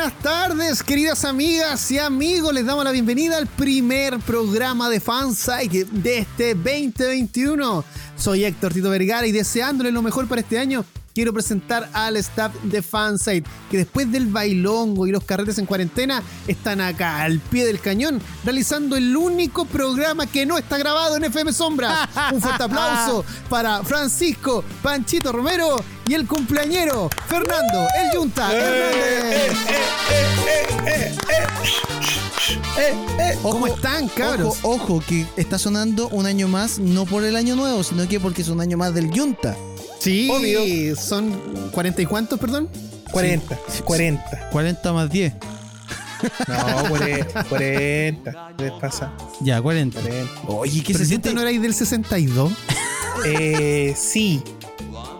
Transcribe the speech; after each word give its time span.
buenas 0.00 0.18
tardes, 0.20 0.82
queridas 0.82 1.26
amigas 1.26 1.90
y 1.90 1.98
amigos. 1.98 2.54
Les 2.54 2.64
damos 2.64 2.84
la 2.84 2.90
bienvenida 2.90 3.36
al 3.36 3.46
primer 3.46 4.18
programa 4.20 4.88
de 4.88 4.98
Fansite 4.98 5.84
de 5.92 6.18
este 6.20 6.54
2021. 6.54 7.84
Soy 8.16 8.46
Héctor 8.46 8.72
Tito 8.72 8.88
Vergara 8.88 9.26
y 9.26 9.32
deseándole 9.32 9.92
lo 9.92 10.00
mejor 10.00 10.26
para 10.26 10.40
este 10.40 10.58
año, 10.58 10.86
quiero 11.14 11.32
presentar 11.32 11.88
al 11.92 12.16
staff 12.16 12.54
de 12.62 12.82
Fansite, 12.82 13.48
que 13.70 13.78
después 13.78 14.10
del 14.10 14.26
bailongo 14.26 15.06
y 15.06 15.10
los 15.10 15.24
carretes 15.24 15.58
en 15.58 15.66
cuarentena, 15.66 16.22
están 16.46 16.80
acá 16.80 17.22
al 17.22 17.38
pie 17.38 17.66
del 17.66 17.80
cañón, 17.80 18.20
realizando 18.44 18.96
el 18.96 19.16
único 19.16 19.64
programa 19.64 20.26
que 20.26 20.46
no 20.46 20.58
está 20.58 20.78
grabado 20.78 21.16
en 21.16 21.24
FM 21.24 21.52
Sombra. 21.52 22.08
Un 22.32 22.40
fuerte 22.40 22.64
aplauso 22.64 23.24
para 23.48 23.82
Francisco 23.82 24.64
Panchito 24.82 25.32
Romero 25.32 25.82
y 26.06 26.14
el 26.14 26.26
cumpleañero 26.26 27.08
Fernando 27.28 27.86
El 27.98 28.12
Yunta 28.14 28.52
Hernández. 28.52 29.52
¿Cómo 33.42 33.66
están, 33.66 34.08
cabros? 34.08 34.58
Ojo, 34.62 34.94
ojo, 34.94 35.04
que 35.06 35.26
está 35.36 35.58
sonando 35.58 36.08
un 36.08 36.26
año 36.26 36.48
más, 36.48 36.78
no 36.78 37.06
por 37.06 37.24
el 37.24 37.36
año 37.36 37.56
nuevo, 37.56 37.82
sino 37.82 38.06
que 38.08 38.20
porque 38.20 38.42
es 38.42 38.48
un 38.48 38.60
año 38.60 38.76
más 38.76 38.94
del 38.94 39.10
Yunta. 39.10 39.56
Sí, 40.00 40.92
son 40.96 41.30
40 41.72 42.02
y 42.02 42.06
cuántos, 42.06 42.38
perdón? 42.40 42.68
40, 43.12 43.58
40. 43.84 44.50
40 44.50 44.92
más 44.92 45.10
10. 45.10 45.34
No, 46.48 46.88
40. 46.88 47.44
40. 47.44 48.52
¿Qué 48.56 48.72
pasa? 48.80 49.12
Ya, 49.40 49.60
40. 49.60 50.00
40. 50.00 50.32
Oye, 50.48 50.80
¿qué 50.82 50.92
¿Pero 50.92 50.98
se 50.98 51.04
si 51.04 51.08
siente? 51.10 51.32
no 51.34 51.40
erais 51.42 51.60
del 51.60 51.74
62? 51.74 52.52
Eh, 53.26 53.94
sí. 53.96 54.42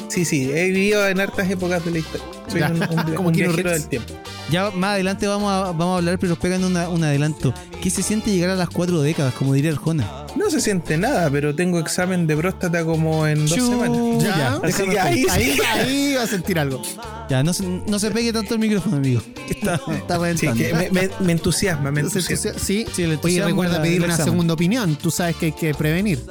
Sí, 0.08 0.24
sí. 0.24 0.50
He 0.52 0.66
vivido 0.70 1.06
en 1.08 1.20
hartas 1.20 1.48
épocas 1.50 1.84
de 1.84 1.90
la 1.92 1.98
historia. 1.98 2.26
Soy 2.48 2.60
Ya, 2.60 2.68
un, 2.68 2.82
un, 2.82 3.14
como 3.16 3.28
un 3.28 3.34
viajero 3.34 3.70
del 3.70 3.86
tiempo. 3.88 4.12
Ya 4.50 4.70
más 4.72 4.94
adelante 4.94 5.26
vamos 5.26 5.50
a, 5.52 5.60
vamos 5.72 5.94
a 5.94 5.96
hablar, 5.98 6.18
pero 6.18 6.36
pegan 6.36 6.64
una, 6.64 6.88
un 6.88 7.04
adelanto. 7.04 7.54
¿Qué 7.80 7.88
se 7.90 8.02
siente 8.02 8.30
llegar 8.32 8.50
a 8.50 8.54
las 8.56 8.68
cuatro 8.68 9.00
décadas, 9.00 9.32
como 9.34 9.54
diría 9.54 9.70
Arjona? 9.70 10.26
No 10.36 10.50
se 10.50 10.60
siente 10.60 10.96
nada, 10.96 11.30
pero 11.30 11.54
tengo 11.54 11.78
examen 11.78 12.26
de 12.26 12.36
próstata 12.36 12.84
como 12.84 13.26
en 13.26 13.46
dos 13.46 13.54
semanas. 13.54 14.22
Ya, 14.22 14.54
Así 14.56 14.62
déjame- 14.66 14.90
que 14.92 15.00
ahí 15.00 15.26
ahí, 15.30 15.58
ahí 15.72 16.14
va 16.14 16.22
a 16.22 16.26
sentir 16.26 16.58
algo. 16.58 16.82
Ya, 17.28 17.42
no 17.42 17.52
se, 17.52 17.64
no 17.66 17.98
se 17.98 18.10
pegue 18.10 18.32
tanto 18.32 18.54
el 18.54 18.60
micrófono, 18.60 18.96
amigo. 18.96 19.22
Está, 19.48 19.74
está 19.74 20.16
Sí, 20.16 20.20
reventando. 20.20 20.54
que 20.62 20.74
me, 20.74 20.90
me- 20.90 21.10
me 21.20 21.32
entusiasma, 21.32 21.90
me 21.90 22.00
entusiasma. 22.00 22.52
sí, 22.58 22.86
Sí, 22.92 23.02
el 23.02 23.08
Oye, 23.08 23.14
entusiasmo 23.14 23.48
recuerda 23.48 23.82
pedir 23.82 23.98
una 24.02 24.14
examen. 24.14 24.32
segunda 24.32 24.54
opinión. 24.54 24.96
Tú 24.96 25.10
sabes 25.10 25.36
que 25.36 25.46
hay 25.46 25.52
que 25.52 25.74
prevenir. 25.74 26.24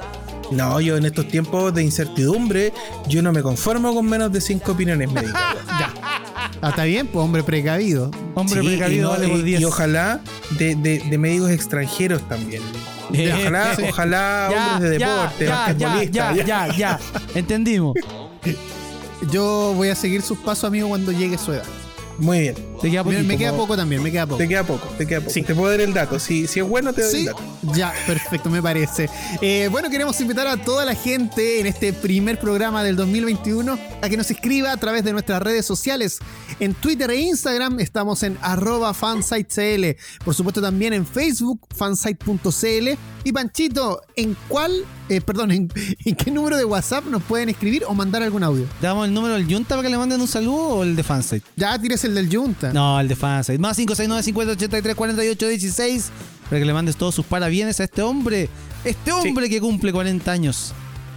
No, 0.50 0.80
yo 0.80 0.96
en 0.96 1.04
estos 1.06 1.28
tiempos 1.28 1.72
de 1.72 1.82
incertidumbre, 1.84 2.72
yo 3.08 3.22
no 3.22 3.32
me 3.32 3.40
conformo 3.40 3.94
con 3.94 4.04
menos 4.06 4.32
de 4.32 4.40
cinco 4.40 4.72
opiniones 4.72 5.10
médicas. 5.10 5.40
Ah, 6.62 6.70
está 6.70 6.84
bien, 6.84 7.06
pues 7.06 7.24
hombre 7.24 7.42
precavido. 7.42 8.10
Hombre 8.34 8.60
Sí, 8.60 8.66
precavido 8.66 8.98
y, 9.00 9.02
no- 9.02 9.10
vale 9.10 9.28
por 9.28 9.38
y- 9.38 9.42
10. 9.42 9.60
y 9.60 9.64
ojalá 9.64 10.20
de, 10.58 10.74
de- 10.74 10.98
de 10.98 11.18
médicos 11.18 11.50
extranjeros 11.50 12.26
también. 12.28 12.62
Eh, 13.12 13.32
ojalá, 13.40 13.72
eh, 13.78 13.86
ojalá 13.90 14.48
ya, 14.50 14.72
hombres 14.74 14.90
de 14.90 14.98
ya, 14.98 15.14
deporte, 15.16 15.46
ya, 15.46 16.02
ya, 16.04 16.34
ya, 16.34 16.44
ya, 16.44 16.76
ya. 16.76 17.00
Entendimos. 17.34 17.94
Yo 19.30 19.72
voy 19.76 19.88
a 19.88 19.94
seguir 19.94 20.22
sus 20.22 20.38
pasos, 20.38 20.64
amigo, 20.64 20.88
cuando 20.88 21.12
llegue 21.12 21.36
su 21.38 21.52
edad. 21.52 21.64
Muy 22.18 22.40
bien. 22.40 22.54
Te 22.80 22.90
queda 22.90 23.02
Me, 23.04 23.10
poquito. 23.12 23.28
me 23.28 23.36
queda 23.38 23.52
poco 23.56 23.76
también, 23.76 24.02
me 24.02 24.10
queda 24.10 24.26
poco. 24.26 24.38
Te 24.38 24.48
queda 24.48 24.64
poco, 24.64 24.88
te 24.96 25.06
queda 25.06 25.20
poco. 25.20 25.32
Sí. 25.32 25.42
Te 25.42 25.54
puedo 25.54 25.70
dar 25.70 25.80
el 25.80 25.92
dato. 25.92 26.18
Si, 26.18 26.46
si 26.46 26.60
es 26.60 26.68
bueno, 26.68 26.92
te 26.92 27.02
doy 27.02 27.10
Sí, 27.10 27.18
el 27.20 27.24
dato. 27.26 27.42
ya, 27.74 27.92
perfecto, 28.06 28.48
me 28.50 28.62
parece. 28.62 29.08
Eh, 29.42 29.68
bueno, 29.70 29.90
queremos 29.90 30.20
invitar 30.20 30.46
a 30.46 30.56
toda 30.56 30.84
la 30.84 30.94
gente 30.94 31.60
en 31.60 31.66
este 31.66 31.92
primer 31.92 32.38
programa 32.40 32.82
del 32.82 32.96
2021 32.96 33.78
a 34.02 34.08
que 34.08 34.16
nos 34.16 34.30
escriba 34.30 34.72
a 34.72 34.76
través 34.76 35.04
de 35.04 35.12
nuestras 35.12 35.42
redes 35.42 35.66
sociales. 35.66 36.18
En 36.58 36.74
Twitter 36.74 37.10
e 37.10 37.16
Instagram 37.20 37.80
estamos 37.80 38.22
en 38.22 38.38
arroba 38.42 38.94
fansitecl. 38.94 39.96
Por 40.24 40.34
supuesto 40.34 40.60
también 40.62 40.92
en 40.92 41.06
Facebook, 41.06 41.60
fansite.cl. 41.74 42.88
Y 43.22 43.32
Panchito, 43.32 44.00
¿en 44.16 44.34
cuál, 44.48 44.72
eh, 45.10 45.20
perdón, 45.20 45.50
en, 45.50 45.70
en 46.06 46.14
qué 46.16 46.30
número 46.30 46.56
de 46.56 46.64
WhatsApp 46.64 47.04
nos 47.04 47.22
pueden 47.22 47.50
escribir 47.50 47.84
o 47.86 47.92
mandar 47.92 48.22
algún 48.22 48.42
audio? 48.42 48.66
¿Damos 48.80 49.06
el 49.06 49.12
número 49.12 49.34
del 49.34 49.44
Junta 49.44 49.70
para 49.76 49.82
que 49.82 49.90
le 49.90 49.98
manden 49.98 50.20
un 50.22 50.28
saludo 50.28 50.68
o 50.68 50.82
el 50.84 50.96
de 50.96 51.02
Fansite? 51.02 51.44
Ya 51.56 51.78
tires 51.78 52.02
el 52.04 52.14
del 52.14 52.34
Junta. 52.34 52.69
No, 52.72 53.00
el 53.00 53.08
de 53.08 53.16
Fansite. 53.16 53.58
Más 53.58 53.76
569 53.76 54.22
50 54.22 54.52
83 54.52 54.94
48 54.94 55.48
16 55.48 56.10
para 56.48 56.58
que 56.60 56.64
le 56.66 56.72
mandes 56.72 56.96
todos 56.96 57.14
sus 57.14 57.24
parabienes 57.26 57.78
a 57.80 57.84
este 57.84 58.02
hombre. 58.02 58.48
Este 58.84 59.12
hombre 59.12 59.48
que 59.48 59.60
cumple 59.60 59.92
40 59.92 60.30
años. 60.32 60.72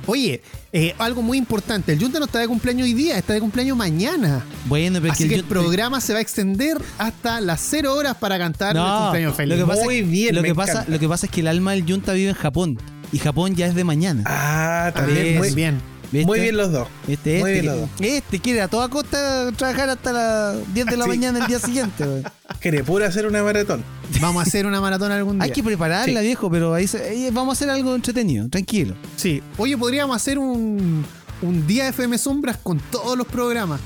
Oye, 0.06 0.42
eh, 0.74 0.94
algo 1.00 1.22
muy 1.22 1.38
importante, 1.38 1.94
el 1.94 2.00
Junta 2.00 2.20
no 2.20 2.26
está 2.26 2.40
de 2.40 2.48
cumpleaños 2.50 2.84
hoy 2.86 2.94
día, 2.94 3.18
está 3.18 3.32
de 3.34 3.40
cumpleaños 3.40 3.78
mañana. 3.78 4.44
Bueno, 4.66 5.00
pero 5.02 5.14
Así 5.14 5.30
que 5.30 5.36
el 5.36 5.42
Yunta- 5.44 5.50
programa 5.56 6.02
se 6.02 6.12
va 6.12 6.20
a 6.20 6.22
extender 6.22 6.78
hasta 6.98 7.40
las 7.40 7.62
0 7.62 7.96
horas 7.96 8.16
para 8.16 8.38
cantar 8.38 8.76
el 8.76 8.82
No, 8.84 9.04
cumpleaños 9.04 9.34
feliz. 9.36 9.58
Lo 9.58 9.66
que 9.66 9.70
pasa, 9.72 9.84
Muy 9.86 10.00
es- 10.00 10.10
bien, 10.10 10.36
lo 10.36 10.44
que 10.44 10.54
pasa, 10.54 10.84
lo 10.90 11.00
que 11.00 11.08
pasa 11.08 11.26
es 11.28 11.32
que 11.32 11.40
el 11.40 11.48
alma 11.48 11.72
del 11.72 11.86
Junta 11.90 12.12
vive 12.12 12.30
en 12.32 12.36
Japón. 12.36 12.78
Y 13.14 13.20
Japón 13.20 13.56
ya 13.56 13.68
es 13.68 13.76
de 13.76 13.84
mañana. 13.86 14.24
Ah, 14.26 14.88
Ah, 14.88 14.92
también. 14.92 15.38
Muy, 15.38 15.52
bien. 15.52 15.80
¿Viste? 16.14 16.26
muy 16.28 16.40
bien 16.40 16.56
los 16.56 16.72
dos. 16.72 16.88
Este, 17.08 17.40
Muy 17.40 17.52
este, 17.52 17.62
bien 17.62 17.66
los 17.66 17.82
dos. 17.82 17.90
este 18.00 18.40
quiere 18.40 18.62
a 18.62 18.68
toda 18.68 18.88
costa 18.88 19.52
trabajar 19.58 19.90
hasta 19.90 20.12
las 20.14 20.74
10 20.74 20.86
de 20.86 20.96
la 20.98 21.04
Sí. 21.06 21.10
mañana 21.10 21.40
el 21.40 21.48
día 21.48 21.60
siguiente. 21.60 22.06
Quiere 22.62 22.84
pura 22.84 23.08
hacer 23.08 23.26
una 23.28 23.44
maratón. 23.44 23.84
Vamos 24.22 24.44
a 24.44 24.48
hacer 24.48 24.66
una 24.66 24.80
maratón 24.80 25.12
algún 25.12 25.38
día. 25.40 25.44
Hay 25.46 25.52
que 25.52 25.64
prepararla, 25.64 26.20
Sí. 26.22 26.26
viejo, 26.28 26.50
pero 26.50 26.74
ahí, 26.74 26.88
se- 26.88 27.30
vamos 27.32 27.54
a 27.54 27.54
hacer 27.58 27.70
algo 27.70 27.94
entretenido, 27.96 28.48
tranquilo. 28.48 28.96
Sí. 29.18 29.42
Oye, 29.58 29.78
podríamos 29.78 30.16
hacer 30.16 30.38
un, 30.40 31.04
un 31.42 31.68
día 31.68 31.84
de 31.86 31.90
FM 31.90 32.18
Sombras 32.18 32.58
con 32.62 32.80
todos 32.80 33.18
los 33.18 33.28
programas 33.28 33.82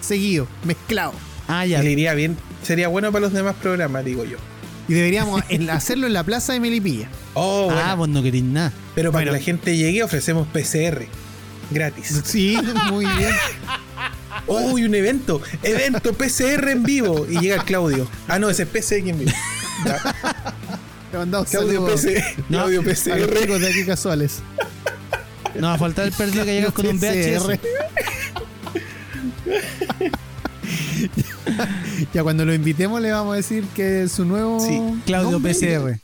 seguidos, 0.00 0.46
mezclados. 0.64 1.14
Ah, 1.48 1.66
ya. 1.66 1.82
le 1.82 1.90
iría 1.90 2.14
bien. 2.14 2.36
Sería 2.62 2.88
bueno 2.88 3.10
para 3.10 3.22
los 3.22 3.32
demás 3.32 3.56
programas, 3.60 4.04
digo 4.04 4.24
yo. 4.24 4.36
Y 4.88 4.94
deberíamos 4.94 5.42
hacerlo 5.70 6.06
en 6.06 6.12
la 6.12 6.22
plaza 6.22 6.52
de 6.52 6.60
Melipilla. 6.60 7.08
Oh, 7.34 7.64
bueno. 7.66 7.80
Ah, 7.82 7.94
vos 7.94 8.08
no 8.08 8.22
querés 8.22 8.42
nada. 8.42 8.72
Pero 8.94 9.10
para 9.10 9.24
bueno. 9.24 9.32
que 9.32 9.38
la 9.38 9.44
gente 9.44 9.76
llegue, 9.76 10.02
ofrecemos 10.02 10.46
PCR. 10.48 11.06
Gratis. 11.70 12.20
Sí, 12.24 12.58
muy 12.90 13.04
bien. 13.06 13.34
Uy, 14.46 14.84
un 14.84 14.94
evento. 14.94 15.40
Evento 15.62 16.12
PCR 16.12 16.68
en 16.70 16.82
vivo. 16.82 17.26
Y 17.28 17.38
llega 17.38 17.56
el 17.56 17.64
Claudio. 17.64 18.08
Ah, 18.28 18.38
no, 18.38 18.50
ese 18.50 18.64
es 18.64 18.68
PCX 18.68 19.08
en 19.08 19.18
vivo. 19.20 19.32
Te 21.10 21.18
mandamos 21.18 21.48
Claudio, 21.48 21.84
PC, 21.86 22.22
Claudio 22.48 22.80
a 22.80 22.84
los 22.84 22.98
PCR. 23.00 23.38
chicos 23.40 23.60
de 23.60 23.68
aquí 23.68 23.84
casuales. 23.86 24.38
No 25.54 25.66
va 25.68 25.74
a 25.74 25.78
faltar 25.78 26.06
el 26.06 26.12
perdido 26.12 26.44
que 26.44 26.54
llegas 26.54 26.72
con 26.72 26.86
un 26.86 26.98
VHS. 26.98 27.42
PCR. 27.44 27.60
ya 32.12 32.22
cuando 32.22 32.44
lo 32.44 32.54
invitemos 32.54 33.00
le 33.00 33.10
vamos 33.12 33.34
a 33.34 33.36
decir 33.36 33.64
que 33.74 34.08
su 34.08 34.24
nuevo 34.24 34.60
Sí, 34.60 34.80
Claudio 35.04 35.40
PCR. 35.40 35.98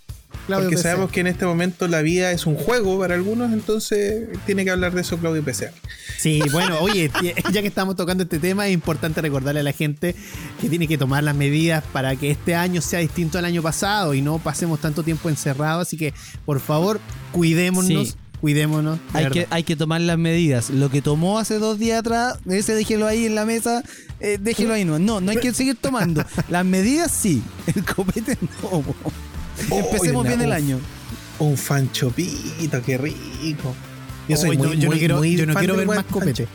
Claudio 0.48 0.70
Porque 0.70 0.82
sabemos 0.82 1.10
que 1.10 1.20
en 1.20 1.26
este 1.26 1.44
momento 1.44 1.86
la 1.88 2.00
vida 2.00 2.32
es 2.32 2.46
un 2.46 2.54
juego 2.56 2.98
para 2.98 3.14
algunos, 3.14 3.52
entonces 3.52 4.28
tiene 4.46 4.64
que 4.64 4.70
hablar 4.70 4.94
de 4.94 5.02
eso 5.02 5.18
Claudio 5.18 5.44
PCR. 5.44 5.74
Sí, 6.16 6.40
bueno, 6.52 6.78
oye, 6.80 7.10
ya 7.52 7.60
que 7.60 7.68
estamos 7.68 7.96
tocando 7.96 8.22
este 8.22 8.38
tema, 8.38 8.66
es 8.66 8.72
importante 8.72 9.20
recordarle 9.20 9.60
a 9.60 9.62
la 9.62 9.72
gente 9.72 10.16
que 10.58 10.70
tiene 10.70 10.88
que 10.88 10.96
tomar 10.96 11.22
las 11.22 11.36
medidas 11.36 11.84
para 11.92 12.16
que 12.16 12.30
este 12.30 12.54
año 12.54 12.80
sea 12.80 13.00
distinto 13.00 13.38
al 13.38 13.44
año 13.44 13.60
pasado 13.62 14.14
y 14.14 14.22
no 14.22 14.38
pasemos 14.38 14.80
tanto 14.80 15.02
tiempo 15.02 15.28
encerrados. 15.28 15.86
Así 15.86 15.98
que, 15.98 16.14
por 16.46 16.60
favor, 16.60 16.98
cuidémonos, 17.32 18.08
Sí. 18.08 18.14
cuidémonos. 18.40 18.98
Hay 19.12 19.24
verdad. 19.24 19.32
que, 19.34 19.46
hay 19.50 19.64
que 19.64 19.76
tomar 19.76 20.00
las 20.00 20.16
medidas. 20.16 20.70
Lo 20.70 20.88
que 20.88 21.02
tomó 21.02 21.38
hace 21.38 21.58
dos 21.58 21.78
días 21.78 21.98
atrás, 21.98 22.38
ese 22.48 22.74
déjelo 22.74 23.06
ahí 23.06 23.26
en 23.26 23.34
la 23.34 23.44
mesa, 23.44 23.82
eh, 24.20 24.38
déjelo 24.40 24.72
ahí 24.72 24.86
no. 24.86 24.98
No, 24.98 25.20
no 25.20 25.30
hay 25.30 25.36
que 25.36 25.52
seguir 25.52 25.76
tomando. 25.76 26.24
Las 26.48 26.64
medidas 26.64 27.10
sí, 27.12 27.42
el 27.66 27.84
copete 27.84 28.38
no. 28.62 28.82
Po. 29.68 29.78
Empecemos 29.78 30.26
bien 30.26 30.40
el 30.40 30.46
un- 30.48 30.52
año. 30.52 30.78
Un 31.38 31.56
fanchopito, 31.56 32.82
qué 32.82 32.98
rico. 32.98 33.74
Yo 34.28 34.36
soy 34.36 34.50
Uy, 34.50 34.56
no, 34.58 34.64
muy, 34.68 34.76
yo 34.78 34.90
no 34.90 34.96
quiero, 34.96 35.16
muy 35.18 35.36
yo 35.36 35.46
no 35.46 35.52
fan 35.54 35.60
quiero 35.60 35.76
del 35.76 35.86
ver 35.86 35.96
más 35.96 36.04
copete. 36.06 36.46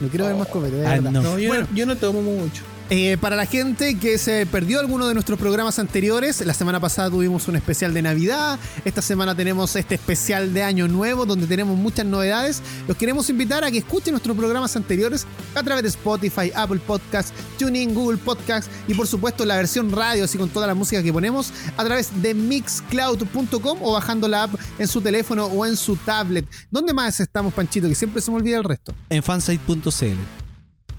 No 0.00 0.08
quiero 0.08 0.26
ver 0.26 0.36
más 0.36 0.48
copete, 0.48 0.76
de 0.76 0.86
Ah, 0.86 0.90
verdad. 0.90 1.10
no. 1.10 1.22
No, 1.22 1.38
yo, 1.38 1.48
Bueno. 1.48 1.66
no, 1.70 1.76
yo 1.76 1.86
no 1.86 1.96
tomo 1.96 2.20
mucho. 2.22 2.62
Eh, 2.90 3.18
para 3.20 3.36
la 3.36 3.44
gente 3.44 3.98
que 3.98 4.16
se 4.16 4.46
perdió 4.46 4.80
alguno 4.80 5.06
de 5.06 5.12
nuestros 5.12 5.38
programas 5.38 5.78
anteriores, 5.78 6.44
la 6.46 6.54
semana 6.54 6.80
pasada 6.80 7.10
tuvimos 7.10 7.46
un 7.46 7.56
especial 7.56 7.92
de 7.92 8.00
Navidad, 8.00 8.58
esta 8.82 9.02
semana 9.02 9.34
tenemos 9.34 9.76
este 9.76 9.96
especial 9.96 10.54
de 10.54 10.62
Año 10.62 10.88
Nuevo 10.88 11.26
donde 11.26 11.46
tenemos 11.46 11.76
muchas 11.76 12.06
novedades. 12.06 12.62
Los 12.86 12.96
queremos 12.96 13.28
invitar 13.28 13.62
a 13.62 13.70
que 13.70 13.78
escuchen 13.78 14.12
nuestros 14.12 14.34
programas 14.34 14.74
anteriores 14.74 15.26
a 15.54 15.62
través 15.62 15.82
de 15.82 15.90
Spotify, 15.90 16.50
Apple 16.54 16.80
Podcasts, 16.86 17.34
TuneIn, 17.58 17.92
Google 17.92 18.16
Podcasts 18.16 18.70
y 18.86 18.94
por 18.94 19.06
supuesto 19.06 19.44
la 19.44 19.56
versión 19.56 19.92
radio, 19.92 20.24
así 20.24 20.38
con 20.38 20.48
toda 20.48 20.66
la 20.66 20.74
música 20.74 21.02
que 21.02 21.12
ponemos 21.12 21.52
a 21.76 21.84
través 21.84 22.22
de 22.22 22.32
mixcloud.com 22.32 23.78
o 23.82 23.92
bajando 23.92 24.28
la 24.28 24.44
app 24.44 24.54
en 24.78 24.88
su 24.88 25.02
teléfono 25.02 25.44
o 25.44 25.66
en 25.66 25.76
su 25.76 25.96
tablet. 25.96 26.46
¿Dónde 26.70 26.94
más 26.94 27.20
estamos, 27.20 27.52
Panchito? 27.52 27.86
Que 27.86 27.94
siempre 27.94 28.22
se 28.22 28.30
me 28.30 28.38
olvida 28.38 28.56
el 28.56 28.64
resto. 28.64 28.94
En 29.10 29.22
fansite.cl. 29.22 30.37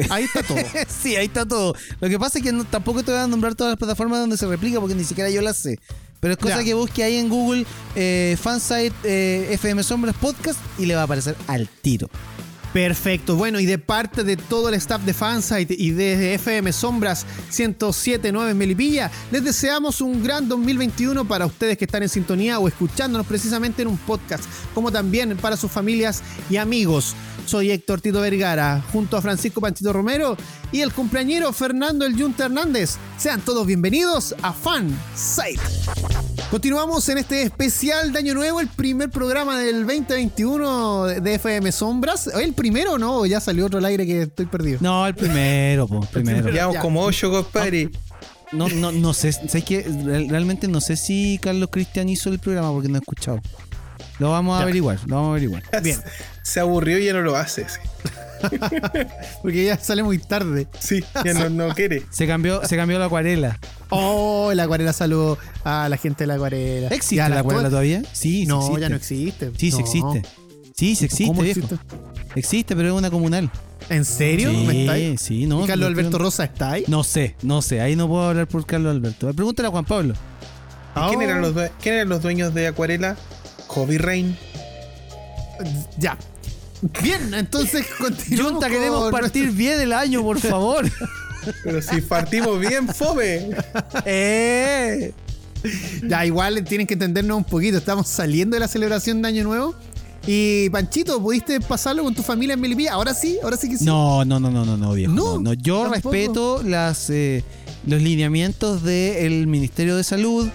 Ahí 0.10 0.24
está 0.24 0.44
todo. 0.44 0.58
sí, 1.02 1.16
ahí 1.16 1.26
está 1.26 1.46
todo. 1.46 1.76
Lo 2.00 2.10
que 2.10 2.18
pasa 2.20 2.38
es 2.40 2.44
que 2.44 2.52
no- 2.52 2.64
tampoco 2.66 3.04
te 3.04 3.12
voy 3.12 3.20
a 3.22 3.28
nombrar 3.28 3.56
todas 3.56 3.72
las 3.72 3.78
plataformas 3.80 4.20
donde 4.20 4.38
se 4.38 4.46
replica 4.48 4.80
porque 4.80 4.96
ni 4.96 5.04
siquiera 5.04 5.30
yo 5.30 5.42
las 5.42 5.58
sé. 5.58 5.80
Pero 6.22 6.34
es 6.34 6.38
cosa 6.40 6.58
Ya. 6.60 6.64
que 6.66 6.74
busque 6.74 7.04
ahí 7.04 7.16
en 7.18 7.30
Google 7.30 7.66
eh, 7.96 8.38
fansite 8.42 8.94
eh, 9.04 9.48
FM 9.54 9.84
Sombras 9.84 10.16
Podcast 10.18 10.60
y 10.78 10.86
le 10.86 10.96
va 10.96 11.02
a 11.02 11.04
aparecer 11.06 11.36
al 11.48 11.68
tiro. 11.82 12.10
Perfecto. 12.74 13.36
Bueno, 13.36 13.60
y 13.60 13.66
de 13.66 13.80
parte 13.80 14.24
de 14.24 14.38
todo 14.38 14.70
el 14.70 14.76
staff 14.76 15.02
de 15.02 15.14
Fansite 15.14 15.74
y 15.76 15.90
de 15.92 16.36
FM 16.36 16.72
Sombras 16.72 17.26
1079 17.48 18.52
en 18.52 18.58
Melipilla, 18.58 19.12
les 19.32 19.44
deseamos 19.44 20.02
un 20.02 20.24
gran 20.24 20.48
2021 20.48 21.26
para 21.26 21.48
ustedes 21.48 21.78
que 21.78 21.86
están 21.86 22.04
en 22.04 22.10
sintonía 22.10 22.60
o 22.60 22.68
escuchándonos 22.68 23.26
precisamente 23.26 23.82
en 23.82 23.88
un 23.88 23.98
podcast, 23.98 24.44
como 24.76 24.92
también 24.92 25.36
para 25.38 25.58
sus 25.58 25.72
familias 25.72 26.22
y 26.50 26.58
amigos. 26.58 27.16
Soy 27.46 27.72
Héctor 27.72 28.02
Tito 28.02 28.22
Vergara, 28.22 28.84
junto 28.94 29.18
a 29.18 29.22
Francisco 29.22 29.62
Panchito 29.62 29.92
Romero 29.92 30.38
y 30.72 30.82
el 30.82 30.94
cumpleañero 30.94 31.52
Fernando 31.52 32.06
El 32.06 32.16
Yunta 32.16 32.46
Hernández. 32.46 32.98
Sean 33.18 33.42
todos 33.42 33.66
bienvenidos 33.66 34.36
a 34.44 34.54
Fansite. 34.54 35.60
Continuamos 36.52 37.08
en 37.10 37.20
este 37.20 37.44
especial 37.44 38.12
de 38.12 38.20
Año 38.20 38.34
Nuevo, 38.34 38.60
el 38.60 38.68
primer 38.68 39.12
programa 39.12 39.60
del 39.60 39.86
2021 39.86 41.06
de 41.06 41.36
FM 41.36 41.72
Sombras. 41.72 42.26
¿El 42.26 42.54
primero 42.54 42.94
o 42.94 42.98
no? 42.98 43.18
¿O 43.20 43.26
Ya 43.28 43.40
salió 43.40 43.68
otro 43.68 43.78
al 43.78 43.86
aire 43.86 44.08
que 44.08 44.24
estoy 44.24 44.48
perdido. 44.48 44.80
No, 44.82 45.06
el 45.06 45.14
primero, 45.14 45.88
po, 45.88 46.00
primero. 46.12 46.50
Llevamos 46.50 46.78
como 46.78 47.04
ocho, 47.04 47.30
compadre. 47.30 47.92
No, 48.52 48.68
no, 48.68 48.92
no 48.92 49.14
sé, 49.14 49.32
¿sabes 49.32 49.64
qué? 49.64 49.84
Real- 50.04 50.28
Realmente 50.28 50.68
no 50.68 50.82
sé 50.82 50.98
si 50.98 51.40
Carlos 51.40 51.70
Cristian 51.72 52.10
hizo 52.10 52.32
el 52.32 52.40
programa 52.40 52.72
porque 52.72 52.88
no 52.90 52.96
he 52.96 53.00
escuchado. 53.00 53.40
Lo 54.18 54.32
vamos 54.32 54.56
a 54.56 54.60
Ya. 54.60 54.64
averiguar, 54.64 55.00
lo 55.06 55.16
vamos 55.18 55.28
a 55.28 55.32
averiguar. 55.34 55.64
Bien. 55.84 56.00
Se 56.42 56.60
aburrió 56.60 56.98
y 56.98 57.06
ya 57.06 57.14
no 57.14 57.22
lo 57.22 57.36
hace. 57.36 57.68
Sí, 57.70 57.78
Porque 59.42 59.66
ya 59.66 59.78
sale 59.78 60.04
muy 60.04 60.18
tarde. 60.18 60.68
Sí, 60.80 61.04
ya 61.26 61.34
no, 61.34 61.50
no 61.50 61.74
quiere. 61.76 62.04
Se 62.12 62.28
cambió, 62.28 62.66
se 62.68 62.76
cambió 62.76 63.00
la 63.00 63.06
acuarela. 63.06 63.60
Oh, 63.90 64.52
la 64.54 64.64
acuarela 64.64 64.94
saludo 64.94 65.38
a 65.64 65.90
la 65.90 65.98
gente 65.98 66.24
de 66.24 66.28
la 66.28 66.36
acuarela. 66.36 66.88
¿Existe 66.90 67.16
Ya, 67.16 67.30
la 67.30 67.40
acuarela 67.40 67.70
toda- 67.70 67.70
todavía? 67.72 68.02
Sí, 68.14 68.42
sí 68.42 68.46
No, 68.46 68.60
existe. 68.60 68.82
ya 68.82 68.90
no 68.90 68.96
existe. 68.96 69.52
Sí, 69.58 69.72
sí 69.72 69.80
existe. 69.80 70.22
Sí, 70.76 70.96
sí 70.96 71.06
existe, 71.06 71.28
¿Cómo 71.28 71.42
viejo. 71.42 71.60
existe? 71.60 71.78
Existe, 72.36 72.76
pero 72.76 72.90
es 72.90 72.94
una 72.96 73.10
comunal. 73.10 73.50
¿En 73.90 74.06
serio? 74.06 74.52
Sí, 74.52 75.16
sí, 75.18 75.46
no. 75.48 75.64
¿Y 75.64 75.68
Carlos 75.68 75.90
no, 75.90 75.98
Alberto 76.00 76.18
Rosa 76.20 76.44
está 76.44 76.74
ahí? 76.74 76.84
No 76.88 77.04
sé, 77.04 77.36
no 77.42 77.62
sé. 77.62 77.82
Ahí 77.82 77.96
no 77.96 78.08
puedo 78.08 78.24
hablar 78.30 78.48
por 78.48 78.66
Carlos 78.66 78.92
Alberto. 78.96 79.34
Pregúntale 79.34 79.68
a 79.68 79.72
Juan 79.72 79.86
Pablo. 79.86 80.14
¿Y 80.96 81.00
¿Quién, 81.10 81.20
Oh, 81.20 81.22
eran 81.24 81.42
los, 81.42 81.56
due- 81.56 81.72
quién 81.82 81.96
eran 81.96 82.10
los 82.10 82.22
dueños 82.22 82.54
de 82.54 82.68
Acuarela? 82.68 83.16
Hobby 83.68 83.98
Rain. 83.98 84.38
Ya. 85.98 86.18
Bien, 87.02 87.34
entonces 87.34 87.86
continuamos. 88.00 88.54
Junta, 88.54 88.70
queremos 88.70 89.02
con 89.04 89.12
partir 89.12 89.52
bien 89.52 89.80
el 89.82 89.94
año, 89.94 90.22
por 90.24 90.40
favor. 90.40 90.86
Pero 91.64 91.82
si 91.82 92.02
partimos 92.02 92.60
bien, 92.60 92.88
fome. 92.88 93.50
eh. 94.06 95.14
Ya, 96.08 96.26
igual 96.26 96.64
tienen 96.64 96.88
que 96.88 96.94
entendernos 96.94 97.38
un 97.38 97.44
poquito. 97.44 97.78
Estamos 97.78 98.08
saliendo 98.08 98.56
de 98.56 98.62
la 98.62 98.68
celebración 98.68 99.22
de 99.22 99.28
Año 99.28 99.44
Nuevo. 99.44 99.76
Y 100.28 100.70
Panchito, 100.70 101.22
¿pudiste 101.22 101.60
pasarlo 101.60 102.04
con 102.04 102.14
tu 102.14 102.22
familia 102.24 102.54
en 102.54 102.62
Melipilla? 102.62 102.94
Ahora 102.94 103.14
sí, 103.14 103.38
ahora 103.44 103.58
sí 103.58 103.70
que 103.70 103.78
sí. 103.78 103.86
No, 103.86 104.24
no, 104.26 104.40
no, 104.40 104.50
no, 104.52 104.64
no, 104.66 104.78
no, 104.78 104.94
viejo. 104.94 105.12
No, 105.14 105.36
No, 105.36 105.40
no. 105.42 105.54
Yo 105.54 105.82
tampoco. 105.90 106.12
respeto 106.12 106.64
las 106.64 107.10
eh, 107.10 107.44
los 107.88 108.02
lineamientos 108.02 108.84
del 108.84 109.48
Ministerio 109.48 109.96
de 109.96 110.04
Salud 110.04 110.48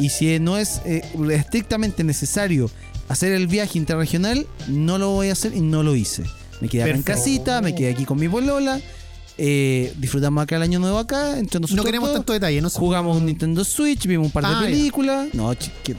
y 0.00 0.08
si 0.10 0.38
no 0.40 0.58
es 0.58 0.80
eh, 0.84 1.02
estrictamente 1.32 2.02
necesario 2.04 2.70
hacer 3.08 3.32
el 3.32 3.46
viaje 3.46 3.78
interregional, 3.78 4.46
no 4.68 4.98
lo 4.98 5.10
voy 5.10 5.28
a 5.28 5.32
hacer 5.32 5.54
y 5.54 5.60
no 5.60 5.82
lo 5.82 5.94
hice. 5.96 6.24
Me 6.60 6.68
quedé 6.68 6.82
acá 6.84 6.90
en 6.92 7.02
Perfecto. 7.02 7.20
casita, 7.20 7.60
me 7.62 7.74
quedé 7.74 7.90
aquí 7.92 8.04
con 8.04 8.18
mi 8.18 8.28
polola, 8.28 8.80
eh, 9.36 9.92
disfrutamos 9.98 10.42
acá 10.42 10.56
el 10.56 10.62
año 10.62 10.78
nuevo 10.78 10.98
acá, 10.98 11.38
entre 11.38 11.60
nosotros 11.60 11.76
No 11.76 11.84
queremos 11.84 12.08
todos, 12.08 12.20
tanto 12.20 12.32
detalle, 12.32 12.60
no 12.62 12.70
sé. 12.70 12.78
jugamos 12.78 13.16
un 13.16 13.26
Nintendo 13.26 13.64
Switch, 13.64 14.06
vimos 14.06 14.26
un 14.26 14.32
par 14.32 14.44
de 14.44 14.50
Ah, 14.50 14.60
ya. 14.60 14.66
películas. 14.66 15.28
No, 15.34 15.52
chique- 15.54 15.96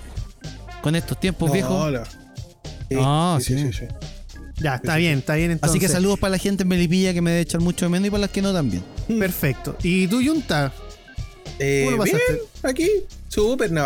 con 0.82 0.96
estos 0.96 1.20
tiempos, 1.20 1.52
viejo. 1.52 1.70
No, 1.70 1.92
no. 1.92 2.06
Sí, 2.06 2.96
Ah, 3.00 3.38
sí, 3.42 3.54
sí. 3.56 3.60
sí, 3.60 3.74
sí, 3.74 3.80
sí. 3.80 3.86
Ya, 4.62 4.76
está 4.76 4.96
bien, 4.96 5.18
está 5.20 5.36
bien 5.36 5.52
entonces. 5.52 5.72
Así 5.72 5.80
que 5.80 5.92
saludos 5.92 6.18
para 6.20 6.32
la 6.32 6.38
gente 6.38 6.64
en 6.64 6.70
Melipilla 6.70 7.14
que 7.14 7.22
me 7.22 7.32
debe 7.32 7.42
echar 7.42 7.60
mucho 7.60 7.86
de 7.86 7.90
menos 7.90 8.08
y 8.08 8.12
para 8.12 8.22
las 8.22 8.30
que 8.30 8.42
no 8.42 8.54
también. 8.54 8.84
Perfecto. 9.20 9.76
¿Y 9.84 10.08
tú, 10.08 10.22
Yunta? 10.22 10.72
Eh, 11.60 11.84
¿Cómo 11.86 11.98
lo 11.98 12.04
bien, 12.04 12.18
aquí, 12.64 12.90
súper, 13.30 13.72
no. 13.72 13.84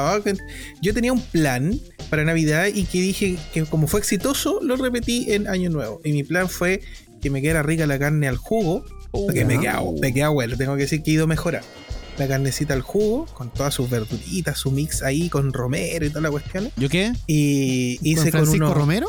Yo 0.82 0.94
tenía 0.94 1.14
un 1.14 1.22
plan 1.22 1.80
para 2.10 2.24
Navidad 2.24 2.68
y 2.74 2.86
que 2.86 3.00
dije 3.02 3.38
que 3.54 3.64
como 3.66 3.88
fue 3.88 4.00
exitoso, 4.00 4.60
lo 4.64 4.76
repetí 4.76 5.32
en 5.34 5.48
Año 5.48 5.70
Nuevo. 5.70 6.02
Y 6.04 6.12
mi 6.14 6.24
plan 6.24 6.50
fue 6.50 6.82
que 7.22 7.30
me 7.30 7.42
quedara 7.42 7.62
rica 7.64 7.86
la 7.86 8.00
carne 8.00 8.28
al 8.28 8.38
jugo. 8.38 8.84
que 9.34 9.46
me 9.46 9.60
queda, 9.60 9.82
me 10.02 10.14
queda 10.14 10.30
bueno, 10.30 10.58
tengo 10.58 10.76
que 10.76 10.84
decir 10.84 11.04
que 11.04 11.12
he 11.12 11.14
ido 11.16 11.26
a 11.26 11.28
mejorar. 11.28 11.64
La 12.18 12.28
carnecita 12.28 12.74
al 12.74 12.82
jugo, 12.82 13.26
con 13.34 13.50
todas 13.54 13.74
sus 13.74 13.90
verduritas, 13.90 14.58
su 14.58 14.72
mix 14.72 15.04
ahí 15.04 15.30
con 15.30 15.54
romero 15.54 16.06
y 16.06 16.10
toda 16.10 16.22
la 16.22 16.32
cuestión. 16.32 16.70
¿Yo 16.76 16.90
qué? 16.90 17.14
Y 17.28 17.98
hice 18.02 18.24
¿Con 18.24 18.32
con, 18.32 18.40
Francisco 18.42 18.74
Romero? 18.74 19.08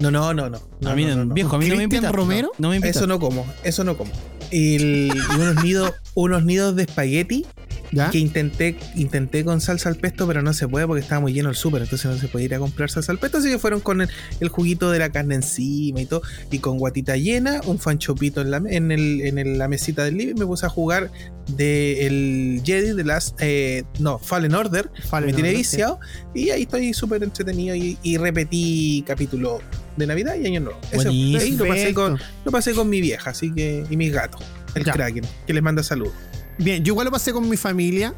No, 0.00 0.10
no, 0.10 0.32
no, 0.34 0.48
no. 0.50 0.60
no, 0.80 0.90
a 0.90 0.94
mí, 0.96 1.04
no, 1.04 1.14
no, 1.16 1.24
no, 1.24 1.34
viejo, 1.34 1.54
a 1.54 1.58
mí 1.58 1.66
no 1.66 1.76
me 1.76 1.82
¿Cristian 1.82 2.02
invita. 2.04 2.12
Romero? 2.12 2.52
No, 2.58 2.70
me 2.70 2.76
invita. 2.76 2.90
Eso 2.90 3.06
no 3.06 3.20
como, 3.20 3.46
eso 3.64 3.84
no 3.84 3.96
como. 3.96 4.10
Y, 4.50 4.76
el- 4.76 5.12
y 5.14 5.34
unos 5.40 5.62
nidos, 5.62 5.92
unos 6.14 6.44
nidos 6.44 6.74
de 6.76 6.82
espagueti 6.84 7.46
¿Ya? 7.90 8.10
que 8.10 8.18
intenté, 8.18 8.76
intenté 8.96 9.44
con 9.44 9.60
salsa 9.60 9.88
al 9.88 9.96
pesto, 9.96 10.26
pero 10.26 10.42
no 10.42 10.52
se 10.52 10.68
puede 10.68 10.86
porque 10.86 11.00
estaba 11.02 11.20
muy 11.22 11.32
lleno 11.32 11.48
el 11.48 11.56
súper, 11.56 11.82
entonces 11.82 12.10
no 12.10 12.18
se 12.18 12.28
podía 12.28 12.44
ir 12.46 12.54
a 12.54 12.58
comprar 12.58 12.90
salsa 12.90 13.12
al 13.12 13.18
pesto, 13.18 13.38
así 13.38 13.48
que 13.48 13.58
fueron 13.58 13.80
con 13.80 14.02
el, 14.02 14.08
el 14.40 14.48
juguito 14.48 14.90
de 14.90 14.98
la 14.98 15.10
carne 15.10 15.36
encima 15.36 16.00
y 16.00 16.06
todo, 16.06 16.22
y 16.50 16.58
con 16.58 16.78
guatita 16.78 17.16
llena, 17.16 17.60
un 17.66 17.78
fanchopito 17.78 18.42
en 18.42 18.50
la, 18.50 18.58
en 18.58 18.92
el, 18.92 19.22
en 19.22 19.38
el- 19.38 19.58
la 19.58 19.68
mesita 19.68 20.04
del 20.04 20.16
living, 20.18 20.34
me 20.38 20.44
puse 20.46 20.66
a 20.66 20.68
jugar 20.68 21.10
de 21.56 22.06
el 22.06 22.60
Jedi 22.64 22.92
de 22.94 23.04
las 23.04 23.34
eh, 23.38 23.84
no, 24.00 24.18
Fallen 24.18 24.54
Order, 24.54 24.90
Fallen 25.08 25.28
me 25.28 25.32
tiene 25.32 25.48
Order, 25.48 25.58
viciado, 25.58 25.98
y 26.34 26.50
ahí 26.50 26.62
estoy 26.62 26.92
súper 26.92 27.22
entretenido 27.22 27.74
y, 27.74 27.96
y 28.02 28.18
repetí 28.18 29.02
capítulo 29.06 29.60
de 29.96 30.06
Navidad 30.06 30.34
y 30.36 30.46
Año 30.46 30.60
Nuevo. 30.60 30.78
Eso, 30.92 31.08
ahí 31.08 31.56
lo 31.56 31.66
pasé, 31.66 31.94
con, 31.94 32.18
lo 32.44 32.52
pasé 32.52 32.74
con 32.74 32.88
mi 32.90 33.00
vieja, 33.00 33.30
así 33.30 33.50
que, 33.52 33.84
y 33.88 33.96
mis 33.96 34.12
gatos, 34.12 34.42
el 34.74 34.84
Ya. 34.84 34.92
Kraken, 34.92 35.24
que 35.46 35.54
les 35.54 35.62
manda 35.62 35.82
saludos. 35.82 36.12
Bien, 36.58 36.82
yo 36.84 36.92
igual 36.92 37.06
lo 37.06 37.10
pasé 37.12 37.32
con 37.32 37.48
mi 37.48 37.56
familia. 37.56 38.14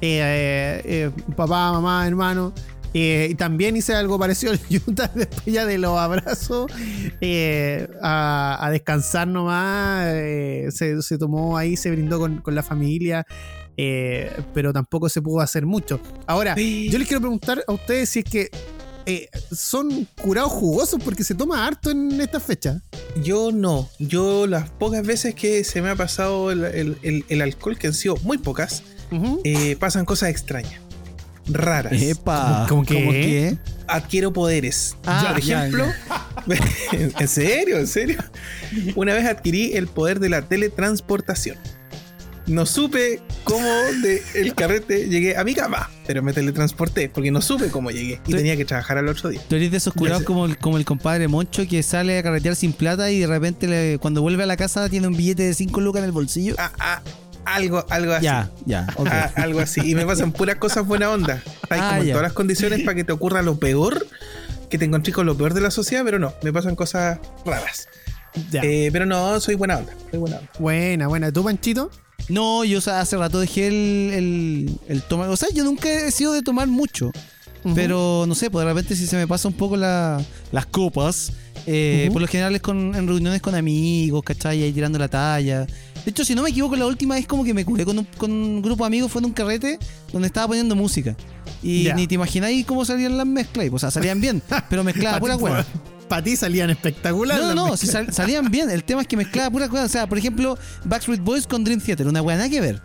eh, 0.00 0.20
eh, 0.22 0.82
eh, 0.84 1.10
papá, 1.36 1.72
mamá, 1.72 2.06
hermano. 2.06 2.52
eh, 2.94 3.28
y 3.30 3.34
también 3.34 3.76
hice 3.76 3.94
algo 3.94 4.18
parecido 4.18 4.52
al 4.52 4.60
Junta 4.80 5.08
después 5.14 5.46
ya 5.46 5.64
de 5.66 5.78
los 5.78 5.98
abrazos. 5.98 6.70
eh, 7.20 7.88
a, 8.02 8.58
a 8.60 8.70
descansar 8.70 9.28
nomás. 9.28 10.06
eh, 10.08 10.66
se, 10.70 11.00
se 11.02 11.18
tomó 11.18 11.56
ahí, 11.56 11.76
se 11.76 11.90
brindó 11.90 12.18
con, 12.18 12.38
con 12.40 12.54
la 12.54 12.62
familia. 12.62 13.24
pero 13.76 14.72
tampoco 14.72 15.08
se 15.08 15.20
pudo 15.22 15.40
hacer 15.40 15.66
mucho. 15.66 16.00
Ahora, 16.26 16.54
yo 16.56 16.98
les 16.98 17.06
quiero 17.06 17.20
preguntar 17.20 17.62
a 17.66 17.72
ustedes 17.72 18.08
si 18.08 18.20
es 18.20 18.24
que 18.24 18.50
eh, 19.06 19.28
son 19.52 20.06
curados 20.20 20.52
jugosos 20.52 21.00
porque 21.04 21.24
se 21.24 21.34
toma 21.34 21.66
harto 21.66 21.90
en 21.90 22.20
esta 22.20 22.40
fecha. 22.40 22.82
Yo 23.22 23.52
no. 23.52 23.88
Yo 23.98 24.46
las 24.46 24.68
pocas 24.70 25.06
veces 25.06 25.34
que 25.34 25.62
se 25.64 25.80
me 25.80 25.90
ha 25.90 25.96
pasado 25.96 26.50
el, 26.50 26.64
el- 26.64 26.98
el- 27.02 27.24
el 27.28 27.40
alcohol, 27.42 27.78
que 27.78 27.86
han 27.86 27.94
sido 27.94 28.16
muy 28.22 28.38
pocas, 28.38 28.82
eh, 29.44 29.76
pasan 29.78 30.04
cosas 30.04 30.30
extrañas. 30.30 30.80
Raras. 31.48 31.92
Epa. 32.02 32.66
¿Cómo- 32.68 32.82
qué? 32.84 33.56
Adquiero 33.86 34.32
poderes. 34.32 34.96
Ah, 35.06 35.30
Por 35.32 35.40
ya, 35.42 35.68
ejemplo, 35.68 35.86
¿en 36.92 37.28
serio? 37.28 37.78
¿En 37.78 37.86
serio? 37.86 38.18
Una 38.96 39.14
vez 39.14 39.24
adquirí 39.26 39.74
el 39.76 39.86
poder 39.86 40.18
de 40.18 40.28
la 40.28 40.42
teletransportación. 40.42 41.56
No 42.46 42.64
supe 42.64 43.20
cómo 43.44 43.66
de 44.02 44.22
el 44.36 44.54
carrete 44.56 45.08
llegué 45.08 45.36
a 45.36 45.42
mi 45.42 45.54
cama, 45.54 45.90
pero 46.06 46.22
me 46.22 46.32
teletransporté 46.32 47.08
porque 47.08 47.30
no 47.32 47.40
supe 47.42 47.68
cómo 47.70 47.90
llegué 47.90 48.20
y 48.26 48.32
tenía 48.34 48.56
que 48.56 48.64
trabajar 48.64 48.98
al 48.98 49.08
otro 49.08 49.30
día. 49.30 49.40
Tú 49.48 49.56
eres 49.56 49.70
de 49.72 49.78
esos 49.78 49.92
curados 49.94 50.22
como 50.22 50.46
el, 50.46 50.56
como 50.58 50.76
el 50.78 50.84
compadre 50.84 51.26
Moncho 51.26 51.66
que 51.68 51.82
sale 51.82 52.18
a 52.18 52.22
carretear 52.22 52.54
sin 52.54 52.72
plata 52.72 53.10
y 53.10 53.18
de 53.18 53.26
repente 53.26 53.66
le- 53.66 53.98
cuando 53.98 54.22
vuelve 54.22 54.44
a 54.44 54.46
la 54.46 54.56
casa 54.56 54.88
tiene 54.88 55.08
un 55.08 55.16
billete 55.16 55.42
de 55.42 55.54
5 55.54 55.80
lucas 55.80 56.00
en 56.00 56.04
el 56.06 56.12
bolsillo. 56.12 56.54
Ah, 56.58 56.70
ah, 56.78 57.02
algo, 57.46 57.84
algo 57.90 58.12
así. 58.12 58.24
ya, 58.24 58.50
ya. 58.64 58.86
Ah, 59.06 59.30
algo 59.36 59.58
así. 59.60 59.80
Y 59.84 59.94
me 59.96 60.06
pasan 60.06 60.30
puras 60.32 60.56
cosas 60.56 60.86
buena 60.86 61.10
onda. 61.10 61.42
Hay 61.68 61.80
Ah, 61.82 61.88
como 61.90 62.00
en 62.02 62.06
ya. 62.08 62.12
todas 62.14 62.22
las 62.28 62.32
condiciones 62.32 62.82
para 62.82 62.94
que 62.94 63.02
te 63.02 63.10
ocurra 63.12 63.42
lo 63.42 63.58
peor, 63.58 64.06
que 64.70 64.78
te 64.78 64.84
encontré 64.84 65.12
con 65.12 65.26
lo 65.26 65.36
peor 65.36 65.52
de 65.52 65.60
la 65.62 65.72
sociedad, 65.72 66.02
pero 66.04 66.20
no, 66.20 66.32
me 66.44 66.52
pasan 66.52 66.76
cosas 66.76 67.18
raras. 67.44 67.88
Ya. 68.52 68.60
Eh, 68.62 68.90
pero 68.92 69.04
no, 69.06 69.40
soy 69.40 69.56
buena 69.56 69.78
onda. 69.78 69.92
Soy 70.10 70.20
buena 70.20 70.36
onda. 70.38 70.50
Buena, 70.60 71.06
buena. 71.08 71.32
¿Tú, 71.32 71.42
Panchito? 71.42 71.90
No, 72.28 72.64
yo 72.64 72.78
o 72.78 72.80
sea, 72.80 73.00
hace 73.00 73.16
rato 73.16 73.38
dejé 73.40 73.68
el, 73.68 74.10
el, 74.12 74.70
el 74.88 75.02
tomar. 75.02 75.28
O 75.28 75.36
sea, 75.36 75.48
yo 75.54 75.64
nunca 75.64 75.88
he 75.88 76.10
sido 76.10 76.32
de 76.32 76.42
tomar 76.42 76.66
mucho. 76.68 77.10
Pero 77.74 78.26
no 78.28 78.34
sé, 78.36 78.48
pues 78.48 78.64
de 78.64 78.72
repente 78.72 78.94
si 78.94 79.08
se 79.08 79.16
me 79.16 79.26
pasa 79.26 79.48
un 79.48 79.54
poco 79.54 79.76
la- 79.76 80.22
las 80.52 80.66
copas, 80.66 81.32
eh, 81.66 82.08
por 82.12 82.22
lo 82.22 82.28
general 82.28 82.54
es 82.54 82.62
con, 82.62 82.94
en 82.94 83.08
reuniones 83.08 83.42
con 83.42 83.56
amigos, 83.56 84.22
¿cachai? 84.22 84.62
Ahí 84.62 84.72
tirando 84.72 85.00
la 85.00 85.08
talla. 85.08 85.66
De 85.66 86.10
hecho, 86.10 86.24
si 86.24 86.36
no 86.36 86.42
me 86.44 86.50
equivoco, 86.50 86.76
la 86.76 86.86
última 86.86 87.16
vez 87.16 87.26
como 87.26 87.42
que 87.42 87.52
me 87.52 87.64
curé 87.64 87.84
con 87.84 87.98
un, 87.98 88.04
con 88.16 88.30
un 88.30 88.62
grupo 88.62 88.84
de 88.84 88.86
amigos 88.86 89.10
fue 89.10 89.20
en 89.20 89.24
un 89.26 89.32
carrete 89.32 89.80
donde 90.12 90.26
estaba 90.28 90.46
poniendo 90.46 90.76
música. 90.76 91.16
Y 91.60 91.84
ni 91.96 92.06
te 92.06 92.14
imagináis 92.14 92.64
cómo 92.66 92.84
salían 92.84 93.16
las 93.16 93.26
mezclas. 93.26 93.68
O 93.72 93.78
sea, 93.80 93.90
salían 93.90 94.20
bien, 94.20 94.40
pero 94.70 94.84
mezclaba 94.84 95.18
pura 95.18 95.34
hueá. 95.36 95.66
Para 96.08 96.22
ti 96.22 96.36
salían 96.36 96.70
espectaculares. 96.70 97.44
No, 97.44 97.54
no, 97.54 97.76
si 97.76 97.86
sal- 97.86 98.12
salían 98.12 98.50
bien. 98.50 98.70
El 98.70 98.84
tema 98.84 99.02
es 99.02 99.08
que 99.08 99.16
mezclaba 99.16 99.50
pura 99.50 99.66
hueá. 99.66 99.84
O 99.84 99.88
sea, 99.88 100.06
por 100.06 100.18
ejemplo, 100.18 100.56
Backstreet 100.84 101.20
Boys 101.20 101.46
con 101.46 101.64
Dream 101.64 101.80
Theater, 101.80 102.06
una 102.06 102.22
hueá 102.22 102.36
nada 102.36 102.48
que 102.48 102.60
ver. 102.60 102.82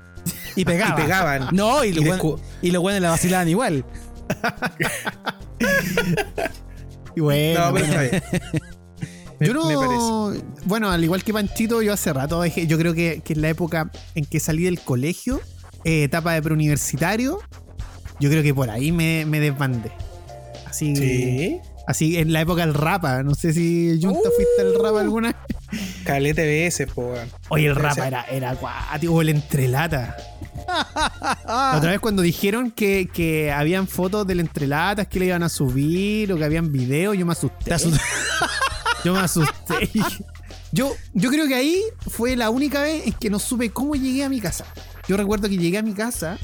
Y 0.55 0.65
pegaba. 0.65 0.99
Y 0.99 1.03
pegaban. 1.03 1.47
No, 1.51 1.83
y 1.83 1.89
Y 1.89 1.93
los 1.93 2.05
descu- 2.05 2.39
buenos- 2.61 2.81
buenos 2.81 3.01
la 3.01 3.09
vacilaban 3.11 3.47
igual. 3.49 3.85
Y 7.15 7.19
bueno, 7.19 7.65
No, 7.67 7.73
pero 7.73 7.85
está 7.85 8.01
bien. 8.03 8.23
Yo 9.41 9.53
no. 9.53 10.33
Bueno, 10.65 10.89
al 10.91 11.03
igual 11.03 11.23
que 11.23 11.33
Panchito, 11.33 11.81
yo 11.81 11.93
hace 11.93 12.13
rato 12.13 12.41
dejé. 12.41 12.67
Yo 12.67 12.77
creo 12.77 12.93
que, 12.93 13.21
que 13.25 13.33
en 13.33 13.41
la 13.41 13.49
época 13.49 13.91
en 14.15 14.23
que 14.25 14.39
salí 14.39 14.63
del 14.63 14.79
colegio, 14.79 15.41
eh, 15.83 16.03
etapa 16.03 16.33
de 16.33 16.41
preuniversitario, 16.41 17.39
yo 18.19 18.29
creo 18.29 18.43
que 18.43 18.53
por 18.53 18.69
ahí 18.69 18.91
me, 18.91 19.25
me 19.25 19.39
desbandé. 19.39 19.91
Así. 20.67 20.95
Sí. 20.95 21.59
Así 21.91 22.17
en 22.17 22.31
la 22.31 22.39
época 22.39 22.65
del 22.65 22.73
rapa. 22.73 23.21
No 23.21 23.35
sé 23.35 23.51
si 23.51 23.99
Junta 24.01 24.29
fuiste 24.33 24.61
al 24.61 24.81
rapa 24.81 25.01
alguna 25.01 25.27
vez. 25.27 25.81
Calete 26.05 26.45
veces, 26.45 26.89
po. 26.89 27.13
Oye, 27.49 27.67
el 27.67 27.75
rapa 27.75 28.07
era, 28.07 28.23
era 28.23 28.51
acuático, 28.51 29.13
o 29.13 29.21
el 29.21 29.27
entrelata. 29.27 30.15
La 31.45 31.73
otra 31.75 31.91
vez 31.91 31.99
cuando 31.99 32.21
dijeron 32.21 32.71
que, 32.71 33.09
que 33.13 33.51
habían 33.51 33.89
fotos 33.89 34.25
del 34.25 34.39
entrelatas 34.39 35.07
que 35.09 35.19
le 35.19 35.25
iban 35.25 35.43
a 35.43 35.49
subir 35.49 36.31
o 36.31 36.37
que 36.37 36.45
habían 36.45 36.71
videos, 36.71 37.17
yo 37.17 37.25
me 37.25 37.33
asusté. 37.33 37.75
Yo 39.03 39.15
me 39.15 39.21
asusté. 39.21 39.89
Yo, 40.71 40.93
yo 41.15 41.31
creo 41.31 41.47
que 41.47 41.55
ahí 41.55 41.81
fue 42.07 42.35
la 42.35 42.51
única 42.51 42.83
vez 42.83 43.07
en 43.07 43.13
que 43.13 43.31
no 43.31 43.39
supe 43.39 43.71
cómo 43.71 43.95
llegué 43.95 44.23
a 44.23 44.29
mi 44.29 44.39
casa. 44.39 44.63
Yo 45.07 45.17
recuerdo 45.17 45.49
que 45.49 45.57
llegué 45.57 45.79
a 45.79 45.81
mi 45.81 45.93
casa 45.93 46.37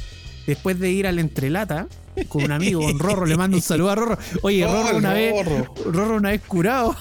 después 0.48 0.80
de 0.80 0.90
ir 0.90 1.06
al 1.06 1.20
entrelata 1.20 1.86
con 2.26 2.44
un 2.44 2.52
amigo, 2.52 2.82
con 2.82 3.00
Rorro. 3.00 3.26
Le 3.26 3.38
mando 3.38 3.58
un 3.58 3.62
saludo 3.64 3.90
a 3.92 3.96
Rorro. 3.96 4.18
Oye, 4.42 4.66
Oh, 4.66 4.72
Rorro 4.74 4.98
una 4.98 5.14
vez. 5.14 5.34
Rorro. 5.86 6.16
Una 6.18 6.30
vez 6.32 6.42
curado. 6.48 6.96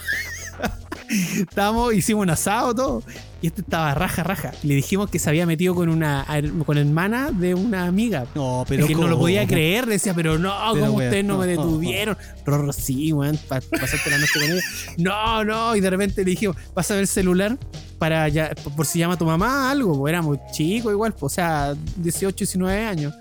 Estábamos, 1.08 1.94
hicimos 1.94 2.22
un 2.24 2.30
asado 2.30 2.74
todo. 2.74 3.02
Y 3.40 3.48
este 3.48 3.60
estaba 3.60 3.94
raja, 3.94 4.22
raja. 4.24 4.52
Le 4.62 4.74
dijimos 4.74 5.08
que 5.10 5.18
se 5.18 5.28
había 5.28 5.46
metido 5.46 5.74
con 5.74 5.88
una 5.88 6.26
con 6.64 6.78
hermana 6.78 7.30
de 7.30 7.54
una 7.54 7.86
amiga. 7.86 8.26
No, 8.34 8.64
Pero 8.66 8.86
que 8.86 8.94
no 8.94 9.02
lo 9.02 9.10
¿cómo? 9.10 9.20
podía 9.20 9.46
creer, 9.46 9.86
decía, 9.86 10.14
pero 10.14 10.38
no, 10.38 10.52
Pero, 10.72 10.86
como 10.86 10.96
weón, 10.96 11.06
ustedes 11.06 11.24
no 11.24 11.38
me 11.38 11.46
no, 11.46 11.52
no, 11.62 11.62
detuvieron. 11.68 12.16
Rorro, 12.44 12.72
sí, 12.72 13.12
weón, 13.12 13.38
pa- 13.46 13.60
pasaste 13.60 14.10
la 14.10 14.18
noche 14.18 14.32
con 14.40 14.42
ella. 14.50 14.62
No, 14.98 15.44
no, 15.44 15.76
y 15.76 15.80
de 15.80 15.90
repente 15.90 16.24
le 16.24 16.30
dijimos, 16.30 16.56
vas 16.74 16.90
a 16.90 16.94
ver 16.94 17.02
el 17.02 17.08
celular 17.08 17.56
para 17.98 18.28
ya, 18.28 18.50
por, 18.74 18.84
si 18.86 18.98
llama 18.98 19.16
tu 19.16 19.26
mamá 19.26 19.70
algo, 19.70 20.08
éramos 20.08 20.38
chicos 20.52 20.92
igual, 20.92 21.14
o 21.20 21.28
sea, 21.28 21.74
18, 21.98 22.36
19 22.38 22.84
años. 22.84 23.14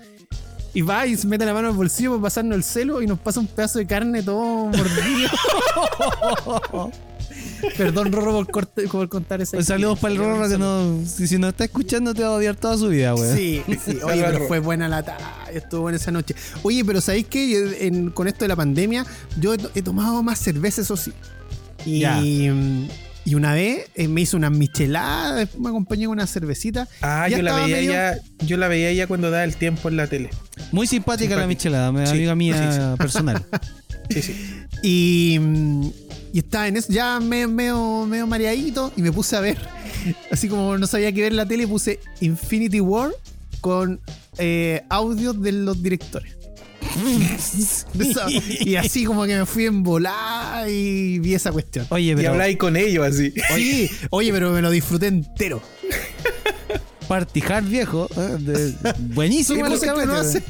Y 0.76 0.82
va 0.82 1.06
y 1.06 1.16
se 1.16 1.26
mete 1.26 1.46
la 1.46 1.54
mano 1.54 1.68
en 1.68 1.72
el 1.72 1.76
bolsillo 1.78 2.10
para 2.10 2.22
pasarnos 2.24 2.54
el 2.56 2.62
celo 2.62 3.00
y 3.00 3.06
nos 3.06 3.18
pasa 3.18 3.40
un 3.40 3.46
pedazo 3.46 3.78
de 3.78 3.86
carne 3.86 4.22
todo 4.22 4.66
mordido. 4.66 5.30
Perdón, 7.78 8.12
Rorro, 8.12 8.32
por, 8.32 8.50
corte- 8.50 8.86
por 8.88 9.08
contar 9.08 9.40
esa 9.40 9.56
Un 9.56 9.64
saludo 9.64 9.96
para 9.96 10.12
el. 10.12 10.18
Rorro 10.20 10.48
que 10.48 10.58
no. 10.58 11.00
Si, 11.06 11.26
si 11.26 11.38
no 11.38 11.48
está 11.48 11.64
escuchando, 11.64 12.12
te 12.14 12.22
va 12.22 12.28
a 12.28 12.32
odiar 12.32 12.56
toda 12.56 12.76
su 12.76 12.88
vida, 12.88 13.14
weón. 13.14 13.34
Sí, 13.36 13.62
sí. 13.66 13.74
Oye, 13.92 14.00
Saludos 14.00 14.10
al 14.12 14.18
pero 14.26 14.38
Ro. 14.40 14.48
fue 14.48 14.58
buena 14.58 14.88
la 14.88 15.02
talla, 15.02 15.30
estuvo 15.52 15.80
buena 15.82 15.96
esa 15.96 16.10
noche. 16.10 16.34
Oye, 16.62 16.84
pero 16.84 17.00
¿sabéis 17.00 17.26
qué? 17.28 17.86
En- 17.86 18.10
con 18.10 18.28
esto 18.28 18.44
de 18.44 18.48
la 18.48 18.56
pandemia, 18.56 19.06
yo 19.40 19.54
he, 19.54 19.58
he 19.74 19.82
tomado 19.82 20.22
más 20.22 20.38
cerveza, 20.38 20.82
eso 20.82 20.96
sí. 20.96 21.12
Y, 21.86 22.50
y 23.26 23.34
una 23.34 23.52
vez 23.52 23.90
eh, 23.96 24.08
me 24.08 24.22
hizo 24.22 24.36
una 24.38 24.48
michelada, 24.48 25.34
después 25.34 25.60
me 25.60 25.68
acompañé 25.68 26.06
con 26.06 26.12
una 26.12 26.26
cervecita. 26.26 26.88
Ah, 27.02 27.28
yo 27.28 27.42
la 27.42 27.54
veía 27.56 27.76
medio- 27.76 27.92
ya, 27.92 28.18
yo 28.46 28.56
la 28.56 28.68
veía 28.68 28.92
ya 28.94 29.06
cuando 29.06 29.30
daba 29.30 29.44
el 29.44 29.56
tiempo 29.56 29.88
en 29.90 29.96
la 29.98 30.06
tele. 30.06 30.30
Muy 30.72 30.86
simpática 30.86 31.36
la 31.36 31.46
michelada, 31.46 31.92
me- 31.92 32.06
Sí, 32.06 32.12
amiga 32.14 32.34
mía 32.34 32.72
sí, 32.94 32.96
personal. 32.98 33.44
Sí, 34.08 34.22
sí. 34.22 34.36
Y, 34.82 35.38
mm, 35.40 35.86
y 36.32 36.38
estaba 36.38 36.68
en 36.68 36.76
eso, 36.76 36.92
ya 36.92 37.18
medio, 37.20 37.48
medio, 37.48 38.06
medio 38.06 38.26
mareadito, 38.26 38.92
y 38.96 39.02
me 39.02 39.10
puse 39.12 39.36
a 39.36 39.40
ver, 39.40 39.58
así 40.30 40.48
como 40.48 40.78
no 40.78 40.86
sabía 40.86 41.10
qué 41.12 41.22
ver 41.22 41.32
en 41.32 41.36
la 41.36 41.46
tele, 41.46 41.66
puse 41.66 41.98
Infinity 42.20 42.80
War 42.80 43.10
con 43.60 44.00
eh, 44.38 44.82
audios 44.88 45.42
de 45.42 45.50
los 45.52 45.82
directores. 45.82 46.35
Y 48.60 48.76
así 48.76 49.04
como 49.04 49.24
que 49.26 49.36
me 49.38 49.46
fui 49.46 49.66
en 49.66 49.82
volada 49.82 50.68
y 50.68 51.18
vi 51.18 51.34
esa 51.34 51.52
cuestión. 51.52 51.86
Oye, 51.90 52.12
Y 52.12 52.14
pero 52.16 52.30
habláis 52.32 52.56
con 52.56 52.76
ellos 52.76 53.06
así. 53.06 53.32
Sí, 53.54 53.90
oye, 54.10 54.32
pero 54.32 54.50
me 54.52 54.62
lo 54.62 54.70
disfruté 54.70 55.06
entero. 55.08 55.62
Party 57.08 57.40
Hard 57.48 57.64
viejo. 57.66 58.08
eh, 58.16 58.36
de- 58.40 58.74
buenísimo 59.14 59.64
el 59.64 59.72
cosas 59.72 59.94
que 59.94 60.06
no 60.06 60.12
hace 60.14 60.42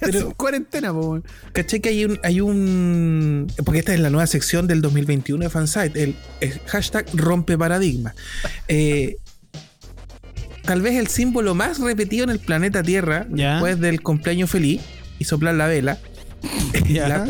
casi 0.00 0.18
en 0.18 0.30
cuarentena, 0.32 0.92
po. 0.92 1.22
¿Cachai 1.52 1.80
que 1.80 1.90
hay 1.90 2.04
un, 2.04 2.18
hay 2.24 2.40
un. 2.40 3.46
Porque 3.64 3.78
esta 3.78 3.94
es 3.94 4.00
la 4.00 4.10
nueva 4.10 4.26
sección 4.26 4.66
del 4.66 4.82
2021 4.82 5.44
de 5.44 5.50
Fansite, 5.50 6.02
el, 6.02 6.16
el 6.40 6.58
hashtag 6.66 7.06
rompe 7.14 7.56
paradigma. 7.56 8.12
Eh, 8.66 9.18
tal 10.64 10.82
vez 10.82 10.96
el 10.96 11.06
símbolo 11.06 11.54
más 11.54 11.78
repetido 11.78 12.24
en 12.24 12.30
el 12.30 12.40
planeta 12.40 12.82
Tierra, 12.82 13.26
Ya. 13.32 13.52
después 13.52 13.78
del 13.78 14.02
cumpleaños 14.02 14.50
feliz 14.50 14.80
y 15.20 15.24
soplar 15.24 15.54
la 15.54 15.68
vela. 15.68 15.98
La- 16.88 17.26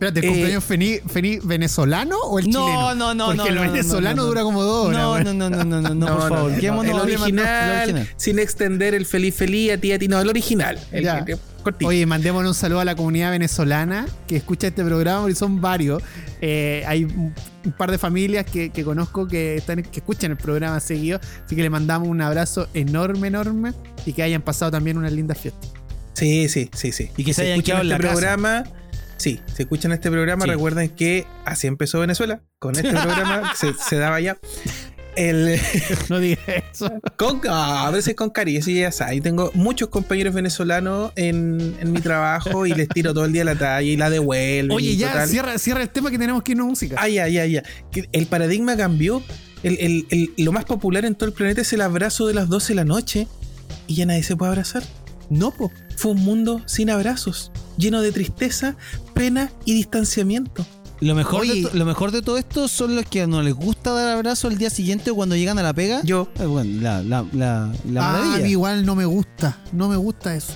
Espérate, 0.00 0.20
¿el 0.20 0.24
Eh, 0.26 0.28
cumpleaños 0.60 1.44
venezolano 1.44 2.16
o 2.20 2.38
el 2.38 2.48
No, 2.50 2.66
chileno? 2.66 2.94
no, 2.94 3.14
no, 3.14 3.26
Porque 3.26 3.36
no, 3.38 3.46
el 3.48 3.54
no, 3.56 3.64
no, 3.64 3.72
venezolano 3.72 4.16
no, 4.16 4.22
no. 4.22 4.28
dura 4.28 4.42
como 4.44 4.62
dos 4.62 4.86
horas, 4.86 5.00
No, 5.02 5.12
weón. 5.12 5.24
no, 5.24 5.34
no, 5.34 5.50
no, 5.50 5.64
no, 5.64 5.80
no, 5.80 5.94
no, 5.94 6.06
por 6.06 6.28
favor. 6.28 6.52
el 6.52 6.70
original, 6.70 7.72
el 7.72 7.80
original. 7.80 8.08
sin 8.16 8.38
extender 8.38 8.94
el 8.94 9.06
feliz 9.06 9.34
feliz 9.34 9.72
a 9.72 9.76
ti 9.78 9.90
a 9.90 9.98
ti. 9.98 10.06
No, 10.06 10.20
el 10.20 10.28
original. 10.28 10.78
El, 10.92 11.04
el- 11.04 11.38
cortito. 11.64 11.88
Oye, 11.88 12.06
mandémonos 12.06 12.48
un 12.50 12.54
saludo 12.54 12.78
a 12.78 12.84
la 12.84 12.94
comunidad 12.94 13.32
venezolana 13.32 14.06
que 14.28 14.36
escucha 14.36 14.68
este 14.68 14.84
programa, 14.84 15.22
porque 15.22 15.34
son 15.34 15.60
varios. 15.60 16.00
Eh, 16.40 16.84
hay 16.86 17.02
un 17.04 17.34
un 17.64 17.72
par 17.72 17.90
de 17.90 17.98
familias 17.98 18.46
que, 18.46 18.70
que 18.70 18.82
conozco 18.84 19.26
que, 19.26 19.56
están, 19.56 19.82
que 19.82 19.98
escuchan 20.00 20.30
el 20.30 20.36
programa 20.38 20.78
seguido, 20.80 21.20
así 21.44 21.54
que 21.54 21.60
le 21.60 21.68
mandamos 21.68 22.08
un 22.08 22.22
abrazo 22.22 22.66
enorme, 22.72 23.28
enorme 23.28 23.72
y 24.06 24.14
que 24.14 24.22
hayan 24.22 24.40
pasado 24.40 24.70
también 24.70 24.96
unas 24.96 25.12
lindas 25.12 25.36
fiestas. 25.38 25.68
Sí, 26.18 26.48
sí, 26.48 26.70
sí, 26.74 26.92
sí. 26.92 27.10
Y 27.16 27.24
que 27.24 27.32
se 27.34 27.42
hayan 27.42 27.62
quedado 27.62 27.82
en 27.82 27.88
este 27.92 28.02
la 28.02 28.08
casa. 28.08 28.12
programa. 28.20 28.64
Sí, 29.16 29.40
si 29.56 29.62
escuchan 29.62 29.92
este 29.92 30.10
programa, 30.10 30.44
Sí. 30.44 30.50
recuerden 30.50 30.88
que 30.90 31.26
así 31.44 31.66
empezó 31.66 32.00
Venezuela. 32.00 32.40
Con 32.58 32.76
este 32.76 32.90
programa 33.02 33.52
se, 33.56 33.72
se 33.74 33.96
daba 33.96 34.20
ya. 34.20 34.38
El, 35.16 35.58
No 36.08 36.20
digas 36.20 36.44
eso. 36.72 36.92
con, 37.16 37.40
ah, 37.48 37.88
a 37.88 37.90
veces 37.90 38.14
con 38.14 38.30
cariño, 38.30 38.62
sí, 38.62 38.78
ya 38.78 38.92
sabes. 38.92 39.20
Tengo 39.20 39.50
muchos 39.54 39.88
compañeros 39.88 40.32
venezolanos 40.34 41.10
en, 41.16 41.74
en 41.80 41.90
mi 41.92 42.00
trabajo 42.00 42.66
y 42.66 42.72
les 42.74 42.88
tiro 42.88 43.12
todo 43.12 43.24
el 43.24 43.32
día 43.32 43.42
la 43.44 43.56
talla 43.56 43.82
y 43.82 43.96
la 43.96 44.10
devuelvo. 44.10 44.76
Oye, 44.76 44.96
ya, 44.96 45.08
total. 45.10 45.28
cierra, 45.28 45.58
cierra 45.58 45.82
el 45.82 45.88
tema 45.90 46.12
que 46.12 46.18
tenemos 46.18 46.44
que 46.44 46.52
irnos 46.52 46.66
a 46.66 46.70
música. 46.70 46.96
Ay, 47.00 47.18
ay, 47.18 47.38
ay, 47.38 47.56
ay. 47.56 47.62
El 48.12 48.26
paradigma 48.26 48.76
cambió. 48.76 49.22
El- 49.64 49.78
el- 49.80 50.06
el- 50.10 50.44
lo 50.44 50.52
más 50.52 50.64
popular 50.64 51.04
en 51.04 51.16
todo 51.16 51.28
el 51.28 51.34
planeta 51.34 51.62
es 51.62 51.72
el 51.72 51.80
abrazo 51.80 52.28
de 52.28 52.34
las 52.34 52.48
12 52.48 52.68
de 52.68 52.74
la 52.76 52.84
noche 52.84 53.26
y 53.88 53.96
ya 53.96 54.06
nadie 54.06 54.22
se 54.22 54.36
puede 54.36 54.50
abrazar. 54.50 54.84
No, 55.30 55.50
po. 55.50 55.70
Fue 55.96 56.12
un 56.12 56.18
mundo 56.24 56.62
sin 56.66 56.90
abrazos, 56.90 57.50
lleno 57.76 58.00
de 58.02 58.12
tristeza, 58.12 58.76
pena 59.14 59.50
y 59.64 59.74
distanciamiento. 59.74 60.64
Lo 61.00 61.14
mejor, 61.14 61.42
Oye. 61.42 61.62
de 61.62 61.78
lo 61.78 61.84
mejor 61.84 62.10
de 62.10 62.22
todo 62.22 62.38
esto 62.38 62.66
son 62.66 62.96
los 62.96 63.04
que 63.06 63.26
no 63.28 63.40
les 63.42 63.54
gusta 63.54 63.92
dar 63.92 64.08
abrazo 64.16 64.48
al 64.48 64.58
día 64.58 64.68
siguiente 64.70 65.10
o 65.10 65.14
cuando 65.14 65.36
llegan 65.36 65.58
a 65.58 65.62
la 65.62 65.72
pega. 65.72 66.00
Yo, 66.02 66.28
Eh, 66.40 66.46
bueno, 66.46 66.80
la, 66.82 67.02
la, 67.02 67.24
la, 67.32 67.72
la 67.88 68.02
Ah, 68.04 68.14
a 68.16 68.20
mí 68.22 68.26
maravilla. 68.28 68.48
igual 68.48 68.84
no 68.86 68.96
me 68.96 69.04
gusta. 69.04 69.58
No 69.72 69.88
me 69.88 69.96
gusta 69.96 70.34
eso. 70.34 70.54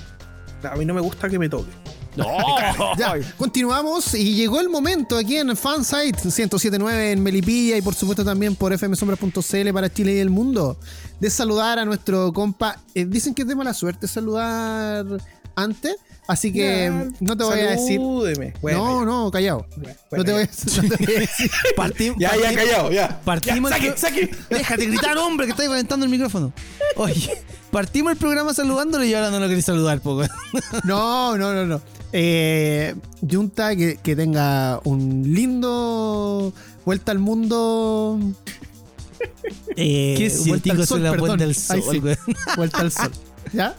a 0.69 0.75
mí 0.77 0.85
no 0.85 0.95
me 0.95 1.01
gusta 1.01 1.29
que 1.29 1.39
me 1.39 1.49
toque. 1.49 1.71
Ya, 2.99 3.15
continuamos 3.39 4.15
y 4.15 4.35
llegó 4.35 4.61
el 4.61 4.69
momento 4.69 5.17
aquí 5.17 5.37
en 5.37 5.57
Fansite 5.57 6.19
1079 6.25 7.13
en 7.13 7.23
Melipilla 7.23 7.77
y 7.77 7.83
por 7.83 7.95
supuesto 7.95 8.25
también 8.25 8.55
por 8.55 8.77
fmsombra.cl 8.77 9.73
para 9.73 9.93
Chile 9.93 10.15
y 10.15 10.19
el 10.19 10.31
mundo 10.31 10.79
de 11.21 11.31
saludar 11.31 11.79
a 11.79 11.85
nuestro 11.85 12.33
compa. 12.33 12.79
Eh, 12.95 13.05
dicen 13.07 13.35
que 13.35 13.43
es 13.43 13.49
de 13.49 13.55
mala 13.55 13.73
suerte 13.75 14.07
saludar 14.09 15.07
antes, 15.55 15.97
así 16.27 16.53
que 16.53 17.11
no 17.21 17.37
te 17.37 17.45
voy 17.45 17.61
a 17.61 17.71
decir. 17.71 17.99
salúdeme. 17.99 18.55
Bueno, 18.63 19.05
no, 19.05 19.25
no, 19.25 19.31
callado. 19.31 19.67
ya, 19.77 19.95
no, 20.17 20.25
te 20.25 20.33
bueno, 20.33 20.33
voy 20.33 20.43
a, 20.43 20.47
no 20.47 20.97
te 20.97 21.05
voy 21.05 21.15
a 21.17 21.21
decir. 21.21 21.51
Partim- 21.77 22.15
ya, 22.19 22.33
ya, 22.37 22.55
callado, 22.55 22.91
ya. 22.91 23.21
Partimos 23.23 23.71
Ya, 23.71 23.77
saque, 23.77 23.99
saque. 23.99 24.37
Déjate 24.51 24.87
gritar, 24.87 25.17
hombre, 25.19 25.47
que 25.47 25.53
estoy 25.53 25.67
calentando 25.67 26.05
el 26.05 26.11
micrófono. 26.11 26.53
Oye, 26.97 27.43
partimos 27.71 28.13
el 28.13 28.19
programa 28.19 28.53
saludándolo 28.55 29.05
y 29.05 29.15
ahora 29.15 29.31
no 29.31 29.39
lo 29.41 29.47
queréis 29.47 29.65
saludar, 29.67 30.01
poco. 30.01 30.25
No, 30.85 31.37
no, 31.39 31.53
no, 31.55 31.67
no. 31.67 31.81
Eh, 32.13 32.95
Junta, 33.29 33.75
que, 33.75 33.97
que 33.97 34.15
tenga 34.17 34.81
un 34.85 35.23
lindo 35.35 36.53
vuelta 36.85 37.11
al 37.13 37.19
mundo 37.19 38.19
Eh, 39.77 40.15
Qué 40.19 40.29
vuelta 40.47 40.75
científico 40.75 40.95
al 40.95 41.03
la 41.03 41.11
perdón. 41.13 41.27
vuelta 41.29 41.45
al 41.45 41.55
sol, 41.55 41.83
sí, 41.91 41.99
güey. 42.01 42.17
vuelta 42.57 42.79
al 42.81 42.93
sol. 42.93 43.11
¿Ya? 43.53 43.75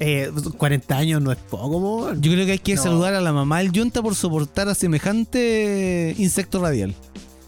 Eh, 0.00 0.30
40 0.58 0.96
años 0.96 1.22
no 1.22 1.32
es 1.32 1.38
poco, 1.38 1.80
mo. 1.80 2.12
Yo 2.14 2.32
creo 2.32 2.46
que 2.46 2.52
hay 2.52 2.58
que 2.58 2.74
No. 2.76 2.82
saludar 2.82 3.14
a 3.14 3.20
la 3.20 3.32
mamá 3.32 3.58
del 3.58 3.72
Yunta 3.72 4.02
por 4.02 4.14
soportar 4.14 4.68
a 4.68 4.74
semejante 4.74 6.14
insecto 6.18 6.60
radial. 6.60 6.94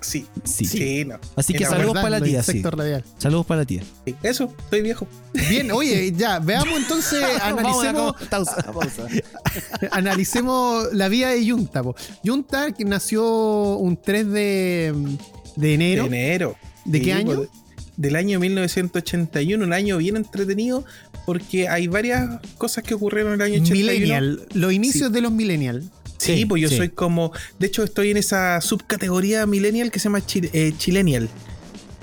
Sí. 0.01 0.27
Sí. 0.45 0.65
Sí, 0.65 1.05
no. 1.05 1.19
Así 1.37 1.53
que 1.55 1.65
saludos 1.65 1.95
para 1.95 2.11
la 2.11 2.21
tía, 2.21 2.43
sí. 2.43 2.63
Saludos 3.19 3.47
para 3.47 3.63
la 3.63 3.67
tía. 3.67 3.83
Sí. 4.07 4.15
Eso, 4.23 4.55
estoy 4.59 4.83
viejo. 4.83 5.07
Bien, 5.51 5.71
oye, 5.73 6.13
ya, 6.17 6.39
veamos 6.39 6.77
entonces, 6.79 7.23
analicemos, 7.43 8.15
pausa, 8.31 8.73
pausa. 8.73 9.07
analicemos 9.91 10.89
la 10.93 11.09
vida 11.09 11.31
de 11.31 11.49
Junta. 11.49 11.83
po. 11.83 11.95
Junta 12.25 12.73
que 12.73 12.85
nació 12.85 13.77
un 13.77 13.97
3 14.01 14.27
de, 14.31 14.95
de 15.57 15.75
enero. 15.75 16.03
De 16.05 16.09
enero. 16.09 16.57
¿De 16.85 17.01
qué 17.03 17.13
año? 17.13 17.37
pues, 17.37 17.49
Del 17.97 18.17
año 18.17 18.39
1981, 18.41 19.65
un 19.65 19.73
año 19.73 19.99
bien 19.99 20.17
entretenido 20.17 20.85
porque 21.27 21.69
hay 21.69 21.89
varias 21.89 22.41
cosas 22.57 22.85
que 22.85 22.95
ocurrieron 22.95 23.35
en 23.35 23.41
el 23.41 23.47
año 23.53 23.63
81. 23.63 23.93
Millennial, 23.93 24.47
los 24.55 24.73
inicios 24.73 25.09
Sí. 25.09 25.13
de 25.15 25.21
los 25.21 25.33
millennial. 25.33 25.83
Sí, 26.19 26.37
Sí, 26.39 26.45
pues 26.47 26.61
yo 26.63 26.69
sí. 26.69 26.77
soy 26.77 26.89
como. 26.91 27.33
De 27.59 27.67
hecho, 27.69 27.83
estoy 27.85 28.11
en 28.11 28.17
esa 28.17 28.61
subcategoría 28.61 29.47
millennial 29.47 29.91
que 29.91 29.99
se 30.01 30.05
llama 30.05 30.19
chil- 30.21 30.51
eh, 30.53 30.73
chilenial. 30.77 31.29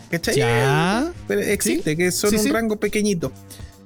¿Cachai? 0.09 0.35
Ya. 0.37 1.11
Pero 1.27 1.41
existe, 1.41 1.97
que 1.97 2.11
son 2.11 2.33
un 2.35 2.49
rango 2.49 2.77
pequeñito. 2.77 3.31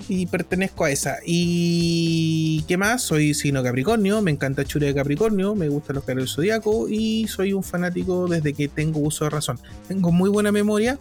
Y 0.09 0.25
pertenezco 0.25 0.85
a 0.85 0.91
esa. 0.91 1.17
Y. 1.25 2.63
¿Qué 2.67 2.77
más? 2.77 3.03
Soy 3.03 3.33
signo 3.33 3.61
Capricornio, 3.63 4.21
me 4.21 4.31
encanta 4.31 4.65
Chure 4.65 4.87
de 4.87 4.95
Capricornio, 4.95 5.53
me 5.55 5.69
gustan 5.69 5.95
los 5.97 6.03
caros 6.03 6.23
del 6.23 6.27
zodiaco 6.29 6.89
y 6.89 7.27
soy 7.27 7.53
un 7.53 7.63
fanático 7.63 8.27
desde 8.27 8.53
que 8.53 8.67
tengo 8.67 8.99
uso 8.99 9.25
de 9.25 9.29
razón. 9.29 9.59
Tengo 9.87 10.11
muy 10.11 10.29
buena 10.29 10.51
memoria, 10.51 10.97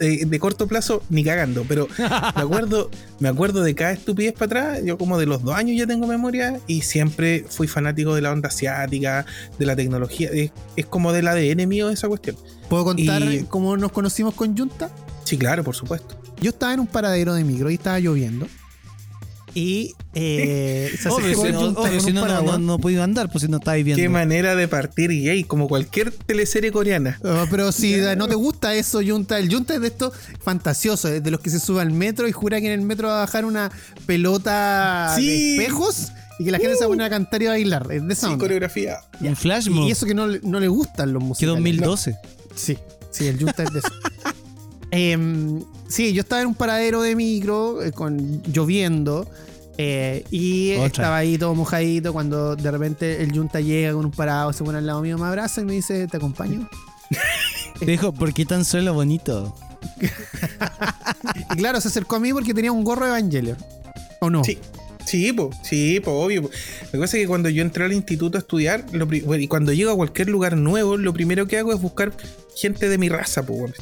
eh, 0.00 0.24
de 0.24 0.38
corto 0.38 0.66
plazo, 0.68 1.02
ni 1.10 1.24
cagando, 1.24 1.64
pero 1.68 1.88
me 1.98 2.04
acuerdo, 2.42 2.90
me 3.18 3.28
acuerdo 3.28 3.62
de 3.62 3.74
cada 3.74 3.92
estupidez 3.92 4.32
para 4.34 4.44
atrás. 4.46 4.84
Yo, 4.84 4.96
como 4.98 5.18
de 5.18 5.26
los 5.26 5.42
dos 5.42 5.54
años, 5.56 5.76
ya 5.76 5.86
tengo 5.86 6.06
memoria 6.06 6.60
y 6.68 6.82
siempre 6.82 7.44
fui 7.48 7.66
fanático 7.66 8.14
de 8.14 8.22
la 8.22 8.30
onda 8.32 8.48
asiática, 8.48 9.26
de 9.58 9.66
la 9.66 9.74
tecnología. 9.74 10.30
Es, 10.32 10.52
es 10.76 10.86
como 10.86 11.12
del 11.12 11.26
ADN 11.26 11.66
mío 11.68 11.90
esa 11.90 12.06
cuestión. 12.08 12.36
¿Puedo 12.68 12.84
contar 12.84 13.20
Y- 13.22 13.44
cómo 13.48 13.76
nos 13.76 13.90
conocimos 13.92 14.34
con 14.34 14.56
Junta? 14.56 14.90
Sí, 15.24 15.36
claro, 15.38 15.64
por 15.64 15.74
supuesto. 15.74 16.16
Yo 16.40 16.50
estaba 16.50 16.74
en 16.74 16.80
un 16.80 16.86
paradero 16.86 17.34
de 17.34 17.44
micro 17.44 17.70
y 17.70 17.74
estaba 17.74 17.98
lloviendo. 18.00 18.46
Y 19.56 19.94
eh, 20.14 20.92
se 21.00 21.08
Obvio, 21.08 21.26
acercó 21.26 21.46
si 21.46 21.52
no, 21.52 21.60
Junta 21.60 21.80
obvio, 21.82 21.92
con 21.92 22.00
si 22.00 22.08
un 22.08 22.14
no, 22.16 22.20
no, 22.22 22.26
paraguas. 22.26 22.58
no, 22.58 22.66
no 22.66 22.78
podía 22.80 23.04
andar, 23.04 23.30
pues 23.30 23.42
si 23.42 23.48
no 23.48 23.58
estáis 23.58 23.84
viendo. 23.84 24.02
Qué 24.02 24.08
manera 24.08 24.56
de 24.56 24.66
partir 24.66 25.10
gay, 25.10 25.44
como 25.44 25.68
cualquier 25.68 26.10
teleserie 26.10 26.72
coreana. 26.72 27.20
Ah, 27.24 27.46
pero 27.48 27.70
si 27.70 27.94
no 28.16 28.26
te 28.26 28.34
gusta 28.34 28.74
eso, 28.74 29.00
Junta, 29.06 29.38
el 29.38 29.48
Junta 29.52 29.74
es 29.76 29.80
de 29.80 29.86
estos 29.86 30.12
fantasiosos, 30.42 31.08
es 31.12 31.22
de 31.22 31.30
los 31.30 31.38
que 31.40 31.50
se 31.50 31.60
sube 31.60 31.80
al 31.82 31.92
metro 31.92 32.26
y 32.26 32.32
jura 32.32 32.60
que 32.60 32.66
en 32.66 32.80
el 32.80 32.84
metro 32.84 33.06
va 33.06 33.18
a 33.18 33.26
bajar 33.26 33.44
una 33.44 33.70
pelota 34.06 35.12
Sí. 35.16 35.26
de 35.26 35.52
espejos 35.54 36.08
y 36.40 36.44
que 36.46 36.50
la 36.50 36.58
gente 36.58 36.74
se 36.74 36.80
va 36.80 36.86
a 36.86 36.88
poner 36.88 37.06
a 37.06 37.10
cantar 37.10 37.40
y 37.42 37.46
a 37.46 37.50
bailar. 37.50 37.86
Es 37.92 38.04
de 38.04 38.12
esa 38.12 38.30
Sí, 38.30 38.36
coreografía. 38.36 38.98
Un 39.20 39.36
flash 39.36 39.68
Y, 39.70 39.86
y 39.86 39.90
eso 39.92 40.04
que 40.04 40.14
no, 40.14 40.26
le- 40.26 40.40
no 40.42 40.58
le 40.58 40.66
gustan 40.66 41.12
los 41.12 41.22
que 41.22 41.28
musicales. 41.28 41.54
2012. 41.54 42.16
Sí, 42.56 42.76
sí, 43.12 43.28
el 43.28 43.38
Junta 43.38 43.62
es 43.62 43.72
de 43.72 43.78
eso. 43.78 43.88
Em, 44.96 45.60
sí, 45.88 46.12
yo 46.12 46.20
estaba 46.20 46.42
en 46.42 46.48
un 46.48 46.54
paradero 46.54 47.02
de 47.02 47.16
micro 47.16 47.82
eh, 47.82 47.90
con 47.90 48.42
lloviendo 48.44 49.26
eh, 49.76 50.24
y 50.30 50.74
Otra. 50.74 50.86
estaba 50.86 51.16
ahí 51.16 51.36
todo 51.36 51.52
mojadito 51.56 52.12
cuando 52.12 52.54
de 52.54 52.70
repente 52.70 53.20
el 53.20 53.36
Junta 53.36 53.60
llega 53.60 53.92
con 53.92 54.04
un 54.04 54.12
parado, 54.12 54.52
se 54.52 54.62
pone 54.62 54.78
al 54.78 54.86
lado 54.86 55.02
mío, 55.02 55.18
me 55.18 55.26
abraza 55.26 55.62
y 55.62 55.64
me 55.64 55.72
dice, 55.72 56.06
¿te 56.06 56.16
acompaño? 56.16 56.68
Te 57.80 57.86
dijo, 57.86 58.12
¿por 58.12 58.32
qué 58.32 58.46
tan 58.46 58.64
solo 58.64 58.94
bonito? 58.94 59.54
Y 61.50 61.56
claro, 61.56 61.80
se 61.80 61.88
acercó 61.88 62.16
a 62.16 62.20
mí 62.20 62.32
porque 62.32 62.54
tenía 62.54 62.70
un 62.70 62.84
gorro 62.84 63.06
de 63.06 63.10
Evangelion. 63.10 63.56
¿O 64.20 64.30
no? 64.30 64.44
Sí. 64.44 64.58
Sí, 65.04 65.32
pues, 65.32 65.56
sí, 65.62 66.00
pues, 66.02 66.14
obvio. 66.16 66.42
po. 66.42 66.50
Lo 66.84 66.90
que 66.92 66.98
pasa 66.98 67.16
es 67.16 67.22
que 67.22 67.26
cuando 67.28 67.48
yo 67.48 67.62
entré 67.62 67.84
al 67.84 67.92
instituto 67.92 68.38
a 68.38 68.40
estudiar, 68.40 68.84
lo 68.92 69.06
bueno, 69.06 69.36
y 69.42 69.48
cuando 69.48 69.72
llego 69.72 69.90
a 69.90 69.96
cualquier 69.96 70.28
lugar 70.30 70.56
nuevo, 70.56 70.96
lo 70.96 71.12
primero 71.12 71.46
que 71.46 71.58
hago 71.58 71.72
es 71.74 71.80
buscar 71.80 72.12
gente 72.56 72.88
de 72.88 72.98
mi 72.98 73.08
raza, 73.08 73.44
pues. 73.44 73.72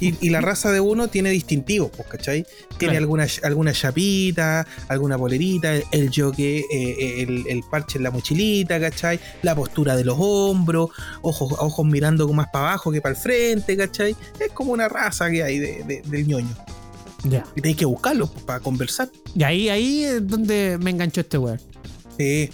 Y, 0.00 0.14
y 0.20 0.30
la 0.30 0.40
raza 0.40 0.70
de 0.70 0.80
uno 0.80 1.08
tiene 1.08 1.30
distintivos, 1.30 1.90
pues, 1.96 2.06
¿cachai? 2.08 2.44
Tiene 2.78 2.92
Claro. 2.92 2.98
alguna, 2.98 3.26
alguna 3.42 3.72
chapita, 3.72 4.66
alguna 4.88 5.18
polerita, 5.18 5.74
el 5.90 6.10
joque, 6.14 6.58
eh, 6.58 6.64
eh, 6.70 7.22
el, 7.22 7.44
el 7.48 7.60
parche 7.70 7.98
en 7.98 8.04
la 8.04 8.10
mochilita, 8.10 8.78
¿cachai? 8.80 9.18
La 9.42 9.54
postura 9.54 9.96
de 9.96 10.04
los 10.04 10.16
hombros, 10.18 10.90
ojos, 11.22 11.54
ojos 11.58 11.86
mirando 11.86 12.30
más 12.32 12.48
para 12.52 12.68
abajo 12.68 12.92
que 12.92 13.00
para 13.00 13.14
el 13.14 13.20
frente, 13.20 13.76
¿cachai? 13.76 14.14
Es 14.38 14.52
como 14.52 14.72
una 14.72 14.88
raza 14.88 15.30
que 15.30 15.42
hay 15.42 15.58
de- 15.58 15.82
de- 15.84 16.02
del 16.06 16.26
ñoño. 16.26 16.54
Ya. 17.24 17.44
Y 17.56 17.60
tenéis 17.60 17.76
que 17.78 17.84
buscarlos 17.84 18.30
pues, 18.30 18.44
para 18.44 18.60
conversar. 18.60 19.08
Y 19.34 19.42
ahí, 19.44 19.68
ahí 19.68 20.04
es 20.04 20.26
donde 20.26 20.78
me 20.82 20.90
enganchó 20.90 21.20
este 21.20 21.38
weón. 21.38 21.60
Sí. 22.18 22.50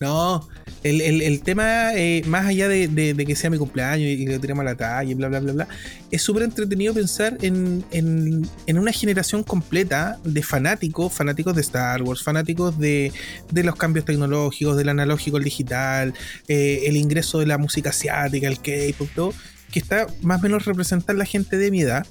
No, 0.00 0.48
el, 0.84 1.00
el- 1.00 1.22
el 1.22 1.40
tema, 1.42 1.92
eh, 1.96 2.22
más 2.26 2.46
allá 2.46 2.68
de, 2.68 2.86
de- 2.86 3.14
de 3.14 3.26
que 3.26 3.34
sea 3.34 3.50
mi 3.50 3.58
cumpleaños 3.58 4.08
y 4.08 4.24
que 4.24 4.38
tiremos 4.38 4.62
a 4.62 4.64
la 4.66 4.76
talla 4.76 5.10
y 5.10 5.14
bla, 5.14 5.26
bla, 5.26 5.40
bla, 5.40 5.52
bla, 5.52 5.68
es 6.12 6.22
súper 6.22 6.44
entretenido 6.44 6.94
pensar 6.94 7.36
en, 7.42 7.84
en- 7.90 8.48
en 8.68 8.78
una 8.78 8.92
generación 8.92 9.42
completa 9.42 10.20
de 10.22 10.40
fanáticos, 10.44 11.12
fanáticos 11.12 11.56
de 11.56 11.62
Star 11.62 12.00
Wars, 12.02 12.22
fanáticos 12.22 12.78
de, 12.78 13.12
de 13.50 13.64
los 13.64 13.74
cambios 13.74 14.04
tecnológicos, 14.04 14.76
del 14.76 14.90
analógico 14.90 15.36
al 15.38 15.42
digital, 15.42 16.14
eh, 16.46 16.82
el 16.86 16.96
ingreso 16.96 17.40
de 17.40 17.46
la 17.46 17.58
música 17.58 17.90
asiática, 17.90 18.46
el 18.46 18.58
K-pop, 18.60 19.08
todo, 19.16 19.34
que 19.72 19.80
está 19.80 20.06
más 20.22 20.38
o 20.38 20.42
menos 20.44 20.64
representar 20.64 21.16
la 21.16 21.24
gente 21.24 21.56
de 21.56 21.72
mi 21.72 21.80
edad. 21.80 22.06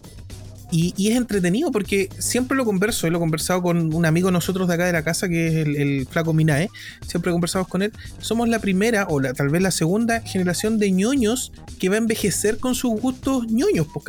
Y, 0.71 0.93
es 1.09 1.15
entretenido 1.15 1.71
porque 1.71 2.09
siempre 2.19 2.57
lo 2.57 2.65
converso, 2.65 3.07
y 3.07 3.09
lo 3.09 3.17
he 3.17 3.19
conversado 3.19 3.61
con 3.61 3.93
un 3.93 4.05
amigo 4.05 4.31
nosotros 4.31 4.67
de 4.67 4.73
acá 4.73 4.85
de 4.85 4.93
la 4.93 5.03
casa, 5.03 5.29
que 5.29 5.47
es 5.47 5.55
el, 5.55 6.07
flaco 6.09 6.33
Minae, 6.33 6.69
siempre 7.05 7.31
conversamos 7.31 7.67
con 7.67 7.81
él. 7.81 7.93
Somos 8.19 8.49
la 8.49 8.59
primera, 8.59 9.07
o 9.09 9.19
la, 9.19 9.33
tal 9.33 9.49
vez 9.49 9.61
la 9.61 9.71
segunda 9.71 10.21
generación 10.21 10.77
de 10.77 10.91
ñoños 10.91 11.51
que 11.79 11.89
va 11.89 11.95
a 11.95 11.99
envejecer 11.99 12.57
con 12.57 12.75
sus 12.75 12.99
gustos 12.99 13.47
ñoños, 13.47 13.87
pues, 13.93 14.03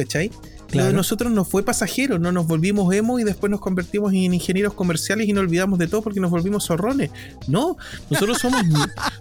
Claro. 0.69 0.89
de 0.89 0.95
nosotros 0.95 1.33
nos 1.33 1.49
fue 1.49 1.63
pasajero, 1.65 2.19
no 2.19 2.31
nos 2.31 2.47
volvimos 2.47 2.93
emo 2.95 3.19
y 3.19 3.25
después 3.25 3.51
nos 3.51 3.61
convertimos 3.61 4.13
en 4.13 4.35
ingenieros 4.35 4.75
comerciales 4.75 5.27
y 5.29 5.33
nos 5.33 5.43
olvidamos 5.43 5.79
de 5.79 5.87
todo 5.89 6.03
porque 6.03 6.21
nos 6.21 6.31
volvimos 6.31 6.67
zorrones. 6.67 7.11
No, 7.47 7.77
nosotros 8.11 8.39
somos. 8.39 8.63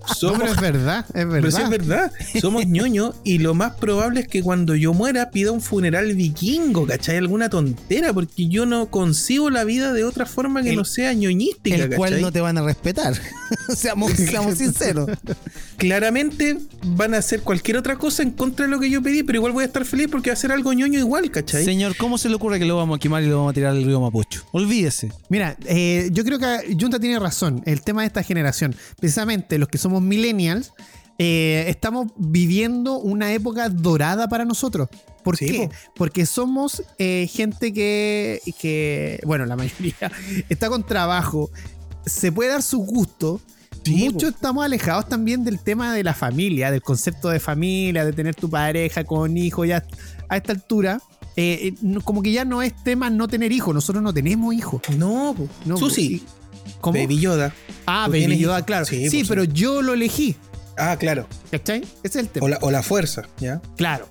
No, 0.08 0.14
somos 0.16 0.40
pero 0.40 0.52
es 0.54 0.62
verdad, 0.62 1.06
es 1.10 1.14
verdad. 1.28 1.32
pero 1.34 1.52
sí 1.52 1.62
es 1.62 1.70
verdad, 1.70 2.12
somos 2.42 2.66
ñoños 2.68 3.16
y 3.24 3.38
lo 3.40 3.54
más 3.54 3.74
probable 3.76 4.22
es 4.22 4.28
que 4.28 4.42
cuando 4.42 4.74
yo 4.74 4.94
muera 4.94 5.30
pida 5.32 5.52
un 5.52 5.62
funeral 5.62 6.14
vikingo, 6.16 6.88
¿cachai? 6.88 7.18
Alguna 7.18 7.50
tontera, 7.50 8.14
porque 8.14 8.48
yo 8.48 8.66
no 8.66 8.88
concibo 8.90 9.50
la 9.50 9.64
vida 9.64 9.94
de 9.94 10.04
otra 10.06 10.26
forma 10.26 10.64
que 10.64 10.72
El- 10.72 10.76
no 10.78 10.86
sea 10.86 11.14
ñoñística, 11.14 11.76
El 11.76 11.96
cual 11.96 12.12
¿cachai? 12.12 12.22
no 12.24 12.32
te 12.32 12.42
van 12.42 12.58
a 12.58 12.62
respetar. 12.64 13.14
seamos, 13.76 14.14
seamos 14.14 14.58
sinceros. 14.58 15.10
Claramente 15.78 16.58
van 16.86 17.14
a 17.14 17.18
hacer 17.18 17.42
cualquier 17.42 17.78
otra 17.78 17.98
cosa 17.98 18.24
en 18.24 18.32
contra 18.32 18.66
de 18.66 18.72
lo 18.72 18.80
que 18.80 18.90
yo 18.90 19.02
pedí, 19.04 19.24
pero 19.24 19.38
igual 19.38 19.52
voy 19.54 19.64
a 19.64 19.68
estar 19.68 19.86
feliz 19.86 20.08
porque 20.10 20.30
va 20.30 20.34
a 20.34 20.38
ser 20.38 20.52
algo 20.52 20.74
ñoño 20.74 20.98
igual, 21.00 21.30
¿cachai? 21.42 21.64
Señor, 21.66 21.96
¿cómo 21.98 22.18
se 22.18 22.30
le 22.30 22.36
ocurre 22.36 22.60
que 22.60 22.66
lo 22.66 22.76
vamos 22.78 22.98
a 22.98 23.00
quemar 23.00 23.24
y 23.24 23.28
lo 23.28 23.38
vamos 23.38 23.52
a 23.52 23.54
tirar 23.54 23.72
al 23.72 23.84
río 23.84 24.00
Mapocho? 24.02 24.44
Olvídese. 24.52 25.12
Mira, 25.30 25.58
eh, 25.66 26.10
yo 26.12 26.24
creo 26.24 26.40
que 26.40 26.76
Junta 26.80 27.00
tiene 27.00 27.20
razón. 27.20 27.62
El 27.66 27.82
tema 27.82 28.02
de 28.02 28.08
esta 28.08 28.24
generación, 28.24 28.76
precisamente 29.00 29.58
los 29.58 29.70
que 29.70 29.78
somos 29.78 30.02
millennials, 30.02 30.74
eh, 31.20 31.66
estamos 31.68 32.08
viviendo 32.18 33.00
una 33.00 33.34
época 33.34 33.70
dorada 33.70 34.28
para 34.30 34.46
nosotros. 34.46 34.88
¿Por 35.24 35.36
Sí, 35.36 35.46
qué? 35.48 35.68
po. 35.68 35.74
Porque 35.96 36.26
somos 36.26 36.84
eh, 37.00 37.28
gente 37.32 37.74
que, 37.74 38.40
que, 38.60 39.20
bueno, 39.26 39.46
la 39.46 39.56
mayoría 39.56 40.12
está 40.50 40.70
con 40.70 40.86
trabajo, 40.86 41.50
se 42.06 42.32
puede 42.32 42.52
dar 42.52 42.62
su 42.64 42.80
gusto. 42.80 43.42
Sí, 43.84 44.10
Muchos 44.10 44.34
estamos 44.34 44.66
alejados 44.66 45.08
también 45.08 45.46
del 45.46 45.60
tema 45.60 45.94
de 45.94 46.04
la 46.04 46.14
familia, 46.14 46.72
del 46.72 46.82
concepto 46.82 47.30
de 47.30 47.40
familia, 47.40 48.04
de 48.04 48.12
tener 48.12 48.36
tu 48.36 48.50
pareja 48.50 49.06
con 49.06 49.38
hijos 49.38 49.66
ya 49.66 49.86
a 50.28 50.36
esta 50.38 50.52
altura. 50.52 51.00
Eh, 51.38 51.74
eh, 51.84 52.00
como 52.04 52.22
que 52.22 52.32
ya 52.34 52.44
no 52.44 52.62
es 52.62 52.76
tema 52.84 53.10
no 53.10 53.28
tener 53.30 53.52
hijos, 53.54 53.74
nosotros 53.74 54.04
no 54.04 54.14
tenemos 54.14 54.54
hijos. 54.54 54.82
No. 54.98 55.36
No, 55.66 55.78
Susi, 55.78 56.22
¿Cómo? 56.82 57.00
Baby 57.00 57.20
Yoda. 57.20 57.54
ah, 57.86 58.08
Baby 58.10 58.38
Yoda, 58.40 58.66
claro. 58.66 58.86
Sí, 58.86 59.10
Sí, 59.10 59.24
pero 59.28 59.44
yo 59.46 59.82
lo 59.82 59.94
elegí. 59.94 60.36
Ah, 60.78 60.98
claro. 61.00 61.28
¿Cachai? 61.50 61.82
Ese 61.82 61.90
es 62.04 62.16
el 62.18 62.28
tema. 62.30 62.46
O 62.46 62.50
la, 62.50 62.58
o 62.62 62.70
la 62.72 62.84
fuerza, 62.84 63.24
¿ya? 63.40 63.62
Claro. 63.78 64.08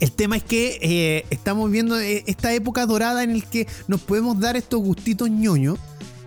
El 0.00 0.10
tema 0.12 0.36
es 0.36 0.42
que 0.42 0.78
eh, 0.82 1.24
estamos 1.30 1.70
viendo 1.70 1.96
esta 1.98 2.52
época 2.52 2.84
dorada 2.86 3.22
en 3.22 3.30
el 3.30 3.44
que 3.44 3.66
nos 3.86 4.00
podemos 4.00 4.40
dar 4.40 4.56
estos 4.56 4.80
gustitos 4.80 5.30
ñoños. 5.30 5.78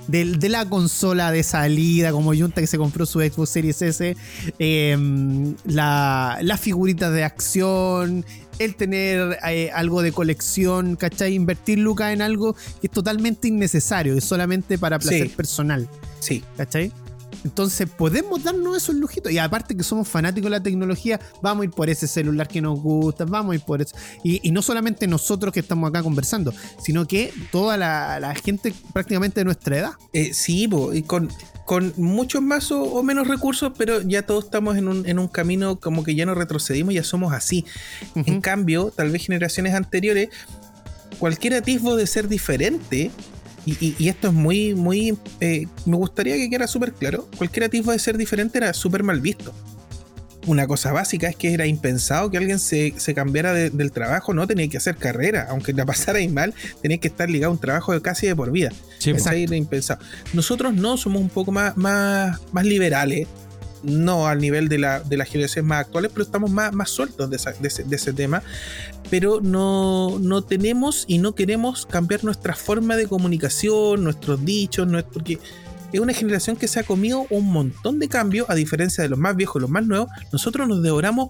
De, 0.07 0.23
de 0.23 0.47
la 0.47 0.63
consola 0.69 1.33
de 1.33 1.43
salida, 1.43 2.13
como 2.13 2.33
Junta 2.33 2.61
que 2.61 2.67
se 2.67 2.77
compró 2.77 3.05
su 3.05 3.19
Xbox 3.19 3.49
Series 3.49 3.81
S, 3.81 4.15
eh, 4.57 5.53
la- 5.65 6.37
las 6.41 6.61
figuritas 6.61 7.11
de 7.13 7.25
acción, 7.25 8.25
el 8.59 8.75
tener 8.75 9.37
eh, 9.47 9.69
algo 9.73 10.01
de 10.01 10.11
colección, 10.11 10.95
¿cachai? 10.95 11.33
Invertir 11.33 11.79
lucas 11.79 12.13
en 12.13 12.21
algo 12.21 12.53
que 12.53 12.87
es 12.87 12.91
totalmente 12.91 13.47
innecesario, 13.47 14.17
es 14.17 14.23
solamente 14.23 14.77
para 14.77 14.99
placer 14.99 15.27
Sí. 15.29 15.33
personal. 15.35 15.87
Sí. 16.19 16.43
¿Cachai? 16.57 16.91
Entonces 17.47 17.89
podemos 17.89 18.43
darnos 18.43 18.75
esos 18.75 18.95
lujitos. 18.95 19.31
Y 19.31 19.37
aparte 19.37 19.75
que 19.75 19.83
somos 19.83 20.07
fanáticos 20.07 20.51
de 20.51 20.57
la 20.57 20.61
tecnología, 20.61 21.19
vamos 21.41 21.61
a 21.61 21.65
ir 21.65 21.71
por 21.71 21.89
ese 21.89 22.05
celular 22.05 22.47
que 22.47 22.61
nos 22.61 22.79
gusta, 22.81 23.23
vamos 23.23 23.53
a 23.53 23.55
ir 23.55 23.61
por 23.61 23.81
eso. 23.81 23.95
Y, 24.21 24.45
y 24.45 24.51
no 24.51 24.61
solamente 24.61 25.07
nosotros 25.07 25.53
que 25.53 25.61
estamos 25.61 25.89
acá 25.89 26.03
conversando, 26.03 26.53
sino 26.83 27.07
que 27.07 27.33
toda 27.51 27.77
la, 27.77 28.19
la 28.19 28.35
gente 28.35 28.73
prácticamente 28.91 29.39
de 29.39 29.45
nuestra 29.45 29.77
edad. 29.77 29.91
Eh, 30.11 30.33
sí, 30.33 30.67
po, 30.67 30.93
y 30.93 31.03
con, 31.03 31.29
con 31.65 31.93
muchos 31.95 32.41
más 32.41 32.69
o, 32.71 32.81
o 32.81 33.01
menos 33.01 33.27
recursos, 33.27 33.71
pero 33.77 34.01
ya 34.01 34.23
todos 34.23 34.45
estamos 34.45 34.75
en 34.75 34.89
un, 34.89 35.07
en 35.07 35.17
un 35.17 35.29
camino 35.29 35.79
como 35.79 36.03
que 36.03 36.15
ya 36.15 36.25
no 36.25 36.35
retrocedimos, 36.35 36.93
ya 36.93 37.03
somos 37.03 37.31
así. 37.31 37.65
En 38.15 38.41
cambio, 38.41 38.91
tal 38.93 39.09
vez 39.09 39.25
generaciones 39.25 39.73
anteriores, 39.73 40.29
cualquier 41.17 41.53
atisbo 41.53 41.95
de 41.95 42.07
ser 42.07 42.27
diferente, 42.27 43.09
y, 43.67 43.73
y- 43.85 43.95
y 43.99 44.09
esto 44.09 44.29
es 44.29 44.33
muy, 44.33 44.73
muy, 44.73 45.15
eh, 45.41 45.67
me 45.85 45.95
gustaría 45.97 46.35
que 46.37 46.49
quede 46.49 46.67
súper 46.67 46.93
claro, 46.93 47.27
cualquier 47.37 47.65
atisbo 47.65 47.91
de 47.91 47.99
ser 47.99 48.17
diferente 48.17 48.57
era 48.57 48.73
súper 48.73 49.03
mal 49.03 49.21
visto. 49.21 49.53
Una 50.47 50.65
cosa 50.65 50.93
básica 50.93 51.27
es 51.27 51.35
que 51.35 51.53
era 51.53 51.65
impensado 51.67 52.31
que 52.31 52.37
alguien 52.37 52.57
se, 52.59 52.93
se 52.95 53.13
cambiara 53.13 53.51
de- 53.51 53.69
del 53.69 53.91
trabajo, 53.91 54.33
no 54.33 54.47
tenía 54.47 54.69
que 54.69 54.77
hacer 54.77 54.95
carrera, 54.95 55.47
aunque 55.49 55.73
la 55.73 55.85
pasara 55.85 56.19
mal, 56.29 56.53
tenía 56.81 56.97
que 56.99 57.09
estar 57.09 57.29
ligado 57.29 57.51
a 57.51 57.55
un 57.55 57.59
trabajo 57.59 57.91
de 57.91 58.01
casi 58.01 58.27
de 58.27 58.35
por 58.35 58.49
vida. 58.51 58.71
Sí, 58.99 59.11
Esa 59.11 59.35
era 59.35 59.57
impensado. 59.57 59.99
Nosotros 60.33 60.73
no 60.73 60.95
somos 60.95 61.21
un 61.21 61.27
poco 61.29 61.51
más, 61.51 61.75
más, 61.75 62.39
más 62.53 62.65
liberales, 62.65 63.27
no 63.87 64.27
al 64.27 64.39
nivel 64.39 64.67
de, 64.69 64.77
la, 64.77 64.99
de 64.99 65.17
las 65.17 65.27
generaciones 65.29 65.67
más 65.67 65.81
actuales, 65.81 66.11
pero 66.13 66.23
estamos 66.23 66.51
más, 66.51 66.71
más 66.73 66.89
sueltos 66.89 67.29
de, 67.29 67.35
esa- 67.37 67.53
de 67.53 67.67
ese, 67.67 67.83
de 67.83 67.95
ese 67.95 68.13
tema. 68.13 68.43
Pero 69.09 69.39
no, 69.41 70.19
no 70.19 70.41
tenemos 70.43 71.05
y 71.07 71.17
no 71.17 71.33
queremos 71.33 71.85
cambiar 71.85 72.23
nuestra 72.23 72.55
forma 72.55 72.95
de 72.95 73.07
comunicación, 73.07 74.03
nuestros 74.03 74.43
dichos, 74.45 74.87
nuestro- 74.87 75.13
porque 75.13 75.39
es 75.93 75.99
una 75.99 76.13
generación 76.13 76.57
que 76.57 76.67
se 76.67 76.79
ha 76.81 76.83
comido 76.83 77.25
un 77.29 77.45
montón 77.51 77.97
de 77.99 78.09
cambios, 78.09 78.49
a 78.49 78.55
diferencia 78.55 79.01
de 79.03 79.09
los 79.09 79.17
más 79.17 79.35
viejos 79.35 79.59
y 79.59 79.61
los 79.61 79.69
más 79.69 79.85
nuevos. 79.85 80.09
Nosotros 80.33 80.67
nos 80.67 80.83
devoramos 80.83 81.29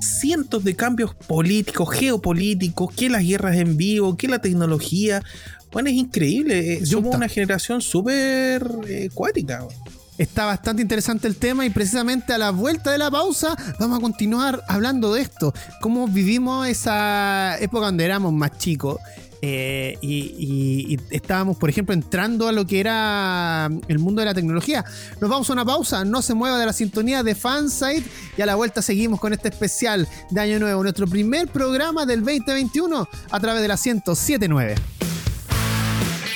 cientos 0.00 0.64
de 0.64 0.74
cambios 0.74 1.14
políticos, 1.14 1.94
geopolíticos, 1.94 2.92
que 2.94 3.08
las 3.10 3.22
guerras 3.22 3.56
en 3.56 3.76
vivo, 3.76 4.16
que 4.16 4.28
la 4.28 4.40
tecnología. 4.40 5.22
Bueno, 5.70 5.90
es 5.90 5.94
increíble. 5.96 6.74
eh, 6.74 6.86
somos 6.86 7.14
una 7.14 7.28
generación 7.28 7.80
súper 7.82 8.66
eh, 8.88 9.10
cuática. 9.14 9.62
weón. 9.64 9.91
Está 10.18 10.44
bastante 10.44 10.82
interesante 10.82 11.26
el 11.26 11.36
tema 11.36 11.64
y 11.64 11.70
precisamente 11.70 12.32
a 12.32 12.38
la 12.38 12.50
vuelta 12.50 12.90
de 12.90 12.98
la 12.98 13.10
pausa 13.10 13.56
vamos 13.78 13.98
a 13.98 14.02
continuar 14.02 14.62
hablando 14.68 15.14
de 15.14 15.22
esto. 15.22 15.54
Cómo 15.80 16.06
vivimos 16.06 16.66
esa 16.68 17.58
época 17.58 17.86
donde 17.86 18.04
éramos 18.04 18.32
más 18.32 18.58
chicos 18.58 18.98
eh, 19.44 19.98
y, 20.00 20.96
estábamos, 21.10 21.56
por 21.56 21.68
ejemplo, 21.68 21.92
entrando 21.92 22.46
a 22.46 22.52
lo 22.52 22.64
que 22.64 22.78
era 22.78 23.68
el 23.88 23.98
mundo 23.98 24.20
de 24.20 24.26
la 24.26 24.34
tecnología. 24.34 24.84
Nos 25.20 25.28
vamos 25.28 25.50
a 25.50 25.52
una 25.54 25.64
pausa, 25.64 26.04
no 26.04 26.22
se 26.22 26.34
mueva 26.34 26.58
de 26.58 26.66
la 26.66 26.72
sintonía 26.72 27.24
de 27.24 27.34
Fansite 27.34 28.04
y 28.36 28.42
a 28.42 28.46
la 28.46 28.54
vuelta 28.54 28.82
seguimos 28.82 29.18
con 29.18 29.32
este 29.32 29.48
especial 29.48 30.06
de 30.30 30.40
Año 30.40 30.60
Nuevo, 30.60 30.82
nuestro 30.82 31.08
primer 31.08 31.48
programa 31.48 32.06
del 32.06 32.20
2021 32.20 33.08
a 33.30 33.40
través 33.40 33.62
de 33.62 33.68
la 33.68 33.74
1079. 33.74 34.76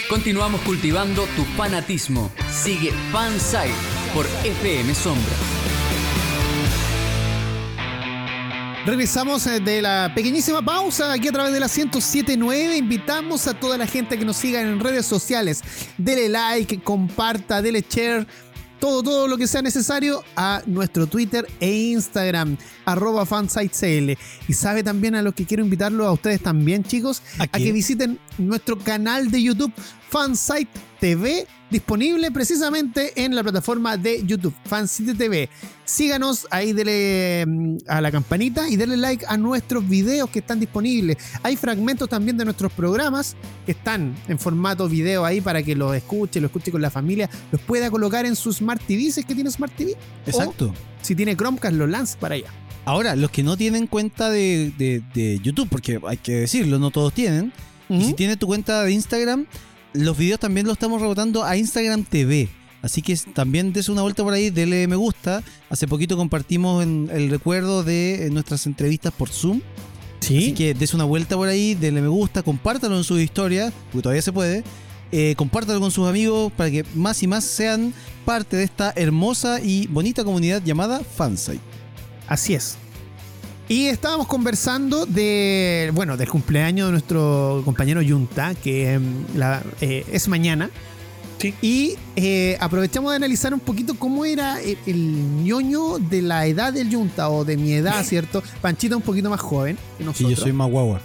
Continuamos 0.09 0.61
cultivando 0.61 1.27
tu 1.35 1.43
fanatismo. 1.57 2.31
Sigue 2.49 2.93
Fansite 3.11 3.75
por 4.15 4.25
FM 4.45 4.95
Sombra. 4.95 5.33
Regresamos 8.87 9.45
eh, 9.49 9.59
de 9.59 9.83
la 9.83 10.13
pequeñísima 10.15 10.65
pausa 10.65 11.13
aquí 11.13 11.27
a 11.27 11.33
través 11.33 11.53
de 11.53 11.59
la 11.59 11.67
1079. 11.67 12.77
Invitamos 12.77 13.49
a 13.49 13.55
toda 13.55 13.77
la 13.77 13.87
gente 13.89 14.17
que 14.17 14.25
nos 14.25 14.37
siga 14.37 14.61
en 14.61 14.79
redes 14.79 15.07
sociales. 15.07 15.65
Dele 15.99 16.29
like, 16.29 16.79
comparta, 16.83 17.61
dele 17.61 17.85
share. 17.89 18.29
Todo, 18.81 19.03
todo 19.03 19.29
lo 19.29 19.39
que 19.39 19.47
sea 19.47 19.63
necesario 19.63 20.23
a 20.37 20.63
nuestro 20.67 21.07
Twitter 21.07 21.47
e 21.61 21.71
Instagram, 21.91 22.57
arroba 22.85 23.25
fansitecl. 23.25 24.19
Y 24.49 24.53
sabe 24.53 24.83
también 24.83 25.15
a 25.15 25.23
los 25.23 25.35
que 25.35 25.47
quiero 25.47 25.65
invitarlos 25.65 26.07
a 26.07 26.13
ustedes 26.13 26.43
también, 26.43 26.85
chicos, 26.85 27.23
¿A 27.39 27.45
a, 27.45 27.49
que 27.49 27.73
visiten 27.73 28.19
nuestro 28.39 28.79
canal 28.79 29.31
de 29.31 29.43
YouTube, 29.43 29.73
Fansite 30.09 30.71
TV, 31.07 31.47
disponible 31.71 32.33
precisamente 32.33 33.13
en 33.25 33.33
la 33.37 33.45
plataforma 33.45 33.97
de 33.97 34.25
YouTube, 34.27 34.53
Fansite 34.65 35.15
TV. 35.15 35.49
Síganos 35.85 36.49
ahí, 36.51 36.73
dele 36.73 37.45
mm, 37.47 37.77
a 37.87 38.01
la 38.01 38.11
campanita 38.11 38.69
y 38.69 38.75
denle 38.75 38.97
like 38.97 39.25
a 39.29 39.37
nuestros 39.37 39.89
videos 39.89 40.29
que 40.31 40.41
están 40.41 40.59
disponibles. 40.59 41.17
Hay 41.45 41.55
fragmentos 41.55 42.09
también 42.09 42.37
de 42.37 42.45
nuestros 42.45 42.73
programas 42.73 43.37
que 43.65 43.71
están 43.73 44.17
en 44.27 44.37
formato 44.37 44.89
video 44.89 45.25
ahí 45.25 45.41
para 45.41 45.63
que 45.63 45.77
los 45.77 45.95
escuche, 45.95 46.41
los 46.41 46.49
escuche 46.49 46.73
con 46.73 46.83
la 46.83 46.91
familia, 46.91 47.31
los 47.53 47.61
pueda 47.61 47.89
colocar 47.89 48.27
en 48.27 48.35
su 48.35 48.53
Smart 48.53 48.83
TV, 48.85 49.13
si 49.13 49.21
es 49.21 49.27
que 49.27 49.35
tiene 49.37 49.51
Smart 49.53 49.73
TV. 49.77 49.95
Exacto. 50.27 50.67
O 50.67 50.75
si 51.03 51.15
tiene 51.15 51.37
Chromecast, 51.37 51.77
lo 51.77 51.87
lance 51.87 52.17
para 52.19 52.35
allá. 52.35 52.49
Ahora, 52.85 53.15
los 53.15 53.31
que 53.31 53.45
no 53.45 53.57
tienen 53.57 53.87
cuenta 53.87 54.29
de, 54.29 54.73
de- 54.77 55.03
de 55.15 55.39
YouTube, 55.41 55.69
porque 55.71 56.01
hay 56.09 56.17
que 56.17 56.33
decirlo, 56.33 56.81
no 56.81 56.91
todos 56.91 57.13
tienen. 57.13 57.53
Y 57.89 58.01
si 58.01 58.07
Ujú. 58.09 58.17
tienes 58.17 58.39
tu 58.39 58.49
cuenta 58.49 58.83
de 58.83 58.91
Instagram, 58.91 59.47
los 59.97 60.17
videos 60.17 60.41
también 60.41 60.67
los 60.67 60.75
estamos 60.75 61.01
rebotando 61.01 61.45
a 61.45 61.57
Instagram 61.57 62.05
TV. 62.05 62.49
Así 62.83 63.03
que 63.03 63.17
también 63.35 63.73
des 63.73 63.89
una 63.89 64.03
vuelta 64.03 64.23
por 64.23 64.33
ahí, 64.33 64.51
dele 64.51 64.87
me 64.87 64.97
gusta. 64.97 65.43
Hace 65.71 65.89
poquito 65.89 66.17
compartimos 66.17 66.83
en 66.83 67.09
el 67.13 67.31
recuerdo 67.31 67.83
de 67.83 68.27
eh, 68.27 68.31
nuestras 68.31 68.67
entrevistas 68.67 69.13
por 69.13 69.29
Zoom. 69.29 69.61
Así 70.21 70.53
que 70.53 70.75
des 70.75 70.93
una 70.95 71.05
vuelta 71.05 71.37
por 71.37 71.49
ahí, 71.49 71.75
dele 71.75 72.01
me 72.01 72.09
gusta, 72.09 72.43
compártalo 72.43 72.97
en 72.97 73.05
sus 73.05 73.21
historias, 73.21 73.73
porque 73.91 74.03
todavía 74.03 74.23
se 74.23 74.33
puede. 74.33 74.65
Eh, 75.13 75.35
compártalo 75.37 75.81
con 75.81 75.91
sus 75.91 76.09
amigos 76.09 76.53
para 76.57 76.71
que 76.71 76.85
más 76.95 77.23
y 77.23 77.27
más 77.29 77.45
sean 77.45 77.95
parte 78.25 78.57
de 78.57 78.65
esta 78.65 78.93
hermosa 78.97 79.61
y 79.61 79.87
bonita 79.87 80.25
comunidad 80.25 80.63
llamada 80.65 81.01
Fansite. 81.01 81.61
Así 82.27 82.55
es. 82.55 82.77
Y 83.69 83.87
estábamos 83.87 84.29
conversando 84.29 85.07
de, 85.07 85.91
bueno, 85.93 86.17
del 86.17 86.29
cumpleaños 86.29 86.87
de 86.89 86.93
nuestro 86.93 87.63
compañero 87.65 88.01
Yunta, 88.01 88.55
que 88.55 88.93
em, 88.93 89.03
la- 89.35 89.63
eh, 89.81 90.05
es 90.13 90.29
mañana. 90.29 90.71
Sí. 91.39 91.53
Y 91.61 91.95
eh, 92.15 92.57
aprovechamos 92.61 93.11
de 93.11 93.17
analizar 93.17 93.53
un 93.53 93.61
poquito 93.61 93.95
cómo 93.99 94.25
era 94.25 94.61
el, 94.63 94.79
el 94.87 95.45
ñoño 95.45 95.99
de 95.99 96.23
la 96.23 96.47
edad 96.47 96.73
del 96.73 96.89
Yunta, 96.91 97.29
o 97.29 97.45
de 97.45 97.57
mi 97.57 97.73
edad, 97.73 98.05
¿cierto? 98.05 98.43
Panchita 98.63 98.97
un 98.97 99.03
poquito 99.03 99.29
más 99.31 99.41
joven 99.41 99.77
que 99.77 99.83
Sí, 99.99 100.05
nosotros. 100.05 100.31
yo 100.31 100.37
soy 100.37 100.53
más 100.53 100.71
guagua. 100.71 101.01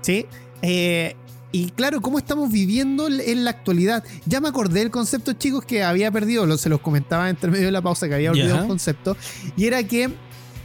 ¿sí? 0.00 0.24
Eh, 0.62 1.14
y 1.52 1.70
claro, 1.72 2.00
cómo 2.00 2.18
estamos 2.18 2.50
viviendo 2.50 3.08
en- 3.08 3.44
la 3.44 3.50
actualidad. 3.50 4.02
Ya 4.24 4.40
me 4.40 4.48
acordé 4.48 4.80
del 4.80 4.90
concepto, 4.90 5.34
chicos, 5.34 5.64
que 5.66 5.82
había 5.84 6.10
perdido, 6.10 6.46
lo- 6.46 6.56
se 6.56 6.68
los 6.70 6.80
comentaba 6.80 7.28
entre 7.28 7.50
medio 7.50 7.66
de 7.66 7.72
la 7.72 7.82
pausa, 7.82 8.08
que 8.08 8.14
había 8.14 8.30
olvidado 8.30 8.56
Ya. 8.56 8.62
un 8.62 8.68
concepto, 8.68 9.16
y 9.56 9.66
era 9.66 9.82
que 9.84 10.08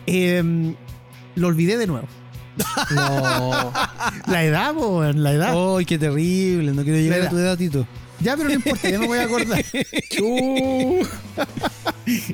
em, 0.08 0.76
lo 1.36 1.48
olvidé 1.48 1.78
de 1.78 1.88
nuevo. 1.88 2.08
No. 2.92 3.72
La 4.28 4.44
edad, 4.44 4.74
po, 4.74 5.04
la 5.04 5.34
edad. 5.34 5.54
¡Ay, 5.78 5.86
qué 5.86 5.98
terrible! 5.98 6.72
No 6.72 6.84
quiero 6.84 7.00
llegar 7.00 7.22
a 7.22 7.30
tu 7.30 7.38
edad, 7.38 7.58
Tito. 7.58 7.86
Ya, 8.22 8.38
pero 8.38 8.48
no 8.48 8.56
importa, 8.56 8.90
ya 8.90 8.98
me 9.00 9.08
voy 9.08 9.18
a 9.20 9.24
acordar. 9.24 9.64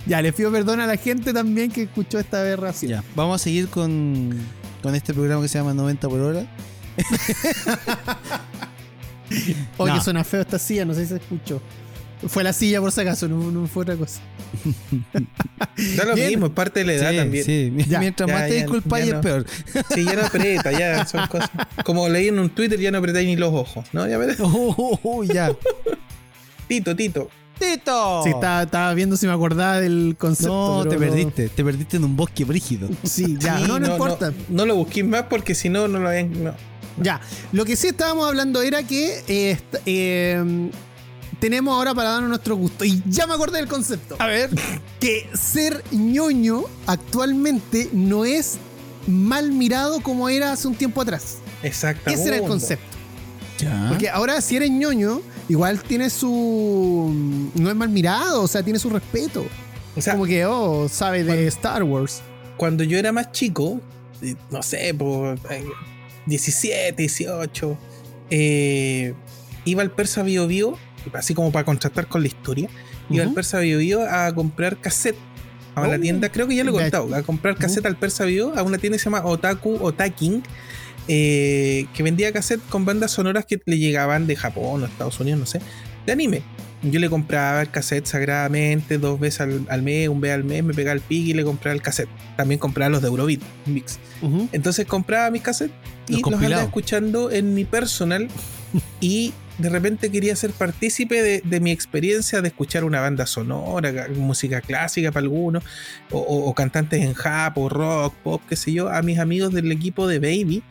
Ya, 0.05 0.21
le 0.21 0.33
pido 0.33 0.51
perdón 0.51 0.79
a 0.81 0.85
la 0.85 0.97
gente 0.97 1.33
también 1.33 1.71
que 1.71 1.83
escuchó 1.83 2.19
esta 2.19 2.41
aberración. 2.41 2.91
Ya, 2.91 3.03
vamos 3.15 3.41
a 3.41 3.43
seguir 3.43 3.67
con, 3.69 4.37
con 4.83 4.93
este 4.95 5.13
programa 5.13 5.41
que 5.41 5.47
se 5.47 5.57
llama 5.57 5.73
90 5.73 6.09
por 6.09 6.19
hora. 6.19 6.45
Oye, 9.77 9.93
No. 9.93 10.01
suena 10.03 10.23
feo 10.23 10.41
esta 10.41 10.59
silla, 10.59 10.85
no 10.85 10.93
sé 10.93 11.01
si 11.03 11.07
se 11.07 11.15
escuchó. 11.15 11.61
Fue 12.27 12.43
la 12.43 12.53
silla 12.53 12.79
por 12.81 12.91
si 12.91 13.01
acaso, 13.01 13.27
no, 13.27 13.51
no 13.51 13.67
fue 13.67 13.81
otra 13.83 13.95
cosa. 13.95 14.21
Da 15.97 16.05
lo 16.05 16.15
Bien. 16.15 16.29
mismo, 16.29 16.47
es 16.47 16.51
parte 16.51 16.81
de 16.81 16.85
la 16.85 16.93
edad 16.93 17.11
sí, 17.11 17.17
también. 17.17 17.45
sí. 17.45 17.73
Ya, 17.89 17.99
Mientras 18.01 18.27
ya, 18.27 18.33
más 18.33 18.43
te 18.43 18.49
ya, 18.49 18.65
ya 18.67 19.03
es 19.05 19.13
no. 19.13 19.21
peor. 19.21 19.45
Sí, 19.93 20.05
ya 20.05 20.13
no 20.15 20.21
aprieta, 20.25 20.71
ya 20.71 21.05
son 21.07 21.27
cosas. 21.27 21.49
Como 21.83 22.07
leí 22.09 22.27
en 22.27 22.39
un 22.39 22.49
Twitter, 22.49 22.79
ya 22.79 22.91
no 22.91 22.97
apretáis 22.99 23.27
ni 23.27 23.35
los 23.35 23.53
ojos, 23.53 23.85
¿no? 23.93 24.07
Ya 24.07 24.17
ves. 24.17 24.37
Oh, 24.39 25.23
ya. 25.23 25.51
Tito, 26.67 26.95
Tito. 26.95 27.29
¡Tito! 27.59 28.21
Sí, 28.23 28.29
estaba, 28.31 28.63
estaba 28.63 28.93
viendo 28.95 29.15
si 29.17 29.27
me 29.27 29.33
acordaba 29.33 29.79
del 29.79 30.15
concepto. 30.17 30.83
No, 30.83 30.89
pero 30.89 30.99
te 30.99 31.05
perdiste. 31.05 31.49
Te 31.49 31.63
perdiste 31.63 31.97
en 31.97 32.05
un 32.05 32.15
bosque 32.15 32.43
brígido. 32.43 32.89
Sí, 33.03 33.35
ya, 33.39 33.57
Sí, 33.59 33.65
no, 33.67 33.79
no, 33.79 33.91
importa. 33.91 34.33
No, 34.49 34.65
lo 34.65 34.75
busquéis 34.75 35.05
más 35.05 35.23
porque 35.23 35.53
si 35.53 35.69
no, 35.69 35.87
no 35.87 35.99
lo. 35.99 36.09
No. 36.23 36.55
Ya, 37.01 37.21
lo 37.51 37.63
que 37.65 37.75
sí 37.75 37.87
estábamos 37.89 38.27
hablando 38.27 38.61
era 38.63 38.83
que 38.83 39.19
eh, 39.27 39.51
est- 39.51 39.75
eh, 39.85 40.43
tenemos 41.41 41.75
ahora 41.75 41.93
para 41.93 42.11
darnos 42.11 42.29
nuestro 42.29 42.55
gusto. 42.55 42.85
Y 42.85 43.03
ya 43.07 43.25
me 43.25 43.33
acordé 43.33 43.57
del 43.57 43.67
concepto. 43.67 44.15
A 44.19 44.27
ver. 44.27 44.51
Que 44.99 45.27
ser 45.33 45.83
ñoño 45.91 46.65
actualmente 46.85 47.89
no 47.91 48.23
es 48.23 48.59
mal 49.07 49.51
mirado 49.51 50.01
como 50.01 50.29
era 50.29 50.51
hace 50.51 50.67
un 50.67 50.75
tiempo 50.75 51.01
atrás. 51.01 51.39
Exactamente. 51.63 52.21
Ese 52.21 52.29
era 52.29 52.43
el 52.43 52.47
concepto. 52.47 52.85
Ya. 53.57 53.87
Porque 53.89 54.07
ahora 54.07 54.39
si 54.39 54.55
eres 54.55 54.69
ñoño, 54.69 55.21
igual 55.49 55.81
tiene 55.81 56.11
su... 56.11 57.11
No 57.55 57.69
es 57.69 57.75
mal 57.75 57.89
mirado, 57.89 58.43
o 58.43 58.47
sea, 58.47 58.61
tiene 58.61 58.77
su 58.77 58.91
respeto. 58.91 59.43
O 59.95 60.01
sea, 60.01 60.13
como 60.13 60.27
que, 60.27 60.45
oh, 60.45 60.87
sabe 60.87 61.23
de 61.23 61.47
Star 61.47 61.83
Wars. 61.83 62.21
cuando 62.55 62.83
yo 62.83 62.99
era 62.99 63.11
más 63.11 63.31
chico, 63.31 63.81
eh, 64.21 64.35
no 64.51 64.61
sé, 64.61 64.93
por 64.93 65.39
17, 66.27 66.93
18, 66.95 67.77
eh, 68.29 69.13
iba 69.65 69.81
al 69.81 69.91
Persa 69.91 70.21
Bio 70.21 70.45
Bio 70.45 70.77
así 71.13 71.33
como 71.33 71.51
para 71.51 71.65
contrastar 71.65 72.07
con 72.07 72.21
la 72.21 72.27
historia, 72.27 72.69
iba 73.09 73.23
al. 73.23 73.33
Persa 73.33 73.59
Bio 73.59 74.01
a 74.09 74.33
comprar 74.33 74.77
cassette. 74.77 75.17
A 75.73 75.87
la 75.87 75.95
Oh. 75.95 75.99
tienda, 76.01 76.29
creo 76.29 76.47
que 76.49 76.55
ya 76.55 76.65
lo 76.65 76.71
he 76.77 76.81
contado, 76.81 77.15
a 77.15 77.23
comprar 77.23 77.55
cassette 77.55 77.85
al 77.85 77.95
Persa 77.95 78.25
Bio 78.25 78.53
a 78.57 78.61
una 78.63 78.77
tienda 78.77 78.95
que 78.97 78.99
se 78.99 79.05
llama 79.05 79.23
Otaku 79.25 79.77
Otaking, 79.81 80.43
eh, 81.07 81.85
que 81.93 82.03
vendía 82.03 82.31
cassette 82.33 82.61
con 82.69 82.83
bandas 82.85 83.11
sonoras 83.11 83.45
que 83.45 83.61
le 83.65 83.77
llegaban 83.77 84.27
de 84.27 84.35
Japón 84.35 84.83
o 84.83 84.85
Estados 84.85 85.19
Unidos, 85.21 85.39
no 85.39 85.45
sé, 85.45 85.61
de 86.05 86.11
anime. 86.11 86.41
Yo 86.83 86.99
le 86.99 87.09
compraba 87.09 87.61
el 87.61 87.69
cassette 87.69 88.05
sagradamente 88.07 88.97
dos 88.97 89.19
veces 89.19 89.41
al, 89.41 89.65
al 89.69 89.81
mes, 89.83 90.09
un 90.09 90.19
vez 90.19 90.33
al 90.33 90.43
mes, 90.43 90.63
me 90.63 90.73
pegaba 90.73 90.93
el 90.95 91.01
pique 91.01 91.29
y 91.29 91.33
le 91.35 91.43
compraba 91.43 91.75
el 91.75 91.81
cassette. 91.81 92.09
También 92.35 92.59
compraba 92.59 92.89
los 92.89 93.01
de 93.03 93.07
Eurobeat 93.07 93.39
Mix. 93.67 93.99
Entonces 94.51 94.85
compraba 94.87 95.29
mis 95.31 95.41
cassettes 95.43 95.75
y 96.07 96.13
Los 96.21 96.31
los, 96.31 96.41
andaba 96.41 96.63
escuchando 96.63 97.29
en 97.31 97.53
mi 97.53 97.65
personal 97.65 98.27
y 99.01 99.33
de 99.57 99.69
repente 99.69 100.09
quería 100.09 100.35
ser 100.35 100.51
partícipe 100.51 101.21
de, 101.21 101.41
de 101.45 101.59
mi 101.59 101.71
experiencia 101.71 102.41
de 102.41 102.47
escuchar 102.47 102.83
una 102.83 102.99
banda 103.01 103.25
sonora, 103.27 103.93
ca- 103.93 104.07
música 104.15 104.61
clásica 104.61 105.11
para 105.11 105.23
algunos, 105.23 105.63
o, 106.09 106.17
o- 106.19 106.49
o 106.49 106.53
cantantes 106.55 107.01
en 107.03 107.13
rap 107.15 107.57
o 107.57 107.69
rock, 107.69 108.13
pop, 108.23 108.41
qué 108.49 108.55
sé 108.55 108.71
yo, 108.73 108.89
a 108.89 109.01
mis 109.01 109.19
amigos 109.19 109.53
del 109.53 109.71
equipo 109.71 110.07
de 110.07 110.19
Baby. 110.19 110.63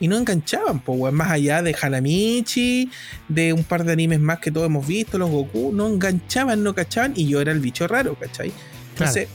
Y 0.00 0.08
no 0.08 0.16
enganchaban, 0.18 0.80
pues, 0.80 1.12
más 1.12 1.30
allá 1.30 1.62
de 1.62 1.74
Hanamichi, 1.80 2.90
de 3.28 3.52
un 3.52 3.62
par 3.62 3.84
de 3.84 3.92
animes 3.92 4.18
más 4.18 4.40
que 4.40 4.50
todos 4.50 4.66
hemos 4.66 4.84
visto, 4.86 5.18
los 5.18 5.30
Goku, 5.30 5.72
no 5.72 5.86
enganchaban, 5.86 6.62
no 6.64 6.74
cachaban, 6.74 7.12
y 7.14 7.28
yo 7.28 7.40
era 7.40 7.52
el 7.52 7.60
bicho 7.60 7.86
raro, 7.86 8.16
¿cachai? 8.18 8.52
Entonces, 8.90 9.28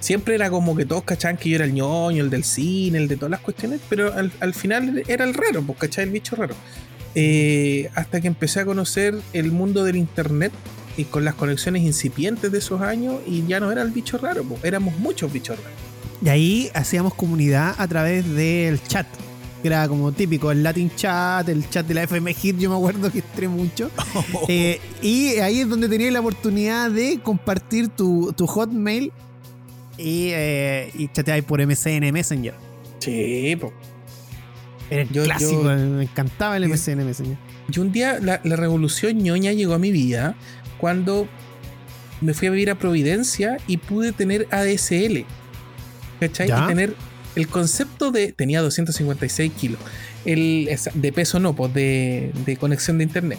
siempre 0.00 0.34
era 0.34 0.48
como 0.48 0.74
que 0.74 0.86
todos 0.86 1.04
cachaban 1.04 1.36
que 1.36 1.50
yo 1.50 1.56
era 1.56 1.66
el 1.66 1.74
ñoño, 1.74 2.24
el 2.24 2.30
del 2.30 2.44
cine, 2.44 2.96
el 2.98 3.08
de 3.08 3.16
todas 3.16 3.30
las 3.30 3.40
cuestiones, 3.40 3.80
pero 3.90 4.12
al, 4.14 4.32
al 4.40 4.54
final 4.54 5.02
era 5.06 5.24
el 5.26 5.34
raro, 5.34 5.62
pues, 5.62 5.78
¿cachai? 5.78 6.04
El 6.04 6.10
bicho 6.10 6.34
raro. 6.34 6.54
Eh, 7.18 7.88
hasta 7.94 8.20
que 8.20 8.26
empecé 8.26 8.60
a 8.60 8.66
conocer 8.66 9.18
el 9.32 9.50
mundo 9.50 9.84
del 9.84 9.96
internet 9.96 10.52
y 10.98 11.04
con 11.04 11.24
las 11.24 11.34
conexiones 11.34 11.82
incipientes 11.82 12.52
de 12.52 12.58
esos 12.58 12.82
años, 12.82 13.16
y 13.26 13.46
ya 13.46 13.58
no 13.58 13.72
era 13.72 13.80
el 13.80 13.90
bicho 13.90 14.18
raro, 14.18 14.44
éramos 14.62 14.98
muchos 14.98 15.32
bichos 15.32 15.56
raros. 15.56 15.72
Y 16.22 16.28
ahí 16.28 16.70
hacíamos 16.74 17.14
comunidad 17.14 17.74
a 17.78 17.88
través 17.88 18.28
del 18.34 18.82
chat. 18.82 19.06
Que 19.62 19.68
era 19.68 19.88
como 19.88 20.12
típico, 20.12 20.50
el 20.50 20.62
Latin 20.62 20.90
chat, 20.94 21.48
el 21.48 21.68
chat 21.70 21.86
de 21.86 21.94
la 21.94 22.02
FM 22.02 22.34
Hit, 22.34 22.58
yo 22.58 22.68
me 22.68 22.76
acuerdo 22.76 23.10
que 23.10 23.20
entré 23.20 23.48
mucho. 23.48 23.90
Eh, 24.48 24.78
y 25.00 25.38
ahí 25.38 25.60
es 25.60 25.68
donde 25.68 25.88
tenías 25.88 26.12
la 26.12 26.20
oportunidad 26.20 26.90
de 26.90 27.18
compartir 27.22 27.88
tu, 27.88 28.34
tu 28.36 28.46
hotmail 28.46 29.10
y, 29.96 30.28
eh, 30.32 30.90
y 30.94 31.08
chatear 31.08 31.42
por 31.44 31.66
MCN 31.66 32.12
Messenger. 32.12 32.54
Sí, 32.98 33.56
pues. 33.58 33.72
Era 34.90 35.02
el 35.02 35.10
Yo- 35.10 35.24
clásico, 35.24 35.62
yo- 35.62 35.76
me 35.76 36.02
encantaba 36.04 36.56
el 36.56 36.64
MCN 36.68 37.04
Messenger. 37.04 37.36
Y 37.74 37.78
un 37.80 37.90
día 37.92 38.18
la, 38.20 38.40
la 38.44 38.56
revolución 38.56 39.18
ñoña 39.18 39.52
llegó 39.52 39.74
a 39.74 39.78
mi 39.78 39.90
vida 39.90 40.34
cuando 40.78 41.26
me 42.20 42.32
fui 42.34 42.48
a 42.48 42.50
vivir 42.50 42.70
a 42.70 42.76
Providencia 42.76 43.58
y 43.66 43.76
pude 43.78 44.12
tener 44.12 44.46
ADSL. 44.50 45.24
¿Cachai? 46.20 46.48
Ya. 46.48 46.64
Y 46.64 46.66
tener 46.68 46.94
el 47.36 47.46
concepto 47.48 48.10
de. 48.10 48.32
Tenía 48.32 48.60
256 48.62 49.52
kilos. 49.52 49.78
El, 50.24 50.68
de 50.94 51.12
peso 51.12 51.38
no, 51.38 51.54
pues 51.54 51.72
de, 51.72 52.32
de 52.44 52.56
conexión 52.56 52.98
de 52.98 53.04
internet. 53.04 53.38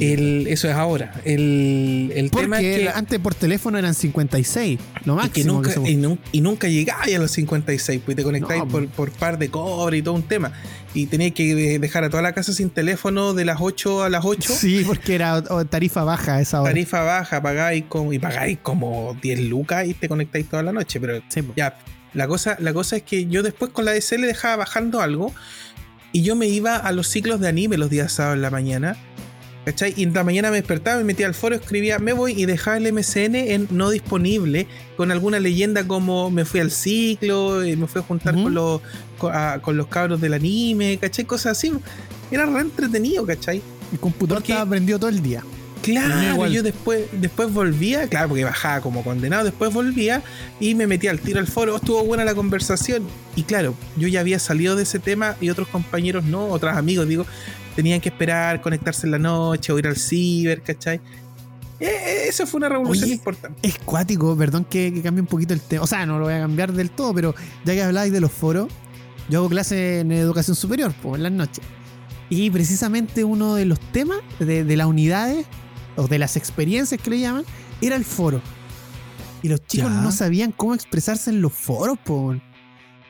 El, 0.00 0.46
eso 0.48 0.68
es 0.68 0.74
ahora. 0.74 1.12
El, 1.24 2.12
el 2.14 2.30
tema 2.32 2.60
es 2.60 2.78
que. 2.80 2.88
antes 2.88 3.18
por 3.20 3.34
teléfono 3.34 3.78
eran 3.78 3.94
56, 3.94 4.78
lo 5.04 5.12
y 5.12 5.16
máximo. 5.16 5.32
que 5.32 5.44
nunca, 5.44 5.70
se- 5.70 5.88
y, 5.90 5.96
nu- 5.96 6.18
y 6.32 6.40
nunca 6.40 6.66
llegabas 6.68 7.06
a 7.14 7.18
los 7.18 7.30
56, 7.30 8.00
pues 8.04 8.16
te 8.16 8.24
conectáis 8.24 8.60
No, 8.64 8.68
por, 8.68 8.88
por 8.88 9.10
par 9.12 9.38
de 9.38 9.48
cobre 9.50 9.98
y 9.98 10.02
todo 10.02 10.14
un 10.14 10.22
tema. 10.24 10.52
Y 10.94 11.06
tenías 11.06 11.32
que 11.32 11.54
de- 11.54 11.78
dejar 11.78 12.02
a 12.04 12.10
toda 12.10 12.22
la 12.22 12.32
casa 12.32 12.52
sin 12.52 12.70
teléfono 12.70 13.32
de 13.34 13.44
las 13.44 13.58
8 13.60 14.02
a 14.02 14.08
las 14.10 14.24
8. 14.24 14.54
Sí, 14.56 14.82
porque 14.86 15.14
era 15.14 15.40
tarifa 15.70 16.02
baja 16.02 16.36
a 16.36 16.40
esa 16.40 16.62
hora. 16.62 16.70
tarifa 16.70 17.02
baja, 17.02 17.40
pagáis 17.42 17.84
como, 17.88 18.12
y 18.12 18.18
pagáis 18.18 18.58
como 18.60 19.16
10 19.22 19.40
lucas 19.42 19.86
y 19.86 19.94
te 19.94 20.08
conectáis 20.08 20.48
toda 20.48 20.62
la 20.64 20.72
noche. 20.72 20.98
Pero 20.98 21.20
Sí, 21.28 21.42
po. 21.42 21.52
ya, 21.56 21.76
la 22.16 22.26
cosa, 22.26 22.56
la 22.60 22.72
cosa 22.72 22.96
es 22.96 23.02
que 23.04 23.26
yo 23.26 23.42
después 23.42 23.70
con 23.70 23.84
la 23.84 23.92
DSL 23.92 24.22
dejaba 24.22 24.56
bajando 24.56 25.00
algo 25.00 25.32
y 26.12 26.22
yo 26.22 26.34
me 26.34 26.48
iba 26.48 26.76
a 26.76 26.90
los 26.92 27.08
ciclos 27.08 27.38
de 27.40 27.48
anime 27.48 27.76
los 27.76 27.90
días 27.90 28.12
sábados 28.12 28.36
en 28.36 28.42
la 28.42 28.50
mañana. 28.50 28.96
¿Cachai? 29.66 29.94
Y 29.96 30.04
en 30.04 30.14
la 30.14 30.22
mañana 30.22 30.50
me 30.52 30.58
despertaba, 30.58 30.98
me 30.98 31.02
metía 31.04 31.26
al 31.26 31.34
foro, 31.34 31.56
escribía, 31.56 31.98
me 31.98 32.12
voy 32.12 32.40
y 32.40 32.46
dejaba 32.46 32.76
el 32.76 32.92
MCN 32.92 33.34
en 33.34 33.66
no 33.72 33.90
disponible 33.90 34.68
con 34.96 35.10
alguna 35.10 35.40
leyenda 35.40 35.84
como 35.88 36.30
me 36.30 36.44
fui 36.44 36.60
al 36.60 36.70
ciclo, 36.70 37.62
eh, 37.64 37.74
me 37.76 37.88
fui 37.88 38.00
a 38.00 38.04
juntar 38.04 38.34
con, 38.34 38.54
los, 38.54 38.80
con, 39.18 39.34
a- 39.34 39.58
con 39.60 39.76
los 39.76 39.88
cabros 39.88 40.20
del 40.20 40.34
anime, 40.34 40.98
¿cachai? 40.98 41.24
Cosas 41.24 41.58
así. 41.58 41.72
Era 42.30 42.46
re 42.46 42.60
entretenido, 42.60 43.26
¿cachai? 43.26 43.60
El 43.92 43.98
computador 43.98 44.38
Porque- 44.42 44.52
estaba 44.52 44.70
prendido 44.70 45.00
todo 45.00 45.10
el 45.10 45.20
día. 45.20 45.42
Claro, 45.82 46.46
yo 46.48 46.62
después, 46.62 47.04
después 47.12 47.52
volvía, 47.52 48.08
claro, 48.08 48.28
porque 48.28 48.44
bajaba 48.44 48.80
como 48.80 49.04
condenado, 49.04 49.44
después 49.44 49.72
volvía 49.72 50.22
y 50.58 50.74
me 50.74 50.86
metía 50.86 51.10
al 51.10 51.20
tiro 51.20 51.38
al 51.38 51.46
foro, 51.46 51.76
estuvo 51.76 52.02
buena 52.04 52.24
la 52.24 52.34
conversación. 52.34 53.06
Y 53.36 53.44
claro, 53.44 53.74
yo 53.96 54.08
ya 54.08 54.20
había 54.20 54.38
salido 54.38 54.74
de 54.74 54.82
ese 54.82 54.98
tema 54.98 55.36
y 55.40 55.50
otros 55.50 55.68
compañeros 55.68 56.24
no, 56.24 56.48
otros 56.48 56.76
amigos, 56.76 57.06
digo, 57.06 57.26
tenían 57.76 58.00
que 58.00 58.08
esperar, 58.08 58.60
conectarse 58.62 59.06
en 59.06 59.12
la 59.12 59.18
noche 59.18 59.72
o 59.72 59.78
ir 59.78 59.86
al 59.86 59.96
ciber, 59.96 60.62
¿cachai? 60.62 61.00
Eh, 61.78 61.84
eh, 61.86 62.24
eso 62.28 62.46
fue 62.46 62.58
una 62.58 62.70
revolución 62.70 63.04
Oye, 63.04 63.14
importante. 63.14 63.68
Es 63.68 63.78
cuático, 63.78 64.36
perdón 64.36 64.64
que, 64.64 64.92
que 64.92 65.02
cambie 65.02 65.20
un 65.20 65.26
poquito 65.26 65.52
el 65.52 65.60
tema. 65.60 65.84
O 65.84 65.86
sea, 65.86 66.06
no 66.06 66.18
lo 66.18 66.24
voy 66.24 66.34
a 66.34 66.40
cambiar 66.40 66.72
del 66.72 66.90
todo, 66.90 67.12
pero 67.12 67.34
ya 67.64 67.74
que 67.74 67.82
habláis 67.82 68.12
de 68.12 68.20
los 68.20 68.32
foros, 68.32 68.68
yo 69.28 69.40
hago 69.40 69.48
clase 69.48 70.00
en 70.00 70.12
educación 70.12 70.56
superior, 70.56 70.94
pues 71.02 71.16
en 71.16 71.24
las 71.24 71.32
noches. 71.32 71.64
Y 72.30 72.50
precisamente 72.50 73.24
uno 73.24 73.54
de 73.54 73.66
los 73.66 73.78
temas 73.78 74.18
de, 74.38 74.64
de 74.64 74.76
las 74.76 74.86
unidades, 74.86 75.46
o 75.96 76.06
de 76.08 76.18
las 76.18 76.36
experiencias 76.36 77.00
que 77.00 77.10
le 77.10 77.20
llaman, 77.20 77.44
era 77.80 77.96
el 77.96 78.04
foro. 78.04 78.40
Y 79.42 79.48
los 79.48 79.64
chicos 79.66 79.90
Ya. 79.92 80.00
no 80.00 80.12
sabían 80.12 80.52
cómo 80.52 80.74
expresarse 80.74 81.30
en 81.30 81.40
los 81.40 81.52
foros, 81.52 81.98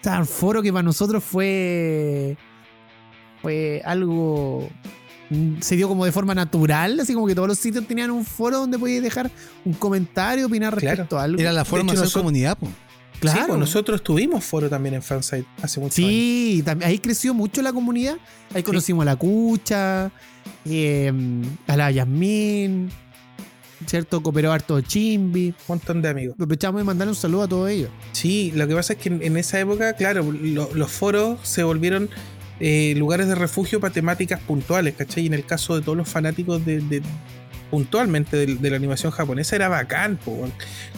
sea, 0.02 0.18
el 0.18 0.26
foro 0.26 0.62
que 0.62 0.72
para 0.72 0.82
nosotros 0.82 1.22
fue. 1.24 2.36
fue 3.42 3.82
algo. 3.84 4.68
mm, 5.30 5.60
Se 5.60 5.76
dio 5.76 5.88
como 5.88 6.04
de 6.04 6.12
forma 6.12 6.34
natural, 6.34 7.00
así 7.00 7.14
como 7.14 7.26
que 7.26 7.34
todos 7.34 7.48
los 7.48 7.58
sitios 7.58 7.86
tenían 7.86 8.10
un 8.10 8.24
foro 8.24 8.58
donde 8.58 8.78
podías 8.78 9.02
dejar 9.02 9.30
un 9.64 9.72
comentario, 9.74 10.46
opinar 10.46 10.74
Claro. 10.76 10.90
respecto 10.96 11.18
a 11.18 11.24
algo. 11.24 11.40
era 11.40 11.52
la 11.52 11.64
forma 11.64 11.86
de, 11.92 11.96
hecho, 11.96 12.02
hacer 12.02 12.04
nosotros- 12.06 12.22
comunidad, 12.22 12.58
po. 12.58 12.68
claro. 13.20 13.38
Sí, 13.40 13.44
pues 13.48 13.58
nosotros 13.58 14.02
tuvimos 14.02 14.44
foro 14.44 14.68
también 14.70 14.94
en 14.96 15.02
Fansite 15.02 15.46
hace 15.62 15.80
mucho 15.80 16.00
años. 16.00 16.10
Sí, 16.10 16.62
tam- 16.64 16.84
ahí 16.84 16.98
creció 16.98 17.34
mucho 17.34 17.62
la 17.62 17.72
comunidad. 17.72 18.16
Ahí 18.54 18.62
conocimos 18.62 19.02
a 19.02 19.06
la 19.06 19.16
Cucha, 19.16 20.10
eh, 20.68 21.12
a 21.66 21.76
la 21.76 21.90
Yasmín, 21.90 22.90
¿cierto? 23.86 24.22
Cooperó 24.22 24.52
harto 24.52 24.80
Chimbi. 24.80 25.48
Un 25.48 25.54
montón 25.68 26.02
de 26.02 26.08
amigos. 26.08 26.34
Aprovechamos 26.34 26.80
de 26.80 26.84
mandarle 26.84 27.10
un 27.12 27.16
saludo 27.16 27.42
a 27.44 27.48
todos 27.48 27.70
ellos. 27.70 27.90
Sí, 28.12 28.52
lo 28.54 28.66
que 28.66 28.74
pasa 28.74 28.94
es 28.94 28.98
que 28.98 29.08
en, 29.08 29.22
en 29.22 29.36
esa 29.36 29.60
época, 29.60 29.92
claro, 29.94 30.22
lo- 30.32 30.72
los 30.74 30.90
foros 30.90 31.38
se 31.42 31.62
volvieron 31.62 32.08
eh, 32.60 32.94
lugares 32.96 33.28
de 33.28 33.34
refugio 33.34 33.80
para 33.80 33.92
temáticas 33.92 34.40
puntuales, 34.40 34.94
¿cachai? 34.96 35.24
Y 35.24 35.26
en 35.26 35.34
el 35.34 35.44
caso 35.44 35.76
de 35.76 35.82
todos 35.82 35.96
los 35.98 36.08
fanáticos 36.08 36.64
de, 36.64 36.80
de- 36.80 37.02
puntualmente 37.70 38.36
de, 38.36 38.54
de 38.54 38.70
la 38.70 38.76
animación 38.76 39.12
japonesa 39.12 39.56
era 39.56 39.68
bacán, 39.68 40.16
po, 40.16 40.48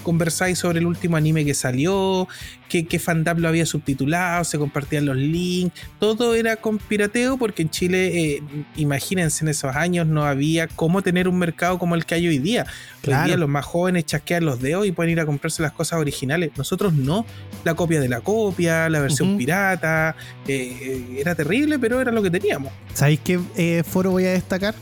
conversáis 0.02 0.58
sobre 0.58 0.78
el 0.78 0.86
último 0.86 1.16
anime 1.16 1.44
que 1.44 1.54
salió, 1.54 2.28
qué, 2.68 2.86
qué 2.86 2.98
fandom 2.98 3.38
lo 3.38 3.48
había 3.48 3.66
subtitulado, 3.66 4.44
se 4.44 4.58
compartían 4.58 5.06
los 5.06 5.16
links, 5.16 5.80
todo 5.98 6.34
era 6.34 6.56
con 6.56 6.78
pirateo 6.78 7.36
porque 7.36 7.62
en 7.62 7.70
Chile, 7.70 8.34
eh, 8.36 8.42
imagínense 8.76 9.44
en 9.44 9.48
esos 9.48 9.74
años, 9.74 10.06
no 10.06 10.24
había 10.24 10.68
cómo 10.68 11.02
tener 11.02 11.28
un 11.28 11.38
mercado 11.38 11.78
como 11.78 11.94
el 11.94 12.04
que 12.04 12.14
hay 12.14 12.28
hoy 12.28 12.38
día. 12.38 12.66
Hoy 13.06 13.14
día 13.24 13.36
los 13.38 13.48
más 13.48 13.64
jóvenes 13.64 14.04
chasquean 14.04 14.44
los 14.44 14.60
dedos 14.60 14.86
y 14.86 14.92
pueden 14.92 15.12
ir 15.12 15.20
a 15.20 15.26
comprarse 15.26 15.62
las 15.62 15.72
cosas 15.72 15.98
originales. 15.98 16.50
Nosotros 16.56 16.92
no. 16.92 17.24
La 17.64 17.74
copia 17.74 18.00
de 18.00 18.08
la 18.08 18.20
copia, 18.20 18.88
la 18.90 19.00
versión 19.00 19.38
pirata. 19.38 20.14
eh, 20.46 20.76
eh, 20.80 21.16
era 21.18 21.34
terrible, 21.34 21.78
pero 21.78 22.00
era 22.00 22.12
lo 22.12 22.22
que 22.22 22.30
teníamos. 22.30 22.72
¿Sabéis 22.92 23.20
qué 23.20 23.40
eh, 23.56 23.82
foro 23.86 24.10
voy 24.10 24.26
a 24.26 24.32
destacar? 24.32 24.74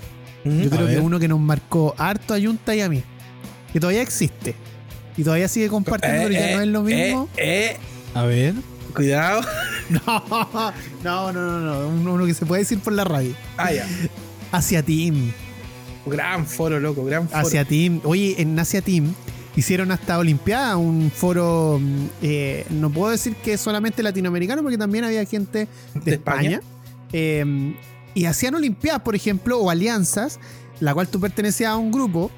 Yo 0.46 0.70
creo 0.70 0.86
que 0.86 0.98
uno 0.98 1.18
que 1.18 1.28
nos 1.28 1.40
marcó 1.40 1.94
harto 1.98 2.34
a 2.34 2.40
Junta 2.40 2.74
y 2.74 2.80
a 2.80 2.88
mí. 2.88 3.02
Que 3.72 3.80
todavía 3.80 4.02
existe. 4.02 4.54
Y 5.16 5.24
todavía 5.24 5.48
sigue 5.48 5.68
compartiendo, 5.68 6.22
pero 6.24 6.34
ya 6.34 6.50
Eh, 6.50 6.54
no 6.56 6.62
es 6.62 6.68
lo 6.68 6.82
mismo. 6.82 7.28
eh, 7.36 7.72
eh, 7.72 7.76
A 8.14 8.24
ver. 8.24 8.54
cuidado. 8.94 9.42
No, 9.88 10.00
no, 11.04 11.32
no, 11.32 11.32
no, 11.32 11.60
no. 11.60 11.88
Uno, 11.88 12.14
uno 12.14 12.26
que 12.26 12.34
se 12.34 12.44
puede 12.44 12.62
decir 12.62 12.80
por 12.80 12.92
la 12.92 13.04
radio. 13.04 13.32
Ah, 13.56 13.72
ya. 13.72 13.86
Hacia 14.50 14.82
Team. 14.82 15.30
Gran 16.06 16.44
foro, 16.46 16.80
loco, 16.80 17.04
gran 17.04 17.28
foro. 17.28 17.46
Asia 17.46 17.64
Team. 17.64 18.00
Oye, 18.04 18.34
en 18.38 18.58
Asia 18.58 18.80
Team 18.82 19.14
hicieron 19.54 19.90
hasta 19.92 20.18
Olimpiada, 20.18 20.76
un 20.76 21.10
foro, 21.14 21.78
mm, 21.80 22.06
eh, 22.22 22.66
no 22.70 22.90
puedo 22.90 23.10
decir 23.12 23.34
que 23.36 23.56
solamente 23.58 24.02
latinoamericano, 24.02 24.62
porque 24.62 24.76
también 24.78 25.04
había 25.04 25.24
gente 25.24 25.68
de, 25.94 26.00
¿De 26.00 26.10
España. 26.14 26.50
España? 26.56 26.60
Eh, 27.12 27.74
y 28.16 28.24
hacían 28.24 28.56
Olimpiadas, 28.56 29.02
por 29.02 29.14
ejemplo, 29.14 29.58
o 29.60 29.70
alianzas, 29.70 30.40
la 30.80 30.92
cual 30.94 31.06
tú 31.06 31.20
pertenecías 31.20 31.70
a 31.70 31.76
un 31.76 31.92
grupo. 31.92 32.32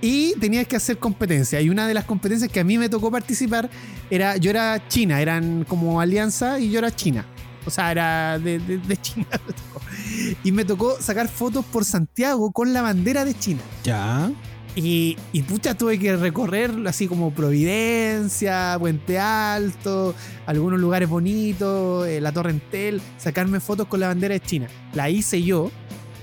Y 0.00 0.34
tenías 0.40 0.66
que 0.66 0.74
hacer 0.76 0.98
competencia. 0.98 1.60
Y 1.60 1.70
una 1.70 1.86
de 1.86 1.94
las 1.94 2.04
competencias 2.04 2.50
que 2.50 2.58
a 2.58 2.64
mí 2.64 2.76
me 2.78 2.88
tocó 2.88 3.10
participar 3.10 3.70
era, 4.10 4.36
yo 4.36 4.50
era 4.50 4.88
China, 4.88 5.20
eran 5.20 5.64
como 5.64 6.00
alianza 6.00 6.58
y 6.58 6.70
yo 6.70 6.78
era 6.78 6.90
China. 6.90 7.24
O 7.66 7.70
sea, 7.70 7.92
era 7.92 8.38
de, 8.38 8.58
de- 8.58 8.96
China. 8.96 9.26
Y 10.42 10.50
me 10.52 10.64
tocó 10.64 10.96
sacar 11.00 11.28
fotos 11.28 11.64
por 11.66 11.84
Santiago 11.84 12.50
con 12.50 12.72
la 12.72 12.82
bandera 12.82 13.24
de 13.24 13.38
China. 13.38 13.60
Ya. 13.84 14.30
Y, 14.74 15.18
y 15.32 15.42
pucha, 15.42 15.74
tuve 15.76 15.98
que 15.98 16.16
recorrer 16.16 16.70
así 16.86 17.06
como 17.06 17.30
Providencia, 17.32 18.76
Puente 18.78 19.18
Alto, 19.18 20.14
algunos 20.46 20.80
lugares 20.80 21.08
bonitos, 21.10 22.06
eh, 22.08 22.20
la 22.22 22.32
Torre 22.32 22.50
Entel, 22.52 23.02
sacarme 23.18 23.60
fotos 23.60 23.86
con 23.86 24.00
la 24.00 24.08
bandera 24.08 24.32
de 24.32 24.40
China. 24.40 24.68
La 24.94 25.10
hice 25.10 25.42
yo 25.42 25.70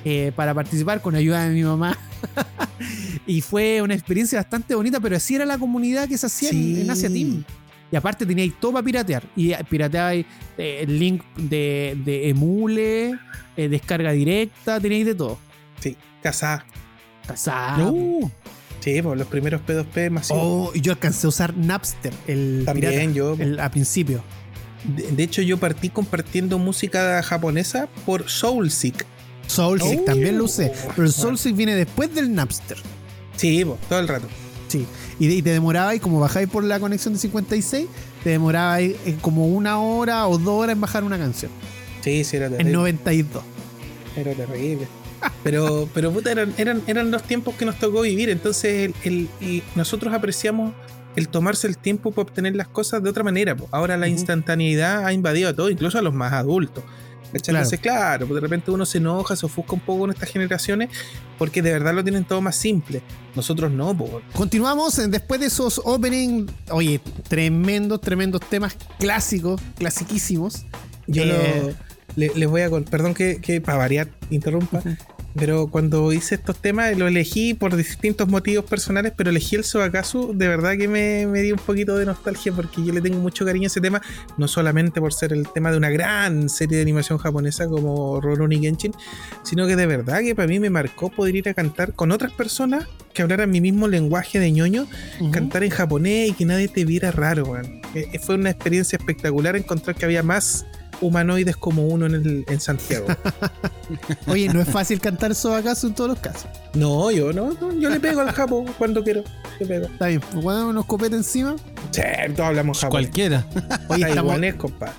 eh, 0.03 0.31
para 0.35 0.53
participar 0.55 0.99
con 1.01 1.13
ayuda 1.15 1.47
de 1.47 1.53
mi 1.53 1.61
mamá. 1.63 1.95
y 3.27 3.41
fue 3.41 3.81
una 3.83 3.93
experiencia 3.93 4.39
bastante 4.39 4.73
bonita, 4.73 4.99
pero 4.99 5.15
así 5.17 5.35
era 5.35 5.45
la 5.45 5.57
comunidad 5.59 6.07
que 6.07 6.17
se 6.17 6.25
hacía 6.25 6.49
en- 6.49 6.55
Sí. 6.75 6.81
en 6.81 6.89
Asia 6.91 7.09
Team. 7.09 7.43
Y 7.91 7.95
aparte 7.95 8.25
teníais 8.25 8.53
todo 8.59 8.73
para 8.73 8.83
piratear. 8.85 9.23
Y 9.35 9.53
pirateabais 9.69 10.25
eh, 10.57 10.79
el 10.83 10.97
link 10.99 11.23
de, 11.37 11.97
de 12.03 12.29
Emule, 12.29 13.15
eh, 13.57 13.67
descarga 13.69 14.11
directa, 14.11 14.79
teníais 14.79 15.05
de 15.05 15.15
todo. 15.15 15.37
Sí, 15.79 15.95
casá. 16.21 16.65
Uh, 17.91 18.29
Sí, 18.81 19.01
pues 19.01 19.17
los 19.19 19.27
primeros 19.27 19.59
P2P 19.67 20.09
masivos. 20.09 20.41
Oh, 20.43 20.71
y 20.73 20.79
yo 20.79 20.93
alcancé 20.93 21.27
a 21.27 21.29
usar 21.29 21.55
Napster, 21.57 22.13
el 22.27 22.63
También 22.65 22.91
pirata, 22.93 23.11
yo. 23.11 23.33
el- 23.37 23.59
a 23.59 23.69
principio. 23.69 24.23
De, 24.85 25.11
de 25.11 25.23
hecho, 25.23 25.41
yo 25.41 25.57
partí 25.57 25.89
compartiendo 25.89 26.57
música 26.57 27.21
japonesa 27.21 27.89
por 28.05 28.29
Soulseek. 28.29 29.05
Soulseek 29.47 29.99
Oh. 30.01 30.05
también 30.05 30.37
lo 30.37 30.45
usé, 30.45 30.69
pero 30.69 30.89
el 30.89 30.95
Bueno. 30.95 31.11
Soulseek 31.11 31.55
viene 31.57 31.75
después 31.75 32.15
del 32.15 32.33
Napster. 32.33 32.77
Sí, 33.35 33.65
pues, 33.65 33.77
todo 33.89 33.99
el 33.99 34.07
rato. 34.07 34.27
Sí. 34.69 34.85
Y, 35.19 35.27
de- 35.27 35.33
y 35.35 35.41
te 35.41 35.49
demoraba, 35.49 35.93
y 35.93 35.99
como 35.99 36.21
bajáis 36.21 36.47
por 36.47 36.63
la 36.63 36.79
conexión 36.79 37.13
de 37.13 37.19
56, 37.19 37.85
te 38.23 38.29
demoraba 38.29 38.79
eh, 38.79 38.95
como 39.19 39.45
una 39.47 39.79
hora 39.81 40.25
o 40.27 40.37
dos 40.37 40.63
horas 40.63 40.73
en 40.75 40.79
bajar 40.81 41.03
una 41.03 41.17
canción. 41.17 41.51
Sí, 42.01 42.23
sí, 42.23 42.37
era 42.37 42.45
En 42.45 42.51
terrible. 42.53 42.71
92. 42.77 43.43
Era 44.15 44.31
terrible. 44.33 44.87
Pero, 45.43 45.89
pero 45.93 46.11
puta, 46.11 46.31
eran, 46.31 46.53
eran, 46.57 46.81
eran 46.87 47.11
los 47.11 47.23
tiempos 47.23 47.55
que 47.55 47.65
nos 47.65 47.77
tocó 47.79 48.01
vivir. 48.01 48.29
Entonces, 48.29 48.91
el, 49.03 49.29
el- 49.41 49.45
y 49.47 49.63
nosotros 49.75 50.13
apreciamos 50.13 50.73
el 51.15 51.27
tomarse 51.29 51.67
el 51.67 51.77
tiempo 51.77 52.11
para 52.11 52.23
obtener 52.29 52.55
las 52.55 52.67
cosas 52.67 53.01
de 53.03 53.09
otra 53.09 53.23
manera. 53.23 53.55
po. 53.55 53.67
Ahora 53.71 53.97
la 53.97 54.07
instantaneidad 54.07 55.05
ha 55.05 55.13
invadido 55.13 55.49
a 55.49 55.53
todo, 55.53 55.69
incluso 55.69 55.97
a 55.97 56.01
los 56.01 56.13
más 56.13 56.33
adultos. 56.33 56.83
¿Cachai? 57.31 57.41
Claro. 57.53 57.57
Entonces, 57.59 57.79
claro, 57.79 58.25
pues 58.27 58.35
de 58.35 58.41
repente 58.41 58.71
uno 58.71 58.85
se 58.87 58.97
enoja, 58.97 59.35
se 59.35 59.45
ofusca 59.45 59.73
un 59.73 59.81
poco 59.81 59.99
con 59.99 60.09
estas 60.09 60.29
generaciones 60.29 60.89
porque 61.37 61.61
de 61.61 61.71
verdad 61.73 61.93
lo 61.93 62.03
tienen 62.03 62.23
todo 62.25 62.41
más 62.41 62.55
simple. 62.55 63.03
Nosotros 63.35 63.71
no, 63.71 63.95
po. 63.95 64.21
Continuamos 64.33 64.95
después 65.11 65.39
de 65.39 65.45
esos 65.45 65.79
opening, 65.85 66.47
oye, 66.71 66.99
tremendos, 67.27 68.01
tremendos 68.01 68.41
temas 68.49 68.75
clásicos, 68.97 69.61
clasiquísimos. 69.77 70.65
Yo 71.05 71.21
Eh, 71.23 71.63
lo- 71.67 71.89
le- 72.19 72.31
les 72.35 72.49
voy 72.49 72.61
a 72.61 72.69
perdón 72.69 73.13
que, 73.13 73.39
que 73.41 73.61
para 73.61 73.77
variar 73.77 74.07
interrumpa, 74.29 74.81
pero 75.35 75.67
cuando 75.67 76.11
hice 76.11 76.35
estos 76.35 76.57
temas 76.59 76.97
lo 76.97 77.07
elegí 77.07 77.53
por 77.53 77.75
distintos 77.75 78.27
motivos 78.27 78.65
personales, 78.65 79.13
pero 79.15 79.29
elegí 79.29 79.55
el 79.55 79.63
Sobakasu, 79.63 80.33
de 80.35 80.47
verdad 80.47 80.75
que 80.77 80.87
me, 80.87 81.27
me 81.27 81.41
dio 81.41 81.53
un 81.55 81.61
poquito 81.61 81.97
de 81.97 82.05
nostalgia 82.05 82.51
porque 82.51 82.83
yo 82.83 82.91
le 82.93 83.01
tengo 83.01 83.19
mucho 83.19 83.45
cariño 83.45 83.65
a 83.65 83.67
ese 83.67 83.79
tema, 83.81 84.01
no 84.37 84.47
solamente 84.47 84.99
por 84.99 85.13
ser 85.13 85.31
el 85.33 85.47
tema 85.53 85.71
de 85.71 85.77
una 85.77 85.89
gran 85.89 86.49
serie 86.49 86.77
de 86.77 86.81
animación 86.83 87.17
japonesa 87.19 87.67
como 87.67 88.19
Rurouni 88.19 88.59
Kenshin, 88.59 88.93
sino 89.43 89.65
que 89.67 89.75
de 89.75 89.85
verdad 89.85 90.19
que 90.21 90.35
para 90.35 90.47
mí 90.47 90.59
me 90.59 90.69
marcó 90.69 91.09
poder 91.09 91.35
ir 91.35 91.49
a 91.49 91.53
cantar 91.53 91.93
con 91.93 92.11
otras 92.11 92.31
personas 92.33 92.85
que 93.13 93.21
hablaran 93.23 93.49
mi 93.49 93.61
mismo 93.61 93.87
lenguaje 93.87 94.39
de 94.39 94.51
ñoño 94.51 94.87
cantar 95.31 95.63
en 95.63 95.71
japonés 95.71 96.29
y 96.29 96.33
que 96.33 96.45
nadie 96.45 96.67
te 96.67 96.85
viera 96.85 97.11
raro, 97.11 97.43
weón. 97.45 97.81
Eh, 97.95 98.07
eh, 98.13 98.19
fue 98.19 98.35
una 98.35 98.49
experiencia 98.51 98.97
espectacular 98.97 99.55
encontrar 99.55 99.95
que 99.95 100.05
había 100.05 100.21
más 100.21 100.65
humanoides 101.01 101.55
como 101.57 101.85
uno 101.87 102.05
en, 102.05 102.15
el- 102.15 102.45
en 102.47 102.59
Santiago. 102.59 103.07
Oye, 104.27 104.47
no 104.53 104.61
es 104.61 104.67
fácil 104.67 104.99
cantar 104.99 105.31
eso 105.31 105.55
acaso 105.55 105.87
en 105.87 105.95
todos 105.95 106.09
los 106.11 106.19
casos. 106.19 106.47
no, 106.73 107.09
yo 107.11 107.33
no, 107.33 107.51
no, 107.59 107.73
yo 107.79 107.89
le 107.89 107.99
pego 107.99 108.21
al 108.21 108.31
japo 108.31 108.65
cuando 108.77 109.03
quiero. 109.03 109.23
Le 109.59 109.65
pego. 109.65 109.85
Está 109.87 110.07
bien, 110.07 110.21
pues 110.21 110.43
cuando 110.43 110.69
unos 110.69 110.85
copetes 110.85 111.17
encima. 111.17 111.55
Sí, 111.91 112.01
todos 112.35 112.49
hablamos 112.49 112.79
japonés. 112.79 113.07
cualquiera. 113.07 113.45
Oye, 113.87 114.07
estamos, 114.09 114.39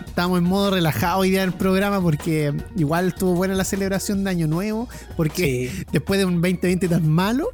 estamos 0.07 0.39
en 0.39 0.45
modo 0.45 0.73
relajado 0.73 1.19
hoy 1.21 1.31
día 1.31 1.43
en 1.45 1.51
el 1.51 1.55
programa 1.55 2.01
porque 2.01 2.53
igual 2.77 3.09
estuvo 3.09 3.35
buena 3.35 3.55
la 3.55 3.65
celebración 3.65 4.25
de 4.25 4.31
Año 4.31 4.47
Nuevo. 4.49 4.89
Porque 5.17 5.71
Sí. 5.73 5.85
después 5.93 6.19
de 6.19 6.25
un 6.27 6.41
2020 6.43 6.89
tan 6.89 7.09
malo, 7.09 7.49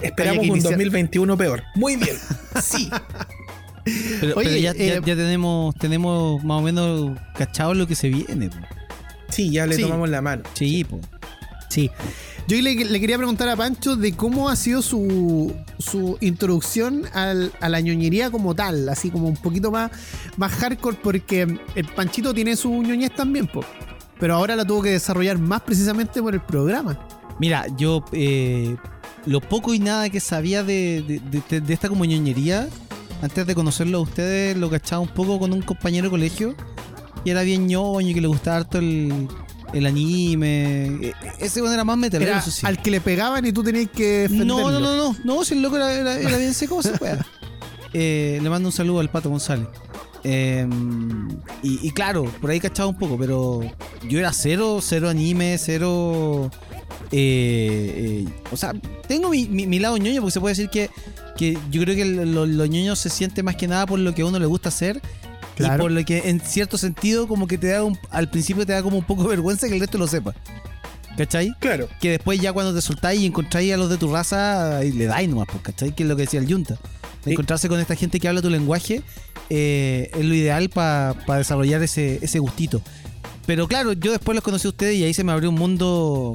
Esperamos 0.00 0.42
un 0.44 0.56
iniciar- 0.56 0.72
2021 0.72 1.36
peor. 1.36 1.62
Muy 1.76 1.96
bien. 1.96 2.16
Sí. 2.62 2.90
Pero, 3.84 4.36
Oye, 4.36 4.48
pero 4.48 4.56
ya, 4.58 4.70
eh, 4.72 4.86
ya- 4.88 4.94
ya 5.06 5.16
tenemos, 5.16 5.74
tenemos 5.76 6.42
más 6.44 6.58
o 6.58 6.62
menos 6.62 7.18
cachado 7.36 7.74
lo 7.74 7.86
que 7.86 7.94
se 7.94 8.08
viene. 8.08 8.48
po. 8.48 8.56
Sí, 9.28 9.50
ya 9.50 9.66
le 9.66 9.76
Sí. 9.76 9.82
tomamos 9.82 10.08
la 10.08 10.20
mano. 10.22 10.42
Sí, 10.54 10.84
po. 10.84 11.00
Sí. 11.68 11.90
Yo 12.48 12.60
le, 12.60 12.74
le 12.74 13.00
quería 13.00 13.16
preguntar 13.16 13.48
a 13.48 13.56
Pancho 13.56 13.96
de 13.96 14.12
cómo 14.12 14.48
ha 14.50 14.56
sido 14.56 14.82
su, 14.82 15.54
su 15.78 16.18
introducción 16.20 17.04
al- 17.14 17.52
a 17.60 17.68
la 17.68 17.80
ñoñería 17.80 18.30
como 18.30 18.54
tal, 18.54 18.88
así 18.88 19.10
como 19.10 19.28
un 19.28 19.36
poquito 19.36 19.70
más, 19.70 19.90
más 20.36 20.52
hardcore, 20.52 20.98
porque 21.02 21.42
el 21.74 21.84
Panchito 21.94 22.34
tiene 22.34 22.56
su 22.56 22.70
ñoñez 22.82 23.14
también, 23.14 23.46
po, 23.46 23.64
pero 24.20 24.34
ahora 24.34 24.54
la 24.56 24.64
tuvo 24.66 24.82
que 24.82 24.90
desarrollar 24.90 25.38
más 25.38 25.62
precisamente 25.62 26.20
por 26.20 26.34
el 26.34 26.40
programa. 26.40 26.98
Mira, 27.38 27.64
yo 27.78 28.04
eh, 28.12 28.76
lo 29.24 29.40
poco 29.40 29.72
y 29.72 29.78
nada 29.78 30.10
que 30.10 30.20
sabía 30.20 30.62
de, 30.64 31.02
de- 31.06 31.20
de- 31.20 31.42
de- 31.48 31.60
de 31.62 31.72
esta 31.74 31.88
como 31.88 32.04
ñoñería, 32.04 32.68
antes 33.22 33.46
de 33.46 33.54
conocerlo 33.54 33.98
a 33.98 34.00
ustedes, 34.02 34.56
lo 34.56 34.68
cachaba 34.68 35.00
un 35.00 35.08
poco 35.08 35.38
con 35.38 35.52
un 35.52 35.62
compañero 35.62 36.04
de 36.06 36.10
colegio, 36.10 36.54
y 37.24 37.30
era 37.30 37.42
bien 37.42 37.66
ñoño, 37.66 38.08
y 38.10 38.14
que 38.14 38.20
le 38.20 38.26
gustaba 38.26 38.58
harto 38.58 38.78
el, 38.78 39.28
el 39.72 39.86
anime. 39.86 40.86
E- 41.08 41.14
Ese 41.40 41.60
bueno 41.60 41.74
era 41.74 41.84
más 41.84 41.96
Era 42.12 42.38
eso 42.38 42.50
sí. 42.50 42.66
al 42.66 42.82
que 42.82 42.90
le 42.90 43.00
pegaban 43.00 43.46
y 43.46 43.52
tú 43.52 43.62
tenías 43.62 43.88
que 43.90 44.22
defenderlo. 44.28 44.58
No, 44.58 44.70
no, 44.72 44.80
no, 44.80 44.96
no, 44.96 45.16
no, 45.24 45.44
si 45.44 45.54
el 45.54 45.62
loco 45.62 45.76
era, 45.76 45.92
era- 45.92 46.18
era 46.18 46.36
bien 46.36 46.52
seco, 46.54 46.82
se 46.82 46.90
puede. 46.98 47.18
Eh, 47.94 48.38
le 48.42 48.48
mando 48.48 48.70
un 48.70 48.72
saludo 48.72 49.00
al 49.00 49.10
Pato 49.10 49.28
González. 49.28 49.68
Eh, 50.24 50.66
y, 51.62 51.86
y 51.86 51.90
claro, 51.90 52.24
por 52.40 52.50
ahí 52.50 52.60
cachaba 52.60 52.88
un 52.88 52.98
poco, 52.98 53.18
pero 53.18 53.60
yo 54.08 54.18
era 54.18 54.32
cero, 54.32 54.78
cero 54.80 55.08
anime, 55.08 55.56
cero. 55.58 56.50
eh, 57.10 58.24
eh, 58.26 58.32
o 58.50 58.56
sea, 58.56 58.72
tengo 59.08 59.30
mi, 59.30 59.46
mi- 59.46 59.66
mi 59.66 59.78
lado 59.78 59.96
ñoño, 59.98 60.20
porque 60.20 60.32
se 60.32 60.40
puede 60.40 60.54
decir 60.54 60.70
que, 60.70 60.90
que 61.36 61.58
yo 61.70 61.82
creo 61.82 61.96
que 61.96 62.04
lo, 62.04 62.46
lo 62.46 62.66
ñoño 62.66 62.96
se 62.96 63.10
siente 63.10 63.42
más 63.42 63.56
que 63.56 63.66
nada 63.68 63.86
por 63.86 63.98
lo 63.98 64.14
que 64.14 64.22
a 64.22 64.26
uno 64.26 64.38
le 64.38 64.46
gusta 64.46 64.68
hacer. 64.68 65.00
Y 65.58 65.64
por 65.78 65.90
lo 65.92 66.04
que 66.04 66.28
en 66.30 66.40
cierto 66.40 66.78
sentido, 66.78 67.28
como 67.28 67.46
que 67.46 67.58
te 67.58 67.68
da 67.68 67.84
un- 67.84 67.98
al 68.10 68.28
principio 68.30 68.64
te 68.66 68.72
da 68.72 68.82
como 68.82 68.98
un 68.98 69.04
poco 69.04 69.22
de 69.24 69.28
vergüenza 69.30 69.68
que 69.68 69.74
el 69.74 69.80
resto 69.80 69.98
lo 69.98 70.06
sepa. 70.08 70.34
¿Cachai? 71.16 71.52
Claro. 71.60 71.88
que 72.00 72.10
después 72.10 72.40
ya 72.40 72.54
cuando 72.54 72.74
te 72.74 72.80
soltáis 72.80 73.20
y 73.20 73.26
encontráis 73.26 73.72
a 73.74 73.76
los 73.76 73.90
de 73.90 73.98
tu 73.98 74.10
raza, 74.10 74.78
ahí 74.78 74.92
le 74.92 75.04
dais 75.04 75.28
nomás, 75.28 75.46
pues, 75.50 75.62
¿cachai? 75.62 75.94
Que 75.94 76.04
es 76.04 76.08
lo 76.08 76.16
que 76.16 76.22
decía 76.22 76.40
el 76.40 76.50
Junta. 76.50 76.78
Encontrarse 77.26 77.68
con 77.68 77.78
esta 77.78 77.94
gente 77.96 78.18
que 78.18 78.26
habla 78.28 78.40
tu 78.40 78.48
lenguaje 78.48 79.02
eh, 79.54 80.10
es 80.14 80.24
lo 80.24 80.34
ideal 80.34 80.70
para 80.70 81.14
desarrollar 81.36 81.82
ese, 81.82 82.18
ese 82.22 82.38
gustito. 82.38 82.80
Pero 83.44 83.68
claro, 83.68 83.92
yo 83.92 84.10
después 84.12 84.34
los 84.34 84.42
conocí 84.42 84.66
a 84.66 84.70
ustedes 84.70 84.96
y 84.96 85.04
ahí 85.04 85.12
se 85.12 85.24
me 85.24 85.32
abrió 85.32 85.50
un 85.50 85.56
mundo 85.56 86.32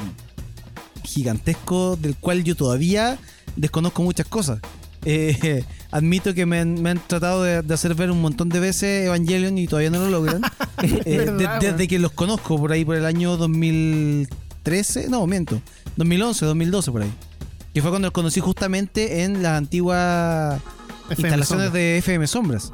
gigantesco 1.04 1.96
del 1.96 2.16
cual 2.16 2.44
yo 2.44 2.56
todavía 2.56 3.18
desconozco 3.56 4.04
muchas 4.04 4.28
cosas. 4.28 4.60
Eh, 5.06 5.64
admito 5.92 6.34
que 6.34 6.46
me 6.46 6.60
han, 6.60 6.82
me 6.82 6.92
han 6.92 7.00
tratado 7.08 7.42
de, 7.44 7.62
de 7.62 7.74
hacer 7.74 7.96
ver 7.96 8.12
un 8.12 8.22
montón 8.22 8.50
de 8.50 8.60
veces 8.60 9.06
Evangelion 9.08 9.58
y 9.58 9.68
todavía 9.68 9.90
no 9.90 10.00
lo 10.00 10.10
logran. 10.12 10.42
Eh, 10.84 11.18
Verdad, 11.18 11.38
de- 11.38 11.46
weón. 11.48 11.60
desde 11.60 11.88
que 11.88 11.98
los 11.98 12.12
conozco 12.12 12.56
por 12.60 12.72
ahí 12.72 12.86
por 12.86 12.96
el 12.96 13.06
año 13.06 13.36
2013, 13.36 15.10
no, 15.10 15.26
miento, 15.26 15.60
2011, 15.96 16.46
2012 16.46 16.92
por 16.92 17.02
ahí. 17.02 17.12
Que 17.74 17.82
fue 17.82 17.90
cuando 17.90 18.08
los 18.08 18.14
conocí 18.14 18.40
justamente 18.42 19.24
en 19.24 19.42
las 19.42 19.58
antiguas 19.58 20.62
FM 21.10 21.30
instalaciones 21.30 21.48
Sombra. 21.66 21.70
de 21.80 21.98
FM 21.98 22.28
Sombras. 22.28 22.74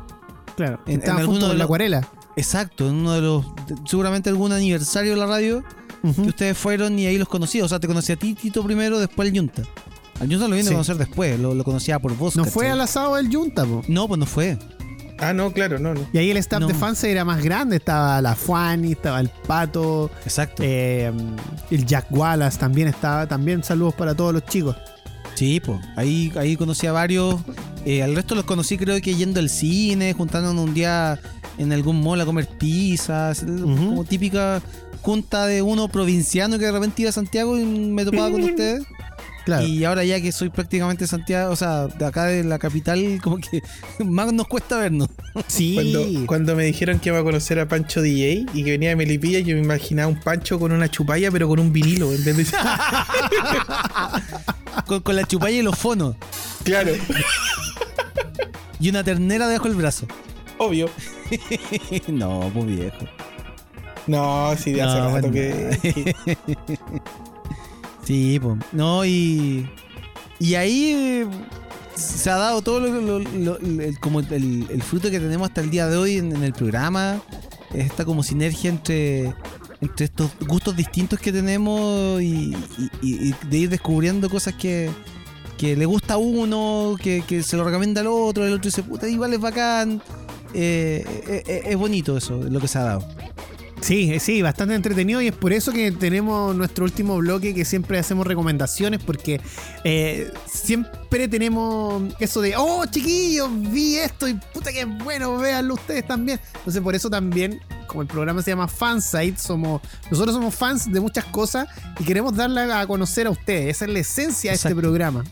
Claro. 0.55 0.79
en- 0.85 1.01
en 1.03 1.09
alguno 1.09 1.39
de 1.41 1.47
con 1.49 1.57
la 1.57 1.63
acuarela. 1.63 2.07
Exacto, 2.35 2.87
en 2.87 2.95
uno 2.95 3.13
de 3.13 3.21
los, 3.21 3.45
seguramente 3.85 4.29
algún 4.29 4.51
aniversario 4.51 5.11
de 5.11 5.17
la 5.17 5.25
radio 5.27 5.63
que 6.01 6.21
ustedes 6.21 6.57
fueron 6.57 6.97
y 6.99 7.05
ahí 7.05 7.17
los 7.17 7.27
conocí. 7.29 7.61
O 7.61 7.67
sea, 7.67 7.79
te 7.79 7.87
conocí 7.87 8.11
a 8.11 8.15
ti, 8.15 8.33
Tito, 8.33 8.63
primero, 8.63 8.99
después 8.99 9.27
al 9.29 9.33
Yunta. 9.33 9.61
Al 10.19 10.27
Yunta 10.29 10.47
lo 10.47 10.55
vine 10.55 10.63
Sí. 10.63 10.69
a 10.69 10.73
conocer 10.73 10.97
después, 10.97 11.39
lo, 11.39 11.53
lo 11.53 11.63
conocía 11.63 11.99
por 11.99 12.15
vos. 12.17 12.35
No 12.35 12.43
¿cachai? 12.43 12.53
fue 12.53 12.69
al 12.69 12.81
asado 12.81 13.15
del 13.15 13.33
Junta, 13.33 13.65
po. 13.65 13.81
No, 13.87 14.07
pues 14.07 14.19
no 14.19 14.25
fue. 14.25 14.57
Ah, 15.19 15.31
no, 15.31 15.51
claro, 15.53 15.79
no, 15.79 15.93
no. 15.93 16.01
Y 16.11 16.17
ahí 16.17 16.31
el 16.31 16.37
staff 16.37 16.59
No. 16.59 16.67
de 16.67 16.73
fans 16.73 17.03
era 17.03 17.23
más 17.23 17.41
grande. 17.41 17.77
Estaba 17.77 18.19
la 18.21 18.35
Fuani, 18.35 18.93
estaba 18.93 19.19
el 19.21 19.29
Pato, 19.29 20.09
Exacto. 20.25 20.61
eh, 20.65 21.11
el 21.71 21.85
Jack 21.85 22.07
Wallace 22.09 22.57
también 22.57 22.87
estaba. 22.89 23.27
También 23.27 23.63
saludos 23.63 23.93
para 23.93 24.15
todos 24.15 24.33
los 24.33 24.43
chicos. 24.45 24.75
Sí, 25.35 25.59
pues. 25.59 25.79
Ahí, 25.95 26.31
ahí 26.35 26.55
conocí 26.55 26.87
a 26.87 26.91
varios. 26.91 27.41
Eh, 27.85 28.01
al 28.01 28.15
resto 28.15 28.35
los 28.35 28.45
conocí, 28.45 28.77
creo 28.77 28.99
que 29.01 29.15
yendo 29.15 29.39
al 29.39 29.49
cine, 29.49 30.13
juntándonos 30.13 30.63
un 30.63 30.73
día 30.73 31.19
en 31.57 31.73
algún 31.73 32.01
mall 32.01 32.21
a 32.21 32.25
comer 32.25 32.47
pizzas. 32.47 33.43
Como 33.43 34.03
típica 34.05 34.61
junta 35.01 35.47
de 35.47 35.61
uno 35.61 35.89
provinciano 35.89 36.57
que 36.57 36.65
de 36.65 36.71
repente 36.71 37.01
iba 37.01 37.09
a 37.09 37.13
Santiago 37.13 37.59
y 37.59 37.65
me 37.65 38.05
topaba 38.05 38.31
con 38.31 38.43
ustedes. 38.43 38.83
Claro. 39.45 39.65
Y 39.65 39.83
ahora 39.83 40.05
ya 40.05 40.21
que 40.21 40.31
soy 40.31 40.49
prácticamente 40.49 41.05
Santiago, 41.05 41.51
o 41.51 41.55
sea, 41.57 41.87
de 41.87 42.05
acá 42.05 42.25
de 42.25 42.45
la 42.45 42.59
capital, 42.59 43.19
como 43.21 43.37
que 43.37 43.61
más 44.05 44.31
nos 44.31 44.47
cuesta 44.47 44.77
vernos. 44.77 45.09
Sí. 45.47 45.75
Cuando, 45.75 46.25
cuando 46.27 46.55
me 46.55 46.63
dijeron 46.63 46.99
que 46.99 47.09
iba 47.09 47.19
a 47.19 47.23
conocer 47.23 47.59
a 47.59 47.67
Pancho 47.67 48.01
DJ 48.01 48.45
y 48.53 48.63
que 48.63 48.71
venía 48.71 48.89
de 48.89 48.95
Melipilla, 48.95 49.39
yo 49.39 49.55
me 49.55 49.61
imaginaba 49.61 50.07
un 50.07 50.19
Pancho 50.19 50.59
con 50.59 50.71
una 50.71 50.89
chupalla, 50.89 51.29
pero 51.29 51.49
con 51.49 51.59
un 51.59 51.73
vinilo 51.73 52.13
en 52.13 52.23
vez 52.23 52.37
de. 52.37 52.45
con, 54.87 55.01
con 55.01 55.15
la 55.15 55.23
chupalla 55.25 55.57
y 55.57 55.61
los 55.61 55.77
fonos. 55.77 56.15
claro, 56.63 56.91
Y 58.79 58.89
una 58.89 59.03
ternera 59.03 59.47
debajo 59.47 59.67
del 59.69 59.77
brazo. 59.77 60.05
obvio. 60.57 60.89
no, 62.07 62.49
muy 62.49 62.75
viejo. 62.75 63.05
No, 64.07 64.53
sí, 64.57 64.73
de 64.73 64.81
hace 64.81 64.99
No, 64.99 65.05
rato 65.15 65.29
bueno. 65.29 65.31
que. 65.31 66.15
Sí, 68.05 68.39
pues. 68.41 68.57
No, 68.71 69.05
y. 69.05 69.69
Y 70.39 70.55
ahí 70.55 70.91
eh, 70.93 71.27
se 71.95 72.29
ha 72.29 72.35
dado 72.35 72.61
todo 72.61 72.81
lo, 72.81 72.89
lo- 72.99 73.19
lo- 73.19 73.57
el, 73.57 73.97
como 73.99 74.19
el, 74.19 74.67
el 74.69 74.83
fruto 74.83 75.09
que 75.09 75.19
tenemos 75.21 75.47
hasta 75.47 75.61
el 75.61 75.69
día 75.69 75.87
de 75.87 75.95
hoy 75.95 76.17
en, 76.17 76.35
en 76.35 76.43
el 76.43 76.51
programa. 76.53 77.21
Esta 77.73 78.03
como 78.03 78.21
sinergia 78.23 78.69
entre, 78.69 79.33
entre 79.83 80.05
estos 80.05 80.31
gustos 80.47 80.75
distintos 80.75 81.19
que 81.19 81.31
tenemos 81.31 82.21
y, 82.21 82.55
de 83.49 83.57
ir 83.57 83.69
descubriendo 83.69 84.29
cosas 84.29 84.53
que, 84.55 84.89
que 85.57 85.75
le 85.75 85.85
gusta 85.85 86.15
a 86.15 86.17
uno, 86.17 86.95
que, 87.01 87.23
que 87.27 87.43
se 87.43 87.57
lo 87.57 87.65
recomienda 87.65 88.01
al 88.01 88.07
otro, 88.07 88.45
el 88.45 88.53
otro 88.53 88.63
dice, 88.63 88.83
puta, 88.83 89.07
igual 89.07 89.33
es 89.33 89.41
bacán. 89.41 90.01
Eh, 90.53 91.03
eh, 91.27 91.43
eh, 91.47 91.61
es 91.65 91.77
bonito 91.77 92.15
eso, 92.15 92.37
lo 92.37 92.59
que 92.59 92.67
se 92.67 92.77
ha 92.77 92.83
dado. 92.83 93.07
Sí, 93.83 94.17
sí, 94.21 94.41
bastante 94.41 94.75
entretenido 94.75 95.21
y 95.21 95.27
es 95.27 95.35
por 95.35 95.51
eso 95.51 95.73
que 95.73 95.91
tenemos 95.91 96.55
nuestro 96.55 96.85
último 96.85 97.17
bloque 97.17 97.53
que 97.53 97.65
siempre 97.65 97.99
hacemos 97.99 98.25
recomendaciones 98.25 99.03
porque 99.03 99.41
eh, 99.83 100.31
siempre 100.45 101.27
tenemos 101.27 102.01
eso 102.17 102.39
de, 102.39 102.55
oh 102.55 102.85
chiquillos, 102.85 103.49
vi 103.73 103.97
esto 103.97 104.29
y 104.29 104.35
puta 104.35 104.71
que 104.71 104.85
bueno, 104.85 105.37
véanlo 105.37 105.73
ustedes 105.73 106.07
también. 106.07 106.39
Entonces 106.55 106.81
por 106.81 106.95
eso 106.95 107.09
también, 107.09 107.59
como 107.87 108.03
el 108.03 108.07
programa 108.07 108.41
se 108.41 108.51
llama 108.51 108.69
Fansite, 108.69 109.37
somos, 109.37 109.81
nosotros 110.09 110.33
somos 110.33 110.55
fans 110.55 110.89
de 110.89 111.01
muchas 111.01 111.25
cosas 111.25 111.67
y 111.99 112.05
queremos 112.05 112.33
darla 112.33 112.79
a 112.79 112.87
conocer 112.87 113.27
a 113.27 113.31
ustedes. 113.31 113.75
Esa 113.75 113.83
es 113.83 113.91
la 113.91 113.99
esencia 113.99 114.51
de 114.51 114.55
este 114.55 114.73
programa. 114.73 115.25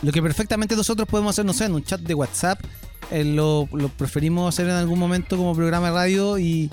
Lo 0.00 0.12
que 0.12 0.22
perfectamente 0.22 0.74
nosotros 0.74 1.06
podemos 1.06 1.34
hacer, 1.34 1.44
no 1.44 1.52
sé, 1.52 1.66
en 1.66 1.74
un 1.74 1.84
chat 1.84 2.00
de 2.00 2.14
WhatsApp, 2.14 2.58
eh, 3.10 3.22
lo, 3.22 3.68
lo 3.70 3.90
preferimos 3.90 4.48
hacer 4.48 4.66
en 4.66 4.76
algún 4.76 4.98
momento 4.98 5.36
como 5.36 5.54
programa 5.54 5.88
de 5.88 5.92
radio 5.92 6.38
y, 6.38 6.70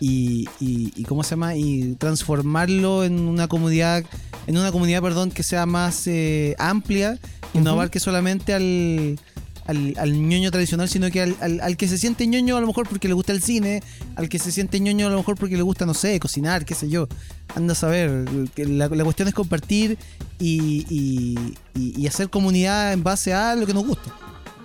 y, 0.00 0.48
y- 0.60 0.92
y 0.96 1.04
¿cómo 1.04 1.22
se 1.22 1.30
llama? 1.30 1.54
Y 1.56 1.94
transformarlo 1.98 3.04
en 3.04 3.20
una 3.20 3.46
comunidad, 3.48 4.04
en 4.46 4.56
una 4.56 4.72
comunidad, 4.72 5.02
perdón, 5.02 5.30
que 5.30 5.42
sea 5.42 5.66
más 5.66 6.06
eh, 6.06 6.56
amplia 6.58 7.18
y 7.52 7.58
no 7.58 7.64
Ujú. 7.64 7.70
abarque 7.80 8.00
solamente 8.00 8.54
al, 8.54 9.18
al, 9.66 9.94
al 9.98 10.28
ñoño 10.28 10.50
tradicional, 10.50 10.88
sino 10.88 11.10
que 11.10 11.20
al, 11.22 11.36
al- 11.40 11.60
al 11.60 11.76
que 11.76 11.86
se 11.86 11.98
siente 11.98 12.26
ñoño 12.26 12.56
a 12.56 12.60
lo 12.60 12.66
mejor 12.66 12.88
porque 12.88 13.08
le 13.08 13.14
gusta 13.14 13.32
el 13.32 13.42
cine, 13.42 13.82
al 14.16 14.28
que 14.28 14.38
se 14.38 14.50
siente 14.52 14.80
ñoño 14.80 15.06
a 15.06 15.10
lo 15.10 15.18
mejor 15.18 15.36
porque 15.36 15.56
le 15.56 15.62
gusta, 15.62 15.84
no 15.86 15.94
sé, 15.94 16.18
cocinar, 16.18 16.64
qué 16.64 16.74
sé 16.74 16.88
yo. 16.88 17.06
Anda 17.54 17.72
a 17.72 17.76
saber. 17.76 18.24
que 18.54 18.64
La, 18.64 18.88
la 18.88 19.04
cuestión 19.04 19.28
es 19.28 19.34
compartir 19.34 19.98
y, 20.38 20.86
y- 20.88 21.54
y- 21.74 22.00
y 22.00 22.06
hacer 22.06 22.30
comunidad 22.30 22.92
en 22.94 23.02
base 23.02 23.34
a 23.34 23.54
lo 23.54 23.66
que 23.66 23.74
nos 23.74 23.86
gusta. 23.86 24.10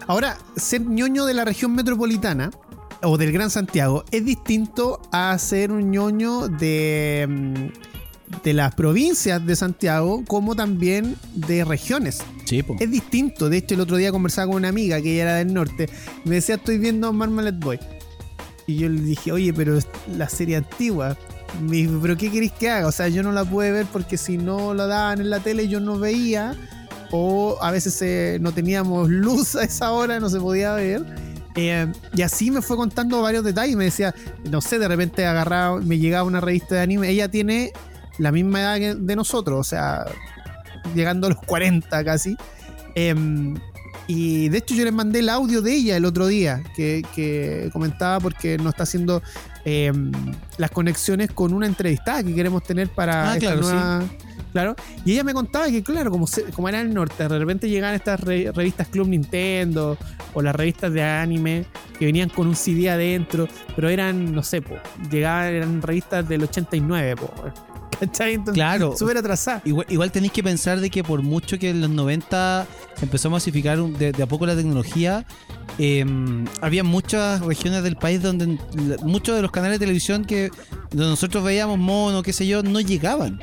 Ahora, 0.07 0.37
ser 0.55 0.81
ñoño 0.81 1.25
de 1.25 1.33
la 1.33 1.43
región 1.45 1.73
metropolitana 1.73 2.51
o 3.01 3.17
del 3.17 3.31
Gran 3.31 3.49
Santiago 3.49 4.03
es 4.11 4.25
distinto 4.25 5.01
a 5.11 5.37
ser 5.37 5.71
un 5.71 5.91
ñoño 5.91 6.47
de, 6.47 7.25
mm, 7.29 8.43
de 8.43 8.53
las 8.53 8.73
provincias 8.75 9.45
de 9.45 9.55
Santiago 9.55 10.23
como 10.27 10.55
también 10.55 11.15
de 11.33 11.63
regiones. 11.63 12.23
Sí. 12.45 12.63
Es 12.79 12.91
distinto. 12.91 13.49
De 13.49 13.57
hecho, 13.57 13.75
el 13.75 13.81
otro 13.81 13.97
día 13.97 14.11
conversaba 14.11 14.47
con 14.47 14.57
una 14.57 14.69
amiga 14.69 15.01
que 15.01 15.13
ella 15.13 15.23
era 15.23 15.35
del 15.35 15.53
norte. 15.53 15.89
y 16.23 16.29
Me 16.29 16.35
decía, 16.35 16.55
estoy 16.55 16.77
viendo 16.77 17.11
Marmalade 17.11 17.57
Boy. 17.59 17.79
Y 18.67 18.77
yo 18.77 18.89
le 18.89 19.01
dije, 19.01 19.31
oye, 19.31 19.53
pero 19.53 19.77
es 19.77 19.87
la 20.15 20.29
serie 20.29 20.55
antigua. 20.55 21.17
Me 21.61 21.77
dijo, 21.77 21.99
pero 22.01 22.17
¿qué 22.17 22.31
queréis 22.31 22.51
que 22.51 22.69
haga? 22.69 22.87
O 22.87 22.91
sea, 22.91 23.07
yo 23.07 23.23
no 23.23 23.31
la 23.31 23.45
pude 23.45 23.71
ver 23.71 23.85
porque 23.91 24.17
si 24.17 24.37
no 24.37 24.73
la 24.73 24.87
daban 24.87 25.21
en 25.21 25.29
la 25.29 25.39
tele 25.39 25.67
yo 25.67 25.79
no 25.79 25.99
veía. 25.99 26.55
O 27.11 27.57
a 27.61 27.71
veces 27.71 28.01
eh, 28.01 28.39
no 28.41 28.51
teníamos 28.51 29.09
luz 29.09 29.55
a 29.55 29.63
esa 29.63 29.91
hora, 29.91 30.19
no 30.19 30.29
se 30.29 30.39
podía 30.39 30.73
ver. 30.73 31.05
Eh, 31.55 31.87
y 32.13 32.21
así 32.21 32.51
me 32.51 32.61
fue 32.61 32.75
contando 32.75 33.21
varios 33.21 33.43
detalles. 33.43 33.75
Me 33.75 33.85
decía, 33.85 34.13
no 34.49 34.61
sé, 34.61 34.77
de 34.79 34.87
repente 34.87 35.25
agarraba, 35.25 35.79
me 35.79 35.97
llegaba 35.97 36.23
una 36.23 36.41
revista 36.41 36.75
de 36.75 36.81
anime. 36.81 37.09
Ella 37.09 37.29
tiene 37.29 37.71
la 38.17 38.31
misma 38.31 38.61
edad 38.61 38.77
que 38.77 38.95
de 38.95 39.15
nosotros, 39.15 39.59
o 39.59 39.63
sea, 39.63 40.05
llegando 40.93 41.27
a 41.27 41.31
los 41.31 41.39
40 41.39 42.03
casi. 42.03 42.37
Em, 42.95 43.55
y 44.07 44.49
de 44.49 44.57
hecho 44.59 44.75
yo 44.75 44.83
les 44.83 44.93
mandé 44.93 45.19
el 45.19 45.29
audio 45.29 45.61
de 45.61 45.73
ella 45.73 45.97
el 45.97 46.05
otro 46.05 46.27
día, 46.27 46.61
que, 46.75 47.03
que 47.15 47.69
comentaba 47.73 48.19
porque 48.19 48.57
nos 48.57 48.73
está 48.73 48.83
haciendo 48.83 49.21
em, 49.65 50.11
las 50.57 50.71
conexiones 50.71 51.31
con 51.31 51.53
una 51.53 51.65
entrevistada 51.65 52.23
que 52.23 52.35
queremos 52.35 52.63
tener 52.63 52.89
para 52.89 53.31
Ah, 53.31 53.37
esta 53.37 53.53
claro, 53.53 53.61
nueva... 53.61 54.03
Claro. 54.55 54.73
Y 55.03 55.11
ella 55.11 55.25
me 55.25 55.33
contaba 55.33 55.67
que, 55.67 55.83
claro, 55.83 56.09
como, 56.09 56.27
se- 56.27 56.43
como 56.53 56.69
era 56.69 56.79
el 56.79 56.93
norte, 56.93 57.27
de 57.27 57.39
repente 57.39 57.67
llegaban 57.67 57.93
estas 57.93 58.21
re- 58.21 58.53
revistas 58.53 58.87
Club 58.87 59.09
Nintendo 59.09 59.97
o 60.33 60.41
las 60.41 60.55
revistas 60.55 60.93
de 60.93 61.03
anime 61.03 61.65
que 61.99 62.05
venían 62.05 62.29
con 62.29 62.47
un 62.47 62.55
CD 62.55 62.89
adentro, 62.89 63.49
pero 63.75 63.89
eran, 63.89 64.33
no 64.33 64.43
sé, 64.43 64.61
po, 64.61 64.75
llegaban, 65.11 65.47
eran 65.47 65.81
revistas 65.81 66.29
del 66.29 66.43
89, 66.43 67.17
po. 67.17 67.33
Entonces, 67.99 68.39
Claro. 68.53 68.95
súper 68.97 69.17
atrasadas. 69.17 69.61
Igual, 69.65 69.87
igual 69.89 70.11
tenéis 70.13 70.31
que 70.31 70.41
pensar 70.43 70.79
de 70.79 70.89
que 70.89 71.03
por 71.03 71.21
mucho 71.21 71.59
que 71.59 71.71
en 71.71 71.81
los 71.81 71.89
90 71.89 72.65
se 72.95 73.03
empezó 73.03 73.27
a 73.27 73.31
masificar 73.31 73.81
un- 73.81 73.97
de, 73.97 74.13
de 74.13 74.23
a 74.23 74.25
poco 74.25 74.45
la 74.45 74.55
tecnología, 74.55 75.25
eh, 75.79 76.05
había 76.61 76.85
muchas 76.85 77.41
regiones 77.41 77.83
del 77.83 77.97
país 77.97 78.21
donde 78.21 78.57
muchos 79.03 79.35
de 79.35 79.41
los 79.41 79.51
canales 79.51 79.79
de 79.79 79.85
televisión 79.85 80.23
que 80.23 80.49
donde 80.91 81.07
nosotros 81.07 81.43
veíamos 81.43 81.77
mono, 81.77 82.23
qué 82.23 82.31
sé 82.31 82.47
yo, 82.47 82.63
no 82.63 82.79
llegaban. 82.79 83.41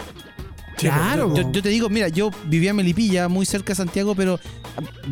Claro, 0.90 1.34
Yo, 1.34 1.50
yo 1.52 1.62
te 1.62 1.68
digo, 1.68 1.88
mira, 1.88 2.08
yo 2.08 2.30
vivía 2.46 2.70
en 2.70 2.76
Melipilla, 2.76 3.28
muy 3.28 3.46
cerca 3.46 3.72
de 3.72 3.76
Santiago, 3.76 4.14
pero 4.14 4.38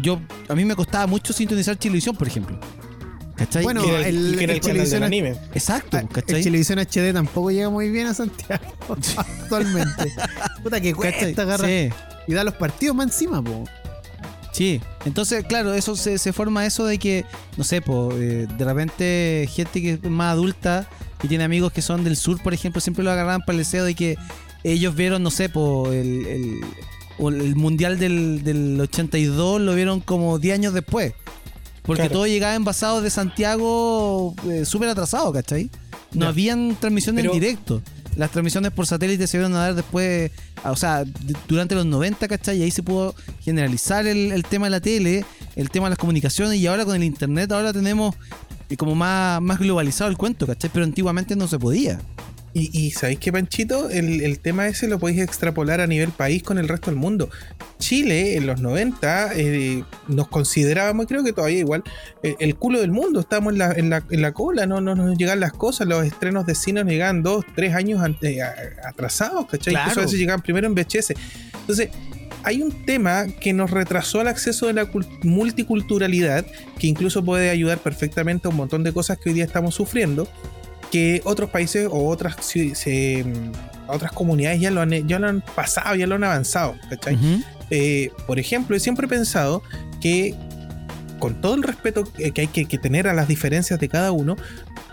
yo 0.02 0.20
a 0.48 0.54
mí 0.54 0.64
me 0.64 0.74
costaba 0.74 1.06
mucho 1.06 1.32
sintonizar 1.32 1.76
Televisión, 1.76 2.16
por 2.16 2.26
ejemplo. 2.26 2.58
¿Cachai? 3.36 3.62
Bueno, 3.62 3.82
que 3.82 3.88
era 3.88 4.06
el- 4.08 4.34
y 4.34 4.36
que 4.36 4.44
era 4.44 4.52
el 4.52 4.58
el 4.58 4.64
canal 4.66 4.90
del 4.90 5.02
anime. 5.02 5.30
Exacto, 5.54 5.96
Ah, 5.96 6.02
¿cachai? 6.12 6.36
El 6.38 6.44
Televisión 6.44 6.78
HD 6.78 7.12
tampoco 7.14 7.50
llega 7.50 7.70
muy 7.70 7.88
bien 7.90 8.06
a 8.06 8.14
Santiago 8.14 8.62
actualmente. 9.16 10.12
Puta 10.62 10.80
que 10.80 10.92
cuesta 10.94 11.42
agarrar 11.42 11.66
Sí. 11.68 11.88
y 12.26 12.34
da 12.34 12.44
los 12.44 12.54
partidos 12.54 12.94
más 12.94 13.06
encima, 13.06 13.42
po. 13.42 13.64
Sí, 14.52 14.80
entonces, 15.06 15.44
claro, 15.44 15.72
eso 15.74 15.96
se, 15.96 16.18
se 16.18 16.32
forma 16.32 16.66
eso 16.66 16.84
de 16.84 16.98
que, 16.98 17.24
no 17.56 17.64
sé, 17.64 17.80
po, 17.80 18.10
eh, 18.14 18.46
de 18.58 18.64
repente 18.64 19.48
gente 19.50 19.80
que 19.80 19.92
es 19.92 20.02
más 20.02 20.32
adulta 20.32 20.86
y 21.22 21.28
tiene 21.28 21.44
amigos 21.44 21.72
que 21.72 21.80
son 21.82 22.02
del 22.04 22.16
sur, 22.16 22.42
por 22.42 22.52
ejemplo, 22.52 22.80
siempre 22.80 23.04
lo 23.04 23.10
agarraban 23.12 23.40
para 23.42 23.52
el 23.52 23.58
deseo 23.58 23.84
de 23.84 23.94
que 23.94 24.16
ellos 24.64 24.94
vieron, 24.94 25.22
no 25.22 25.30
sé, 25.30 25.48
po, 25.48 25.90
el, 25.92 26.60
el, 27.18 27.56
mundial 27.56 27.98
del, 27.98 28.42
del 28.44 28.80
82 28.80 29.60
lo 29.60 29.74
vieron 29.74 30.00
como 30.00 30.38
10 30.38 30.54
años 30.54 30.74
después. 30.74 31.12
Porque 31.82 32.02
Claro. 32.02 32.12
todo 32.14 32.26
llegaba 32.26 32.54
envasado 32.54 33.00
de 33.02 33.10
Santiago 33.10 34.34
eh, 34.48 34.64
súper 34.64 34.88
atrasado, 34.90 35.32
¿cachai? 35.32 35.70
No 36.12 36.22
Ya. 36.26 36.28
habían 36.28 36.76
transmisiones 36.78 37.22
Pero- 37.22 37.34
en 37.34 37.40
directo. 37.40 37.82
Las 38.16 38.32
transmisiones 38.32 38.72
por 38.72 38.86
satélite 38.88 39.26
se 39.28 39.38
vieron 39.38 39.54
a 39.54 39.58
dar 39.60 39.74
después, 39.76 40.32
o 40.64 40.74
sea, 40.76 41.04
durante 41.48 41.76
los 41.76 41.86
90, 41.86 42.26
¿cachai? 42.26 42.58
Y 42.58 42.62
ahí 42.64 42.70
se 42.72 42.82
pudo 42.82 43.14
generalizar 43.40 44.04
el, 44.06 44.32
el 44.32 44.42
tema 44.42 44.66
de 44.66 44.70
la 44.70 44.80
tele, 44.80 45.24
el 45.54 45.70
tema 45.70 45.86
de 45.86 45.90
las 45.90 45.98
comunicaciones 45.98 46.58
y 46.58 46.66
ahora 46.66 46.84
con 46.84 46.96
el 46.96 47.04
internet, 47.04 47.52
ahora 47.52 47.72
tenemos 47.72 48.16
eh, 48.68 48.76
como 48.76 48.96
más, 48.96 49.40
más 49.40 49.60
globalizado 49.60 50.10
el 50.10 50.16
cuento, 50.16 50.44
¿cachai? 50.46 50.70
Pero 50.72 50.84
antiguamente 50.84 51.36
no 51.36 51.46
se 51.46 51.58
podía. 51.58 52.00
Y, 52.52 52.76
y 52.76 52.90
¿sabéis 52.90 53.20
qué, 53.20 53.30
Panchito? 53.32 53.90
El, 53.90 54.22
el 54.22 54.40
tema 54.40 54.66
ese 54.66 54.88
lo 54.88 54.98
podéis 54.98 55.20
extrapolar 55.20 55.80
a 55.80 55.86
nivel 55.86 56.10
país 56.10 56.42
con 56.42 56.58
el 56.58 56.66
resto 56.66 56.90
del 56.90 56.98
mundo. 56.98 57.30
Chile, 57.78 58.36
en 58.36 58.46
los 58.46 58.60
90, 58.60 59.30
eh, 59.36 59.84
nos 60.08 60.26
considerábamos, 60.28 61.06
creo 61.06 61.22
que 61.22 61.32
todavía 61.32 61.60
igual, 61.60 61.84
eh, 62.24 62.34
el 62.40 62.56
culo 62.56 62.80
del 62.80 62.90
mundo. 62.90 63.20
Estábamos 63.20 63.52
en 63.52 63.58
la, 63.60 63.72
en 63.72 63.88
la, 63.90 64.02
en 64.10 64.20
la 64.20 64.32
cola, 64.32 64.66
no, 64.66 64.80
no 64.80 64.96
nos 64.96 65.16
llegan 65.16 65.38
las 65.38 65.52
cosas. 65.52 65.86
Los 65.86 66.04
estrenos 66.04 66.44
de 66.44 66.56
cine 66.56 66.82
nos 66.82 66.92
llegaban 66.92 67.22
dos, 67.22 67.44
tres 67.54 67.72
años 67.74 68.02
ante- 68.02 68.42
a- 68.42 68.54
atrasados, 68.88 69.46
¿cachai? 69.46 69.72
Claro. 69.74 69.84
Incluso 69.88 70.00
a 70.00 70.02
veces 70.04 70.18
llegaban 70.18 70.42
primero 70.42 70.66
en 70.66 70.74
VHS. 70.74 71.14
Entonces, 71.60 71.90
hay 72.42 72.62
un 72.62 72.84
tema 72.84 73.26
que 73.40 73.52
nos 73.52 73.70
retrasó 73.70 74.20
al 74.20 74.26
acceso 74.28 74.66
de 74.66 74.72
la 74.72 74.90
cul- 74.90 75.06
multiculturalidad, 75.22 76.44
que 76.78 76.86
incluso 76.86 77.24
puede 77.24 77.50
ayudar 77.50 77.78
perfectamente 77.78 78.48
a 78.48 78.50
un 78.50 78.56
montón 78.56 78.82
de 78.82 78.92
cosas 78.92 79.18
que 79.18 79.28
hoy 79.30 79.34
día 79.34 79.44
estamos 79.44 79.74
sufriendo 79.74 80.26
que 80.90 81.20
otros 81.24 81.50
países 81.50 81.88
o 81.90 82.08
otras, 82.08 82.36
se- 82.44 83.24
otras 83.86 84.12
comunidades 84.12 84.60
ya 84.60 84.70
lo, 84.70 84.80
han, 84.80 84.90
ya 85.08 85.18
lo 85.18 85.28
han 85.28 85.40
pasado, 85.54 85.94
ya 85.96 86.06
lo 86.06 86.14
han 86.16 86.24
avanzado. 86.24 86.76
¿cachai? 86.88 87.18
Eh, 87.70 88.10
por 88.26 88.38
ejemplo, 88.38 88.76
yo 88.76 88.80
siempre 88.80 89.06
he 89.06 89.08
pensado 89.08 89.62
que 90.00 90.34
con 91.18 91.40
todo 91.40 91.54
el 91.54 91.62
respeto 91.62 92.04
que 92.04 92.40
hay 92.40 92.46
que, 92.46 92.64
que 92.64 92.78
tener 92.78 93.06
a 93.06 93.12
las 93.12 93.28
diferencias 93.28 93.78
de 93.78 93.88
cada 93.88 94.10
uno, 94.10 94.36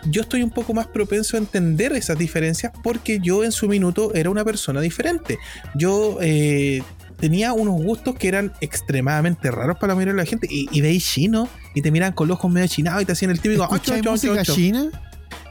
yo 0.10 0.22
estoy 0.22 0.44
un 0.44 0.50
poco 0.50 0.74
más 0.74 0.86
propenso 0.88 1.38
a 1.38 1.40
entender 1.40 1.94
esas 1.94 2.18
diferencias 2.18 2.72
porque 2.84 3.20
yo 3.22 3.44
en 3.44 3.52
su 3.52 3.68
minuto 3.68 4.14
era 4.14 4.30
una 4.30 4.44
persona 4.44 4.82
diferente. 4.82 5.38
Yo 5.74 6.18
eh, 6.22 6.84
tenía 7.20 7.54
unos 7.54 7.82
gustos 7.82 8.16
que 8.16 8.28
eran 8.28 8.52
extremadamente 8.62 9.50
raros 9.52 9.78
para 9.78 9.92
la 9.94 9.96
mayoría 9.96 10.14
de 10.14 10.20
la 10.20 10.26
gente. 10.26 10.48
Y, 10.52 10.68
y 10.72 10.82
veis 10.82 11.06
chino 11.06 11.48
y 11.74 11.82
te 11.82 11.92
miran 11.92 12.12
con 12.14 12.28
los 12.28 12.36
ojos 12.38 12.52
medio 12.52 12.68
chinados 12.68 13.02
y 13.02 13.06
te 13.06 13.14
hacían 13.14 13.32
el 13.32 13.40
típico. 13.40 13.64
¿Escucháis 13.64 14.02
"Ocho, 14.02 14.10
ocho, 14.10 14.12
música 14.12 14.42
ocho". 14.42 14.54
china? 14.56 14.90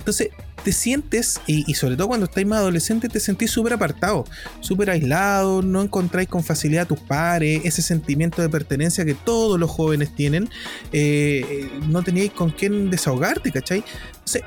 Entonces, 0.07 0.29
te 0.63 0.71
sientes, 0.71 1.41
y, 1.49 1.75
sobre 1.75 1.97
todo 1.97 2.07
cuando 2.07 2.27
estáis 2.27 2.47
más 2.47 2.61
adolescente, 2.61 3.09
te 3.09 3.19
sentís 3.19 3.51
súper 3.51 3.73
apartado, 3.73 4.25
súper 4.61 4.91
aislado, 4.91 5.63
no 5.63 5.83
encontráis 5.83 6.29
con 6.29 6.45
facilidad 6.45 6.85
a 6.85 6.87
tus 6.87 7.01
pares, 7.01 7.63
ese 7.65 7.83
sentimiento 7.83 8.41
de 8.41 8.49
pertenencia 8.49 9.05
que 9.05 9.15
todos 9.15 9.59
los 9.59 9.69
jóvenes 9.69 10.15
tienen, 10.15 10.49
eh, 10.93 11.69
no 11.89 12.05
teníais 12.05 12.31
con 12.31 12.51
quién 12.51 12.89
desahogarte, 12.89 13.51
¿cachai? 13.51 13.83
Entonces, 14.13 14.43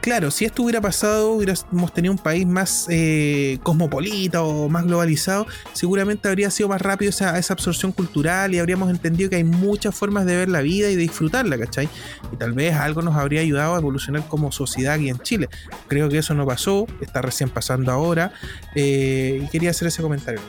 claro, 0.00 0.30
si 0.30 0.44
esto 0.44 0.62
hubiera 0.62 0.80
pasado, 0.80 1.32
hubiéramos 1.32 1.92
tenido 1.92 2.12
un 2.12 2.18
país 2.18 2.46
más 2.46 2.86
eh, 2.88 3.58
cosmopolita 3.62 4.42
o 4.42 4.68
más 4.68 4.84
globalizado, 4.84 5.46
seguramente 5.72 6.28
habría 6.28 6.50
sido 6.50 6.68
más 6.68 6.80
rápido 6.80 7.10
esa, 7.10 7.38
esa 7.38 7.54
absorción 7.54 7.92
cultural 7.92 8.54
y 8.54 8.58
habríamos 8.58 8.90
entendido 8.90 9.30
que 9.30 9.36
hay 9.36 9.44
muchas 9.44 9.94
formas 9.94 10.26
de 10.26 10.36
ver 10.36 10.48
la 10.48 10.60
vida 10.60 10.90
y 10.90 10.96
de 10.96 11.02
disfrutarla, 11.02 11.58
¿cachai? 11.58 11.88
Y 12.32 12.36
tal 12.36 12.52
vez 12.52 12.74
algo 12.74 13.02
nos 13.02 13.16
habría 13.16 13.40
ayudado 13.40 13.74
a 13.74 13.78
evolucionar 13.78 14.26
como 14.28 14.52
sociedad 14.52 14.94
aquí 14.94 15.08
en 15.08 15.18
Chile. 15.20 15.48
Creo 15.88 16.08
que 16.08 16.18
eso 16.18 16.34
no 16.34 16.46
pasó, 16.46 16.86
está 17.00 17.22
recién 17.22 17.50
pasando 17.50 17.92
ahora 17.92 18.32
eh, 18.74 19.42
y 19.44 19.48
quería 19.48 19.70
hacer 19.70 19.88
ese 19.88 20.02
comentario. 20.02 20.40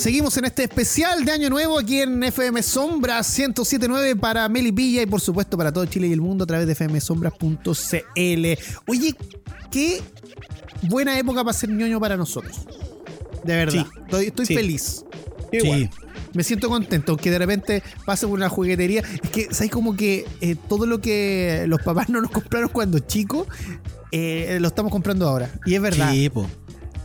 Seguimos 0.00 0.34
en 0.38 0.46
este 0.46 0.62
especial 0.62 1.26
de 1.26 1.32
Año 1.32 1.50
Nuevo 1.50 1.78
aquí 1.78 2.00
en 2.00 2.22
FM 2.22 2.62
Sombras 2.62 3.38
1079 3.38 4.16
para 4.16 4.48
Meli 4.48 4.70
Villa 4.70 5.02
y 5.02 5.06
por 5.06 5.20
supuesto 5.20 5.58
para 5.58 5.70
todo 5.70 5.84
Chile 5.84 6.06
y 6.08 6.12
el 6.14 6.22
mundo 6.22 6.44
a 6.44 6.46
través 6.46 6.66
de 6.66 6.74
fmsombras.cl. 6.74 8.46
Oye, 8.86 9.14
qué 9.70 10.00
buena 10.88 11.18
época 11.18 11.44
para 11.44 11.52
ser 11.52 11.68
ñoño 11.68 12.00
para 12.00 12.16
nosotros. 12.16 12.60
De 13.44 13.54
verdad. 13.56 13.84
Sí. 13.84 14.00
Estoy, 14.04 14.26
estoy 14.28 14.46
Sí. 14.46 14.54
feliz. 14.54 15.04
Igual. 15.52 15.90
Me 16.32 16.44
siento 16.44 16.70
contento, 16.70 17.12
aunque 17.12 17.30
de 17.30 17.38
repente 17.38 17.82
pase 18.06 18.26
por 18.26 18.38
una 18.38 18.48
juguetería. 18.48 19.02
Es 19.22 19.28
que, 19.30 19.48
¿sabes? 19.52 19.70
Como 19.70 19.96
que 19.96 20.24
eh, 20.40 20.56
todo 20.66 20.86
lo 20.86 21.02
que 21.02 21.64
los 21.66 21.82
papás 21.82 22.08
no 22.08 22.22
nos 22.22 22.30
compraron 22.30 22.70
cuando 22.70 23.00
chicos, 23.00 23.46
eh, 24.12 24.56
lo 24.62 24.68
estamos 24.68 24.92
comprando 24.92 25.28
ahora. 25.28 25.50
Y 25.66 25.74
es 25.74 25.82
verdad. 25.82 26.10
Sí, 26.10 26.30
po. 26.30 26.48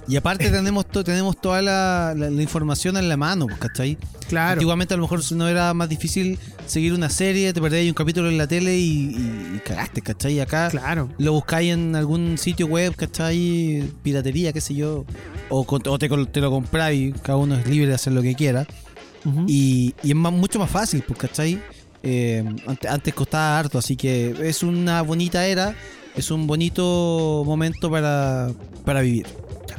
Y 0.07 0.15
aparte 0.17 0.49
tenemos, 0.51 0.85
to- 0.85 1.03
tenemos 1.03 1.39
toda 1.41 1.61
la, 1.63 2.13
la- 2.15 2.29
la 2.29 2.41
información 2.41 2.95
en 2.97 3.09
la 3.09 3.17
mano, 3.17 3.47
pues, 3.47 3.57
¿cachai? 3.57 3.97
Claro. 4.29 4.53
Antiguamente 4.53 4.93
a 4.93 4.97
lo 4.97 5.03
mejor 5.03 5.21
no 5.33 5.47
era 5.47 5.73
más 5.73 5.89
difícil 5.89 6.37
seguir 6.67 6.93
una 6.93 7.09
serie, 7.09 7.53
te 7.53 7.59
perdías 7.61 7.87
un 7.87 7.93
capítulo 7.93 8.29
en 8.29 8.37
la 8.37 8.45
tele 8.47 8.77
y, 8.77 8.81
y- 8.87 9.53
y 9.55 9.59
cagaste, 9.65 10.01
¿cachai? 10.01 10.39
Acá 10.39 10.69
Claro. 10.69 11.09
lo 11.17 11.33
buscáis 11.33 11.73
en 11.73 11.95
algún 11.95 12.37
sitio 12.37 12.67
web, 12.67 12.95
¿cachai? 12.95 13.83
Piratería, 14.03 14.53
qué 14.53 14.61
sé 14.61 14.75
yo. 14.75 15.05
O, 15.49 15.65
o 15.67 15.97
te, 15.99 16.07
te 16.07 16.39
lo 16.41 16.51
compráis, 16.51 17.13
cada 17.23 17.37
uno 17.39 17.55
es 17.55 17.65
libre 17.67 17.87
de 17.87 17.95
hacer 17.95 18.13
lo 18.13 18.21
que 18.21 18.35
quiera. 18.35 18.67
Y 19.47 19.95
es 20.03 20.15
más- 20.15 20.33
mucho 20.33 20.59
más 20.59 20.69
fácil, 20.69 21.03
pues, 21.07 21.17
¿cachai? 21.17 21.59
Eh, 22.03 22.43
antes, 22.67 22.91
antes 22.91 23.13
costaba 23.15 23.57
harto, 23.57 23.79
así 23.79 23.95
que 23.95 24.35
es 24.43 24.61
una 24.61 25.01
bonita 25.01 25.47
era, 25.47 25.73
es 26.15 26.29
un 26.29 26.45
bonito 26.45 27.41
momento 27.43 27.89
para, 27.89 28.51
para 28.85 29.01
vivir. 29.01 29.25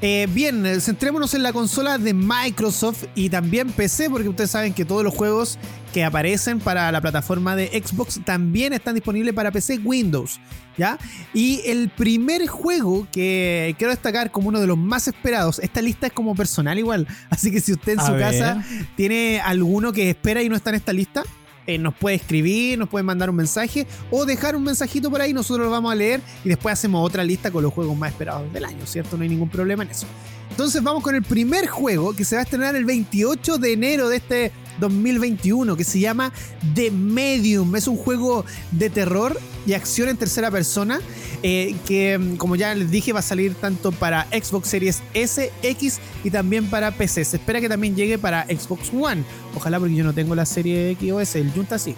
Eh, 0.03 0.29
bien, 0.31 0.67
eh, 0.67 0.79
centrémonos 0.81 1.33
en 1.33 1.43
la 1.43 1.55
consola 1.55 1.97
de 1.97 2.13
Microsoft 2.13 3.05
y 3.15 3.31
también 3.31 3.71
PC, 3.71 4.11
porque 4.11 4.29
ustedes 4.29 4.51
saben 4.51 4.75
que 4.75 4.85
todos 4.85 5.03
los 5.03 5.15
juegos 5.15 5.59
que 5.95 6.05
aparecen 6.05 6.61
para 6.61 6.93
la 6.93 7.01
plataforma 7.01 7.57
de 7.57 7.69
Xbox 7.83 8.21
también 8.23 8.75
están 8.75 8.95
disponibles 8.95 9.33
para 9.33 9.51
PC 9.51 9.79
Windows. 9.79 10.39
¿Ya? 10.77 10.99
Y 11.33 11.63
el 11.65 11.89
primer 11.89 12.47
juego 12.47 13.09
que 13.11 13.75
quiero 13.79 13.91
destacar 13.91 14.31
como 14.31 14.49
uno 14.49 14.61
de 14.61 14.67
los 14.67 14.77
más 14.77 15.09
esperados, 15.09 15.59
esta 15.61 15.81
lista 15.81 16.09
es 16.09 16.13
como 16.13 16.35
personal 16.35 16.79
igual, 16.79 17.09
así 17.31 17.51
que 17.51 17.61
si 17.63 17.73
usted 17.73 17.93
en 17.95 18.01
A 18.01 18.07
su 18.07 18.13
ver. 18.13 18.21
casa 18.21 18.63
tiene 18.95 19.41
alguno 19.41 19.95
que 19.95 20.11
espera 20.11 20.43
y 20.43 20.51
no 20.51 20.57
está 20.57 20.69
en 20.69 20.77
esta 20.77 20.93
lista, 20.93 21.23
eh, 21.67 21.79
nos 21.79 21.95
puede 21.95 22.17
escribir, 22.17 22.79
nos 22.79 22.89
puede 22.89 23.03
mandar 23.03 23.31
un 23.31 23.37
mensaje 23.37 23.87
o 24.11 24.25
dejar 24.25 24.57
un 24.57 24.65
mensajito 24.65 25.11
por 25.11 25.21
ahí, 25.21 25.33
nosotros 25.33 25.67
lo 25.67 25.71
vamos 25.71 25.93
a 25.93 25.95
leer 25.95 26.21
y 26.45 26.49
después 26.49 26.73
hacemos 26.73 27.05
otra 27.05 27.25
lista 27.25 27.51
con 27.51 27.63
los 27.63 27.73
juegos 27.73 27.97
más 27.97 28.13
esperados 28.13 28.53
del 28.53 28.65
año, 28.65 28.87
¿cierto? 28.87 29.17
No 29.17 29.23
hay 29.23 29.29
ningún 29.29 29.49
problema 29.49 29.83
en 29.83 29.91
eso. 29.91 30.07
Entonces 30.51 30.83
vamos 30.83 31.03
con 31.03 31.15
el 31.15 31.23
primer 31.23 31.67
juego 31.67 32.15
que 32.15 32.25
se 32.25 32.37
va 32.37 32.41
a 32.41 32.45
estrenar 32.45 32.77
el 32.77 32.85
28 32.85 33.59
de 33.59 33.73
enero 33.73 34.09
de 34.09 34.17
este 34.17 34.53
2021, 34.79 35.77
que 35.77 35.85
se 35.85 36.01
llama 36.01 36.33
The 36.75 36.91
Medium. 36.91 37.75
Es 37.77 37.89
un 37.89 37.97
juego 37.97 38.45
de 38.73 38.91
terror 38.91 39.39
y 39.67 39.75
acción 39.75 40.09
en 40.09 40.17
tercera 40.17 40.51
persona 40.51 41.01
eh, 41.43 41.75
que, 41.87 42.19
mm, 42.19 42.37
como 42.37 42.57
ya 42.57 42.75
les 42.75 42.91
dije, 42.91 43.13
va 43.13 43.21
a 43.21 43.23
salir 43.23 43.55
tanto 43.55 43.93
para 43.93 44.27
Xbox 44.31 44.69
Series 44.69 45.03
S, 45.15 45.53
X 45.63 46.01
y 46.25 46.31
también 46.31 46.71
para 46.71 46.93
PC. 46.93 47.25
Se 47.25 47.37
espera 47.37 47.61
que 47.61 47.69
también 47.69 47.97
llegue 47.97 48.19
para 48.19 48.45
Xbox 48.47 48.91
One. 48.93 49.25
Ojalá 49.55 49.79
porque 49.79 49.95
yo 49.95 50.05
no 50.05 50.13
tengo 50.13 50.35
la 50.35 50.47
serie 50.47 50.91
X 50.91 51.13
o 51.13 51.21
S, 51.21 51.39
el 51.41 51.51
Junta 51.51 51.79
sí. 51.79 51.95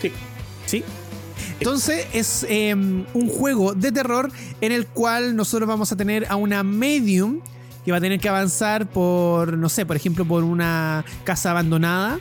Sí. 0.00 0.12
¿Sí? 0.66 0.84
Entonces 1.58 2.06
es 2.12 2.46
eh, 2.48 2.74
un 2.74 3.28
juego 3.28 3.74
de 3.74 3.92
terror 3.92 4.30
en 4.60 4.72
el 4.72 4.86
cual 4.86 5.36
nosotros 5.36 5.68
vamos 5.68 5.92
a 5.92 5.96
tener 5.96 6.26
a 6.28 6.36
una 6.36 6.62
medium 6.62 7.40
va 7.90 7.98
a 7.98 8.00
tener 8.00 8.20
que 8.20 8.28
avanzar 8.28 8.88
por, 8.88 9.56
no 9.56 9.68
sé, 9.68 9.86
por 9.86 9.96
ejemplo, 9.96 10.24
por 10.24 10.44
una 10.44 11.04
casa 11.24 11.50
abandonada. 11.50 12.18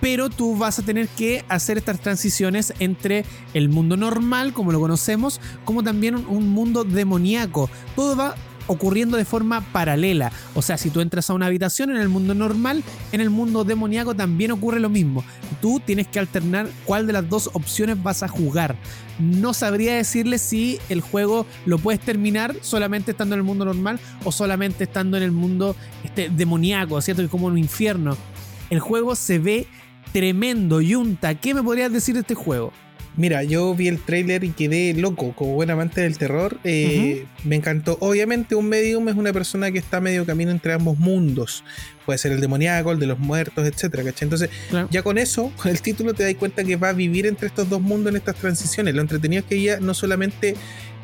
Pero 0.00 0.28
tú 0.28 0.56
vas 0.56 0.78
a 0.78 0.82
tener 0.82 1.08
que 1.08 1.44
hacer 1.48 1.78
estas 1.78 1.98
transiciones 2.00 2.74
entre 2.78 3.24
el 3.54 3.70
mundo 3.70 3.96
normal, 3.96 4.52
como 4.52 4.70
lo 4.70 4.78
conocemos, 4.78 5.40
como 5.64 5.82
también 5.82 6.14
un 6.14 6.50
mundo 6.50 6.84
demoníaco. 6.84 7.70
Todo 7.96 8.14
va 8.14 8.34
ocurriendo 8.66 9.16
de 9.16 9.24
forma 9.24 9.60
paralela. 9.72 10.32
O 10.54 10.62
sea, 10.62 10.78
si 10.78 10.90
tú 10.90 11.00
entras 11.00 11.30
a 11.30 11.34
una 11.34 11.46
habitación 11.46 11.90
en 11.90 11.96
el 11.96 12.08
mundo 12.08 12.34
normal, 12.34 12.82
en 13.12 13.20
el 13.20 13.30
mundo 13.30 13.64
demoníaco 13.64 14.14
también 14.14 14.50
ocurre 14.50 14.80
lo 14.80 14.88
mismo. 14.88 15.24
Tú 15.60 15.80
tienes 15.84 16.08
que 16.08 16.18
alternar 16.18 16.68
cuál 16.84 17.06
de 17.06 17.12
las 17.12 17.28
dos 17.28 17.50
opciones 17.52 18.02
vas 18.02 18.22
a 18.22 18.28
jugar. 18.28 18.76
No 19.18 19.54
sabría 19.54 19.94
decirle 19.94 20.38
si 20.38 20.78
el 20.88 21.00
juego 21.00 21.46
lo 21.66 21.78
puedes 21.78 22.00
terminar 22.00 22.54
solamente 22.62 23.12
estando 23.12 23.34
en 23.34 23.40
el 23.40 23.44
mundo 23.44 23.64
normal 23.64 24.00
o 24.24 24.32
solamente 24.32 24.84
estando 24.84 25.16
en 25.16 25.22
el 25.22 25.32
mundo 25.32 25.76
este, 26.02 26.28
demoníaco, 26.28 27.00
¿cierto? 27.00 27.22
Que 27.22 27.28
como 27.28 27.46
un 27.46 27.58
infierno. 27.58 28.16
El 28.70 28.80
juego 28.80 29.14
se 29.14 29.38
ve 29.38 29.66
tremendo. 30.12 30.80
Yunta, 30.80 31.34
¿qué 31.34 31.54
me 31.54 31.62
podrías 31.62 31.92
decir 31.92 32.14
de 32.14 32.22
este 32.22 32.34
juego? 32.34 32.72
Mira, 33.16 33.44
yo 33.44 33.74
vi 33.76 33.86
el 33.88 34.00
tráiler 34.00 34.42
y 34.42 34.50
quedé 34.50 34.92
loco, 34.94 35.32
como 35.36 35.54
buen 35.54 35.70
amante 35.70 36.00
del 36.00 36.18
terror. 36.18 36.58
eh, 36.64 37.26
Me 37.44 37.54
encantó. 37.56 37.96
Obviamente, 38.00 38.54
un 38.56 38.68
medium 38.68 39.08
es 39.08 39.14
una 39.14 39.32
persona 39.32 39.70
que 39.70 39.78
está 39.78 40.00
medio 40.00 40.26
camino 40.26 40.50
entre 40.50 40.72
ambos 40.72 40.98
mundos. 40.98 41.62
Puede 42.06 42.18
ser 42.18 42.32
el 42.32 42.40
demoníaco, 42.40 42.92
el 42.92 42.98
de 42.98 43.06
los 43.06 43.18
muertos, 43.18 43.66
etcétera, 43.66 44.04
¿cachai? 44.04 44.26
Entonces, 44.26 44.50
Claro. 44.70 44.88
ya 44.90 45.02
con 45.02 45.18
eso, 45.18 45.50
con 45.56 45.70
el 45.70 45.80
título, 45.80 46.14
te 46.14 46.22
das 46.24 46.34
cuenta 46.34 46.62
que 46.64 46.76
va 46.76 46.90
a 46.90 46.92
vivir 46.92 47.26
entre 47.26 47.46
estos 47.48 47.68
dos 47.68 47.80
mundos 47.80 48.10
en 48.10 48.16
estas 48.16 48.36
transiciones. 48.36 48.94
Lo 48.94 49.00
entretenido 49.00 49.40
es 49.40 49.46
que 49.46 49.56
ella 49.56 49.78
no 49.80 49.94
solamente 49.94 50.54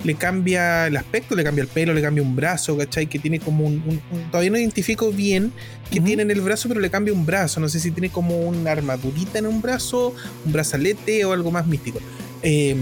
le 0.04 0.14
cambia 0.14 0.86
el 0.86 0.96
aspecto, 0.96 1.34
le 1.34 1.44
cambia 1.44 1.60
el 1.62 1.68
pelo, 1.68 1.92
le 1.92 2.00
cambia 2.00 2.22
un 2.22 2.34
brazo, 2.34 2.76
¿cachai? 2.76 3.06
Que 3.06 3.18
tiene 3.18 3.38
como 3.38 3.64
un. 3.66 3.74
un- 3.86 4.00
un- 4.10 4.30
todavía 4.30 4.50
no 4.50 4.58
identifico 4.58 5.10
bien 5.12 5.52
qué 5.90 5.98
Ujú. 5.98 6.06
tiene 6.06 6.22
en 6.22 6.30
el 6.30 6.40
brazo, 6.40 6.68
pero 6.68 6.80
le 6.80 6.88
cambia 6.90 7.12
un 7.12 7.26
brazo. 7.26 7.60
No 7.60 7.68
sé 7.68 7.80
si 7.80 7.90
tiene 7.90 8.08
como 8.10 8.38
una 8.40 8.70
armadurita 8.72 9.38
en 9.38 9.46
un 9.46 9.60
brazo, 9.60 10.14
un 10.46 10.52
brazalete 10.52 11.24
o 11.26 11.32
algo 11.34 11.50
más 11.50 11.66
místico. 11.66 11.98
Eh, 12.42 12.76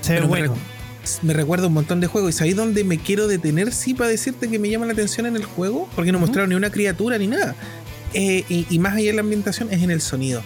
Se 0.00 0.14
ve 0.14 0.20
bueno. 0.22 0.54
Me 1.22 1.32
recuerda 1.32 1.66
un 1.66 1.74
montón 1.74 2.00
de 2.00 2.06
juegos. 2.06 2.34
¿Y 2.34 2.38
sabéis 2.38 2.56
dónde 2.56 2.84
me 2.84 2.98
quiero 2.98 3.26
detener? 3.26 3.72
Sí, 3.72 3.94
para 3.94 4.10
decirte 4.10 4.48
que 4.48 4.58
me 4.58 4.68
llama 4.70 4.86
la 4.86 4.92
atención 4.92 5.26
en 5.26 5.36
el 5.36 5.44
juego. 5.44 5.88
Porque 5.94 6.12
no 6.12 6.18
mostraron 6.18 6.50
ni 6.50 6.56
una 6.56 6.70
criatura 6.70 7.18
ni 7.18 7.26
nada. 7.26 7.54
Eh, 8.14 8.44
y, 8.48 8.66
y 8.68 8.78
más 8.78 8.94
allá 8.94 9.06
de 9.08 9.14
la 9.14 9.20
ambientación, 9.20 9.68
es 9.72 9.82
en 9.82 9.90
el 9.90 10.00
sonido. 10.00 10.42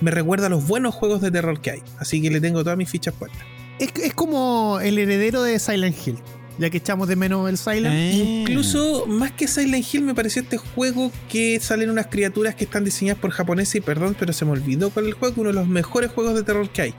Me 0.00 0.10
recuerda 0.10 0.46
a 0.46 0.50
los 0.50 0.66
buenos 0.66 0.94
juegos 0.94 1.20
de 1.20 1.30
terror 1.30 1.60
que 1.60 1.70
hay. 1.70 1.82
Así 1.98 2.20
que 2.20 2.30
le 2.30 2.40
tengo 2.40 2.62
todas 2.62 2.76
mis 2.76 2.90
fichas 2.90 3.14
puestas. 3.14 3.42
Es, 3.78 3.90
es 4.02 4.14
como 4.14 4.80
el 4.80 4.98
heredero 4.98 5.42
de 5.42 5.58
Silent 5.58 5.96
Hill. 6.06 6.18
Ya 6.56 6.70
que 6.70 6.76
echamos 6.76 7.08
de 7.08 7.16
menos 7.16 7.48
el 7.48 7.58
Silent. 7.58 7.94
Eh. 7.94 8.12
Incluso 8.42 9.06
más 9.06 9.32
que 9.32 9.48
Silent 9.48 9.84
Hill, 9.92 10.02
me 10.02 10.14
pareció 10.14 10.42
este 10.42 10.56
juego 10.56 11.10
que 11.28 11.58
salen 11.60 11.90
unas 11.90 12.06
criaturas 12.06 12.54
que 12.54 12.64
están 12.64 12.84
diseñadas 12.84 13.20
por 13.20 13.30
japoneses. 13.30 13.76
Y 13.76 13.80
perdón, 13.80 14.16
pero 14.18 14.32
se 14.32 14.44
me 14.44 14.52
olvidó 14.52 14.90
con 14.90 15.06
el 15.06 15.14
juego. 15.14 15.40
Uno 15.40 15.50
de 15.50 15.54
los 15.54 15.66
mejores 15.66 16.10
juegos 16.12 16.34
de 16.34 16.42
terror 16.42 16.68
que 16.68 16.82
hay. 16.82 16.94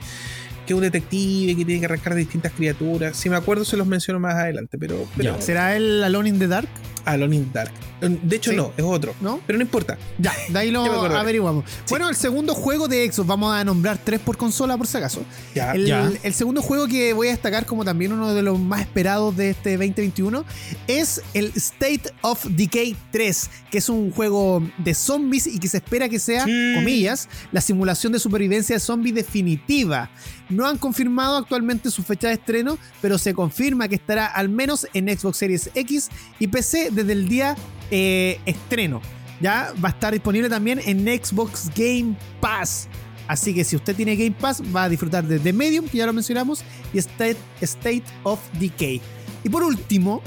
Que 0.66 0.72
es 0.72 0.76
un 0.76 0.82
detective 0.82 1.56
que 1.56 1.64
tiene 1.64 1.80
que 1.80 1.86
arrancar 1.86 2.14
distintas 2.14 2.52
criaturas. 2.52 3.16
Si 3.16 3.30
me 3.30 3.36
acuerdo, 3.36 3.64
se 3.64 3.76
los 3.76 3.86
menciono 3.86 4.18
más 4.20 4.34
adelante. 4.34 4.76
Pero, 4.78 5.06
pero 5.16 5.40
¿Será 5.40 5.76
el 5.76 6.02
Alone 6.02 6.28
in 6.28 6.38
the 6.38 6.48
Dark? 6.48 6.68
Alone 7.06 7.36
in 7.36 7.52
Dark. 7.52 7.72
De 8.00 8.36
hecho, 8.36 8.50
Sí. 8.50 8.56
no, 8.56 8.72
es 8.76 8.84
otro. 8.84 9.14
¿No? 9.22 9.40
Pero 9.46 9.58
no 9.58 9.62
importa. 9.64 9.96
Ya, 10.18 10.32
de 10.50 10.58
ahí 10.58 10.70
lo 10.70 10.84
averiguamos. 10.84 11.64
Bueno, 11.88 12.08
el 12.10 12.14
segundo 12.16 12.54
juego 12.54 12.88
de 12.88 13.10
Xbox, 13.10 13.26
vamos 13.26 13.54
a 13.54 13.64
nombrar 13.64 13.96
tres 14.02 14.20
por 14.20 14.36
consola 14.36 14.76
por 14.76 14.86
si 14.86 14.98
acaso. 14.98 15.24
Ya. 15.54 15.72
El, 15.72 15.86
ya. 15.86 16.10
el 16.22 16.34
segundo 16.34 16.60
juego 16.60 16.86
que 16.88 17.12
voy 17.14 17.28
a 17.28 17.30
destacar 17.30 17.64
como 17.64 17.84
también 17.84 18.12
uno 18.12 18.34
de 18.34 18.42
los 18.42 18.58
más 18.58 18.80
esperados 18.82 19.34
de 19.36 19.50
este 19.50 19.72
2021 19.78 20.44
es 20.86 21.22
el 21.32 21.52
State 21.56 22.02
of 22.20 22.44
Decay 22.50 22.94
3, 23.12 23.50
que 23.70 23.78
es 23.78 23.88
un 23.88 24.10
juego 24.10 24.62
de 24.78 24.92
zombies 24.94 25.46
y 25.46 25.58
que 25.58 25.68
se 25.68 25.78
espera 25.78 26.08
que 26.08 26.18
sea, 26.18 26.44
Sí. 26.44 26.72
comillas, 26.74 27.28
la 27.52 27.60
simulación 27.62 28.12
de 28.12 28.18
supervivencia 28.18 28.76
de 28.76 28.80
zombies 28.80 29.14
definitiva. 29.14 30.10
No 30.48 30.66
han 30.66 30.78
confirmado 30.78 31.38
actualmente 31.38 31.90
su 31.90 32.02
fecha 32.02 32.28
de 32.28 32.34
estreno, 32.34 32.78
pero 33.02 33.18
se 33.18 33.34
confirma 33.34 33.88
que 33.88 33.96
estará 33.96 34.26
al 34.26 34.48
menos 34.48 34.86
en 34.94 35.08
Xbox 35.16 35.38
Series 35.38 35.70
X 35.74 36.08
y 36.38 36.46
PC 36.46 36.90
desde 36.96 37.12
el 37.12 37.28
día 37.28 37.56
eh, 37.90 38.40
estreno. 38.46 39.00
Ya 39.40 39.72
va 39.82 39.90
a 39.90 39.92
estar 39.92 40.12
disponible 40.12 40.48
también 40.48 40.80
en 40.84 41.04
Xbox 41.04 41.70
Game 41.74 42.16
Pass. 42.40 42.88
Así 43.28 43.54
que 43.54 43.64
si 43.64 43.76
usted 43.76 43.94
tiene 43.94 44.16
Game 44.16 44.34
Pass, 44.38 44.62
va 44.74 44.84
a 44.84 44.88
disfrutar 44.88 45.24
de 45.24 45.38
The 45.38 45.52
Medium, 45.52 45.88
que 45.88 45.98
ya 45.98 46.06
lo 46.06 46.12
mencionamos, 46.12 46.62
y 46.92 46.98
State, 46.98 47.36
State 47.60 48.04
of 48.22 48.40
Decay. 48.58 49.00
Y 49.44 49.48
por 49.48 49.62
último, 49.62 50.22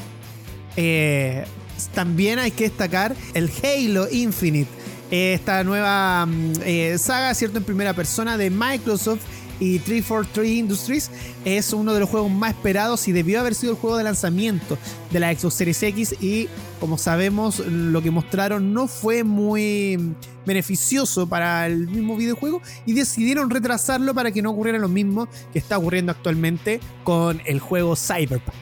eh, 0.75 1.45
también 1.93 2.39
hay 2.39 2.51
que 2.51 2.65
destacar 2.65 3.15
el 3.33 3.49
Halo 3.63 4.07
Infinite. 4.11 4.69
Esta 5.11 5.63
nueva 5.63 6.25
mm, 6.25 6.53
eh, 6.63 6.97
saga, 6.99 7.33
¿cierto? 7.33 7.57
En 7.57 7.63
primera 7.63 7.93
persona 7.93 8.37
de 8.37 8.49
Microsoft 8.49 9.23
y 9.59 9.79
343 9.79 10.49
Industries 10.49 11.11
es 11.45 11.73
uno 11.73 11.93
de 11.93 11.99
los 11.99 12.09
juegos 12.09 12.31
más 12.31 12.51
esperados 12.51 13.07
y 13.07 13.11
debió 13.11 13.39
haber 13.39 13.55
sido 13.55 13.73
el 13.73 13.79
juego 13.79 13.97
de 13.97 14.03
lanzamiento 14.03 14.77
de 15.11 15.19
la 15.19 15.33
Xbox 15.33 15.55
Series 15.55 15.83
X 15.83 16.15
y 16.21 16.47
como 16.79 16.97
sabemos 16.97 17.59
lo 17.59 18.01
que 18.01 18.11
mostraron 18.11 18.73
no 18.73 18.87
fue 18.87 19.23
muy 19.23 20.15
beneficioso 20.45 21.27
para 21.27 21.67
el 21.67 21.87
mismo 21.87 22.15
videojuego 22.15 22.61
y 22.85 22.93
decidieron 22.93 23.49
retrasarlo 23.49 24.13
para 24.13 24.31
que 24.31 24.41
no 24.41 24.51
ocurriera 24.51 24.79
lo 24.79 24.89
mismo 24.89 25.27
que 25.53 25.59
está 25.59 25.77
ocurriendo 25.77 26.11
actualmente 26.11 26.79
con 27.03 27.41
el 27.45 27.59
juego 27.59 27.95
Cyberpunk. 27.95 28.55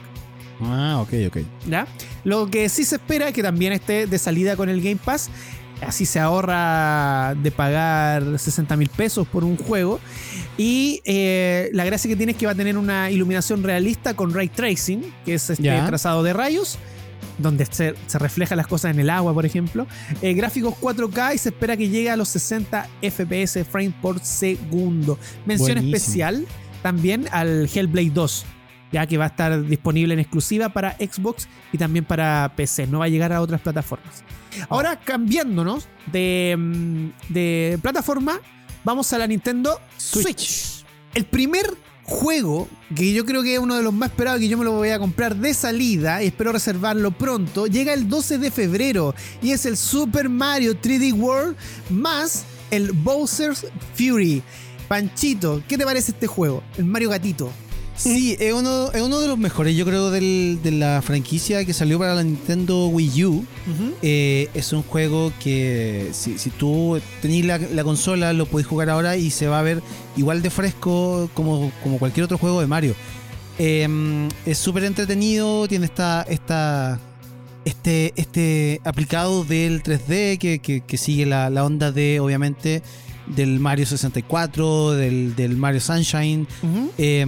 Ah, 0.60 0.98
ok, 1.00 1.12
ok. 1.28 1.38
¿ya? 1.68 1.86
Lo 2.24 2.50
que 2.50 2.68
sí 2.68 2.84
se 2.84 2.96
espera 2.96 3.28
es 3.28 3.34
que 3.34 3.42
también 3.42 3.72
esté 3.72 4.06
de 4.06 4.18
salida 4.18 4.56
con 4.56 4.68
el 4.68 4.80
Game 4.80 4.98
Pass. 5.02 5.30
Así 5.80 6.06
se 6.06 6.18
ahorra 6.18 7.34
de 7.34 7.50
pagar 7.50 8.38
60 8.38 8.76
mil 8.76 8.88
pesos 8.88 9.26
por 9.28 9.44
un 9.44 9.56
juego. 9.56 10.00
Y 10.56 11.00
eh, 11.04 11.70
la 11.72 11.84
gracia 11.84 12.08
que 12.08 12.16
tiene 12.16 12.32
es 12.32 12.38
que 12.38 12.46
va 12.46 12.52
a 12.52 12.56
tener 12.56 12.76
una 12.76 13.10
iluminación 13.10 13.62
realista 13.62 14.14
con 14.14 14.34
ray 14.34 14.48
tracing, 14.48 15.02
que 15.24 15.34
es 15.34 15.50
este 15.50 15.80
trazado 15.86 16.22
de 16.22 16.32
rayos, 16.32 16.78
donde 17.38 17.64
se, 17.66 17.94
se 18.06 18.18
reflejan 18.18 18.56
las 18.56 18.66
cosas 18.66 18.92
en 18.92 19.00
el 19.00 19.08
agua, 19.08 19.32
por 19.32 19.46
ejemplo. 19.46 19.86
Eh, 20.20 20.34
gráficos 20.34 20.74
4K 20.80 21.34
y 21.34 21.38
se 21.38 21.50
espera 21.50 21.76
que 21.76 21.88
llegue 21.88 22.10
a 22.10 22.16
los 22.16 22.28
60 22.30 22.88
FPS 23.02 23.64
frame 23.70 23.94
por 24.02 24.18
segundo. 24.20 25.18
Mención 25.46 25.76
Buenísimo. 25.76 25.96
especial 25.96 26.46
también 26.82 27.28
al 27.30 27.68
Hellblade 27.72 28.10
2 28.10 28.46
ya 28.92 29.06
que 29.06 29.18
va 29.18 29.24
a 29.24 29.28
estar 29.28 29.64
disponible 29.64 30.14
en 30.14 30.20
exclusiva 30.20 30.68
para 30.68 30.96
Xbox 30.96 31.48
y 31.72 31.78
también 31.78 32.04
para 32.04 32.52
PC, 32.56 32.86
no 32.86 33.00
va 33.00 33.06
a 33.06 33.08
llegar 33.08 33.32
a 33.32 33.40
otras 33.40 33.60
plataformas. 33.60 34.22
Ahora 34.68 34.98
cambiándonos 34.98 35.88
de, 36.10 36.56
mm, 36.58 37.32
de 37.32 37.78
plataforma, 37.82 38.40
vamos 38.84 39.12
a 39.12 39.18
la 39.18 39.26
Nintendo 39.26 39.80
Switch. 39.96 40.84
El 41.14 41.24
primer 41.24 41.66
juego 42.08 42.68
que 42.96 43.12
yo 43.12 43.24
creo 43.26 43.42
que 43.42 43.54
es 43.54 43.60
uno 43.60 43.76
de 43.76 43.82
los 43.82 43.92
más 43.92 44.10
esperados 44.10 44.40
que 44.40 44.48
yo 44.48 44.56
me 44.56 44.64
lo 44.64 44.72
voy 44.72 44.88
a 44.88 44.98
comprar 44.98 45.36
de 45.36 45.52
salida 45.52 46.22
y 46.22 46.28
espero 46.28 46.52
reservarlo 46.52 47.10
pronto, 47.10 47.66
llega 47.66 47.92
el 47.92 48.08
12 48.08 48.38
de 48.38 48.50
febrero 48.50 49.14
y 49.42 49.52
es 49.52 49.66
el 49.66 49.76
Super 49.76 50.28
Mario 50.30 50.80
3D 50.80 51.12
World 51.12 51.56
más 51.90 52.44
el 52.70 52.92
Bowser's 52.92 53.66
Fury. 53.94 54.42
Panchito, 54.88 55.62
¿qué 55.68 55.76
te 55.76 55.84
parece 55.84 56.12
este 56.12 56.26
juego? 56.26 56.62
El 56.78 56.86
Mario 56.86 57.10
Gatito. 57.10 57.52
Sí, 57.98 58.36
es 58.38 58.52
uno, 58.52 58.92
es 58.92 59.02
uno 59.02 59.18
de 59.20 59.26
los 59.28 59.36
mejores, 59.38 59.76
yo 59.76 59.84
creo, 59.84 60.10
del- 60.10 60.60
de 60.62 60.70
la 60.70 61.02
franquicia 61.02 61.64
que 61.64 61.72
salió 61.74 61.98
para 61.98 62.14
la 62.14 62.22
Nintendo 62.22 62.86
Wii 62.88 63.24
U. 63.24 63.44
Eh, 64.02 64.48
es 64.54 64.72
un 64.72 64.82
juego 64.82 65.32
que 65.42 66.10
si, 66.12 66.38
si 66.38 66.50
tú 66.50 67.00
tenés 67.20 67.44
la, 67.44 67.58
la 67.58 67.82
consola, 67.84 68.32
lo 68.32 68.46
podés 68.46 68.66
jugar 68.66 68.88
ahora 68.90 69.16
y 69.16 69.30
se 69.30 69.48
va 69.48 69.58
a 69.58 69.62
ver 69.62 69.82
igual 70.16 70.42
de 70.42 70.50
fresco 70.50 71.28
como, 71.34 71.72
como 71.82 71.98
cualquier 71.98 72.24
otro 72.24 72.38
juego 72.38 72.60
de 72.60 72.66
Mario. 72.68 72.94
Eh, 73.58 74.28
es 74.46 74.58
súper 74.58 74.84
entretenido, 74.84 75.66
tiene 75.66 75.86
esta, 75.86 76.22
esta, 76.22 77.00
este, 77.64 78.12
este 78.14 78.80
aplicado 78.84 79.42
del 79.44 79.82
3D 79.82 80.38
que, 80.38 80.60
que- 80.60 80.80
que 80.82 80.96
sigue 80.96 81.26
la, 81.26 81.50
la 81.50 81.64
onda 81.64 81.90
de, 81.90 82.20
obviamente, 82.20 82.82
del 83.26 83.58
Mario 83.60 83.84
64, 83.84 84.92
del, 84.92 85.34
del 85.36 85.56
Mario 85.56 85.80
Sunshine. 85.80 86.46
Eh, 86.96 87.26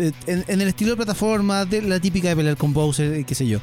en, 0.00 0.44
en 0.48 0.60
el 0.60 0.68
estilo 0.68 0.90
de 0.92 0.96
plataforma, 0.96 1.64
de 1.64 1.82
la 1.82 2.00
típica 2.00 2.28
de 2.28 2.36
pelear 2.36 2.56
con 2.56 2.72
Bowser, 2.72 3.12
eh, 3.14 3.24
qué 3.24 3.34
sé 3.34 3.46
yo. 3.46 3.58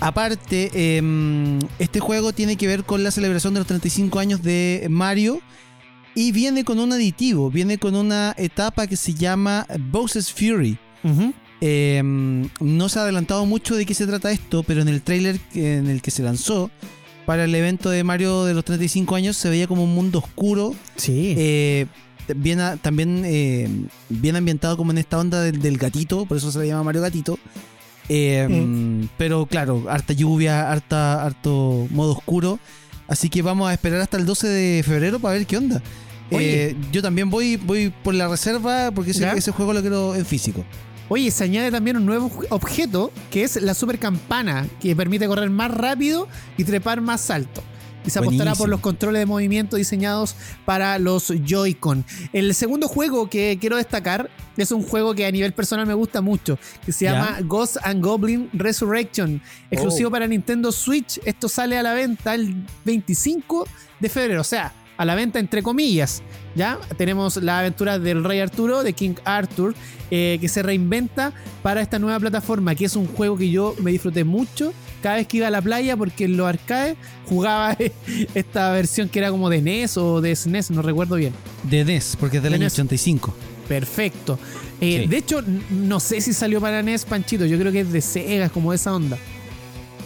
Aparte, 0.00 0.70
eh, 0.74 1.58
este 1.78 2.00
juego 2.00 2.32
tiene 2.32 2.56
que 2.56 2.66
ver 2.66 2.84
con 2.84 3.04
la 3.04 3.10
celebración 3.10 3.54
de 3.54 3.60
los 3.60 3.66
35 3.68 4.18
años 4.18 4.42
de 4.42 4.86
Mario 4.90 5.40
y 6.14 6.32
viene 6.32 6.64
con 6.64 6.78
un 6.80 6.92
aditivo, 6.92 7.50
viene 7.50 7.78
con 7.78 7.94
una 7.94 8.34
etapa 8.36 8.86
que 8.86 8.96
se 8.96 9.14
llama 9.14 9.66
Bowser's 9.90 10.32
Fury. 10.32 10.76
Eh, 11.60 12.02
no 12.60 12.88
se 12.88 12.98
ha 12.98 13.02
adelantado 13.02 13.46
mucho 13.46 13.76
de 13.76 13.86
qué 13.86 13.94
se 13.94 14.06
trata 14.06 14.32
esto, 14.32 14.64
pero 14.64 14.82
en 14.82 14.88
el 14.88 15.02
tráiler 15.02 15.38
que- 15.52 15.76
en 15.76 15.86
el 15.88 16.02
que 16.02 16.10
se 16.10 16.22
lanzó 16.24 16.70
para 17.24 17.44
el 17.44 17.54
evento 17.54 17.88
de 17.90 18.02
Mario 18.02 18.44
de 18.44 18.54
los 18.54 18.64
35 18.64 19.14
años 19.14 19.36
se 19.36 19.48
veía 19.48 19.68
como 19.68 19.84
un 19.84 19.94
mundo 19.94 20.18
oscuro 20.18 20.74
Sí. 20.96 21.34
eh, 21.38 21.86
bien 22.36 22.60
también 22.80 23.22
eh, 23.24 23.68
bien 24.08 24.36
ambientado 24.36 24.76
como 24.76 24.90
en 24.92 24.98
esta 24.98 25.18
onda 25.18 25.40
del, 25.40 25.60
del 25.60 25.78
gatito, 25.78 26.26
por 26.26 26.36
eso 26.36 26.50
se 26.52 26.58
le 26.58 26.66
llama 26.68 26.84
Mario 26.84 27.02
Gatito. 27.02 27.38
Eh, 28.08 28.46
Mm. 28.48 29.08
Pero 29.16 29.46
claro, 29.46 29.84
harta 29.88 30.12
lluvia, 30.12 30.70
harta, 30.70 31.24
harto 31.24 31.86
modo 31.90 32.12
oscuro. 32.12 32.58
Así 33.08 33.28
que 33.28 33.42
vamos 33.42 33.68
a 33.68 33.72
esperar 33.72 34.00
hasta 34.00 34.16
el 34.16 34.26
12 34.26 34.48
de 34.48 34.82
febrero 34.82 35.18
para 35.18 35.34
ver 35.34 35.46
qué 35.46 35.56
onda. 35.56 35.82
Eh, 36.30 36.74
yo 36.90 37.02
también 37.02 37.28
voy, 37.28 37.56
voy 37.56 37.92
por 38.02 38.14
la 38.14 38.26
reserva 38.26 38.90
porque 38.90 39.10
ese, 39.10 39.30
ese 39.36 39.50
juego 39.52 39.72
lo 39.74 39.80
quiero 39.82 40.14
en 40.14 40.24
físico. 40.24 40.64
Oye, 41.10 41.30
se 41.30 41.44
añade 41.44 41.70
también 41.70 41.98
un 41.98 42.06
nuevo 42.06 42.30
objeto 42.48 43.12
que 43.30 43.42
es 43.42 43.60
la 43.60 43.74
super 43.74 43.98
campana, 43.98 44.66
que 44.80 44.96
permite 44.96 45.26
correr 45.26 45.50
más 45.50 45.70
rápido 45.70 46.26
y 46.56 46.64
trepar 46.64 47.02
más 47.02 47.30
alto. 47.30 47.62
Y 48.04 48.10
se 48.10 48.18
apostará 48.18 48.54
por 48.54 48.68
los 48.68 48.80
controles 48.80 49.20
de 49.20 49.26
movimiento 49.26 49.76
diseñados 49.76 50.34
para 50.64 50.98
los 50.98 51.32
Joy-Con. 51.44 52.04
El 52.32 52.54
segundo 52.54 52.88
juego 52.88 53.30
que 53.30 53.58
quiero 53.60 53.76
destacar 53.76 54.30
es 54.56 54.70
un 54.72 54.82
juego 54.82 55.14
que 55.14 55.24
a 55.24 55.30
nivel 55.30 55.52
personal 55.52 55.86
me 55.86 55.94
gusta 55.94 56.20
mucho, 56.20 56.58
que 56.84 56.92
se 56.92 57.04
llama 57.06 57.38
Ghost 57.44 57.76
and 57.82 58.04
Goblin 58.04 58.50
Resurrection, 58.52 59.40
exclusivo 59.70 60.08
Oh. 60.08 60.12
para 60.12 60.26
Nintendo 60.26 60.72
Switch. 60.72 61.20
Esto 61.24 61.48
sale 61.48 61.78
a 61.78 61.82
la 61.82 61.94
venta 61.94 62.34
el 62.34 62.54
25 62.84 63.66
de 64.00 64.08
febrero, 64.08 64.40
o 64.40 64.44
sea, 64.44 64.72
a 65.02 65.04
la 65.04 65.14
venta 65.14 65.38
entre 65.38 65.62
comillas. 65.62 66.22
¿Ya? 66.54 66.78
Tenemos 66.98 67.36
la 67.36 67.60
aventura 67.60 67.98
del 67.98 68.24
Rey 68.24 68.40
Arturo, 68.40 68.82
de 68.82 68.92
King 68.92 69.14
Arthur, 69.24 69.74
eh, 70.10 70.36
que 70.40 70.48
se 70.48 70.62
reinventa 70.62 71.32
para 71.62 71.80
esta 71.80 71.98
nueva 71.98 72.20
plataforma, 72.20 72.74
que 72.74 72.84
es 72.84 72.94
un 72.94 73.06
juego 73.06 73.38
que 73.38 73.48
yo 73.50 73.74
me 73.80 73.90
disfruté 73.90 74.24
mucho 74.24 74.74
cada 75.02 75.16
vez 75.16 75.26
que 75.26 75.38
iba 75.38 75.46
a 75.46 75.50
la 75.50 75.62
playa, 75.62 75.96
porque 75.96 76.24
en 76.26 76.36
los 76.36 76.46
arcades 76.46 76.96
jugaba 77.26 77.74
esta 78.34 78.70
versión 78.72 79.08
que 79.08 79.18
era 79.20 79.30
como 79.30 79.48
de 79.48 79.62
NES 79.62 79.96
o 79.96 80.20
de 80.20 80.36
SNES, 80.36 80.70
no 80.72 80.82
recuerdo 80.82 81.16
bien. 81.16 81.32
De 81.64 81.84
NES, 81.86 82.16
porque 82.20 82.36
es 82.36 82.42
del 82.42 82.52
De 82.52 82.56
año 82.56 82.64
NES. 82.66 82.74
85. 82.74 83.34
Perfecto. 83.68 84.38
Eh, 84.80 85.00
Sí. 85.02 85.06
De 85.08 85.16
hecho, 85.16 85.42
no 85.70 86.00
sé 86.00 86.20
si 86.20 86.32
salió 86.34 86.60
para 86.60 86.82
NES, 86.82 87.04
Panchito, 87.06 87.46
yo 87.46 87.58
creo 87.58 87.72
que 87.72 87.80
es 87.80 87.92
de 87.92 88.00
Sega, 88.02 88.44
es 88.46 88.52
como 88.52 88.72
esa 88.74 88.92
onda. 88.94 89.16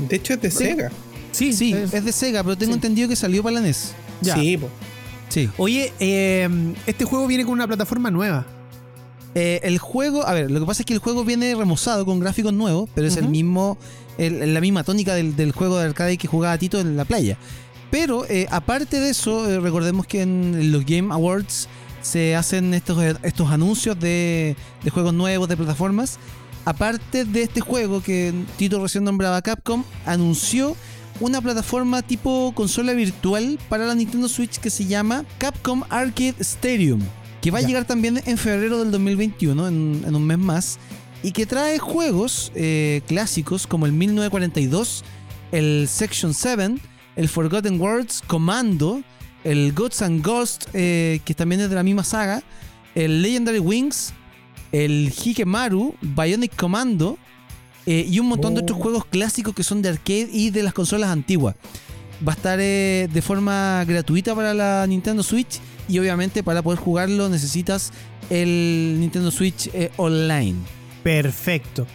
De 0.09 0.15
hecho, 0.17 0.35
es 0.35 0.41
de 0.43 0.51
Sega. 0.53 0.91
Sí, 1.33 1.53
Sí, 1.53 1.73
es- 1.73 1.93
es 1.93 2.05
de 2.05 2.13
Sega, 2.13 2.45
pero 2.45 2.57
tengo 2.57 2.73
sí. 2.73 2.77
entendido 2.77 3.09
que 3.09 3.17
salió 3.17 3.43
para 3.43 3.55
la 3.55 3.61
NES. 3.63 3.95
Ya. 4.21 4.35
Sí, 4.35 4.57
po. 4.57 4.69
Sí. 5.29 5.51
Oye, 5.59 5.93
eh, 6.01 6.49
este 6.87 7.05
juego 7.05 7.27
viene 7.27 7.45
con 7.45 7.53
una 7.55 7.67
plataforma 7.67 8.11
nueva. 8.11 8.47
Eh, 9.35 9.61
el 9.65 9.79
juego, 9.79 10.27
a 10.27 10.33
ver, 10.33 10.51
lo 10.51 10.61
que 10.61 10.67
pasa 10.67 10.83
es 10.83 10.87
que 10.87 10.95
el 10.95 10.99
juego 11.01 11.25
viene 11.25 11.55
remozado 11.55 12.07
con 12.07 12.21
gráficos 12.21 12.53
nuevos, 12.55 12.89
pero 12.95 13.07
es 13.07 13.17
el 13.19 13.29
mismo, 13.29 13.77
el- 14.17 14.55
la 14.55 14.61
misma 14.63 14.83
tónica 14.83 15.15
del, 15.15 15.37
del 15.37 15.53
juego 15.53 15.79
de 15.79 15.85
arcade 15.87 16.17
que 16.17 16.27
jugaba 16.27 16.57
Tito 16.57 16.81
en 16.81 16.97
la 16.97 17.05
playa. 17.05 17.37
Pero 17.91 18.25
eh, 18.29 18.47
aparte 18.51 18.99
de 18.99 19.11
eso, 19.11 19.49
eh, 19.51 19.61
recordemos 19.61 20.07
que 20.07 20.23
en 20.23 20.73
los 20.73 20.87
Game 20.87 21.13
Awards 21.13 21.69
se 22.01 22.35
hacen 22.35 22.73
estos, 22.73 22.99
estos 23.23 23.51
anuncios 23.51 23.99
de, 24.01 24.57
de 24.83 24.91
juegos 24.91 25.13
nuevos, 25.13 25.49
de 25.49 25.57
plataformas. 25.57 26.19
Aparte 26.65 27.25
de 27.25 27.43
este 27.43 27.61
juego 27.61 28.03
que 28.03 28.33
Tito 28.57 28.83
recién 28.83 29.05
nombraba 29.05 29.43
Capcom, 29.43 29.85
anunció 30.07 30.77
una 31.21 31.41
plataforma 31.41 32.03
tipo 32.03 32.53
consola 32.55 32.93
virtual 32.93 33.59
para 33.69 33.87
la 33.87 33.95
Nintendo 33.95 34.29
Switch 34.29 34.59
que 34.59 34.71
se 34.71 34.87
llama 34.87 35.25
Capcom 35.39 35.83
Arcade 35.89 36.37
Stadium, 36.41 37.01
que 37.41 37.51
va 37.51 37.59
a 37.59 37.63
llegar 37.63 37.85
también 37.85 38.21
en 38.25 38.39
febrero 38.39 38.79
del 38.79 38.91
2021, 38.91 39.69
en, 39.69 40.03
en 40.07 40.15
un 40.15 40.27
mes 40.27 40.39
más, 40.39 40.79
y 41.23 41.33
que 41.33 41.47
trae 41.47 41.79
juegos 41.79 42.53
eh, 42.55 43.03
clásicos 43.07 43.67
como 43.67 43.87
el 43.87 43.93
1942, 43.93 45.05
el 45.53 45.89
Section 45.89 46.35
7, 46.35 46.77
el 47.17 47.29
Forgotten 47.29 47.81
Worlds, 47.81 48.23
Commando, 48.27 49.03
el 49.45 49.73
Gods 49.73 50.03
and 50.03 50.25
Ghosts, 50.25 50.69
eh, 50.73 51.21
que 51.25 51.35
también 51.35 51.61
es 51.63 51.71
de 51.71 51.77
la 51.77 51.83
misma 51.83 52.05
saga, 52.05 52.43
el 52.95 53.23
Legendary 53.23 53.59
Wings, 53.59 54.13
el 54.73 55.13
Hikemaru, 55.13 55.95
Bionic 56.03 56.55
Commando 56.57 57.19
eh, 57.87 58.07
y 58.09 58.19
un 58.19 58.27
montón 58.27 58.55
de 58.55 58.61
Oh. 58.61 58.63
otros 58.65 58.79
juegos 58.79 59.05
clásicos 59.07 59.55
que 59.55 59.63
son 59.63 59.83
de 59.83 59.91
arcade 59.91 60.29
y 60.33 60.51
de 60.51 60.63
las 60.63 60.75
consolas 60.75 61.11
antiguas. 61.11 61.55
Va 62.27 62.33
a 62.33 62.37
estar 62.37 62.59
eh, 62.61 63.09
de 63.13 63.23
forma 63.23 63.85
gratuita 63.87 64.35
para 64.35 64.55
la 64.55 64.87
Nintendo 64.87 65.23
Switch 65.23 65.61
y 65.89 65.99
obviamente 65.99 66.43
para 66.43 66.63
poder 66.63 66.79
jugarlo 66.79 67.29
necesitas 67.29 67.93
el 68.31 68.97
Nintendo 68.99 69.31
Switch 69.31 69.69
eh, 69.73 69.91
Online. 69.97 70.57
Perfecto. 71.03 71.87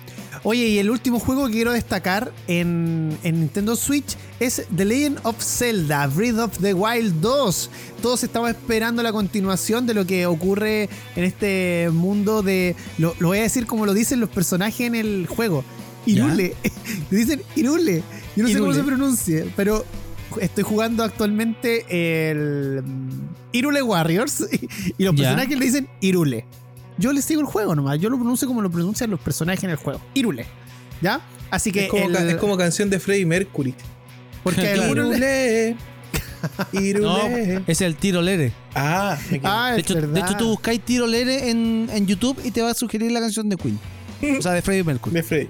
Oye, 0.43 0.69
y 0.69 0.79
el 0.79 0.89
último 0.89 1.19
juego 1.19 1.45
que 1.45 1.53
quiero 1.53 1.71
destacar 1.71 2.31
en, 2.47 3.15
en 3.21 3.41
Nintendo 3.41 3.75
Switch 3.75 4.15
es 4.39 4.65
The 4.75 4.85
Legend 4.85 5.19
of 5.23 5.35
Zelda, 5.39 6.07
Breath 6.07 6.39
of 6.39 6.57
the 6.59 6.73
Wild 6.73 7.21
2. 7.21 7.69
Todos 8.01 8.23
estamos 8.23 8.49
esperando 8.49 9.03
la 9.03 9.11
continuación 9.11 9.85
de 9.85 9.93
lo 9.93 10.07
que 10.07 10.25
ocurre 10.25 10.89
en 11.15 11.23
este 11.25 11.89
mundo 11.93 12.41
de... 12.41 12.75
Lo, 12.97 13.13
lo 13.19 13.27
voy 13.27 13.37
a 13.39 13.43
decir 13.43 13.67
como 13.67 13.85
lo 13.85 13.93
dicen 13.93 14.19
los 14.19 14.29
personajes 14.29 14.81
en 14.87 14.95
el 14.95 15.27
juego. 15.27 15.63
Irule. 16.05 16.55
Le 17.11 17.17
dicen 17.17 17.41
Irule. 17.55 18.03
Yo 18.35 18.43
no 18.43 18.49
sé 18.49 18.59
cómo 18.59 18.73
se 18.73 18.83
pronuncie, 18.83 19.45
pero 19.55 19.85
estoy 20.39 20.63
jugando 20.63 21.03
actualmente 21.03 21.85
el 22.31 22.81
mm, 22.83 23.09
Irule 23.51 23.81
Warriors 23.81 24.45
y 24.97 25.03
los 25.03 25.15
Ya. 25.15 25.23
personajes 25.23 25.59
le 25.59 25.65
dicen 25.65 25.89
Irule. 25.99 26.45
Yo 26.97 27.11
le 27.13 27.21
sigo 27.21 27.41
el 27.41 27.47
juego 27.47 27.75
nomás, 27.75 27.99
yo 27.99 28.09
lo 28.09 28.17
pronuncio 28.17 28.47
como 28.47 28.61
lo 28.61 28.69
pronuncian 28.69 29.09
los 29.09 29.19
personajes 29.19 29.63
en 29.63 29.71
el 29.71 29.75
juego. 29.77 29.99
Irule. 30.13 30.45
¿Ya? 31.01 31.19
Así 31.49 31.71
que 31.71 31.85
Es 31.85 31.89
como, 31.89 32.05
el- 32.07 32.13
ca- 32.13 32.23
es 32.29 32.35
como 32.35 32.55
canción 32.57 32.89
de 32.89 32.99
Freddie 32.99 33.25
Mercury. 33.25 33.73
porque 34.43 34.71
el. 34.71 34.79
Irule- 34.81 35.75
Irule. 36.73 37.53
No, 37.59 37.63
es 37.67 37.81
el 37.81 37.95
tiro 37.95 38.19
lere. 38.21 38.51
Ah, 38.73 39.15
equivoqué. 39.27 39.47
Ah, 39.47 39.71
De 39.75 39.81
hecho, 39.81 39.93
de 39.95 40.19
hecho, 40.19 40.35
tú 40.37 40.47
buscáis 40.47 40.81
tiro 40.81 41.05
lere 41.05 41.51
en, 41.51 41.87
en 41.93 42.07
YouTube 42.07 42.35
y 42.43 42.49
te 42.49 42.61
va 42.63 42.71
a 42.71 42.73
sugerir 42.73 43.11
la 43.11 43.19
canción 43.19 43.47
de 43.47 43.57
Queen. 43.57 43.79
O 44.39 44.41
sea, 44.41 44.53
de 44.53 44.61
Freddie 44.63 44.83
Mercury. 44.83 45.13
de 45.13 45.23
Freddie. 45.23 45.49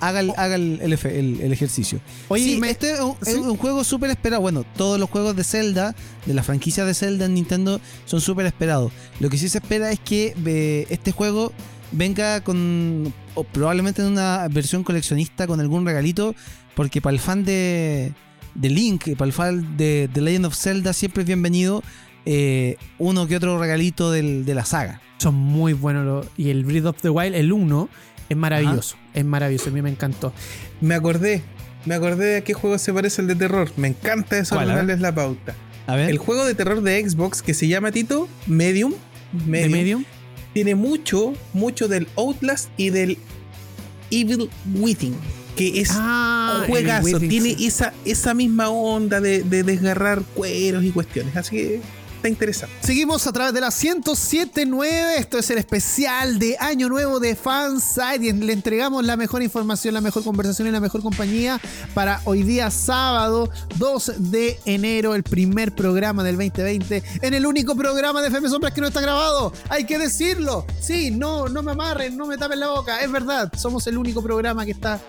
Haga 0.00 0.20
el, 0.20 0.32
haga 0.36 0.54
el, 0.56 0.78
el 0.82 0.92
efe- 0.92 1.14
el- 1.14 1.40
el 1.40 1.52
ejercicio. 1.52 2.00
Oye, 2.28 2.44
sí, 2.44 2.56
me- 2.60 2.70
este 2.70 2.92
es 2.92 3.00
un, 3.00 3.16
es 3.22 3.28
¿sí? 3.34 3.38
un 3.38 3.56
juego 3.56 3.84
súper 3.84 4.10
esperado. 4.10 4.42
Bueno, 4.42 4.64
todos 4.76 4.98
los 5.00 5.08
juegos 5.10 5.36
de 5.36 5.44
Zelda, 5.44 5.94
de 6.26 6.34
la 6.34 6.42
franquicia 6.42 6.84
de 6.84 6.94
Zelda 6.94 7.26
en 7.26 7.34
Nintendo, 7.34 7.80
son 8.04 8.20
súper 8.20 8.46
esperados. 8.46 8.92
Lo 9.20 9.30
que 9.30 9.38
sí 9.38 9.48
se 9.48 9.58
espera 9.58 9.90
es 9.92 10.00
que 10.00 10.34
eh, 10.44 10.86
este 10.90 11.12
juego 11.12 11.52
venga 11.92 12.40
con, 12.42 13.12
o 13.34 13.44
probablemente 13.44 14.02
en 14.02 14.08
una 14.08 14.48
versión 14.50 14.82
coleccionista 14.82 15.46
con 15.46 15.60
algún 15.60 15.86
regalito, 15.86 16.34
porque 16.74 17.00
para 17.00 17.14
el 17.14 17.20
fan 17.20 17.44
de, 17.44 18.12
de 18.54 18.68
Link, 18.70 19.16
para 19.16 19.26
el 19.26 19.32
fan 19.32 19.76
de 19.76 20.10
The 20.12 20.20
Legend 20.20 20.46
of 20.46 20.56
Zelda, 20.56 20.92
siempre 20.92 21.22
es 21.22 21.26
bienvenido 21.26 21.82
eh, 22.28 22.76
uno 22.98 23.28
que 23.28 23.36
otro 23.36 23.58
regalito 23.58 24.10
del- 24.10 24.44
de 24.44 24.54
la 24.54 24.64
saga. 24.64 25.00
Son 25.18 25.34
muy 25.34 25.72
buenos 25.74 26.04
los- 26.04 26.26
y 26.36 26.50
el 26.50 26.64
Breath 26.64 26.86
of 26.86 26.96
the 27.00 27.08
Wild, 27.08 27.34
el 27.36 27.52
1, 27.52 27.88
es 28.28 28.36
maravilloso. 28.36 28.96
Es 29.14 29.24
maravilloso, 29.24 29.70
a 29.70 29.72
mí 29.72 29.82
me 29.82 29.90
encantó. 29.90 30.32
Me 30.80 30.94
acordé. 30.94 31.42
Me 31.84 31.94
acordé 31.94 32.26
de 32.26 32.36
a 32.38 32.40
qué 32.42 32.52
juego 32.52 32.78
se 32.78 32.92
parece 32.92 33.22
el 33.22 33.28
de 33.28 33.36
terror. 33.36 33.70
Me 33.76 33.88
encanta 33.88 34.28
¿Cuál, 34.28 34.38
a 34.38 34.40
desordenarles 34.40 35.00
la 35.00 35.14
pauta. 35.14 35.54
A 35.86 35.94
ver. 35.94 36.10
El 36.10 36.18
juego 36.18 36.44
de 36.44 36.54
terror 36.54 36.82
de 36.82 37.08
Xbox 37.08 37.42
que 37.42 37.54
se 37.54 37.68
llama 37.68 37.92
Tito 37.92 38.28
Medium. 38.46 38.92
¿De 39.32 39.44
Medium, 39.50 39.72
Medium? 39.72 40.04
Tiene 40.52 40.74
mucho, 40.74 41.34
mucho 41.52 41.86
del 41.86 42.08
Outlast 42.16 42.70
y 42.76 42.90
del 42.90 43.18
Evil 44.10 44.50
Within. 44.74 45.14
Que 45.54 45.80
es 45.80 45.90
Ah, 45.94 46.58
un 46.62 46.66
juegazo. 46.66 47.04
Within, 47.06 47.28
Tiene 47.28 47.54
sí. 47.54 47.66
esa, 47.66 47.94
esa 48.04 48.34
misma 48.34 48.68
onda 48.68 49.20
de, 49.20 49.42
de 49.42 49.62
desgarrar 49.62 50.22
cueros 50.34 50.82
y 50.84 50.90
cuestiones. 50.90 51.36
Así 51.36 51.56
que 51.56 51.80
está 52.26 52.28
interesante. 52.28 52.74
Seguimos 52.80 53.26
a 53.26 53.32
través 53.32 53.54
de 53.54 53.60
la 53.60 53.68
1079. 53.68 55.16
Esto 55.18 55.38
es 55.38 55.50
el 55.50 55.58
especial 55.58 56.38
de 56.38 56.56
Año 56.58 56.88
Nuevo 56.88 57.20
de 57.20 57.36
Fanside. 57.36 58.32
Le 58.32 58.52
entregamos 58.52 59.04
la 59.04 59.16
mejor 59.16 59.42
información, 59.42 59.94
la 59.94 60.00
mejor 60.00 60.24
conversación 60.24 60.68
y 60.68 60.70
la 60.70 60.80
mejor 60.80 61.02
compañía 61.02 61.60
para 61.94 62.20
hoy 62.24 62.42
día 62.42 62.70
sábado 62.70 63.50
2 63.76 64.30
de 64.30 64.58
enero, 64.64 65.14
el 65.14 65.22
primer 65.22 65.74
programa 65.74 66.24
del 66.24 66.36
2020. 66.36 67.02
En 67.22 67.34
el 67.34 67.46
único 67.46 67.76
programa 67.76 68.20
de 68.22 68.28
FM 68.28 68.48
Sombras 68.48 68.72
que 68.72 68.80
no 68.80 68.88
está 68.88 69.00
grabado. 69.00 69.52
Hay 69.68 69.84
que 69.84 69.98
decirlo. 69.98 70.66
Sí, 70.80 71.10
no, 71.10 71.48
no 71.48 71.62
me 71.62 71.72
amarren, 71.72 72.16
no 72.16 72.26
me 72.26 72.36
tapen 72.36 72.60
la 72.60 72.68
boca. 72.68 73.00
Es 73.00 73.10
verdad, 73.10 73.52
somos 73.56 73.86
el 73.86 73.98
único 73.98 74.22
programa 74.22 74.64
que 74.64 74.72
está 74.72 75.00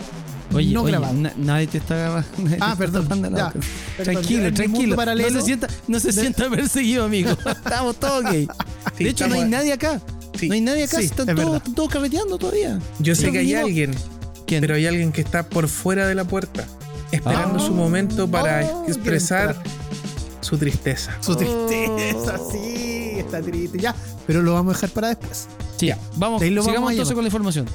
Oye, 0.58 0.74
no 0.74 0.82
oye, 0.84 0.92
grabado. 0.92 1.14
na- 1.14 1.34
nadie 1.38 1.68
te 1.68 1.78
está 1.80 2.24
te 2.36 2.58
Ah, 2.60 2.76
perdón, 2.78 3.08
la 3.22 3.30
ya. 3.30 3.50
Perdón, 3.52 3.64
Tranquilo, 4.04 4.54
tranquilo. 4.54 4.96
paralelo- 4.96 5.32
no 5.32 5.40
se 5.40 5.46
sienta, 5.46 5.68
no 5.88 6.00
se 6.00 6.12
sienta 6.12 6.50
perseguido, 6.50 7.06
amigo. 7.06 7.32
Estamos 7.46 7.96
todos. 7.98 8.26
Sí, 8.32 8.48
de 9.04 9.10
hecho, 9.10 9.28
no 9.28 9.36
hay 9.36 9.46
nadie 9.46 9.74
acá. 9.74 10.02
Sí. 10.40 10.48
No 10.50 10.54
hay 10.54 10.62
nadie 10.62 10.84
acá. 10.84 10.98
Sí, 11.00 11.06
están, 11.06 11.30
es 11.30 11.36
todos, 11.36 11.46
verdad. 11.46 11.58
están 11.58 11.74
todos 11.76 11.90
carreteando 11.90 12.38
todavía. 12.38 12.80
Yo 13.00 13.16
sé 13.16 13.32
que 13.32 13.40
hay 13.40 13.54
alguien, 13.56 13.96
¿Quién? 14.46 14.62
pero 14.62 14.76
hay 14.76 14.86
alguien 14.86 15.12
que 15.12 15.22
está 15.22 15.44
por 15.50 15.68
fuera 15.68 16.06
de 16.08 16.14
la 16.16 16.26
puerta, 16.26 16.66
esperando 17.12 17.58
Ah. 17.58 17.66
su 17.66 17.74
momento 17.74 18.28
para 18.30 18.66
Oh, 18.66 18.86
expresar 18.88 19.56
su 20.42 20.58
tristeza. 20.58 21.18
su 21.22 21.36
tristeza. 21.36 22.38
Sí, 22.52 22.97
está 23.20 23.42
triste. 23.42 23.80
Ya, 23.80 23.96
pero 24.26 24.42
lo 24.42 24.54
vamos 24.54 24.74
a 24.74 24.78
dejar 24.78 24.90
para 24.92 25.08
después. 25.10 25.48
Sí, 25.78 25.92
vamos, 26.16 26.42
ahí 26.42 26.50
lo 26.50 26.62
sigamos 26.64 26.80
vamos 26.82 26.92
entonces 26.94 27.14
con 27.14 27.24
la 27.24 27.28
información. 27.28 27.66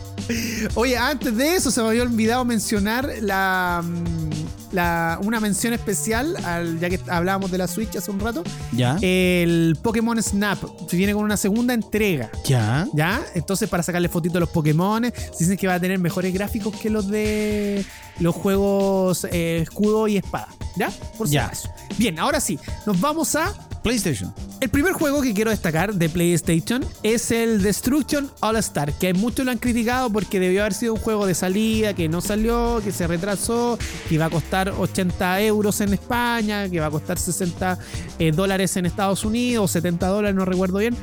Oye, 0.74 0.96
antes 0.96 1.36
de 1.36 1.54
eso 1.56 1.70
se 1.70 1.80
me 1.82 1.88
había 1.88 2.02
olvidado 2.02 2.44
mencionar 2.44 3.08
la, 3.20 3.80
mm, 3.84 4.74
la 4.74 5.20
una 5.22 5.38
mención 5.38 5.72
especial, 5.72 6.36
al, 6.44 6.80
ya 6.80 6.90
que 6.90 6.98
hablábamos 7.08 7.50
de 7.52 7.58
la 7.58 7.68
Switch 7.68 7.94
hace 7.96 8.10
un 8.10 8.18
rato. 8.18 8.42
Ya. 8.72 8.98
El 9.00 9.76
Pokémon 9.82 10.20
Snap 10.20 10.58
se 10.88 10.96
viene 10.96 11.12
con 11.14 11.22
una 11.22 11.36
segunda 11.36 11.74
entrega. 11.74 12.28
ya. 12.44 12.88
¿Ya? 12.92 13.22
Entonces, 13.34 13.68
para 13.68 13.82
sacarle 13.84 14.08
fotitos 14.08 14.36
a 14.38 14.40
los 14.40 14.48
Pokémon, 14.48 15.04
dicen 15.38 15.56
que 15.56 15.66
va 15.68 15.74
a 15.74 15.80
tener 15.80 15.98
mejores 16.00 16.32
gráficos 16.34 16.74
que 16.76 16.90
los 16.90 17.06
de 17.08 17.84
los 18.18 18.34
juegos 18.34 19.26
eh, 19.30 19.58
escudo 19.62 20.08
y 20.08 20.16
espada. 20.16 20.48
¿Ya? 20.74 20.90
Por 21.16 21.28
si 21.28 21.34
Ya. 21.34 21.46
acaso. 21.46 21.68
Bien, 21.98 22.18
ahora 22.18 22.40
sí, 22.40 22.58
nos 22.86 23.00
vamos 23.00 23.36
a 23.36 23.52
PlayStation. 23.82 24.32
el 24.60 24.68
primer 24.68 24.92
juego 24.92 25.22
que 25.22 25.34
quiero 25.34 25.50
destacar 25.50 25.92
de 25.94 26.08
PlayStation 26.08 26.84
es 27.02 27.30
el 27.32 27.62
Destruction 27.62 28.30
All 28.40 28.56
Star, 28.56 28.92
que 28.92 29.12
muchos 29.12 29.44
lo 29.44 29.50
han 29.50 29.58
criticado 29.58 30.08
porque 30.10 30.38
debió 30.38 30.60
haber 30.62 30.74
sido 30.74 30.94
un 30.94 31.00
juego 31.00 31.26
de 31.26 31.34
salida, 31.34 31.92
que 31.94 32.08
no 32.08 32.20
salió, 32.20 32.80
que 32.84 32.92
se 32.92 33.06
retrasó, 33.06 33.78
que 34.08 34.14
iba 34.14 34.26
a 34.26 34.30
costar 34.30 34.68
80 34.70 35.40
euros 35.42 35.80
en 35.80 35.92
España, 35.94 36.68
que 36.68 36.78
va 36.80 36.86
a 36.86 36.90
costar 36.90 37.18
60 37.18 37.78
eh, 38.18 38.30
dólares 38.32 38.76
en 38.76 38.86
Estados 38.86 39.24
Unidos, 39.24 39.70
70 39.72 40.06
dólares, 40.06 40.36
no 40.36 40.44
recuerdo 40.44 40.78
bien. 40.78 40.96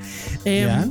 Eh, 0.46 0.64
Ya. 0.66 0.88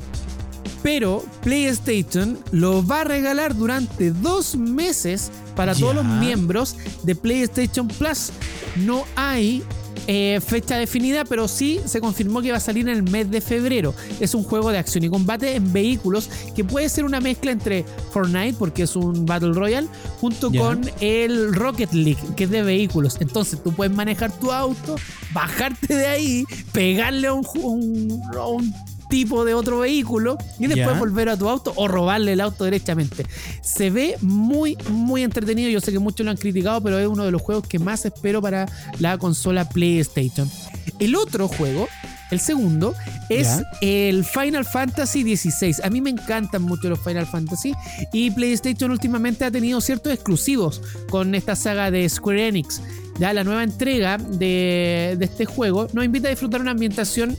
pero 0.82 1.24
PlayStation 1.42 2.38
lo 2.52 2.86
va 2.86 3.00
a 3.00 3.04
regalar 3.04 3.56
durante 3.56 4.10
dos 4.10 4.56
meses 4.56 5.30
para 5.56 5.74
todos 5.74 5.94
los 5.94 6.04
miembros 6.04 6.76
de 7.02 7.14
PlayStation 7.14 7.88
Plus. 7.88 8.30
No 8.76 9.04
hay 9.16 9.62
eh, 10.10 10.40
fecha 10.44 10.76
definida, 10.78 11.24
pero 11.26 11.46
sí 11.46 11.80
se 11.84 12.00
confirmó 12.00 12.40
que 12.42 12.50
va 12.50 12.56
a 12.56 12.60
salir 12.60 12.88
en 12.88 12.96
el 12.96 13.02
mes 13.02 13.30
de 13.30 13.40
febrero. 13.42 13.94
Es 14.20 14.34
un 14.34 14.42
juego 14.42 14.70
de 14.70 14.78
acción 14.78 15.04
y 15.04 15.08
combate 15.10 15.54
en 15.54 15.70
vehículos 15.72 16.28
que 16.56 16.64
puede 16.64 16.88
ser 16.88 17.04
una 17.04 17.20
mezcla 17.20 17.52
entre 17.52 17.84
Fortnite, 18.10 18.54
porque 18.58 18.84
es 18.84 18.96
un 18.96 19.26
Battle 19.26 19.52
Royale, 19.52 19.86
junto 20.20 20.50
con 20.50 20.90
el 21.00 21.54
Rocket 21.54 21.92
League, 21.92 22.18
que 22.36 22.44
es 22.44 22.50
de 22.50 22.62
vehículos. 22.62 23.18
Entonces 23.20 23.62
tú 23.62 23.72
puedes 23.72 23.94
manejar 23.94 24.32
tu 24.32 24.50
auto, 24.50 24.96
bajarte 25.32 25.94
de 25.94 26.06
ahí, 26.06 26.44
pegarle 26.72 27.26
a 27.28 27.34
un, 27.34 27.46
un- 27.62 28.22
a 28.34 28.46
un 28.46 28.74
tipo 29.08 29.44
de 29.44 29.54
otro 29.54 29.80
vehículo 29.80 30.38
y 30.58 30.66
después 30.66 30.98
volver 30.98 31.28
a 31.28 31.36
tu 31.36 31.48
auto 31.48 31.72
o 31.76 31.88
robarle 31.88 32.32
el 32.34 32.40
auto 32.40 32.64
directamente. 32.64 33.24
Se 33.62 33.90
ve 33.90 34.16
muy, 34.20 34.76
muy 34.90 35.22
entretenido. 35.22 35.70
Yo 35.70 35.80
sé 35.80 35.92
que 35.92 35.98
muchos 35.98 36.24
lo 36.24 36.30
han 36.30 36.36
criticado, 36.36 36.80
pero 36.82 36.98
es 36.98 37.06
uno 37.08 37.24
de 37.24 37.30
los 37.30 37.42
juegos 37.42 37.66
que 37.66 37.78
más 37.78 38.04
espero 38.04 38.40
para 38.42 38.66
la 38.98 39.18
consola 39.18 39.68
PlayStation. 39.68 40.50
El 40.98 41.14
otro 41.16 41.48
juego, 41.48 41.88
el 42.30 42.40
segundo, 42.40 42.94
es 43.28 43.46
Ya. 43.58 43.64
el 43.80 44.24
Final 44.24 44.64
Fantasy 44.64 45.36
XVI. 45.36 45.76
A 45.82 45.90
mí 45.90 46.00
me 46.00 46.10
encantan 46.10 46.62
mucho 46.62 46.88
los 46.88 46.98
Final 47.00 47.26
Fantasy 47.26 47.72
y 48.12 48.30
PlayStation 48.30 48.90
últimamente 48.90 49.44
ha 49.44 49.50
tenido 49.50 49.80
ciertos 49.80 50.12
exclusivos 50.12 50.82
con 51.10 51.34
esta 51.34 51.56
saga 51.56 51.90
de 51.90 52.08
Square 52.08 52.48
Enix. 52.48 52.82
Ya 53.18 53.32
la 53.32 53.42
nueva 53.44 53.64
entrega 53.64 54.16
de, 54.16 55.16
de 55.18 55.24
este 55.24 55.44
juego 55.44 55.88
nos 55.92 56.04
invita 56.04 56.28
a 56.28 56.30
disfrutar 56.30 56.60
una 56.60 56.70
ambientación 56.70 57.36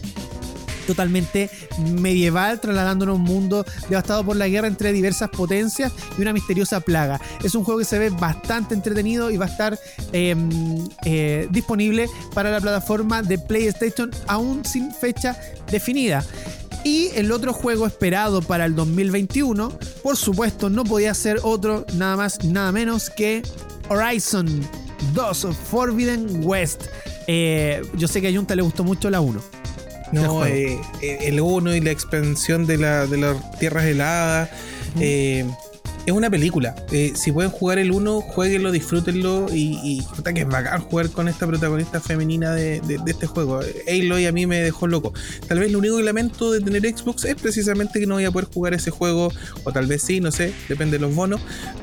totalmente 0.90 1.52
medieval, 1.78 2.60
trasladándonos 2.60 3.14
a 3.14 3.16
un 3.18 3.24
mundo 3.24 3.64
devastado 3.90 4.26
por 4.26 4.36
la 4.36 4.48
guerra 4.48 4.68
entre 4.68 4.92
diversas 4.92 5.30
potencias 5.30 5.94
y 6.18 6.22
una 6.24 6.34
misteriosa 6.34 6.80
plaga. 6.80 7.22
Es 7.44 7.54
un 7.54 7.64
juego 7.64 7.78
que 7.78 7.86
se 7.86 8.00
ve 8.00 8.10
bastante 8.10 8.74
entretenido 8.74 9.30
y 9.30 9.38
va 9.38 9.46
a 9.46 9.50
estar 9.50 9.80
eh, 10.14 10.36
eh, 11.06 11.48
disponible 11.52 12.08
para 12.34 12.50
la 12.50 12.60
plataforma 12.60 13.22
de 13.22 13.38
PlayStation 13.38 14.10
aún 14.26 14.66
sin 14.66 14.92
fecha 14.92 15.40
definida. 15.70 16.26
Y 16.84 17.10
el 17.14 17.32
otro 17.32 17.54
juego 17.54 17.86
esperado 17.86 18.42
para 18.42 18.66
el 18.66 18.74
2021, 18.74 19.72
por 20.02 20.18
supuesto, 20.18 20.72
no 20.72 20.86
podía 20.86 21.14
ser 21.14 21.40
otro, 21.44 21.86
nada 21.94 22.16
más, 22.16 22.44
nada 22.44 22.72
menos 22.72 23.12
que 23.12 23.44
Horizon 23.90 24.68
2 25.14 25.48
Forbidden 25.70 26.44
West. 26.44 26.86
Eh, 27.28 27.84
yo 27.96 28.08
sé 28.08 28.22
que 28.22 28.30
a 28.30 28.34
Junta 28.34 28.56
le 28.56 28.64
gustó 28.64 28.84
mucho 28.84 29.12
la 29.12 29.22
1. 29.22 29.59
No, 30.14 30.46
eh, 30.46 30.80
eh, 31.02 31.18
el 31.24 31.40
1 31.40 31.76
y 31.76 31.82
la 31.82 31.92
expansión 31.92 32.66
de, 32.66 32.78
la, 32.78 33.06
de 33.06 33.18
las 33.18 33.60
tierras 33.60 33.86
heladas. 33.86 34.50
eh, 35.00 35.46
es 36.06 36.12
una 36.14 36.30
película. 36.30 36.76
Eh, 36.92 37.14
si 37.16 37.32
pueden 37.32 37.52
jugar 37.52 37.78
el 37.80 37.92
1, 37.92 38.22
jueguenlo, 38.22 38.72
disfrútenlo. 38.72 39.48
Y, 39.54 39.80
y 39.84 40.02
puta 40.16 40.34
que 40.34 40.42
es 40.42 40.48
bacán 40.48 40.82
jugar 40.82 41.10
con 41.10 41.28
esta 41.28 41.46
protagonista 41.48 42.00
femenina 42.00 42.52
de, 42.54 42.82
de- 42.82 42.98
de 42.98 43.12
este 43.12 43.28
juego. 43.28 43.60
Aloy 43.88 44.26
a 44.26 44.32
mí 44.32 44.46
me 44.48 44.60
dejó 44.60 44.88
loco. 44.88 45.14
Tal 45.48 45.60
vez 45.60 45.72
lo 45.72 45.80
único 45.80 45.98
que 45.98 46.04
lamento 46.04 46.52
de 46.52 46.62
tener 46.62 46.82
Xbox 46.98 47.26
es 47.26 47.36
precisamente 47.36 48.00
que 48.00 48.06
no 48.08 48.16
voy 48.16 48.26
a 48.26 48.32
poder 48.32 48.48
jugar 48.52 48.74
ese 48.74 48.92
juego. 48.92 49.32
O 49.64 49.72
tal 49.72 49.86
vez 49.88 50.02
sí, 50.02 50.20
no 50.20 50.32
sé, 50.32 50.54
depende 50.68 50.98
de 50.98 51.02
los 51.06 51.14
bonos. 51.16 51.42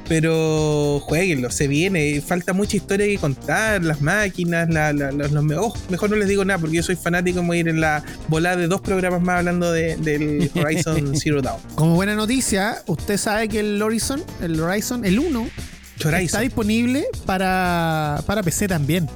Pero 0.09 1.01
jueguenlo, 1.05 1.51
se 1.51 1.69
viene. 1.69 2.21
Falta 2.21 2.53
mucha 2.53 2.77
historia 2.77 3.07
que 3.07 3.19
contar. 3.19 3.83
Las 3.85 4.01
máquinas, 4.01 4.69
la- 4.71 4.93
la- 4.93 5.13
los, 5.13 5.31
los- 5.33 5.45
oh, 5.59 5.75
mejor 5.91 6.11
no 6.11 6.17
les 6.17 6.29
digo 6.29 6.45
nada 6.45 6.59
porque 6.59 6.77
yo 6.77 6.83
soy 6.83 6.97
fanático. 6.97 7.43
Voy 7.43 7.59
a 7.59 7.61
ir 7.61 7.69
en 7.69 7.81
la 7.81 8.03
volada 8.29 8.57
de 8.57 8.67
dos 8.69 8.81
programas 8.81 9.21
más 9.21 9.39
hablando 9.39 9.71
de- 9.73 9.97
del 9.97 10.51
Horizon 10.55 11.17
Zero 11.21 11.43
Dawn. 11.43 11.61
Como 11.75 11.95
buena 11.95 12.15
noticia, 12.15 12.83
usted 12.87 13.17
sabe 13.19 13.49
que 13.49 13.61
el 13.61 13.83
Horizon, 13.83 14.06
el 14.41 14.61
Horizon, 14.61 15.05
el 15.05 15.19
1, 15.19 15.49
está 16.21 16.41
disponible 16.41 17.07
para, 17.25 18.23
para 18.27 18.43
PC 18.43 18.69
también. 18.69 19.09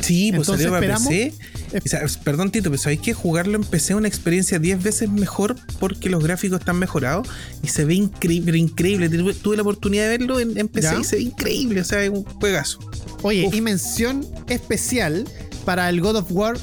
Sí, 0.00 0.32
pues 0.34 0.48
Entonces, 0.48 0.66
salió 0.66 0.70
para 0.80 0.96
esperamos- 0.96 1.08
PC. 1.08 1.54
O 1.76 1.88
sea, 1.88 2.22
perdón, 2.22 2.50
Tito, 2.52 2.70
pero 2.70 2.80
¿sabéis 2.80 3.00
que 3.00 3.14
jugarlo 3.14 3.56
en 3.56 3.64
PC 3.64 3.94
es 3.94 3.96
una 3.98 4.06
experiencia 4.06 4.58
10 4.58 4.82
veces 4.82 5.10
mejor 5.10 5.56
porque 5.80 6.08
los 6.08 6.22
gráficos 6.22 6.60
están 6.60 6.78
mejorados 6.78 7.26
y 7.62 7.68
se 7.68 7.84
ve 7.84 7.94
increíble, 7.94 8.56
increíble. 8.58 9.08
Tuve 9.08 9.34
tuve 9.34 9.56
la 9.56 9.62
oportunidad 9.62 10.04
de 10.04 10.18
verlo 10.18 10.38
en, 10.40 10.56
en 10.58 10.68
PC 10.68 10.88
¿Ya? 10.92 11.00
y 11.00 11.04
se 11.04 11.16
ve 11.16 11.22
increíble, 11.22 11.80
o 11.80 11.84
sea, 11.84 12.04
es 12.04 12.10
un 12.10 12.22
juegazo. 12.24 12.78
Oye, 13.22 13.46
Uf. 13.48 13.54
y 13.54 13.60
mención 13.60 14.24
especial 14.48 15.24
para 15.64 15.88
el 15.88 16.00
God 16.00 16.16
of 16.16 16.26
War, 16.30 16.56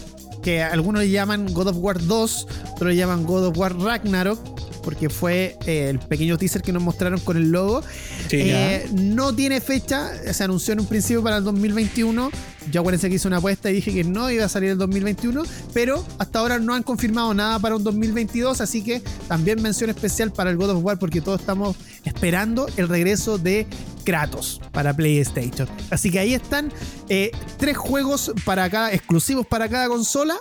que 0.44 0.62
algunos 0.64 1.02
le 1.02 1.10
llaman 1.10 1.52
God 1.52 1.68
of 1.70 1.78
War 1.80 2.02
2, 2.02 2.48
otros 2.74 2.90
le 2.90 2.96
llaman 2.96 3.24
God 3.26 3.48
of 3.48 3.58
War 3.58 3.76
Ragnarok, 3.78 4.40
porque 4.82 5.10
fue 5.10 5.58
eh, 5.66 5.90
el 5.90 6.00
pequeño 6.00 6.38
teaser 6.38 6.62
que 6.62 6.72
nos 6.72 6.84
mostraron 6.84 7.20
con 7.20 7.38
el 7.38 7.52
logo. 7.52 7.82
Sí, 8.28 8.38
Eh, 8.42 8.88
no 8.94 9.36
tiene 9.36 9.62
fecha, 9.62 10.12
se 10.34 10.44
anunció 10.44 10.74
en 10.74 10.82
un 10.82 10.88
principio 10.88 11.24
para 11.24 11.38
el 11.38 11.44
2021. 11.44 12.32
Yo 12.72 12.82
acuérdense 12.82 13.10
que 13.10 13.16
hice 13.16 13.28
una 13.28 13.38
apuesta 13.38 13.72
y 13.72 13.74
dije 13.74 13.94
que 13.94 14.04
no 14.04 14.30
iba 14.30 14.46
a 14.46 14.50
salir 14.50 14.70
el 14.70 14.78
2021, 14.78 15.44
pero 15.74 16.06
hasta 16.20 16.40
ahora 16.40 16.60
no 16.60 16.76
han 16.76 16.84
confirmado 16.84 17.34
nada 17.34 17.58
para 17.60 17.76
un 17.76 17.84
2022, 17.84 18.62
así 18.62 18.84
que 18.84 19.02
también 19.28 19.62
mención 19.62 19.90
especial 19.90 20.32
para 20.32 20.52
el 20.52 20.58
God 20.58 20.72
of 20.72 20.84
War 20.84 21.00
porque 21.00 21.22
todos 21.22 21.40
estamos 21.40 21.76
esperando 22.06 22.68
el 22.78 22.88
regreso 22.88 23.38
de 23.38 23.66
Kratos 24.04 24.62
para 24.72 24.96
PlayStation. 24.96 25.68
Así 25.90 26.12
que 26.12 26.20
ahí 26.20 26.34
están 26.34 26.72
eh, 27.10 27.32
tres 27.58 27.78
juegos 27.78 28.32
para 28.46 28.70
cada, 28.70 28.92
exclusivos 28.94 29.46
para 29.46 29.70
cada 29.70 29.88
consola. 29.88 30.40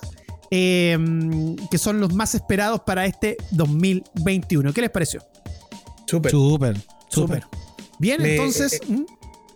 Eh, 0.51 0.99
que 1.71 1.79
son 1.79 2.01
los 2.01 2.13
más 2.15 2.35
esperados 2.35 2.81
para 2.87 3.07
este 3.07 3.37
2021. 3.53 4.73
¿Qué 4.73 4.81
les 4.81 4.91
pareció? 4.91 5.23
Súper. 6.07 6.31
Súper. 7.09 7.45
Bien, 7.99 8.21
Me- 8.23 8.37
entonces. 8.37 8.75
eh. 8.75 9.05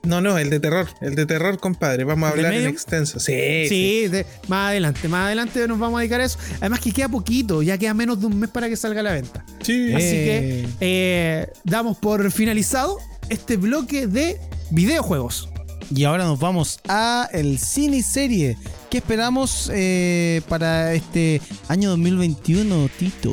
No, 0.04 0.20
no, 0.20 0.36
el 0.36 0.50
de 0.50 0.60
terror. 0.60 0.86
El 1.00 1.14
de 1.14 1.24
terror, 1.24 1.58
compadre. 1.58 2.04
Vamos 2.04 2.28
a 2.30 2.34
¿El 2.34 2.42
de 2.42 2.46
hablar 2.46 2.60
en 2.60 2.66
extenso. 2.68 3.18
Sí, 3.18 3.32
sí. 3.32 3.68
Sí, 3.68 4.08
de- 4.08 4.26
más 4.48 4.68
adelante, 4.68 5.08
más 5.08 5.26
adelante 5.26 5.66
nos 5.66 5.78
vamos 5.78 5.96
a 5.96 6.00
dedicar 6.00 6.20
a 6.20 6.24
eso. 6.26 6.38
Además 6.60 6.80
que 6.80 6.92
queda 6.92 7.08
poquito, 7.08 7.62
ya 7.62 7.78
queda 7.78 7.94
menos 7.94 8.20
de 8.20 8.26
un 8.26 8.38
mes 8.38 8.50
para 8.50 8.68
que 8.68 8.76
salga 8.76 9.00
a 9.00 9.02
la 9.02 9.12
venta. 9.12 9.44
Sí. 9.62 9.94
Así 9.94 10.04
Eh. 10.04 10.66
que 10.68 10.68
eh, 10.80 11.48
damos 11.64 11.96
por 11.96 12.30
finalizado 12.30 12.98
este 13.30 13.56
bloque 13.56 14.06
de 14.06 14.38
videojuegos. 14.70 15.48
Y 15.90 16.04
ahora 16.04 16.24
nos 16.24 16.38
vamos 16.38 16.80
a 16.88 17.28
el 17.32 17.58
cine 17.58 17.98
y 17.98 18.02
serie. 18.02 18.56
¿Qué 18.90 18.98
esperamos 18.98 19.70
eh, 19.72 20.42
para 20.48 20.94
este 20.94 21.40
año 21.68 21.90
2021, 21.90 22.88
Tito? 22.98 23.32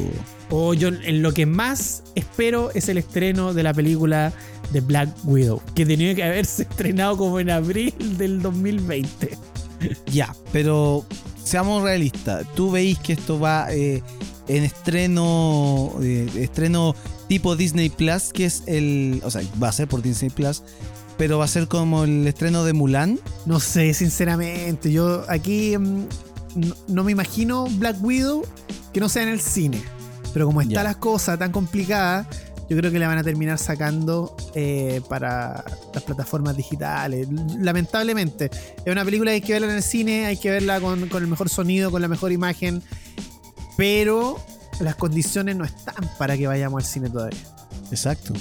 O 0.49 0.73
yo 0.73 0.89
en 0.89 1.21
lo 1.21 1.33
que 1.33 1.45
más 1.45 2.03
espero 2.15 2.71
es 2.71 2.89
el 2.89 2.97
estreno 2.97 3.53
de 3.53 3.63
la 3.63 3.73
película 3.73 4.33
de 4.71 4.81
Black 4.81 5.09
Widow, 5.23 5.61
que 5.75 5.85
tenía 5.85 6.13
que 6.15 6.23
haberse 6.23 6.63
estrenado 6.69 7.17
como 7.17 7.39
en 7.39 7.49
abril 7.49 7.93
del 8.17 8.41
2020. 8.41 9.37
Ya, 10.11 10.35
pero 10.51 11.05
seamos 11.43 11.83
realistas. 11.83 12.45
¿Tú 12.55 12.71
veis 12.71 12.99
que 12.99 13.13
esto 13.13 13.39
va 13.39 13.67
eh, 13.71 14.03
en 14.47 14.63
estreno 14.63 15.93
eh, 16.01 16.29
estreno 16.35 16.95
tipo 17.27 17.55
Disney 17.55 17.89
Plus, 17.89 18.33
que 18.33 18.45
es 18.45 18.63
el, 18.67 19.21
o 19.23 19.31
sea, 19.31 19.41
va 19.61 19.69
a 19.69 19.71
ser 19.71 19.87
por 19.87 20.01
Disney 20.01 20.29
Plus, 20.29 20.63
pero 21.17 21.37
va 21.37 21.45
a 21.45 21.47
ser 21.47 21.67
como 21.67 22.03
el 22.03 22.27
estreno 22.27 22.63
de 22.63 22.73
Mulan? 22.73 23.19
No 23.45 23.59
sé, 23.59 23.93
sinceramente, 23.93 24.91
yo 24.91 25.23
aquí 25.27 25.77
mm, 25.77 26.05
no, 26.55 26.75
no 26.87 27.03
me 27.03 27.11
imagino 27.11 27.67
Black 27.77 27.97
Widow 28.01 28.43
que 28.93 28.99
no 28.99 29.09
sea 29.09 29.23
en 29.23 29.29
el 29.29 29.41
cine. 29.41 29.81
Pero 30.33 30.45
como 30.45 30.61
están 30.61 30.85
las 30.85 30.95
cosas 30.97 31.37
tan 31.37 31.51
complicadas, 31.51 32.27
yo 32.69 32.77
creo 32.77 32.89
que 32.89 32.99
la 32.99 33.07
van 33.09 33.17
a 33.17 33.23
terminar 33.23 33.57
sacando 33.57 34.37
eh, 34.55 35.01
para 35.09 35.63
las 35.93 36.03
plataformas 36.03 36.55
digitales. 36.55 37.27
Lamentablemente, 37.59 38.49
es 38.85 38.91
una 38.91 39.03
película 39.03 39.31
que 39.31 39.35
hay 39.35 39.41
que 39.41 39.53
verla 39.53 39.67
en 39.67 39.75
el 39.75 39.83
cine, 39.83 40.25
hay 40.25 40.37
que 40.37 40.51
verla 40.51 40.79
con, 40.79 41.09
con 41.09 41.21
el 41.21 41.27
mejor 41.27 41.49
sonido, 41.49 41.91
con 41.91 42.01
la 42.01 42.07
mejor 42.07 42.31
imagen, 42.31 42.81
pero 43.75 44.39
las 44.79 44.95
condiciones 44.95 45.57
no 45.57 45.65
están 45.65 46.09
para 46.17 46.37
que 46.37 46.47
vayamos 46.47 46.81
al 46.81 46.89
cine 46.89 47.09
todavía. 47.09 47.39
Exacto. 47.91 48.33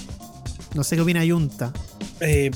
No 0.75 0.85
sé 0.85 0.97
qué 0.97 1.03
opina 1.03 1.25
Yunta. 1.25 1.73
Eh, 2.21 2.51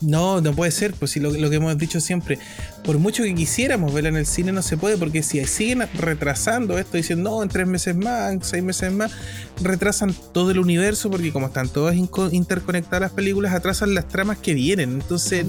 no, 0.00 0.40
no 0.40 0.54
puede 0.54 0.70
ser, 0.70 0.94
pues 0.94 1.10
si 1.10 1.20
lo, 1.20 1.30
lo 1.30 1.50
que 1.50 1.56
hemos 1.56 1.76
dicho 1.76 2.00
siempre, 2.00 2.38
por 2.84 2.98
mucho 2.98 3.22
que 3.22 3.34
quisiéramos 3.34 3.92
verla 3.92 4.08
en 4.08 4.16
el 4.16 4.24
cine 4.26 4.50
no 4.50 4.62
se 4.62 4.78
puede, 4.78 4.96
porque 4.96 5.22
si 5.22 5.44
siguen 5.44 5.82
retrasando 5.94 6.78
esto, 6.78 6.96
diciendo 6.96 7.28
no, 7.30 7.42
en 7.42 7.50
tres 7.50 7.66
meses 7.66 7.94
más, 7.96 8.32
en 8.32 8.42
seis 8.42 8.62
meses 8.62 8.90
más, 8.92 9.12
retrasan 9.62 10.14
todo 10.32 10.50
el 10.52 10.58
universo, 10.58 11.10
porque 11.10 11.32
como 11.32 11.48
están 11.48 11.68
todas 11.68 11.94
interconectadas 12.32 13.00
las 13.02 13.12
películas, 13.12 13.52
atrasan 13.52 13.94
las 13.94 14.08
tramas 14.08 14.38
que 14.38 14.54
vienen. 14.54 14.92
Entonces, 14.92 15.44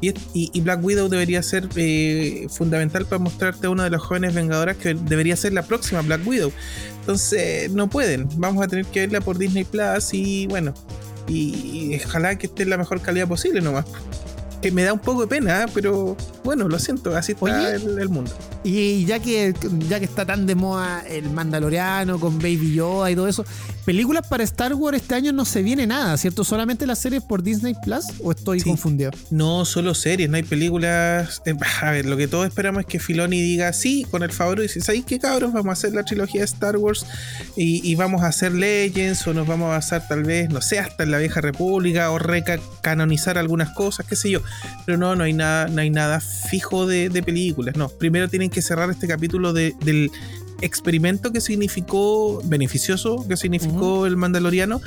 y, 0.00 0.08
y- 0.34 0.50
y 0.52 0.60
Black 0.62 0.84
Widow 0.84 1.08
debería 1.08 1.40
ser 1.44 1.68
eh, 1.76 2.48
fundamental 2.50 3.06
para 3.06 3.20
mostrarte 3.20 3.68
a 3.68 3.70
una 3.70 3.84
de 3.84 3.90
las 3.90 4.02
jóvenes 4.02 4.34
vengadoras 4.34 4.76
que 4.76 4.94
debería 4.94 5.36
ser 5.36 5.52
la 5.52 5.62
próxima 5.62 6.02
Black 6.02 6.26
Widow. 6.26 6.50
Entonces, 7.00 7.70
no 7.70 7.88
pueden. 7.88 8.28
Vamos 8.36 8.64
a 8.64 8.68
tener 8.68 8.84
que 8.86 9.00
verla 9.00 9.20
por 9.20 9.38
Disney 9.38 9.62
Plus 9.64 10.12
y 10.12 10.48
bueno, 10.48 10.74
y, 11.28 11.92
y 11.92 12.00
ojalá 12.04 12.36
que 12.38 12.46
esté 12.46 12.62
en 12.62 12.70
la 12.70 12.76
mejor 12.76 13.00
calidad 13.00 13.28
posible 13.28 13.60
nomás. 13.60 13.86
Que 14.66 14.72
me 14.72 14.82
da 14.82 14.92
un 14.92 14.98
poco 14.98 15.20
de 15.20 15.26
pena, 15.28 15.62
¿eh? 15.62 15.66
pero 15.72 16.16
bueno, 16.42 16.66
lo 16.68 16.76
siento, 16.80 17.16
así 17.16 17.32
está 17.32 17.44
Oye. 17.44 17.76
el, 17.76 17.98
el 18.00 18.08
mundo. 18.08 18.32
Y 18.64 19.04
ya 19.04 19.20
que, 19.20 19.54
ya 19.88 20.00
que 20.00 20.06
está 20.06 20.26
tan 20.26 20.44
de 20.44 20.56
moda 20.56 21.04
el 21.08 21.30
Mandaloriano 21.30 22.18
con 22.18 22.38
Baby 22.38 22.74
Yoda 22.74 23.12
y 23.12 23.14
todo 23.14 23.28
eso, 23.28 23.44
películas 23.84 24.26
para 24.26 24.42
Star 24.42 24.74
Wars 24.74 24.96
este 24.96 25.14
año 25.14 25.30
no 25.30 25.44
se 25.44 25.62
viene 25.62 25.86
nada, 25.86 26.16
¿cierto? 26.16 26.42
¿Solamente 26.42 26.84
las 26.84 26.98
series 26.98 27.22
por 27.22 27.44
Disney 27.44 27.74
Plus 27.84 28.06
o 28.24 28.32
estoy 28.32 28.58
Sí. 28.58 28.68
confundido? 28.68 29.12
No 29.30 29.64
solo 29.64 29.94
series, 29.94 30.28
no 30.28 30.36
hay 30.36 30.42
películas. 30.42 31.42
eh, 31.46 31.54
a 31.80 31.90
ver, 31.92 32.06
lo 32.06 32.16
que 32.16 32.26
todos 32.26 32.44
esperamos 32.48 32.80
es 32.80 32.86
que 32.86 32.98
Filoni 32.98 33.40
diga 33.40 33.72
sí, 33.72 34.04
con 34.10 34.24
el 34.24 34.32
favor, 34.32 34.58
y 34.58 34.62
dice, 34.62 34.80
¿sabéis 34.80 35.04
qué 35.04 35.20
cabros? 35.20 35.52
Vamos 35.52 35.68
a 35.68 35.72
hacer 35.74 35.92
la 35.94 36.02
trilogía 36.02 36.40
de 36.40 36.46
Star 36.46 36.76
Wars 36.76 37.06
y, 37.56 37.88
y 37.88 37.94
vamos 37.94 38.22
a 38.24 38.26
hacer 38.26 38.50
Legends 38.50 39.24
o 39.28 39.32
nos 39.32 39.46
vamos 39.46 39.66
a 39.66 39.76
basar 39.76 40.08
tal 40.08 40.24
vez, 40.24 40.50
no 40.50 40.60
sé, 40.60 40.80
hasta 40.80 41.04
en 41.04 41.12
la 41.12 41.18
vieja 41.18 41.40
república 41.40 42.10
o 42.10 42.18
recanonizar 42.18 43.38
algunas 43.38 43.70
cosas, 43.70 44.04
qué 44.06 44.16
sé 44.16 44.28
yo. 44.30 44.40
Pero 44.84 44.98
no, 44.98 45.14
no 45.16 45.24
hay 45.24 45.32
nada, 45.32 45.68
no 45.68 45.80
hay 45.80 45.90
nada 45.90 46.20
fijo 46.20 46.86
de, 46.86 47.08
de 47.08 47.22
películas. 47.22 47.76
No, 47.76 47.88
primero 47.88 48.28
tienen 48.28 48.50
que 48.50 48.62
cerrar 48.62 48.90
este 48.90 49.06
capítulo 49.08 49.52
de- 49.52 49.74
del 49.84 50.10
experimento 50.62 51.32
que 51.32 51.40
significó, 51.40 52.40
beneficioso 52.44 53.26
que 53.28 53.36
significó 53.36 54.06
el 54.06 54.16
Mandaloriano 54.16 54.80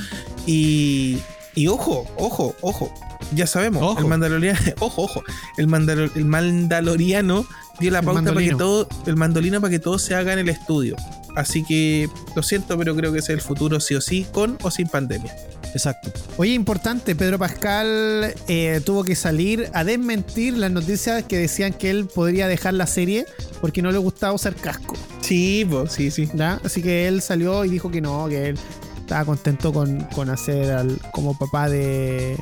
y, 0.47 1.17
y 1.55 1.67
ojo, 1.67 2.05
ojo, 2.17 2.55
ojo. 2.61 2.93
Ya 3.36 3.45
sabemos, 3.45 3.84
Ojo. 3.84 3.99
el 3.99 4.05
Mandaloriano, 4.07 4.57
ojo, 4.80 5.03
ojo, 5.03 5.24
el, 5.57 5.67
Mandalo- 5.67 6.09
el 6.15 6.26
Mandaloriano 6.26 7.45
dio 7.80 7.91
la 7.91 8.01
pauta 8.01 8.34
para 8.34 8.43
que 8.45 8.55
todo, 8.55 8.88
el 9.05 9.15
mandolino 9.15 9.61
para 9.61 9.70
que 9.72 9.80
todo 9.80 9.99
se 9.99 10.15
haga 10.15 10.34
en 10.34 10.39
el 10.39 10.49
estudio. 10.49 10.95
Así 11.36 11.63
que 11.63 12.09
lo 12.36 12.41
siento, 12.41 12.76
pero 12.78 12.95
creo 12.95 13.13
que 13.13 13.20
ese 13.20 13.34
es 13.34 13.39
el 13.39 13.41
futuro 13.41 13.80
sí 13.80 13.93
o 13.95 14.01
sí, 14.01 14.26
con 14.32 14.57
o 14.63 14.72
sin 14.72 14.88
pandemia. 14.88 15.34
Exacto. 15.74 16.11
Oye, 16.38 16.53
importante, 16.53 17.15
Pedro 17.15 17.38
Pascal 17.38 18.34
eh, 18.47 18.82
tuvo 18.86 19.03
que 19.03 19.15
salir 19.15 19.70
a 19.74 19.84
desmentir 19.84 20.57
las 20.57 20.72
noticias 20.72 21.24
que 21.24 21.38
decían 21.38 21.74
que 21.74 21.89
él 21.89 22.07
podría 22.07 22.47
dejar 22.47 22.74
la 22.74 22.88
serie 22.88 23.26
porque 23.61 23.82
no 23.82 23.91
le 23.91 23.97
gustaba 23.97 24.34
usar 24.34 24.55
casco. 24.55 24.95
Sí, 25.22 25.65
pues, 25.70 25.91
sí, 25.91 26.11
sí. 26.11 26.30
Así 26.63 26.82
que 26.82 27.07
él 27.07 27.22
salió 27.22 27.65
y 27.65 27.70
dijo 27.70 27.91
que 27.91 28.01
no, 28.01 28.28
que 28.28 28.49
él 28.49 28.59
estaba 28.99 29.26
contento 29.26 29.72
con, 29.72 30.01
con 30.15 30.30
hacer 30.30 30.72
al, 30.72 30.99
como 31.11 31.38
papá 31.38 31.70
de 31.70 32.38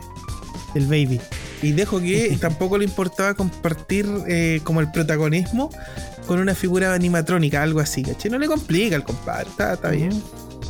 del 0.73 0.85
baby. 0.85 1.19
Y 1.61 1.71
dejo 1.71 1.99
que 1.99 2.37
tampoco 2.41 2.77
le 2.77 2.85
importaba 2.85 3.33
compartir 3.33 4.05
eh, 4.27 4.61
como 4.63 4.79
el 4.79 4.91
protagonismo 4.91 5.69
con 6.27 6.39
una 6.39 6.53
figura 6.53 6.93
animatrónica, 6.93 7.63
algo 7.63 7.79
así, 7.79 8.03
¿cachai? 8.03 8.29
No 8.29 8.37
le 8.37 8.47
complica 8.47 8.95
al 8.95 9.03
compadre, 9.03 9.49
está, 9.49 9.73
está 9.73 9.91
bien, 9.91 10.11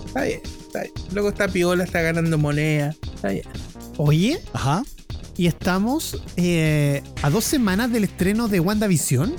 está 0.05 0.23
bien, 0.23 0.41
está 0.81 0.93
bien. 0.99 1.13
Luego 1.13 1.29
está 1.29 1.47
piola, 1.47 1.83
está 1.83 2.01
ganando 2.01 2.37
moneda, 2.37 2.95
está 3.15 3.29
bien. 3.29 3.43
Oye, 3.97 4.39
Ajá. 4.53 4.83
y 5.37 5.47
estamos 5.47 6.21
eh, 6.35 7.01
a 7.21 7.29
dos 7.29 7.43
semanas 7.43 7.91
del 7.91 8.03
estreno 8.05 8.47
de 8.47 8.59
WandaVision. 8.59 9.33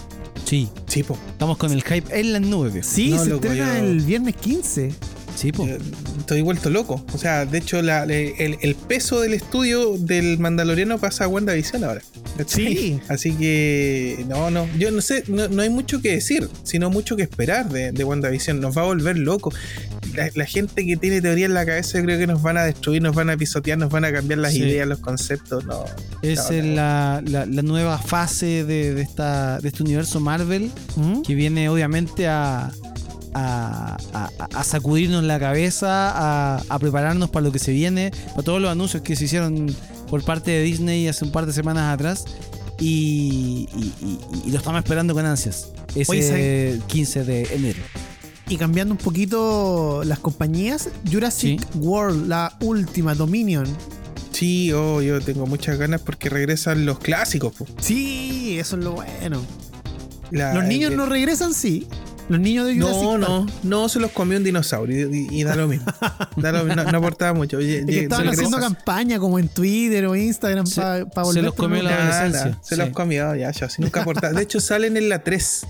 Sí. 0.44 0.68
Sí, 0.86 1.02
po. 1.02 1.18
Estamos 1.30 1.58
con 1.58 1.72
el 1.72 1.82
hype 1.82 2.18
en 2.18 2.32
las 2.32 2.42
nubes. 2.42 2.86
Sí, 2.86 3.10
No, 3.10 3.22
se 3.22 3.30
loco, 3.30 3.46
estrena 3.46 3.78
yo- 3.78 3.84
el 3.84 4.00
viernes 4.00 4.34
15. 4.36 4.92
Sí, 5.36 5.52
po. 5.52 5.66
Eh, 5.66 5.78
Estoy 6.18 6.40
vuelto 6.42 6.68
loco. 6.70 7.04
O 7.14 7.18
sea, 7.18 7.44
de 7.46 7.58
hecho, 7.58 7.80
la- 7.82 8.04
le- 8.06 8.34
el, 8.44 8.56
el 8.62 8.74
peso 8.74 9.20
del 9.20 9.34
estudio 9.34 9.96
del 9.98 10.38
Mandaloriano 10.38 10.98
pasa 10.98 11.24
a 11.24 11.28
WandaVision 11.28 11.84
ahora. 11.84 12.02
Sí. 12.46 13.00
Así 13.08 13.32
que, 13.34 14.24
no, 14.28 14.50
no. 14.50 14.66
Yo 14.78 14.90
no 14.90 15.00
sé, 15.00 15.24
no, 15.28 15.48
no 15.48 15.62
hay 15.62 15.70
mucho 15.70 16.00
que 16.00 16.12
decir, 16.12 16.48
sino 16.62 16.90
mucho 16.90 17.16
que 17.16 17.22
esperar 17.22 17.68
de, 17.68 17.92
de 17.92 18.04
WandaVision. 18.04 18.60
Nos 18.60 18.76
va 18.76 18.82
a 18.82 18.84
volver 18.86 19.18
loco. 19.18 19.52
La, 20.14 20.30
la 20.34 20.46
gente 20.46 20.84
que 20.86 20.96
tiene 20.96 21.20
teoría 21.20 21.46
en 21.46 21.54
la 21.54 21.66
cabeza, 21.66 21.98
yo 21.98 22.04
creo 22.04 22.18
que 22.18 22.26
nos 22.26 22.42
van 22.42 22.56
a 22.56 22.64
destruir, 22.64 23.02
nos 23.02 23.14
van 23.14 23.30
a 23.30 23.36
pisotear, 23.36 23.78
nos 23.78 23.90
van 23.90 24.04
a 24.04 24.12
cambiar 24.12 24.38
las 24.40 24.52
Sí. 24.52 24.60
ideas, 24.62 24.86
los 24.88 24.98
conceptos. 25.00 25.64
No. 25.66 25.84
Es 26.22 26.50
no, 26.50 26.56
en 26.56 26.70
no. 26.70 26.74
la, 26.76 27.22
la- 27.26 27.46
la 27.46 27.62
nueva 27.62 27.98
fase 27.98 28.64
de, 28.64 28.94
de 28.94 29.02
esta, 29.02 29.58
de 29.60 29.68
este 29.68 29.82
universo 29.82 30.20
Marvel 30.20 30.70
¿Mm? 30.96 31.22
que 31.22 31.34
viene 31.34 31.68
obviamente 31.68 32.26
a, 32.26 32.70
a, 33.34 33.96
a- 34.14 34.30
a 34.54 34.64
sacudirnos 34.64 35.22
la 35.24 35.38
cabeza, 35.38 36.10
a, 36.10 36.62
a 36.68 36.78
prepararnos 36.78 37.30
para 37.30 37.44
lo 37.44 37.52
que 37.52 37.58
se 37.58 37.72
viene, 37.72 38.10
para 38.30 38.42
todos 38.42 38.60
los 38.62 38.70
anuncios 38.70 39.02
que 39.02 39.14
se 39.16 39.24
hicieron 39.26 39.74
por 40.08 40.22
parte 40.24 40.50
de 40.50 40.62
Disney 40.62 41.06
hace 41.08 41.24
un 41.24 41.32
par 41.32 41.46
de 41.46 41.52
semanas 41.52 41.92
atrás. 41.94 42.24
Y, 42.80 43.68
y- 43.76 43.92
y- 44.04 44.18
y 44.46 44.50
lo 44.50 44.58
estamos 44.58 44.78
esperando 44.82 45.12
con 45.14 45.26
ansias. 45.26 45.68
Ese 45.94 46.12
Oye, 46.12 46.22
¿saben? 46.22 46.82
15 46.86 47.24
de 47.24 47.42
enero. 47.54 47.80
Y 48.48 48.56
cambiando 48.56 48.92
un 48.94 48.98
poquito 48.98 50.02
las 50.04 50.20
compañías, 50.20 50.88
Jurassic 51.10 51.60
Sí. 51.60 51.66
World, 51.78 52.28
la 52.28 52.56
última, 52.60 53.14
Dominion. 53.14 53.66
Sí, 54.32 54.72
oh, 54.72 55.02
yo 55.02 55.20
tengo 55.20 55.46
muchas 55.46 55.76
ganas 55.78 56.00
porque 56.02 56.28
regresan 56.30 56.86
los 56.86 56.98
clásicos. 57.00 57.52
po. 57.54 57.66
Sí, 57.80 58.56
eso 58.58 58.76
es 58.76 58.84
lo 58.84 58.92
bueno. 58.92 59.42
La- 60.30 60.54
Los 60.54 60.64
niños 60.64 60.92
el- 60.92 60.96
no 60.96 61.06
regresan, 61.06 61.52
sí. 61.54 61.86
Los 62.28 62.40
niños 62.40 62.66
de 62.66 62.74
Jurassic 62.74 63.02
No, 63.02 63.10
Park. 63.12 63.22
no, 63.28 63.46
no 63.82 63.88
se 63.88 64.00
los 64.00 64.10
comió 64.12 64.36
un 64.38 64.44
dinosaurio 64.44 65.08
y, 65.08 65.26
y- 65.30 65.40
y 65.40 65.44
da 65.44 65.56
lo 65.56 65.66
mismo. 65.68 65.86
Da 66.36 66.52
lo- 66.52 66.64
no, 66.64 66.84
no 66.84 66.98
aportaba 66.98 67.32
mucho. 67.32 67.56
Oye, 67.58 67.78
Es 67.80 67.86
que 67.86 68.00
estaban 68.00 68.28
haciendo 68.28 68.58
campaña 68.58 69.18
como 69.18 69.38
en 69.38 69.48
Twitter 69.48 70.04
o 70.06 70.14
Instagram 70.14 70.66
Se- 70.66 70.80
para 70.80 71.06
se 71.06 71.20
volver. 71.22 71.44
los 71.44 71.54
comió 71.54 71.82
la- 71.82 71.90
Nada, 71.90 72.20
adolescencia, 72.22 72.58
se 72.62 72.74
sí. 72.74 72.80
los 72.80 72.90
comió, 72.90 73.34
ya, 73.34 73.50
ya, 73.50 73.68
si 73.70 73.80
nunca 73.82 74.02
aportaban. 74.02 74.36
De 74.36 74.42
hecho, 74.42 74.60
salen 74.60 74.96
en 74.96 75.08
la 75.08 75.24
3 75.24 75.66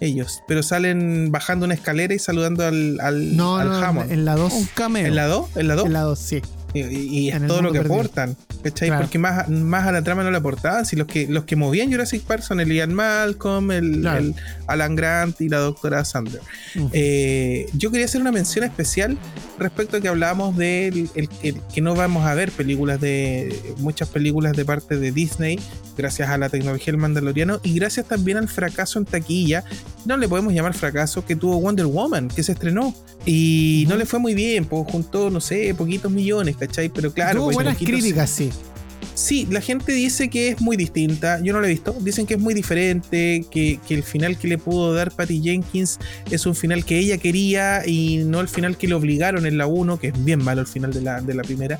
ellos, 0.00 0.42
pero 0.48 0.62
salen 0.62 1.30
bajando 1.30 1.66
una 1.66 1.74
escalera 1.74 2.14
y 2.14 2.18
saludando 2.18 2.64
al, 2.66 2.98
al, 3.00 3.36
No, 3.36 3.58
al 3.58 3.68
no, 3.68 3.74
Hammond. 3.76 4.10
en 4.10 4.24
la 4.24 4.34
2. 4.34 4.52
Un 4.52 4.66
cameo. 4.74 5.06
¿En 5.06 5.14
la 5.14 5.26
2? 5.26 5.46
¿En 5.56 5.68
la 5.68 5.74
2? 5.76 5.86
En 5.86 5.92
la 5.92 6.00
2, 6.00 6.18
sí. 6.18 6.42
Y, 6.72 7.28
es 7.30 7.46
todo 7.46 7.62
lo 7.62 7.72
que 7.72 7.78
perdido. 7.78 7.94
aportan. 7.94 8.36
¿cachai? 8.62 8.88
Claro. 8.88 9.02
Porque 9.04 9.18
más, 9.18 9.48
más 9.48 9.86
a 9.86 9.92
la 9.92 10.02
trama 10.02 10.22
no 10.22 10.30
le 10.30 10.36
aportaban. 10.36 10.84
Si 10.86 10.94
los 10.96 11.06
que, 11.06 11.26
los 11.26 11.44
que 11.44 11.56
movían 11.56 11.90
Jurassic 11.90 12.22
Park 12.22 12.42
son 12.42 12.60
el 12.60 12.70
Ian 12.72 12.92
Malcolm, 12.94 13.70
el, 13.70 14.00
Claro. 14.00 14.18
el 14.18 14.34
Alan 14.66 14.94
Grant 14.96 15.40
y 15.40 15.48
la 15.48 15.58
doctora 15.58 16.04
Sander. 16.04 16.40
Eh, 16.92 17.66
yo 17.74 17.90
quería 17.90 18.06
hacer 18.06 18.20
una 18.20 18.32
mención 18.32 18.64
especial 18.64 19.16
respecto 19.58 19.96
a 19.96 20.00
que 20.00 20.08
hablábamos 20.08 20.56
de 20.56 20.88
el- 20.88 21.10
el- 21.14 21.28
el- 21.42 21.60
que 21.72 21.80
no 21.80 21.94
vamos 21.94 22.26
a 22.26 22.34
ver 22.34 22.50
películas 22.50 23.00
de 23.00 23.54
muchas 23.78 24.08
películas 24.08 24.56
de 24.56 24.64
parte 24.64 24.96
de 24.98 25.12
Disney 25.12 25.58
gracias 25.96 26.30
a 26.30 26.38
la 26.38 26.48
tecnología 26.48 26.86
del 26.92 26.96
Mandaloriano 26.96 27.60
y 27.62 27.74
gracias 27.74 28.06
también 28.06 28.38
al 28.38 28.48
fracaso 28.48 28.98
en 28.98 29.04
taquilla 29.04 29.64
no 30.06 30.16
le 30.16 30.28
podemos 30.28 30.54
llamar 30.54 30.72
fracaso 30.74 31.26
que 31.26 31.36
tuvo 31.36 31.60
Wonder 31.60 31.86
Woman 31.86 32.28
que 32.28 32.42
se 32.42 32.52
estrenó 32.52 32.94
y 33.26 33.84
no 33.88 33.96
le 33.96 34.06
fue 34.06 34.18
muy 34.18 34.34
bien 34.34 34.64
pues 34.64 34.84
juntó 34.90 35.28
no 35.28 35.40
sé 35.40 35.74
poquitos 35.74 36.10
millones 36.10 36.56
¿cachai? 36.60 36.88
pero 36.88 37.12
claro 37.12 37.38
Tuvo 37.38 37.44
pues, 37.46 37.54
buenas 37.56 37.76
críticas, 37.78 38.30
sí. 38.30 38.50
Sí, 39.14 39.46
la 39.50 39.60
gente 39.60 39.92
dice 39.92 40.30
que 40.30 40.48
es 40.48 40.60
muy 40.60 40.76
distinta. 40.76 41.40
Yo 41.42 41.52
no 41.52 41.60
la 41.60 41.66
he 41.66 41.70
visto. 41.70 41.94
Dicen 42.00 42.26
que 42.26 42.34
es 42.34 42.40
muy 42.40 42.54
diferente, 42.54 43.44
que, 43.50 43.78
que 43.86 43.94
el 43.94 44.02
final 44.02 44.38
que 44.38 44.48
le 44.48 44.56
pudo 44.56 44.94
dar 44.94 45.10
Patty 45.10 45.42
Jenkins 45.42 45.98
es 46.30 46.46
un 46.46 46.54
final 46.54 46.84
que 46.84 46.98
ella 46.98 47.18
quería 47.18 47.86
y 47.86 48.18
no 48.24 48.40
el 48.40 48.48
final 48.48 48.78
que 48.78 48.88
le 48.88 48.94
obligaron 48.94 49.46
en 49.46 49.58
la 49.58 49.66
1, 49.66 49.98
que 49.98 50.08
es 50.08 50.24
bien 50.24 50.42
malo 50.42 50.62
el 50.62 50.66
final 50.66 50.92
de 50.92 51.02
la, 51.02 51.20
de 51.20 51.34
la 51.34 51.42
primera. 51.42 51.78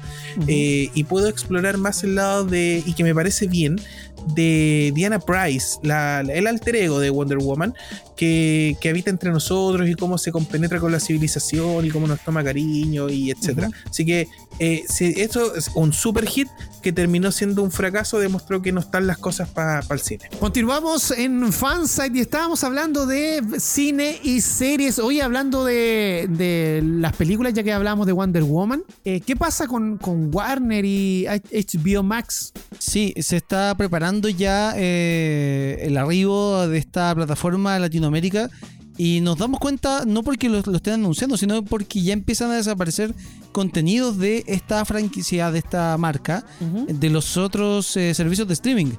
Eh, 0.48 0.90
y 0.92 1.04
puedo 1.04 1.28
explorar 1.28 1.78
más 1.78 2.04
el 2.04 2.16
lado 2.16 2.44
de, 2.44 2.82
y 2.84 2.92
que 2.94 3.04
me 3.04 3.14
parece 3.14 3.46
bien, 3.46 3.80
de 4.28 4.92
Diana 4.94 5.18
Price, 5.18 5.78
la, 5.82 6.20
el 6.20 6.46
alter 6.46 6.76
ego 6.76 7.00
de 7.00 7.10
Wonder 7.10 7.38
Woman, 7.38 7.74
que, 8.16 8.76
que 8.80 8.90
habita 8.90 9.10
entre 9.10 9.30
nosotros 9.30 9.88
y 9.88 9.94
cómo 9.94 10.18
se 10.18 10.30
compenetra 10.30 10.78
con 10.78 10.92
la 10.92 11.00
civilización 11.00 11.86
y 11.86 11.90
cómo 11.90 12.06
nos 12.06 12.20
toma 12.20 12.44
cariño 12.44 13.08
y 13.08 13.30
etcétera. 13.30 13.70
Así 13.88 14.04
que 14.04 14.28
eh, 14.58 14.84
si 14.88 15.06
esto 15.16 15.54
es 15.54 15.70
un 15.74 15.92
super 15.94 16.26
hit 16.26 16.48
que 16.82 16.92
terminó 16.92 17.32
siendo 17.32 17.62
un 17.62 17.70
fracaso, 17.70 18.18
demostró 18.18 18.60
que 18.60 18.72
no 18.72 18.80
están 18.80 19.06
las 19.06 19.16
cosas 19.16 19.48
para 19.48 19.80
el 19.88 20.00
cine. 20.00 20.28
Continuamos 20.38 21.10
en 21.12 21.50
Fansite 21.50 22.18
y 22.18 22.20
estábamos 22.20 22.62
hablando 22.62 23.06
de 23.06 23.42
cine 23.58 24.18
y 24.22 24.42
series. 24.42 24.98
Hoy 24.98 25.20
hablando 25.20 25.64
de, 25.64 26.26
de 26.28 26.82
las 26.84 27.16
películas, 27.16 27.54
ya 27.54 27.62
que 27.62 27.72
hablamos 27.72 28.06
de 28.06 28.12
Wonder 28.12 28.42
Woman. 28.42 28.82
Eh, 29.04 29.22
¿Qué 29.22 29.34
pasa 29.34 29.66
con, 29.66 29.96
con 29.96 30.34
Warner 30.34 30.84
y 30.84 31.26
HBO 31.26 32.02
Max? 32.02 32.52
Sí, 32.78 33.14
se 33.18 33.38
está 33.38 33.74
preparando 33.76 34.09
ya 34.28 34.74
eh, 34.76 35.78
el 35.82 35.96
arribo 35.96 36.66
de 36.68 36.78
esta 36.78 37.14
plataforma 37.14 37.74
a 37.74 37.78
Latinoamérica 37.78 38.50
y 38.98 39.20
nos 39.22 39.38
damos 39.38 39.60
cuenta 39.60 40.04
no 40.06 40.22
porque 40.22 40.48
lo, 40.48 40.60
lo 40.60 40.76
estén 40.76 40.94
anunciando, 40.94 41.36
sino 41.38 41.64
porque 41.64 42.02
ya 42.02 42.12
empiezan 42.12 42.50
a 42.50 42.56
desaparecer 42.56 43.14
contenidos 43.52 44.18
de 44.18 44.44
esta 44.46 44.84
franquicia, 44.84 45.50
de 45.50 45.58
esta 45.58 45.96
marca, 45.96 46.44
de 46.60 47.08
los 47.10 47.36
otros 47.36 47.96
eh, 47.96 48.12
servicios 48.14 48.46
de 48.46 48.54
streaming. 48.54 48.92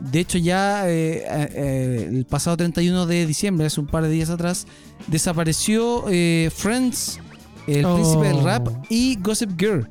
De 0.00 0.20
hecho, 0.20 0.38
ya 0.38 0.88
eh, 0.88 1.24
eh, 1.26 2.08
el 2.08 2.24
pasado 2.24 2.56
31 2.56 3.06
de 3.06 3.26
diciembre, 3.26 3.66
hace 3.66 3.80
un 3.80 3.88
par 3.88 4.04
de 4.04 4.10
días 4.10 4.30
atrás, 4.30 4.66
desapareció 5.08 6.04
eh, 6.08 6.50
Friends, 6.54 7.18
El 7.66 7.84
Oh. 7.84 7.94
Príncipe 7.96 8.28
del 8.28 8.44
Rap 8.44 8.68
y 8.88 9.18
Gossip 9.20 9.58
Girl 9.58 9.88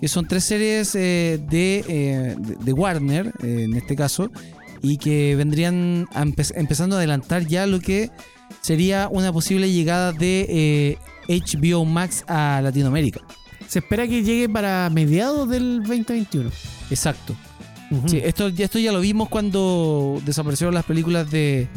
que 0.00 0.08
son 0.08 0.26
tres 0.26 0.44
series 0.44 0.94
eh, 0.94 1.38
de, 1.48 1.84
eh, 1.88 2.36
de- 2.38 2.56
de 2.56 2.72
Warner, 2.72 3.32
eh, 3.42 3.64
en 3.64 3.76
este 3.76 3.94
caso, 3.96 4.30
y 4.82 4.96
que 4.96 5.36
vendrían 5.36 6.06
a 6.14 6.24
empe- 6.24 6.52
empezando 6.56 6.96
a 6.96 6.98
adelantar 6.98 7.46
ya 7.46 7.66
lo 7.66 7.80
que 7.80 8.10
sería 8.62 9.08
una 9.10 9.32
posible 9.32 9.70
llegada 9.70 10.12
de 10.12 10.98
HBO 11.28 11.84
Max 11.84 12.24
a 12.26 12.60
Latinoamérica. 12.62 13.20
Se 13.68 13.78
espera 13.80 14.08
que 14.08 14.22
llegue 14.24 14.48
para 14.48 14.90
mediados 14.90 15.48
del 15.48 15.78
2021. 15.82 16.50
Exacto. 16.90 17.36
Sí, 18.06 18.20
esto, 18.22 18.48
ya- 18.48 18.64
esto 18.66 18.78
ya 18.78 18.92
lo 18.92 19.00
vimos 19.00 19.28
cuando 19.28 20.20
desaparecieron 20.24 20.74
las 20.74 20.84
películas 20.84 21.30
de, 21.30 21.68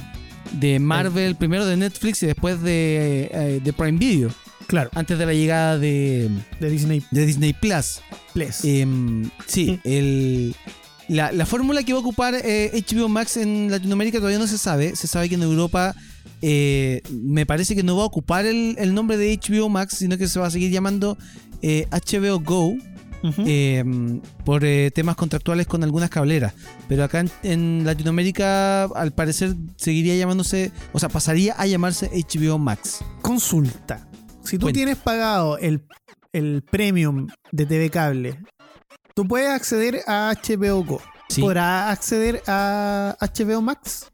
de 0.53 0.79
Marvel, 0.79 1.35
primero 1.35 1.65
de 1.65 1.75
Netflix 1.75 2.21
y 2.23 2.27
después 2.27 2.61
de, 2.61 3.59
de 3.63 3.73
Prime 3.73 3.97
Video, 3.97 4.29
Claro, 4.67 4.89
antes 4.93 5.17
de 5.17 5.25
la 5.25 5.33
llegada 5.33 5.77
de, 5.77 6.29
de 6.59 6.69
Disney 6.69 7.03
de 7.11 7.25
Disney 7.25 7.53
Plus. 7.53 8.01
Plus. 8.33 8.63
Em, 8.65 9.29
sí, 9.45 9.79
el, 9.83 10.55
la, 11.07 11.31
la 11.31 11.45
fórmula 11.45 11.83
que 11.83 11.93
va 11.93 11.99
a 11.99 12.01
ocupar 12.01 12.33
eh, 12.35 12.71
HBO 12.89 13.09
Max 13.09 13.37
en 13.37 13.69
Latinoamérica 13.69 14.17
todavía 14.17 14.39
no 14.39 14.47
se 14.47 14.57
sabe. 14.57 14.95
Se 14.95 15.07
sabe 15.07 15.29
que 15.29 15.35
en 15.35 15.43
Europa 15.43 15.95
eh, 16.41 17.01
me 17.11 17.45
parece 17.45 17.75
que 17.75 17.83
no 17.83 17.95
va 17.97 18.03
a 18.03 18.07
ocupar 18.07 18.45
el, 18.45 18.75
el 18.77 18.93
nombre 18.93 19.17
de 19.17 19.37
HBO 19.37 19.69
Max, 19.69 19.95
sino 19.97 20.17
que 20.17 20.27
se 20.27 20.39
va 20.39 20.47
a 20.47 20.51
seguir 20.51 20.71
llamando 20.71 21.17
eh, 21.61 21.87
HBO 21.91 22.39
Go. 22.39 22.75
Ujú. 23.23 23.41
em, 23.47 24.19
por 24.43 24.65
eh, 24.65 24.91
temas 24.93 25.15
contractuales 25.15 25.65
con 25.65 25.81
algunas 25.81 26.09
cableras. 26.09 26.53
Pero 26.89 27.05
acá 27.05 27.21
en, 27.21 27.31
en 27.43 27.85
Latinoamérica, 27.85 28.83
al 28.83 29.13
parecer, 29.13 29.55
seguiría 29.77 30.17
llamándose, 30.17 30.73
o 30.91 30.99
sea, 30.99 31.07
pasaría 31.07 31.53
a 31.57 31.65
llamarse 31.65 32.11
HBO 32.13 32.57
Max. 32.59 32.99
Consulta. 33.21 34.05
Si 34.43 34.57
tú 34.57 34.65
Cuenta. 34.65 34.77
tienes 34.77 34.97
pagado 34.97 35.57
el, 35.57 35.85
el 36.33 36.63
premium 36.69 37.27
de 37.51 37.65
TV 37.65 37.89
Cable, 37.89 38.39
tú 39.15 39.27
puedes 39.27 39.49
acceder 39.49 40.01
a 40.07 40.33
HBO 40.35 40.83
Go. 40.83 41.01
Sí. 41.29 41.41
¿Podrás 41.41 41.91
acceder 41.91 42.41
a 42.47 43.15
HBO 43.19 43.61
Max? 43.61 44.11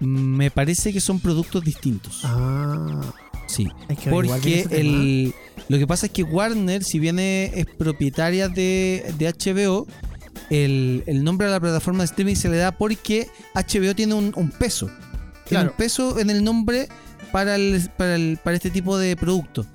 Me 0.00 0.50
parece 0.50 0.92
que 0.92 1.00
son 1.00 1.20
productos 1.20 1.62
distintos. 1.64 2.20
Ah, 2.24 3.00
Sí. 3.46 3.68
hay 3.88 3.96
que 3.96 4.10
Porque 4.10 4.66
el, 4.70 5.34
lo 5.68 5.78
que 5.78 5.86
pasa 5.86 6.06
es 6.06 6.12
que 6.12 6.22
Warner, 6.22 6.82
si 6.82 6.98
bien 6.98 7.18
es, 7.18 7.52
es 7.54 7.66
propietaria 7.66 8.48
de, 8.48 9.14
de 9.18 9.28
HBO, 9.32 9.86
el, 10.50 11.04
el 11.06 11.22
nombre 11.22 11.46
a 11.46 11.50
la 11.50 11.60
plataforma 11.60 12.00
de 12.00 12.06
streaming 12.06 12.34
se 12.36 12.48
le 12.48 12.56
da 12.56 12.72
porque 12.72 13.28
HBO 13.54 13.94
tiene 13.94 14.14
un, 14.14 14.32
un 14.34 14.50
peso. 14.50 14.86
Tiene 14.86 15.02
Claro. 15.46 15.70
un 15.72 15.76
peso 15.76 16.18
en 16.18 16.30
el 16.30 16.42
nombre 16.42 16.88
para, 17.34 17.56
el, 17.56 17.90
para, 17.96 18.14
el- 18.14 18.38
para 18.42 18.54
este 18.54 18.70
tipo 18.70 18.96
de 18.96 19.16
producto. 19.16 19.66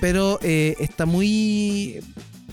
Pero 0.00 0.38
eh, 0.40 0.76
está 0.78 1.04
muy... 1.04 1.98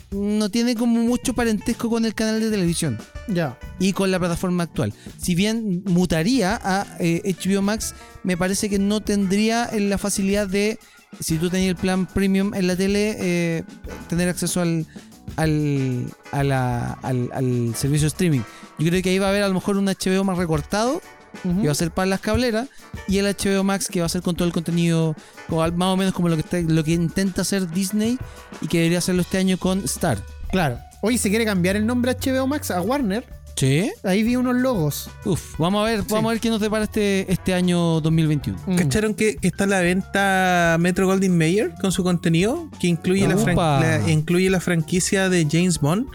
No 0.09 0.49
tiene 0.49 0.74
como 0.76 1.01
mucho 1.03 1.34
parentesco 1.36 1.88
con 1.88 2.03
el 2.05 2.16
canal 2.16 2.39
de 2.39 2.49
televisión 2.49 2.97
Ya. 3.28 3.59
y 3.80 3.93
con 3.93 4.09
la 4.09 4.18
plataforma 4.18 4.63
actual. 4.63 4.91
Si 5.22 5.36
bien 5.36 5.84
mutaría 5.86 6.59
a 6.63 6.88
eh, 6.99 7.22
HBO 7.43 7.61
Max, 7.61 7.93
me 8.24 8.38
parece 8.38 8.68
que 8.70 8.80
no 8.80 9.01
tendría 9.01 9.66
eh, 9.66 9.82
la 9.82 9.97
facilidad 9.99 10.47
de, 10.47 10.80
si 11.20 11.38
tú 11.38 11.49
tenías 11.51 11.70
el 11.70 11.76
plan 11.76 12.07
premium 12.07 12.55
en 12.55 12.66
la 12.66 12.76
tele, 12.76 13.18
eh, 13.20 13.63
tener 14.07 14.28
acceso 14.30 14.61
al, 14.61 14.88
al, 15.36 16.07
a 16.32 16.43
la- 16.43 16.93
al, 17.03 17.30
al 17.34 17.76
servicio 17.76 18.05
de 18.05 18.07
streaming. 18.07 18.41
Yo 18.80 18.89
creo 18.89 19.01
que 19.03 19.09
ahí 19.11 19.20
va 19.20 19.28
a 19.28 19.30
haber 19.30 19.43
a 19.43 19.47
lo 19.47 19.53
mejor 19.53 19.78
un 19.78 19.86
HBO 19.86 20.24
más 20.24 20.38
recortado, 20.38 21.01
Que 21.43 21.65
va 21.67 21.71
a 21.71 21.75
ser 21.75 21.91
para 21.91 22.05
las 22.07 22.19
cableras, 22.21 22.69
y 23.07 23.17
el 23.17 23.25
HBO 23.25 23.63
Max 23.63 23.88
que 23.88 23.99
va 23.99 24.05
a 24.05 24.09
ser 24.09 24.21
con 24.21 24.36
todo 24.36 24.47
el 24.47 24.53
contenido, 24.53 25.15
más 25.49 25.88
o 25.89 25.97
menos 25.97 26.13
como 26.13 26.29
lo 26.29 26.36
que, 26.36 26.41
está- 26.41 26.61
lo 26.61 26.83
que 26.83 26.93
intenta 26.93 27.41
hacer 27.41 27.69
Disney 27.71 28.17
y 28.61 28.67
que 28.67 28.77
debería 28.79 28.97
hacerlo 28.99 29.21
este 29.21 29.38
año 29.38 29.57
con 29.57 29.79
Star. 29.86 30.23
Claro. 30.51 30.77
Oye, 31.01 31.17
si 31.17 31.29
quiere 31.29 31.45
cambiar 31.45 31.75
el 31.75 31.86
nombre 31.86 32.11
HBO 32.19 32.47
Max 32.47 32.71
a 32.71 32.81
Warner, 32.81 33.23
Sí. 33.55 33.89
ahí 34.03 34.23
vi 34.23 34.36
unos 34.36 34.55
logos. 34.55 35.09
Uf, 35.23 35.57
vamos 35.59 35.81
a 35.81 35.89
ver, 35.89 36.03
vamos 36.09 36.25
a 36.29 36.33
ver 36.33 36.41
qué 36.41 36.49
nos 36.49 36.59
depara 36.59 36.83
este, 36.86 37.31
este 37.31 37.53
año 37.53 38.01
2021. 38.01 38.59
Mm. 38.65 38.75
¿Cacharon 38.75 39.13
que, 39.13 39.38
que 39.38 39.47
está 39.47 39.63
a 39.63 39.67
la 39.67 39.79
venta 39.81 40.77
Metro 40.79 41.05
Goldwyn 41.07 41.38
Mayer 41.38 41.73
con 41.79 41.91
su 41.91 42.03
contenido? 42.03 42.69
Que 42.79 42.88
incluye, 42.88 43.25
la, 43.27 43.36
fran- 43.38 43.53
Upa. 43.53 43.79
la- 43.81 44.09
incluye 44.11 44.49
la 44.49 44.59
franquicia 44.59 45.29
de 45.29 45.47
James 45.49 45.79
Bond. 45.79 46.07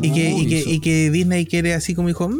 Y 0.00 0.10
que, 0.12 0.30
y 0.30 0.80
que 0.80 1.10
Disney 1.10 1.44
quiere 1.46 1.74
así 1.74 1.94
como 1.94 2.08
dijo. 2.08 2.26
"Mm", 2.28 2.38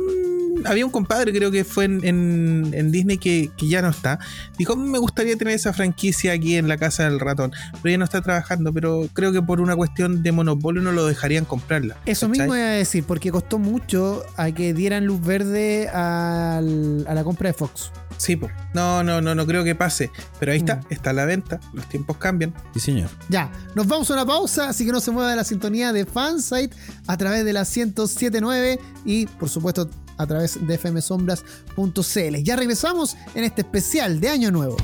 había 0.67 0.85
un 0.87 0.93
compadre, 0.93 1.33
creo 1.33 1.51
que 1.51 1.65
fue 1.65 1.85
en, 1.85 2.05
en- 2.05 2.71
en 2.75 2.91
Disney 2.93 3.19
que, 3.19 3.51
que 3.57 3.69
ya 3.69 3.83
no 3.83 3.89
está. 3.91 4.19
Dijo, 4.59 4.77
"Mm, 4.77 4.91
me 4.91 4.99
gustaría 4.99 5.37
tener 5.37 5.55
esa 5.55 5.73
franquicia 5.73 6.33
aquí 6.33 6.57
en 6.57 6.69
la 6.69 6.77
casa 6.77 7.05
del 7.05 7.21
ratón. 7.21 7.53
Pero 7.83 7.93
ya 7.93 7.99
no 7.99 8.05
está 8.05 8.21
trabajando. 8.23 8.73
Pero 8.73 9.09
creo 9.13 9.33
que 9.33 9.43
por 9.43 9.61
una 9.61 9.77
cuestión 9.77 10.23
de 10.23 10.33
monopolio 10.33 10.83
no 10.83 10.93
lo 10.93 11.07
dejarían 11.07 11.45
comprarla. 11.45 11.97
Eso 12.07 12.27
¿cachai? 12.29 12.41
mismo 12.47 12.57
iba 12.57 12.67
a 12.67 12.71
decir, 12.71 13.05
porque 13.05 13.31
costó 13.31 13.59
mucho 13.59 14.25
a 14.37 14.51
que 14.53 14.73
dieran 14.75 15.07
luz 15.07 15.21
verde 15.25 15.89
al- 15.89 17.05
a 17.09 17.15
la 17.15 17.25
compra 17.25 17.49
de 17.49 17.55
Fox. 17.55 17.91
Sí, 18.19 18.37
po. 18.37 18.49
no, 18.73 19.03
no, 19.03 19.21
no, 19.21 19.35
no 19.35 19.47
creo 19.47 19.65
que 19.65 19.75
pase. 19.75 20.11
Pero 20.39 20.53
ahí 20.53 20.59
está, 20.59 20.77
Mm. 20.77 20.81
está 20.91 21.11
a 21.11 21.13
la 21.13 21.25
venta. 21.25 21.59
Los 21.73 21.89
tiempos 21.89 22.19
cambian. 22.19 22.55
Sí, 22.73 22.79
señor. 22.79 23.09
Ya, 23.29 23.51
nos 23.75 23.89
vamos 23.89 24.09
a 24.11 24.15
una 24.15 24.25
pausa, 24.25 24.69
así 24.69 24.87
que 24.87 24.93
no 24.93 25.01
se 25.01 25.11
mueva 25.11 25.31
de 25.31 25.37
la 25.37 25.43
sintonía 25.45 25.93
de 25.93 26.07
Fansite 26.07 26.77
a 27.09 27.17
través 27.17 27.45
de 27.45 27.53
la 27.53 27.65
1079 27.65 28.79
y 29.05 29.27
por 29.27 29.49
supuesto 29.49 29.91
a 30.17 30.27
través 30.27 30.67
de 30.67 30.79
fmsombras.cl. 30.79 32.37
Ya 32.43 32.57
regresamos 32.57 33.17
en 33.35 33.45
este 33.45 33.63
especial 33.63 34.21
de 34.21 34.29
Año 34.29 34.51
Nuevo. 34.51 34.77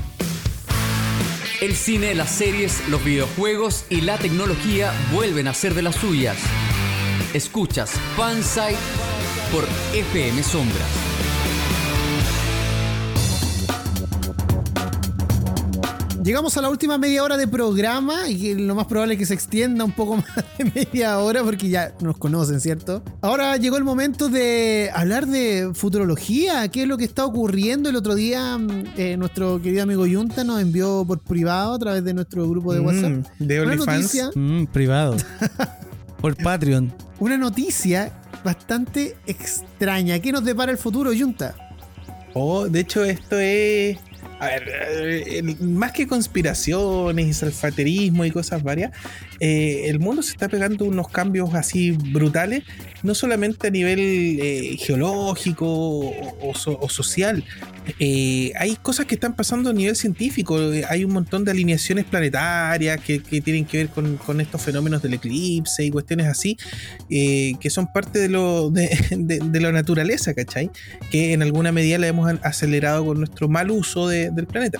El 1.61 1.75
cine, 1.75 2.15
las 2.15 2.31
series, 2.31 2.87
los 2.87 3.03
videojuegos 3.03 3.83
y 3.89 4.01
la 4.01 4.17
tecnología 4.17 4.93
vuelven 5.13 5.47
a 5.47 5.53
ser 5.53 5.73
de 5.73 5.81
las 5.81 5.95
suyas. 5.95 6.37
Escuchas 7.33 7.91
Fansite 8.15 8.77
por 9.51 9.67
FM 9.93 10.41
Sombras. 10.41 11.08
Llegamos 16.21 16.57
a 16.57 16.61
la 16.61 16.69
última 16.69 16.97
media 16.97 17.23
hora 17.23 17.37
de 17.37 17.47
programa 17.47 18.27
y 18.27 18.37
que 18.41 18.55
lo 18.55 18.75
más 18.75 18.87
probable 18.87 19.13
es 19.13 19.19
que 19.19 19.25
se 19.25 19.33
extienda 19.33 19.85
un 19.85 19.93
poco 19.93 20.17
más 20.17 20.25
de 20.57 20.65
media 20.65 21.17
hora 21.19 21.43
porque 21.43 21.69
ya 21.69 21.93
nos 22.01 22.17
conocen, 22.17 22.59
¿cierto? 22.59 23.01
Ahora 23.21 23.55
llegó 23.55 23.77
el 23.77 23.85
momento 23.85 24.27
de 24.27 24.89
hablar 24.93 25.27
de 25.27 25.71
futurología, 25.73 26.67
qué 26.67 26.81
es 26.81 26.87
lo 26.89 26.97
que 26.97 27.05
está 27.05 27.23
ocurriendo. 27.25 27.87
El 27.89 27.95
otro 27.95 28.15
día 28.15 28.57
mm, 28.57 28.83
eh, 28.97 29.15
nuestro 29.17 29.61
querido 29.61 29.83
amigo 29.83 30.05
Yunta 30.05 30.43
nos 30.43 30.61
envió 30.61 31.05
por 31.07 31.19
privado 31.19 31.73
a 31.75 31.79
través 31.79 32.03
de 32.03 32.13
nuestro 32.13 32.49
grupo 32.49 32.73
de 32.73 32.81
WhatsApp 32.81 33.11
Mm, 33.39 33.45
de 33.45 33.61
una 33.61 33.71
OnlyFans. 33.71 33.97
noticia, 33.97 34.29
Mm, 34.35 34.65
privado. 34.67 35.15
Por 36.21 36.35
Patreon. 36.35 36.93
una 37.19 37.37
noticia 37.37 38.11
bastante 38.43 39.15
extraña. 39.25 40.19
¿Qué 40.19 40.33
nos 40.33 40.43
depara 40.43 40.69
el 40.69 40.77
futuro, 40.77 41.13
Yunta? 41.13 41.55
Oh, 42.33 42.67
de 42.67 42.81
hecho, 42.81 43.05
esto 43.05 43.39
es. 43.39 43.97
A 44.39 44.47
ver, 44.47 44.63
eh, 44.69 45.43
más 45.59 45.91
que 45.91 46.07
conspiraciones 46.07 47.27
y 47.27 47.33
salfaterismo 47.33 48.23
y 48.23 48.31
cosas 48.31 48.63
varias, 48.63 48.91
eh, 49.39 49.85
el 49.89 49.99
mundo 49.99 50.21
se 50.21 50.31
está 50.31 50.47
pegando 50.49 50.85
unos 50.85 51.09
cambios 51.09 51.53
así 51.53 51.91
brutales, 51.91 52.63
no 53.03 53.15
solamente 53.15 53.67
a 53.67 53.71
nivel 53.71 53.99
eh, 53.99 54.77
geológico 54.79 55.65
o, 55.67 56.49
o 56.49 56.55
so- 56.55 56.77
o 56.79 56.89
social. 56.89 57.43
Eh, 57.99 58.51
hay 58.57 58.75
cosas 58.75 59.05
que 59.07 59.15
están 59.15 59.35
pasando 59.35 59.69
a 59.69 59.73
nivel 59.73 59.95
científico. 59.95 60.59
Hay 60.89 61.03
un 61.05 61.11
montón 61.13 61.43
de 61.45 61.51
alineaciones 61.51 62.05
planetarias 62.05 62.99
que, 63.01 63.19
tienen 63.19 63.65
que 63.65 63.77
ver 63.77 63.89
con, 63.89 64.41
estos 64.41 64.61
fenómenos 64.61 65.01
del 65.01 65.15
eclipse 65.15 65.83
y 65.85 65.89
cuestiones 65.89 66.27
así, 66.27 66.57
que 67.09 67.69
son 67.69 67.91
parte 67.91 68.19
de, 68.19 68.29
lo, 68.29 68.69
de, 68.69 69.59
la 69.59 69.71
naturaleza, 69.71 70.33
¿cachai? 70.33 70.69
que 71.11 71.33
en 71.33 71.41
alguna 71.41 71.71
medida 71.71 71.97
la 71.97 72.07
hemos 72.07 72.31
acelerado 72.43 73.05
con 73.05 73.17
nuestro 73.19 73.47
mal 73.47 73.71
uso 73.71 74.07
de- 74.07 74.29
del 74.31 74.45
planeta. 74.45 74.79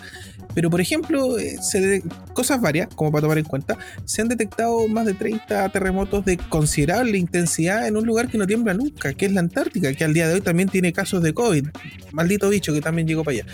Pero, 0.56 0.70
por 0.70 0.82
ejemplo, 0.82 1.38
eh, 1.38 1.58
se 1.62 2.02
cosas 2.34 2.60
varias, 2.60 2.88
como 2.96 3.12
para 3.12 3.22
tomar 3.22 3.38
en 3.38 3.46
cuenta, 3.46 3.78
se 4.06 4.22
han 4.22 4.28
detectado 4.30 4.88
más 4.88 5.06
de 5.06 5.14
30 5.14 5.70
terremotos 5.70 6.26
de 6.26 6.38
considerable 6.38 7.18
intensidad 7.18 7.88
en 7.88 7.98
un 7.98 8.06
lugar 8.06 8.30
que 8.30 8.38
no 8.38 8.48
tiembla 8.48 8.74
nunca, 8.74 9.14
que 9.14 9.26
es 9.28 9.32
la 9.34 9.42
Antártica, 9.42 9.94
que 9.94 10.04
al 10.04 10.14
día 10.14 10.28
de 10.28 10.36
hoy 10.36 10.42
también 10.42 10.70
tiene 10.70 10.92
casos 10.94 11.22
de 11.22 11.34
COVID. 11.34 11.68
Maldito 12.12 12.50
bicho 12.50 12.74
que 12.74 12.82
también 12.82 13.08
llegó 13.08 13.24
para 13.24 13.36
allá. 13.38 13.46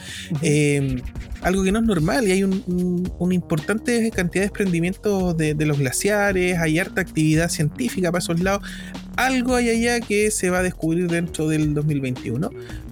Eh, 0.41 1.02
algo 1.41 1.64
que 1.64 1.72
no 1.72 1.80
es 1.80 1.86
normal 1.86 2.28
y 2.28 2.32
hay 2.32 2.43
un, 2.43 2.64
un- 2.68 3.12
una 3.20 3.34
importante 3.36 4.10
cantidad 4.12 4.43
de 4.43 4.50
desprendimientos 4.50 5.36
de, 5.38 5.54
de 5.54 5.66
los 5.66 5.78
glaciares, 5.78 6.58
hay 6.58 6.80
harta 6.80 7.02
actividad 7.02 7.50
científica 7.50 8.12
para 8.12 8.24
esos 8.24 8.39
lados. 8.39 8.64
Algo 9.18 9.56
hay 9.56 9.70
allá 9.70 10.00
que 10.02 10.32
se 10.32 10.50
va 10.50 10.60
a 10.60 10.64
descubrir 10.64 11.08
dentro 11.10 11.48
del 11.48 11.74
2021. 11.74 12.50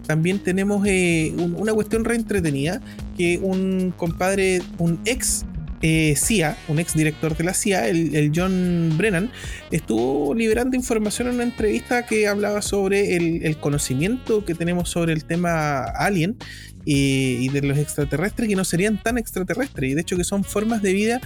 También 0.07 0.39
tenemos 0.39 0.85
eh, 0.87 1.33
un- 1.37 1.55
una 1.57 1.73
cuestión 1.73 2.03
reentretenida 2.05 2.81
que 3.17 3.37
un 3.41 3.93
compadre, 3.95 4.61
un 4.77 4.99
ex 5.05 5.45
eh, 5.85 6.15
CIA, 6.15 6.57
un 6.69 6.79
ex 6.79 6.93
director 6.93 7.35
de 7.35 7.43
la 7.43 7.53
CIA, 7.53 7.89
el, 7.89 8.15
el 8.15 8.31
John 8.33 8.93
Brennan, 8.97 9.29
estuvo 9.69 10.33
liberando 10.33 10.77
información 10.77 11.27
en 11.27 11.35
una 11.35 11.43
entrevista 11.43 12.05
que 12.05 12.25
hablaba 12.27 12.61
sobre 12.61 13.17
el, 13.17 13.45
el 13.45 13.57
conocimiento 13.57 14.45
que 14.45 14.55
tenemos 14.55 14.89
sobre 14.89 15.11
el 15.11 15.25
tema 15.25 15.83
alien 15.83 16.37
eh, 16.85 17.37
y 17.41 17.49
de 17.49 17.61
los 17.63 17.77
extraterrestres 17.77 18.47
que 18.47 18.55
no 18.55 18.63
serían 18.63 19.01
tan 19.01 19.17
extraterrestres 19.17 19.91
y 19.91 19.93
de 19.93 20.01
hecho 20.01 20.15
que 20.15 20.23
son 20.23 20.43
formas 20.45 20.81
de 20.81 20.93
vida 20.93 21.21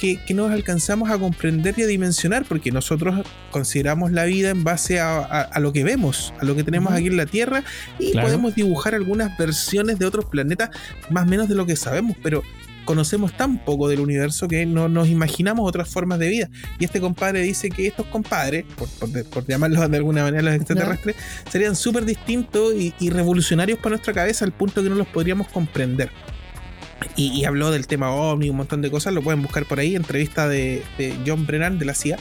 que, 0.00 0.16
que 0.24 0.32
no 0.34 0.46
alcanzamos 0.46 1.10
a 1.10 1.18
comprender 1.18 1.74
y 1.78 1.82
a 1.82 1.86
dimensionar 1.86 2.44
porque 2.46 2.70
nosotros 2.72 3.24
consideramos 3.50 4.10
la 4.12 4.24
vida 4.24 4.50
en 4.50 4.64
base 4.64 4.98
a, 4.98 5.18
a- 5.18 5.42
a 5.42 5.60
lo 5.60 5.72
que 5.72 5.84
vemos, 5.84 6.32
a 6.40 6.44
lo 6.44 6.56
que 6.56 6.64
tenemos 6.64 6.92
aquí 6.92 7.08
en 7.08 7.16
la 7.16 7.26
Tierra 7.26 7.62
y 7.98 8.12
Claro. 8.12 8.26
podemos 8.28 8.54
dibujar 8.54 8.94
algunas 8.94 9.36
versiones 9.36 9.98
de 9.98 10.06
otros 10.06 10.24
planetas 10.24 10.70
más 11.10 11.24
o 11.24 11.26
menos 11.26 11.48
de 11.48 11.54
lo 11.54 11.66
que 11.66 11.76
sabemos, 11.76 12.16
pero 12.22 12.42
conocemos 12.86 13.36
tan 13.36 13.62
poco 13.64 13.88
del 13.88 14.00
universo 14.00 14.48
que 14.48 14.64
no 14.66 14.88
nos 14.88 15.06
imaginamos 15.08 15.68
otras 15.68 15.88
formas 15.88 16.18
de 16.18 16.28
vida. 16.28 16.50
Y 16.78 16.84
este 16.86 17.00
compadre 17.00 17.42
dice 17.42 17.68
que 17.68 17.86
estos 17.86 18.06
compadres, 18.06 18.64
por, 18.76 18.88
por, 18.88 19.24
por 19.26 19.46
llamarlos 19.46 19.88
de 19.90 19.96
alguna 19.98 20.22
manera 20.24 20.42
los 20.42 20.54
extraterrestres, 20.54 21.14
serían 21.50 21.76
súper 21.76 22.04
distintos 22.04 22.74
y, 22.74 22.92
y 22.98 23.10
revolucionarios 23.10 23.78
para 23.78 23.90
nuestra 23.90 24.12
cabeza 24.12 24.44
al 24.44 24.52
punto 24.52 24.82
que 24.82 24.88
no 24.88 24.96
los 24.96 25.06
podríamos 25.06 25.46
comprender. 25.48 26.10
Y, 27.16 27.28
y, 27.32 27.44
habló 27.44 27.70
del 27.70 27.86
tema 27.86 28.10
OVNI, 28.10 28.50
un 28.50 28.56
montón 28.56 28.82
de 28.82 28.90
cosas, 28.90 29.12
lo 29.14 29.22
pueden 29.22 29.42
buscar 29.42 29.64
por 29.64 29.80
ahí, 29.80 29.96
entrevista 29.96 30.48
de, 30.48 30.82
de, 30.98 31.14
John 31.26 31.46
Brennan 31.46 31.78
de 31.78 31.84
la 31.84 31.94
CIA. 31.94 32.18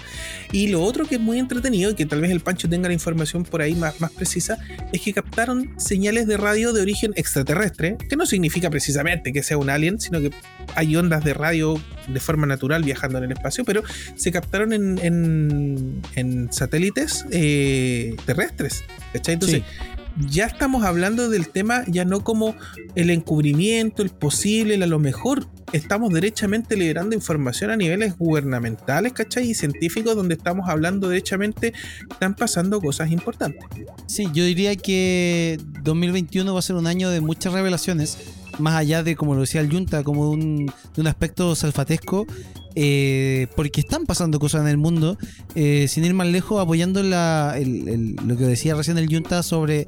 Y 0.52 0.68
lo 0.68 0.82
otro 0.82 1.06
que 1.06 1.16
es 1.16 1.22
muy 1.22 1.38
entretenido, 1.38 1.92
y 1.92 1.96
que 1.96 2.06
tal 2.06 2.22
vez 2.22 2.32
el 2.32 2.40
Pancho 2.40 2.70
tenga 2.70 2.88
la 2.88 2.94
información 2.94 3.44
por 3.44 3.62
ahí 3.62 3.76
más, 3.76 4.00
más 4.02 4.12
precisa, 4.12 4.58
es 4.92 5.02
que 5.02 5.14
captaron 5.14 5.74
señales 5.78 6.28
de 6.28 6.38
radio 6.38 6.74
de 6.74 6.82
origen 6.82 7.12
extraterrestre, 7.16 7.98
que 8.10 8.16
no 8.16 8.26
significa 8.26 8.70
precisamente 8.70 9.34
que 9.34 9.44
sea 9.44 9.58
un 9.58 9.70
alien, 9.70 10.00
sino 10.00 10.22
que 10.22 10.32
hay 10.76 10.96
ondas 10.96 11.24
de 11.24 11.34
radio 11.34 11.80
de 12.08 12.20
forma 12.20 12.48
natural 12.48 12.84
viajando 12.84 13.18
en 13.18 13.26
el 13.26 13.32
espacio, 13.32 13.66
pero 13.66 13.84
se 14.16 14.32
captaron 14.32 14.74
en, 14.74 14.98
en, 15.04 16.02
en 16.16 16.52
satélites 16.52 17.26
eh, 17.32 18.16
terrestres. 18.26 18.84
¿cachai? 19.14 19.34
Entonces, 19.36 19.64
sí 19.66 19.99
ya 20.18 20.46
estamos 20.46 20.84
hablando 20.84 21.30
del 21.30 21.50
tema 21.50 21.84
ya 21.88 22.06
no 22.06 22.24
como 22.24 22.56
el 22.96 23.10
encubrimiento, 23.10 24.02
el 24.04 24.10
posible, 24.10 24.76
el 24.76 24.84
a 24.84 24.88
lo 24.88 25.00
mejor. 25.00 25.48
Estamos 25.72 26.12
derechamente 26.12 26.76
liberando 26.76 27.16
información 27.16 27.70
a 27.70 27.78
niveles 27.78 28.18
gubernamentales, 28.18 29.14
¿cachai? 29.14 29.52
Y 29.52 29.54
científicos 29.54 30.16
donde 30.16 30.34
estamos 30.34 30.68
hablando 30.68 31.10
derechamente, 31.10 31.74
están 32.10 32.36
pasando 32.36 32.82
cosas 32.82 33.12
importantes. 33.12 33.64
Sí, 34.08 34.28
yo 34.34 34.44
diría 34.44 34.76
que 34.76 35.60
2021 35.84 36.52
va 36.52 36.60
a 36.60 36.64
ser 36.64 36.76
un 36.76 36.88
año 36.88 37.12
de 37.12 37.22
muchas 37.22 37.54
revelaciones, 37.54 38.18
más 38.58 38.76
allá 38.76 39.04
de, 39.04 39.16
como 39.16 39.36
lo 39.36 39.42
decía 39.42 39.62
el 39.62 39.72
Junta, 39.72 40.04
como 40.04 40.32
un, 40.32 40.66
de 40.66 41.02
un 41.02 41.08
aspecto 41.08 41.56
salfatesco, 41.56 42.26
eh, 42.76 43.48
porque 43.56 43.82
están 43.82 44.06
pasando 44.06 44.40
cosas 44.40 44.62
en 44.62 44.68
el 44.68 44.78
mundo, 44.78 45.18
eh, 45.56 45.88
sin 45.88 46.06
ir 46.06 46.14
más 46.14 46.28
lejos, 46.28 46.62
apoyando 46.62 47.02
lo 47.04 48.38
que 48.38 48.46
decía 48.46 48.76
recién 48.76 48.98
el 48.98 49.08
Junta 49.14 49.44
sobre 49.44 49.88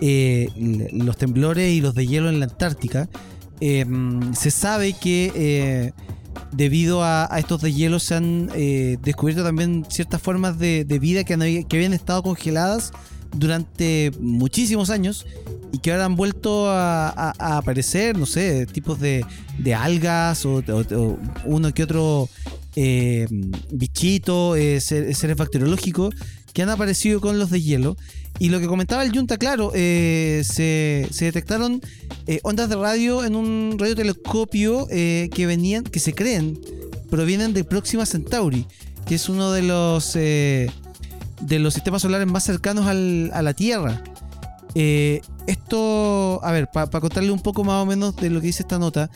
eh, 0.00 0.48
los 0.92 1.16
temblores 1.16 1.72
y 1.72 1.80
los 1.80 1.94
de 1.94 2.06
hielo 2.06 2.28
en 2.28 2.40
la 2.40 2.46
Antártica. 2.46 3.08
se 3.60 4.50
sabe 4.50 4.94
que 4.94 5.92
debido 6.52 7.02
a, 7.02 7.32
a, 7.32 7.38
estos 7.38 7.60
deshielos 7.60 8.04
se 8.04 8.14
han 8.14 8.46
descubierto 9.02 9.42
también 9.42 9.84
ciertas 9.88 10.22
formas 10.22 10.58
de, 10.58 10.84
de 10.84 10.98
vida 10.98 11.24
que, 11.24 11.34
han, 11.34 11.40
que 11.40 11.76
habían 11.76 11.92
estado 11.92 12.22
congeladas 12.22 12.92
durante 13.32 14.12
muchísimos 14.20 14.90
años 14.90 15.26
y 15.72 15.78
que 15.78 15.92
ahora 15.92 16.06
han 16.06 16.16
vuelto 16.16 16.68
a, 16.68 17.30
aparecer, 17.56 18.18
no 18.18 18.26
sé, 18.26 18.66
tipos 18.66 19.00
de, 19.00 19.24
de 19.58 19.74
algas 19.74 20.44
o, 20.44 20.62
uno 21.44 21.72
que 21.72 21.82
otro 21.84 22.28
eh, 22.76 23.26
bichito, 23.70 24.56
eh, 24.56 24.80
seres 24.80 25.36
bacteriológicos 25.36 26.14
que 26.52 26.62
han 26.62 26.70
aparecido 26.70 27.20
con 27.20 27.38
los 27.38 27.50
de 27.50 27.62
hielo. 27.62 27.96
Y 28.38 28.48
lo 28.48 28.58
que 28.60 28.66
comentaba 28.66 29.04
el 29.04 29.12
Junta, 29.12 29.36
claro, 29.36 29.72
eh, 29.74 30.42
se, 30.44 31.06
se, 31.10 31.26
detectaron 31.26 31.82
eh, 32.26 32.40
ondas 32.42 32.68
de 32.70 32.76
radio 32.76 33.24
en 33.24 33.36
un 33.36 33.76
radiotelescopio 33.78 34.86
eh, 34.90 35.28
que 35.34 35.46
venían, 35.46 35.84
que 35.84 36.00
se 36.00 36.14
creen, 36.14 36.58
provienen 37.10 37.52
de 37.52 37.64
Próxima 37.64 38.06
Centauri, 38.06 38.66
que 39.06 39.16
es 39.16 39.28
uno 39.28 39.52
de 39.52 39.62
los 39.62 40.16
de 41.40 41.58
los 41.58 41.74
sistemas 41.74 42.02
solares 42.02 42.26
más 42.26 42.44
cercanos 42.44 42.86
al, 42.86 43.30
a 43.32 43.42
la 43.42 43.54
Tierra. 43.54 44.02
Eh, 44.74 45.20
esto, 45.46 46.40
a 46.44 46.52
ver, 46.52 46.68
para 46.70 46.88
pa 46.88 47.00
contarle 47.00 47.32
un 47.32 47.40
poco 47.40 47.64
más 47.64 47.82
o 47.82 47.86
menos 47.86 48.14
de 48.16 48.30
lo 48.30 48.40
que 48.40 48.48
dice 48.48 48.62
esta 48.62 48.78
nota, 48.78 49.10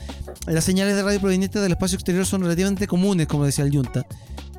las 0.47 0.65
señales 0.65 0.97
de 0.97 1.03
radio 1.03 1.21
provenientes 1.21 1.63
del 1.63 1.73
espacio 1.73 1.97
exterior 1.97 2.27
son 2.27 2.43
relativamente 2.43 2.87
comunes, 2.87 3.27
como 3.27 3.45
decía 3.45 3.65
el 3.65 3.73
Junta. 3.73 4.05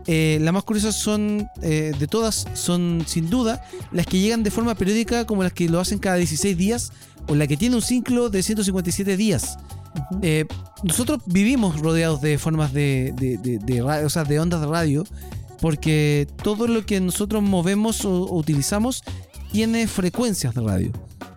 Eh, 0.08 0.38
las 0.42 0.54
más 0.54 0.64
curiosas 0.64 0.96
son, 0.96 1.50
eh, 1.64 1.92
de 1.98 2.08
todas, 2.08 2.46
son 2.54 3.04
sin 3.08 3.30
duda 3.30 3.66
las 3.92 4.06
que 4.06 4.20
llegan 4.20 4.44
de 4.44 4.52
forma 4.52 4.76
periódica, 4.76 5.26
como 5.26 5.44
las 5.44 5.52
que 5.52 5.68
lo 5.68 5.80
hacen 5.80 5.98
cada 5.98 6.16
16 6.16 6.56
días, 6.56 6.92
o 7.28 7.36
la 7.36 7.48
que 7.48 7.58
tiene 7.58 7.76
un 7.76 7.82
ciclo 7.82 8.30
de 8.30 8.44
157 8.44 9.18
días. 9.18 9.58
Uh 10.12 10.20
-huh. 10.20 10.48
nosotros 10.84 11.20
vivimos 11.26 11.80
rodeados 11.80 12.22
de 12.22 12.38
formas 12.38 12.74
de, 12.74 13.14
de, 13.16 13.38
de, 13.38 13.58
de, 13.58 13.82
radio, 13.82 14.06
o 14.06 14.10
sea, 14.10 14.26
de 14.26 14.40
ondas 14.40 14.62
de 14.62 14.68
radio, 14.68 15.06
porque 15.66 16.28
todo 16.44 16.68
lo 16.68 16.86
que 16.86 17.02
nosotros 17.02 17.42
movemos 17.42 18.06
o, 18.06 18.32
utilizamos 18.36 19.02
tiene 19.52 19.88
frecuencias 19.88 20.54
de 20.54 20.62
radio. 20.62 20.92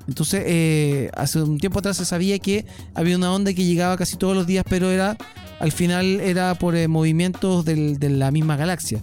Entonces, 0.06 0.42
eh, 0.44 1.10
hace 1.16 1.40
un 1.40 1.56
tiempo 1.56 1.78
atrás 1.78 1.96
se 1.96 2.05
sabía 2.05 2.38
que 2.38 2.66
había 2.92 3.16
una 3.16 3.32
onda 3.32 3.55
que 3.55 3.64
llegaba 3.64 3.96
casi 3.96 4.18
todos 4.18 4.36
los 4.36 4.46
días, 4.46 4.66
pero 4.68 4.90
era 4.90 5.16
al 5.60 5.72
final 5.72 6.20
era 6.20 6.55
por 6.56 6.76
eh, 6.76 6.88
movimientos 6.88 7.64
de 7.64 8.10
la 8.10 8.30
misma 8.30 8.56
galaxia. 8.56 9.02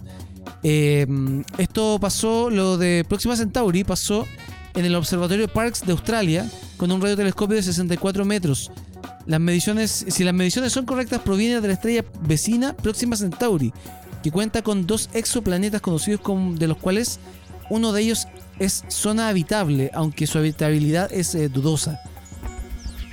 Eh, 0.62 1.08
esto 1.58 1.98
pasó, 2.00 2.48
lo 2.48 2.78
de 2.78 3.04
Próxima 3.08 3.34
Centauri 3.34 3.82
pasó 3.82 4.28
en 4.76 4.84
el 4.84 4.94
Observatorio 4.94 5.48
Parkes 5.48 5.84
de 5.84 5.90
Australia 5.90 6.48
con 6.76 6.92
un 6.92 7.02
radiotelescopio 7.02 7.56
de 7.56 7.64
64 7.64 8.24
metros. 8.24 8.70
Las 9.26 9.40
mediciones, 9.40 10.06
si 10.08 10.22
las 10.22 10.34
mediciones 10.34 10.72
son 10.72 10.86
correctas, 10.86 11.20
proviene 11.20 11.60
de 11.60 11.66
la 11.66 11.74
estrella 11.74 12.04
vecina 12.20 12.76
Próxima 12.76 13.16
Centauri, 13.16 13.72
que 14.26 14.32
cuenta 14.32 14.62
con 14.62 14.88
dos 14.88 15.08
exoplanetas 15.12 15.80
conocidos 15.80 16.20
como, 16.20 16.56
de 16.56 16.66
los 16.66 16.78
cuales 16.78 17.20
uno 17.70 17.92
de 17.92 18.02
ellos 18.02 18.26
es 18.58 18.82
zona 18.88 19.28
habitable, 19.28 19.92
aunque 19.94 20.26
su 20.26 20.36
habitabilidad 20.36 21.12
es 21.12 21.36
eh, 21.36 21.48
dudosa. 21.48 22.00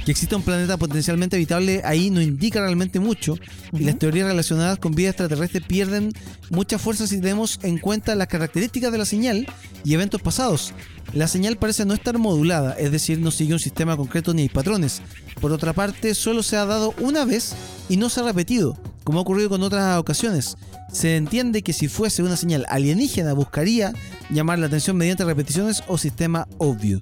Que 0.04 0.10
exista 0.10 0.36
un 0.36 0.42
planeta 0.42 0.76
potencialmente 0.78 1.36
habitable 1.36 1.84
ahí 1.86 2.10
no 2.10 2.20
indica 2.20 2.62
realmente 2.62 3.00
mucho, 3.00 3.34
uh 3.34 3.38
-huh. 3.38 3.82
y 3.82 3.84
las 3.84 4.00
teorías 4.00 4.28
relacionadas 4.28 4.80
con 4.80 4.96
vida 4.96 5.10
extraterrestre 5.10 5.62
pierden 5.62 6.12
mucha 6.50 6.80
fuerza 6.80 7.06
si 7.06 7.22
tenemos 7.22 7.60
en 7.62 7.78
cuenta 7.78 8.16
las 8.16 8.28
características 8.28 8.92
de 8.92 8.98
la 8.98 9.06
señal 9.06 9.46
y 9.86 9.94
eventos 9.94 10.20
pasados. 10.20 10.74
La 11.14 11.28
señal 11.28 11.58
parece 11.58 11.86
no 11.86 11.94
estar 11.94 12.18
modulada, 12.18 12.74
es 12.74 12.92
decir, 12.92 13.20
no 13.20 13.30
sigue 13.30 13.54
un 13.54 13.60
sistema 13.60 13.96
concreto 13.96 14.34
ni 14.34 14.42
hay 14.42 14.50
patrones. 14.50 15.04
Por 15.40 15.52
otra 15.52 15.74
parte, 15.74 16.16
solo 16.16 16.42
se 16.42 16.58
ha 16.58 16.66
dado 16.66 16.96
una 17.00 17.24
vez 17.24 17.54
y 17.88 17.98
no 17.98 18.10
se 18.10 18.22
ha 18.22 18.24
repetido, 18.24 18.80
como 19.04 19.20
ha 19.20 19.22
ocurrido 19.22 19.50
con 19.50 19.64
otras 19.64 19.98
ocasiones. 19.98 20.58
Se 20.92 21.16
entiende 21.16 21.62
que 21.62 21.74
si 21.74 21.88
fuese 21.88 22.24
una 22.24 22.38
señal 22.38 22.66
alienígena 22.70 23.34
buscaría 23.34 23.94
llamar 24.30 24.60
la 24.60 24.68
atención 24.68 24.98
mediante 24.98 25.26
repeticiones 25.26 25.84
o 25.88 25.98
sistema 25.98 26.48
obvio. 26.58 27.02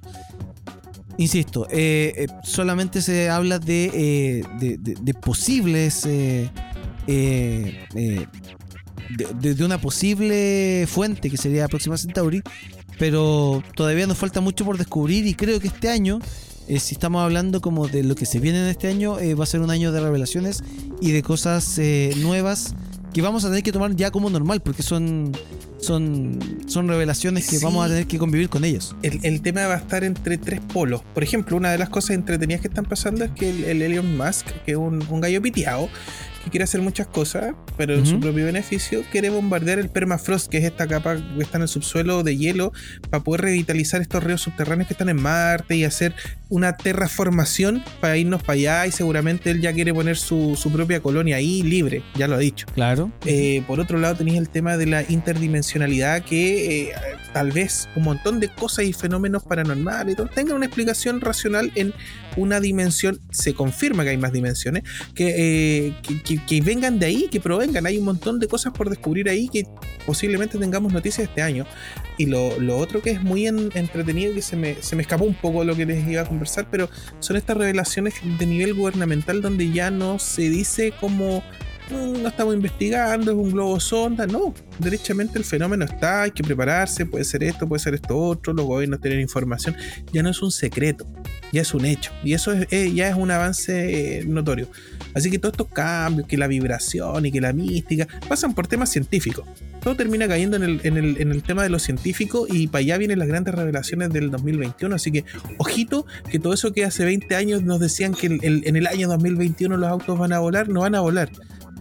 Insisto, 1.17 1.67
eh, 1.69 2.13
eh, 2.17 2.27
solamente 2.43 3.01
se 3.01 3.29
habla 3.29 3.59
de, 3.59 3.91
eh, 3.93 4.43
de, 4.79 5.13
posibles... 5.13 6.03
De, 6.03 6.49
de, 9.41 9.65
una 9.65 9.81
posible 9.81 10.85
fuente 10.87 11.29
que 11.29 11.35
sería 11.35 11.67
Próxima 11.67 11.97
Centauri, 11.97 12.41
pero 12.97 13.61
todavía 13.75 14.07
nos 14.07 14.17
falta 14.17 14.39
mucho 14.39 14.63
por 14.63 14.77
descubrir 14.77 15.27
y 15.27 15.33
creo 15.33 15.59
que 15.59 15.67
este 15.67 15.89
año, 15.89 16.19
eh, 16.71 16.79
si 16.79 16.95
estamos 16.95 17.21
hablando 17.21 17.59
como 17.59 17.89
de 17.89 18.01
lo 18.01 18.15
que 18.15 18.25
se 18.25 18.39
viene 18.39 18.61
en 18.61 18.67
este 18.67 18.87
año, 18.87 19.19
eh, 19.19 19.33
va 19.33 19.43
a 19.43 19.47
ser 19.47 19.59
un 19.59 19.71
año 19.71 19.91
de 19.91 19.99
revelaciones 19.99 20.63
y 21.01 21.11
de 21.11 21.21
cosas 21.21 21.77
eh, 21.77 22.13
nuevas 22.15 22.75
que 23.13 23.21
vamos 23.21 23.43
a 23.43 23.49
tener 23.49 23.61
que 23.61 23.73
tomar 23.73 23.93
ya 23.93 24.09
como 24.09 24.29
normal, 24.29 24.61
porque 24.61 24.81
son 24.81 25.33
son, 25.81 26.39
son 26.67 26.87
revelaciones 26.87 27.49
que 27.49 27.57
sí. 27.57 27.65
vamos 27.65 27.85
a 27.85 27.89
tener 27.89 28.07
que 28.07 28.17
convivir 28.17 28.47
con 28.47 28.63
ellos. 28.63 28.95
El, 29.01 29.19
el, 29.23 29.41
tema 29.41 29.67
va 29.67 29.73
a 29.73 29.77
estar 29.79 30.05
entre 30.05 30.37
tres 30.37 30.61
polos. 30.61 31.01
Por 31.13 31.23
ejemplo, 31.23 31.57
una 31.57 31.71
de 31.71 31.77
las 31.77 31.89
cosas 31.89 32.11
entretenidas 32.11 32.61
que 32.61 32.69
están 32.69 32.85
pasando 32.85 33.25
es 33.25 33.31
que 33.31 33.49
el, 33.49 33.65
el 33.65 33.81
Elon 33.81 34.15
Musk, 34.15 34.45
que 34.63 34.71
es 34.71 34.77
un, 34.77 35.05
un 35.09 35.19
gallo 35.19 35.41
piteado, 35.41 35.89
que 36.43 36.49
quiere 36.49 36.63
hacer 36.63 36.81
muchas 36.81 37.07
cosas, 37.07 37.53
pero 37.77 37.93
en 37.93 38.01
uh 38.01 38.03
-huh. 38.03 38.09
su 38.09 38.19
propio 38.19 38.45
beneficio 38.45 39.03
quiere 39.11 39.29
bombardear 39.29 39.79
el 39.79 39.89
permafrost, 39.89 40.49
que 40.49 40.57
es 40.57 40.63
esta 40.63 40.87
capa 40.87 41.15
que 41.15 41.43
está 41.43 41.57
en 41.57 41.63
el 41.63 41.67
subsuelo 41.67 42.23
de 42.23 42.37
hielo, 42.37 42.71
para 43.09 43.23
poder 43.23 43.41
revitalizar 43.41 44.01
estos 44.01 44.23
ríos 44.23 44.41
subterráneos 44.41 44.87
que 44.87 44.93
están 44.93 45.09
en 45.09 45.21
Marte 45.21 45.75
y 45.75 45.83
hacer 45.83 46.13
una 46.49 46.75
terraformación 46.75 47.83
para 47.99 48.17
irnos 48.17 48.43
para 48.43 48.53
allá. 48.53 48.87
Y 48.87 48.91
seguramente 48.91 49.51
él 49.51 49.61
ya 49.61 49.73
quiere 49.73 49.93
poner 49.93 50.17
su, 50.17 50.55
su 50.55 50.71
propia 50.71 50.99
colonia 50.99 51.37
ahí 51.37 51.63
libre, 51.63 52.03
ya 52.15 52.27
lo 52.27 52.35
ha 52.35 52.39
dicho. 52.39 52.65
Claro. 52.73 53.11
Eh, 53.25 53.63
por 53.67 53.79
otro 53.79 53.99
lado, 53.99 54.15
tenéis 54.15 54.37
el 54.37 54.49
tema 54.49 54.77
de 54.77 54.85
la 54.85 55.03
interdimensionalidad, 55.07 56.23
que 56.23 56.89
eh, 56.89 56.93
tal 57.33 57.51
vez 57.51 57.87
un 57.95 58.03
montón 58.03 58.39
de 58.39 58.49
cosas 58.49 58.85
y 58.85 58.93
fenómenos 58.93 59.43
paranormales 59.43 60.13
y 60.13 60.15
todo, 60.15 60.27
tengan 60.27 60.57
una 60.57 60.65
explicación 60.65 61.21
racional 61.21 61.71
en 61.75 61.93
una 62.37 62.59
dimensión. 62.59 63.19
Se 63.31 63.53
confirma 63.53 64.03
que 64.03 64.11
hay 64.11 64.17
más 64.17 64.31
dimensiones, 64.31 64.83
que, 65.15 65.87
eh, 65.87 65.93
que, 66.01 66.21
que, 66.21 66.45
que, 66.45 66.61
vengan 66.61 66.99
de 66.99 67.05
ahí, 67.05 67.27
que 67.31 67.39
provengan. 67.39 67.85
Hay 67.85 67.97
un 67.97 68.05
montón 68.05 68.39
de 68.39 68.47
cosas 68.47 68.73
por 68.73 68.89
descubrir 68.89 69.29
ahí 69.29 69.47
que 69.49 69.65
posiblemente 70.05 70.57
tengamos 70.57 70.93
noticias 70.93 71.27
este 71.27 71.41
año. 71.41 71.65
Y 72.17 72.25
lo, 72.25 72.59
lo 72.59 72.77
otro 72.77 73.01
que 73.01 73.11
es 73.11 73.23
muy 73.23 73.47
en, 73.47 73.71
entretenido, 73.73 74.33
que 74.33 74.41
se 74.41 74.55
me, 74.55 74.75
se 74.81 74.95
me 74.95 75.01
escapó 75.01 75.25
un 75.25 75.35
poco 75.35 75.63
lo 75.63 75.75
que 75.75 75.85
les 75.85 76.07
iba 76.07 76.21
a 76.21 76.25
conversar, 76.25 76.67
pero 76.69 76.89
son 77.19 77.35
estas 77.35 77.57
revelaciones 77.57 78.15
de 78.37 78.45
nivel 78.45 78.73
gubernamental 78.73 79.41
donde 79.41 79.71
ya 79.71 79.91
no 79.91 80.19
se 80.19 80.49
dice 80.49 80.93
como 80.99 81.43
no 81.89 82.27
estamos 82.27 82.53
investigando, 82.53 83.31
es 83.31 83.37
un 83.37 83.51
globo 83.51 83.79
sonda, 83.79 84.27
no, 84.27 84.53
derechamente 84.79 85.37
el 85.37 85.45
fenómeno 85.45 85.85
está, 85.85 86.23
hay 86.23 86.31
que 86.31 86.43
prepararse, 86.43 87.05
puede 87.05 87.23
ser 87.23 87.43
esto, 87.43 87.67
puede 87.67 87.81
ser 87.81 87.93
esto 87.95 88.17
otro, 88.17 88.53
los 88.53 88.65
gobiernos 88.65 89.01
tienen 89.01 89.19
información, 89.19 89.75
ya 90.11 90.23
no 90.23 90.29
es 90.29 90.41
un 90.41 90.51
secreto, 90.51 91.05
ya 91.51 91.61
es 91.61 91.73
un 91.73 91.85
hecho, 91.85 92.11
y 92.23 92.33
eso 92.33 92.51
es, 92.51 92.67
eh, 92.71 92.91
ya 92.93 93.09
es 93.09 93.15
un 93.15 93.31
avance 93.31 94.19
eh, 94.19 94.25
notorio. 94.25 94.67
Así 95.13 95.29
que 95.29 95.39
todos 95.39 95.53
estos 95.53 95.67
cambios, 95.67 96.27
que 96.27 96.37
la 96.37 96.47
vibración 96.47 97.25
y 97.25 97.31
que 97.31 97.41
la 97.41 97.51
mística, 97.51 98.07
pasan 98.29 98.53
por 98.53 98.67
temas 98.67 98.89
científicos. 98.89 99.45
Todo 99.81 99.95
termina 99.95 100.27
cayendo 100.27 100.55
en 100.55 100.63
el, 100.63 100.81
en 100.83 100.95
el, 100.95 101.19
en 101.19 101.31
el 101.31 101.43
tema 101.43 101.63
de 101.63 101.69
lo 101.69 101.79
científico 101.79 102.45
y 102.47 102.67
para 102.67 102.79
allá 102.79 102.97
vienen 102.97 103.19
las 103.19 103.27
grandes 103.27 103.53
revelaciones 103.53 104.11
del 104.11 104.29
2021. 104.29 104.95
Así 104.95 105.11
que, 105.11 105.25
ojito, 105.57 106.05
que 106.29 106.39
todo 106.39 106.53
eso 106.53 106.71
que 106.71 106.85
hace 106.85 107.03
20 107.03 107.35
años 107.35 107.63
nos 107.63 107.79
decían 107.79 108.13
que 108.13 108.27
en 108.27 108.75
el 108.75 108.87
año 108.87 109.07
2021 109.09 109.75
los 109.75 109.89
autos 109.89 110.17
van 110.17 110.33
a 110.33 110.39
volar, 110.39 110.69
no 110.69 110.81
van 110.81 110.95
a 110.95 111.01
volar. 111.01 111.29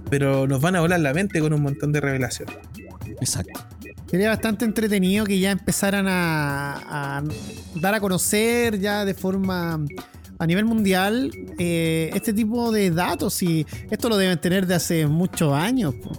Pero 0.08 0.46
nos 0.46 0.60
van 0.60 0.76
a 0.76 0.80
volar 0.80 1.00
la 1.00 1.12
mente 1.12 1.40
con 1.40 1.52
un 1.52 1.62
montón 1.62 1.92
de 1.92 2.00
revelaciones. 2.00 2.56
Exacto. 3.20 3.60
Sería 4.10 4.30
bastante 4.30 4.64
entretenido 4.64 5.24
que 5.24 5.38
ya 5.38 5.52
empezaran 5.52 6.06
a, 6.08 7.18
a 7.18 7.22
dar 7.76 7.94
a 7.94 8.00
conocer 8.00 8.80
ya 8.80 9.04
de 9.04 9.14
forma 9.14 9.78
a 10.40 10.46
nivel 10.46 10.64
mundial 10.64 11.30
eh, 11.58 12.10
este 12.14 12.32
tipo 12.32 12.72
de 12.72 12.90
datos 12.90 13.42
y 13.42 13.66
esto 13.90 14.08
lo 14.08 14.16
deben 14.16 14.40
tener 14.40 14.66
de 14.66 14.74
hace 14.74 15.06
muchos 15.06 15.52
años. 15.52 15.94
po. 15.94 16.10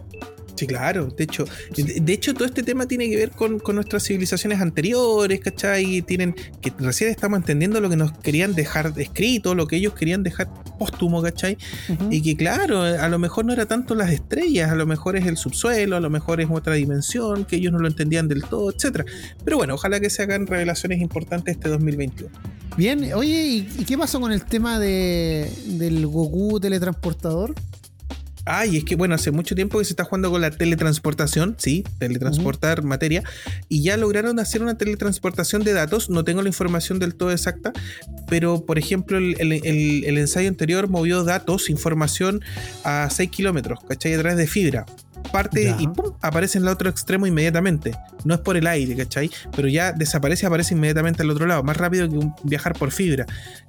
Sí, 0.56 0.68
claro. 0.68 1.08
De 1.08 1.24
hecho, 1.24 1.46
de, 1.76 2.02
de 2.02 2.14
hecho, 2.14 2.34
todo 2.34 2.46
este 2.46 2.64
tema 2.64 2.88
tiene 2.88 3.10
que 3.10 3.16
ver 3.16 3.32
con, 3.32 3.60
con 3.60 3.76
nuestras 3.76 4.04
civilizaciones 4.04 4.62
anteriores, 4.62 5.40
¿cachai? 5.40 6.02
Tienen, 6.02 6.36
que 6.62 6.72
recién 6.78 7.10
estamos 7.10 7.38
entendiendo 7.38 7.80
lo 7.82 7.90
que 7.90 7.96
nos 7.96 8.12
querían 8.20 8.54
dejar 8.54 8.94
escrito, 8.98 9.56
lo 9.56 9.68
que 9.68 9.78
ellos 9.78 9.94
querían 9.94 10.24
dejar 10.24 10.50
póstumo, 10.78 11.22
¿cachai? 11.22 11.58
Y 12.10 12.22
que 12.22 12.36
claro, 12.36 12.82
a 12.82 13.08
lo 13.08 13.20
mejor 13.20 13.46
no 13.46 13.54
era 13.54 13.66
tanto 13.66 13.96
las 13.96 14.12
estrellas, 14.12 14.72
a 14.72 14.76
lo 14.76 14.86
mejor 14.86 15.16
es 15.16 15.26
el 15.26 15.38
subsuelo, 15.38 15.96
a 15.96 16.00
lo 16.00 16.10
mejor 16.10 16.42
es 16.42 16.48
otra 16.50 16.74
dimensión, 16.74 17.46
que 17.46 17.58
ellos 17.58 17.72
no 17.72 17.80
lo 17.80 17.88
entendían 17.88 18.28
del 18.28 18.44
todo, 18.44 18.72
etcétera. 18.72 19.06
Pero 19.44 19.58
bueno, 19.58 19.76
ojalá 19.76 20.00
que 20.00 20.10
se 20.10 20.24
hagan 20.24 20.48
revelaciones 20.48 21.02
importantes 21.02 21.56
este 21.56 21.70
2021. 21.70 22.32
Bien, 22.78 23.14
oye, 23.14 23.46
¿y, 23.46 23.70
y 23.80 23.86
qué 23.86 23.98
pasó 23.98 24.20
con 24.20 24.32
el 24.32 24.46
tema 24.46 24.80
de, 24.80 25.52
del 25.66 26.08
Goku 26.08 26.60
teletransportador? 26.60 27.54
Ay, 28.46 28.78
es 28.78 28.84
que 28.84 28.96
bueno, 28.96 29.14
hace 29.16 29.30
mucho 29.32 29.54
tiempo 29.56 29.78
que 29.80 29.86
se 29.86 29.92
está 29.94 30.04
jugando 30.04 30.32
con 30.32 30.42
la 30.42 30.50
teletransportación, 30.52 31.56
sí, 31.60 31.84
teletransportar 32.00 32.84
materia, 32.84 33.24
y 33.70 33.84
ya 33.84 33.98
lograron 33.98 34.40
hacer 34.40 34.64
una 34.64 34.78
teletransportación 34.78 35.64
de 35.64 35.74
datos, 35.74 36.10
no 36.10 36.24
tengo 36.24 36.42
la 36.42 36.50
información 36.50 36.98
del 37.00 37.14
todo 37.16 37.32
exacta, 37.32 37.72
pero 38.28 38.66
por 38.66 38.80
ejemplo 38.80 39.18
el, 39.18 39.36
el- 39.40 39.54
el- 39.66 40.04
el 40.06 40.18
ensayo 40.18 40.50
anterior 40.50 40.88
movió 40.90 41.24
datos, 41.24 41.70
información 41.70 42.42
a 42.84 43.10
6 43.12 43.30
kilómetros, 43.30 43.80
¿cachai? 43.88 44.14
A 44.16 44.20
través 44.20 44.38
de 44.38 44.48
fibra. 44.48 44.86
Parte 45.32 45.66
Ya. 45.66 45.78
y 45.80 45.88
¡pum! 45.88 46.14
aparece 46.22 46.58
en 46.58 46.64
el 46.64 46.70
otro 46.70 46.90
extremo 46.90 47.28
inmediatamente. 47.28 47.92
No 48.26 48.34
es 48.34 48.40
por 48.40 48.58
el 48.58 48.66
aire, 48.66 48.96
¿cachai? 48.96 49.30
Pero 49.56 49.68
ya 49.68 49.92
desaparece, 49.92 50.48
aparece 50.48 50.74
inmediatamente 50.74 51.22
al 51.22 51.30
otro 51.30 51.46
lado, 51.46 51.62
más 51.64 51.78
rápido 51.78 52.10
que 52.10 52.18
un 52.18 52.34
viajar 52.44 52.74
por 52.74 52.92
fibra. 52.92 53.28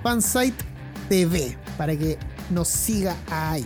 Fansite 0.01 0.55
TV, 1.09 1.57
para 1.77 1.97
que 1.97 2.17
nos 2.51 2.69
siga 2.69 3.17
ahí. 3.29 3.65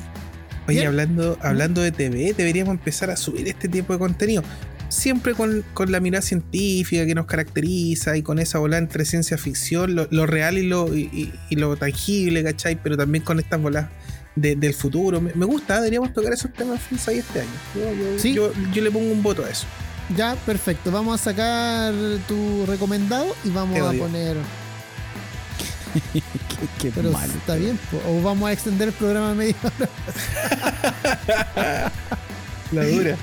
Oye, 0.68 0.78
Bien. 0.80 0.88
hablando, 0.88 1.38
hablando 1.42 1.82
de 1.82 1.92
TV, 1.92 2.34
deberíamos 2.36 2.74
empezar 2.74 3.12
a 3.12 3.18
subir 3.18 3.48
este 3.48 3.68
tipo 3.68 3.94
de 3.94 4.00
contenido. 4.00 4.42
Siempre 4.90 5.34
con, 5.36 5.64
con 5.76 5.92
la 5.92 6.00
mirada 6.00 6.22
científica 6.24 7.06
que 7.06 7.14
nos 7.14 7.26
caracteriza 7.28 8.18
y 8.18 8.24
con 8.24 8.40
esa 8.40 8.58
bola 8.60 8.78
entre 8.80 9.06
ciencia 9.06 9.38
ficción, 9.38 9.94
lo, 9.96 10.08
lo 10.10 10.26
real 10.26 10.58
y 10.58 10.64
lo, 10.64 10.96
y, 10.96 11.02
y- 11.14 11.34
y 11.50 11.56
lo 11.58 11.76
tangible, 11.78 12.44
¿cachai? 12.44 12.82
Pero 12.82 12.98
también 12.98 13.24
con 13.24 13.40
estas 13.40 13.62
bolas 13.62 13.88
de- 14.38 14.56
del 14.56 14.74
futuro. 14.74 15.20
Me, 15.22 15.34
me 15.34 15.46
gusta, 15.46 15.76
deberíamos 15.78 16.14
tocar 16.14 16.34
esos 16.34 16.52
temas 16.54 16.80
ahí 17.08 17.18
este 17.20 17.42
año. 17.42 17.50
Yo, 17.76 17.94
yo- 17.94 18.20
Sí. 18.20 18.34
yo- 18.34 18.52
yo 18.74 18.82
le 18.82 18.92
pongo 18.92 19.12
un 19.12 19.22
voto 19.24 19.44
a 19.46 19.50
eso. 19.50 19.66
Ya, 20.16 20.36
perfecto. 20.46 20.90
Vamos 20.92 21.20
a 21.20 21.24
sacar 21.24 21.94
tu 22.28 22.66
recomendado 22.66 23.36
y 23.44 23.50
vamos 23.50 23.78
a 23.80 23.92
poner. 23.94 24.38
qué, 26.14 26.22
qué 26.80 26.92
Pero 26.94 27.12
mal. 27.12 27.30
está 27.30 27.56
bien, 27.56 27.78
o 28.08 28.22
vamos 28.22 28.48
a 28.50 28.54
extender 28.54 28.90
el 28.90 28.94
programa 28.94 29.32
a 29.32 29.34
media 29.34 29.56
hora. 29.64 29.90
La 32.72 32.86
dura. 32.86 33.18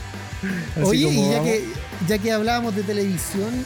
Así 0.77 0.83
Oye, 0.85 1.09
y 1.09 1.31
ya 1.31 1.39
vamos. 1.39 1.45
que, 1.49 1.65
ya 2.09 2.19
que 2.19 2.33
hablábamos 2.33 2.75
de 2.77 2.83
televisión, 2.83 3.65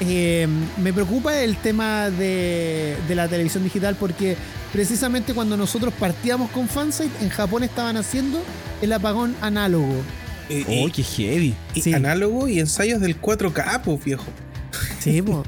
eh, 0.00 0.46
me 0.82 0.92
preocupa 0.92 1.38
el 1.42 1.56
tema 1.56 2.10
de, 2.10 2.96
de 3.08 3.14
la 3.14 3.28
televisión 3.28 3.64
digital 3.64 3.96
porque 3.98 4.36
precisamente 4.72 5.34
cuando 5.34 5.56
nosotros 5.56 5.92
partíamos 5.98 6.50
con 6.50 6.68
Fansite, 6.68 7.10
en 7.22 7.30
Japón 7.30 7.62
estaban 7.64 7.96
haciendo 7.96 8.40
el 8.82 8.92
apagón 8.92 9.34
análogo. 9.40 9.92
Eh, 10.50 10.64
eh, 10.68 10.84
Oh, 10.86 10.90
qué 10.92 11.02
heavy. 11.02 11.54
sí. 11.74 11.92
análogo 11.92 12.48
y 12.48 12.58
ensayos 12.60 13.00
del 13.00 13.20
4K, 13.20 13.82
pues 13.82 14.04
viejo. 14.04 14.24
Sí, 14.98 15.20
po. 15.22 15.42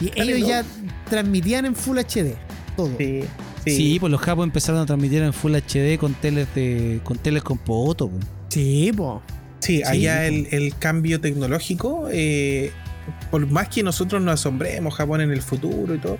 Y 0.00 0.10
ellos 0.20 0.40
¿no? 0.40 0.48
ya 0.48 0.64
transmitían 1.08 1.66
en 1.66 1.74
Full 1.76 1.98
HD. 1.98 2.34
Todo. 2.76 2.90
Sí, 2.98 3.22
Sí, 3.66 3.98
pues 4.00 4.10
los 4.10 4.20
japos 4.22 4.44
empezaron 4.44 4.80
a 4.80 4.86
transmitir 4.86 5.22
en 5.22 5.34
Full 5.34 5.54
HD 5.54 5.98
con 5.98 6.14
teles 6.14 6.48
de 6.54 7.00
con 7.04 7.18
teles 7.18 7.42
con 7.42 7.58
poto. 7.58 8.08
po. 8.08 8.16
Sí, 8.48 8.90
po. 8.96 9.20
Sí, 9.58 9.82
allá 9.84 10.26
Sí, 10.26 10.46
el, 10.50 10.62
el 10.64 10.74
cambio 10.78 11.20
tecnológico, 11.20 12.08
eh, 12.10 12.72
por 13.30 13.46
más 13.46 13.68
que 13.68 13.82
nosotros 13.82 14.20
nos 14.22 14.34
asombremos 14.40 14.94
Japón 14.94 15.20
en 15.20 15.30
el 15.30 15.42
futuro 15.42 15.94
y 15.94 15.98
todo, 15.98 16.18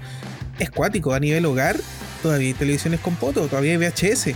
es 0.59 0.71
cuático. 0.71 1.13
A 1.15 1.21
nivel 1.21 1.45
hogar, 1.47 1.77
todavía 2.23 2.49
hay 2.49 2.55
televisiones 2.55 3.01
con 3.01 3.15
poto, 3.17 3.47
todavía 3.47 3.73
hay 3.73 3.77
VHS. 3.79 4.31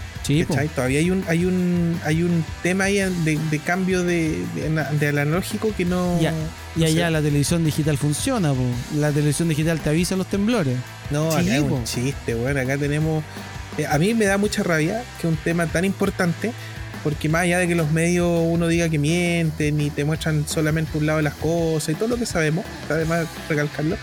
Todavía 0.75 0.99
hay 1.01 1.11
un, 1.11 1.25
hay 1.29 1.45
un, 1.45 2.01
hay 2.05 2.23
un 2.23 2.45
tema 2.63 2.85
ahí 2.85 2.97
de, 2.97 3.39
de 3.51 3.59
cambio 3.59 4.03
de, 4.03 4.43
de, 4.55 4.67
ana- 4.67 4.91
de 4.93 5.09
analógico 5.09 5.73
que 5.77 5.85
no. 5.85 6.19
Ya. 6.21 6.33
Y 6.77 6.81
no 6.81 6.87
allá 6.87 7.07
sé. 7.07 7.11
la 7.13 7.23
televisión 7.23 7.65
digital 7.65 7.99
funciona, 7.99 8.53
po. 8.53 8.63
La 8.97 9.11
televisión 9.13 9.49
digital 9.49 9.81
te 9.81 9.91
avisa 9.91 10.17
los 10.17 10.27
temblores. 10.27 10.77
No, 11.11 11.31
Sí, 11.33 11.39
acá 11.39 11.57
es 11.57 11.63
un 11.63 11.85
chiste, 11.85 12.35
bueno, 12.35 12.61
acá 12.61 12.79
tenemos... 12.79 13.23
eh, 13.79 13.87
a 13.87 13.99
mí 13.99 14.15
me 14.15 14.25
da 14.25 14.39
mucha 14.39 14.63
rabia 14.63 15.05
que 15.21 15.27
un 15.27 15.37
tema 15.37 15.67
tan 15.67 15.85
importante, 15.85 16.53
porque 17.05 17.29
más 17.29 17.43
allá 17.43 17.59
de 17.59 17.69
que 17.69 17.75
los 17.77 17.93
medios 17.93 18.27
uno 18.47 18.67
diga 18.67 18.89
que 18.89 18.99
mienten 18.99 19.81
y 19.81 19.91
te 19.91 20.05
muestran 20.05 20.49
solamente 20.49 20.99
un 20.99 21.07
lado 21.07 21.19
de 21.19 21.23
las 21.23 21.35
cosas 21.35 21.91
y 21.91 21.95
todo 21.95 22.09
lo 22.09 22.17
que 22.17 22.27
sabemos, 22.27 22.65
está 22.83 22.97
de 22.97 23.05
más 23.05 23.27
recalcarlo, 23.49 23.97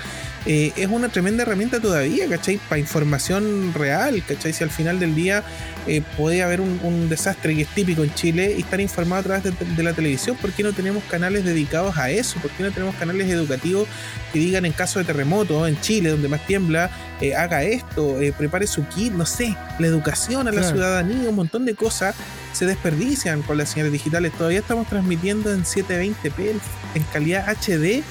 eh, 0.46 0.72
es 0.76 0.88
una 0.88 1.10
tremenda 1.10 1.44
herramienta 1.44 1.80
todavía, 1.80 2.28
¿cachai? 2.28 2.60
Para 2.70 2.80
información 2.80 3.74
real, 3.76 4.24
¿cachai? 4.28 4.54
Si 4.54 4.64
al 4.64 4.72
final 4.72 5.00
del 5.00 5.14
día 5.14 5.44
eh, 5.88 6.02
puede 6.18 6.42
haber 6.42 6.62
un, 6.62 6.80
un 6.84 7.10
desastre 7.10 7.56
que 7.56 7.62
es 7.64 7.68
típico 7.70 8.04
en 8.04 8.14
Chile 8.16 8.56
y 8.58 8.62
estar 8.62 8.80
informado 8.82 9.20
a 9.20 9.24
través 9.24 9.44
de, 9.44 9.52
de 9.76 9.84
la 9.84 9.94
televisión, 9.94 10.36
¿por 10.38 10.52
qué 10.52 10.64
no 10.64 10.74
tenemos 10.74 11.04
canales 11.04 11.44
dedicados 11.46 11.96
a 11.98 12.10
eso? 12.10 12.40
¿Por 12.40 12.50
qué 12.52 12.64
no 12.64 12.72
tenemos 12.72 12.96
canales 12.96 13.30
educativos 13.30 13.88
que 14.34 14.40
digan 14.40 14.66
en 14.66 14.72
caso 14.74 14.98
de 15.00 15.06
terremoto 15.06 15.68
en 15.68 15.80
Chile, 15.82 16.10
donde 16.10 16.28
más 16.28 16.46
tiembla, 16.48 16.90
eh, 17.20 17.36
haga 17.36 17.64
esto, 17.64 18.20
eh, 18.22 18.34
prepare 18.36 18.66
su 18.66 18.88
kit, 18.88 19.14
no 19.14 19.26
sé, 19.28 19.56
la 19.78 19.86
educación 19.88 20.48
a 20.48 20.52
la 20.52 20.62
Claro. 20.62 20.76
ciudadanía, 20.76 21.30
un 21.30 21.36
montón 21.36 21.66
de 21.66 21.76
cosas 21.76 22.16
se 22.54 22.66
desperdician 22.66 23.42
con 23.42 23.58
las 23.58 23.70
señales 23.70 23.92
digitales. 23.94 24.32
Todavía 24.34 24.60
estamos 24.60 24.88
transmitiendo 24.88 25.54
en 25.54 25.64
720p 25.64 26.52
en- 26.52 26.62
en 26.96 27.04
calidad 27.14 27.48
HD 27.50 28.04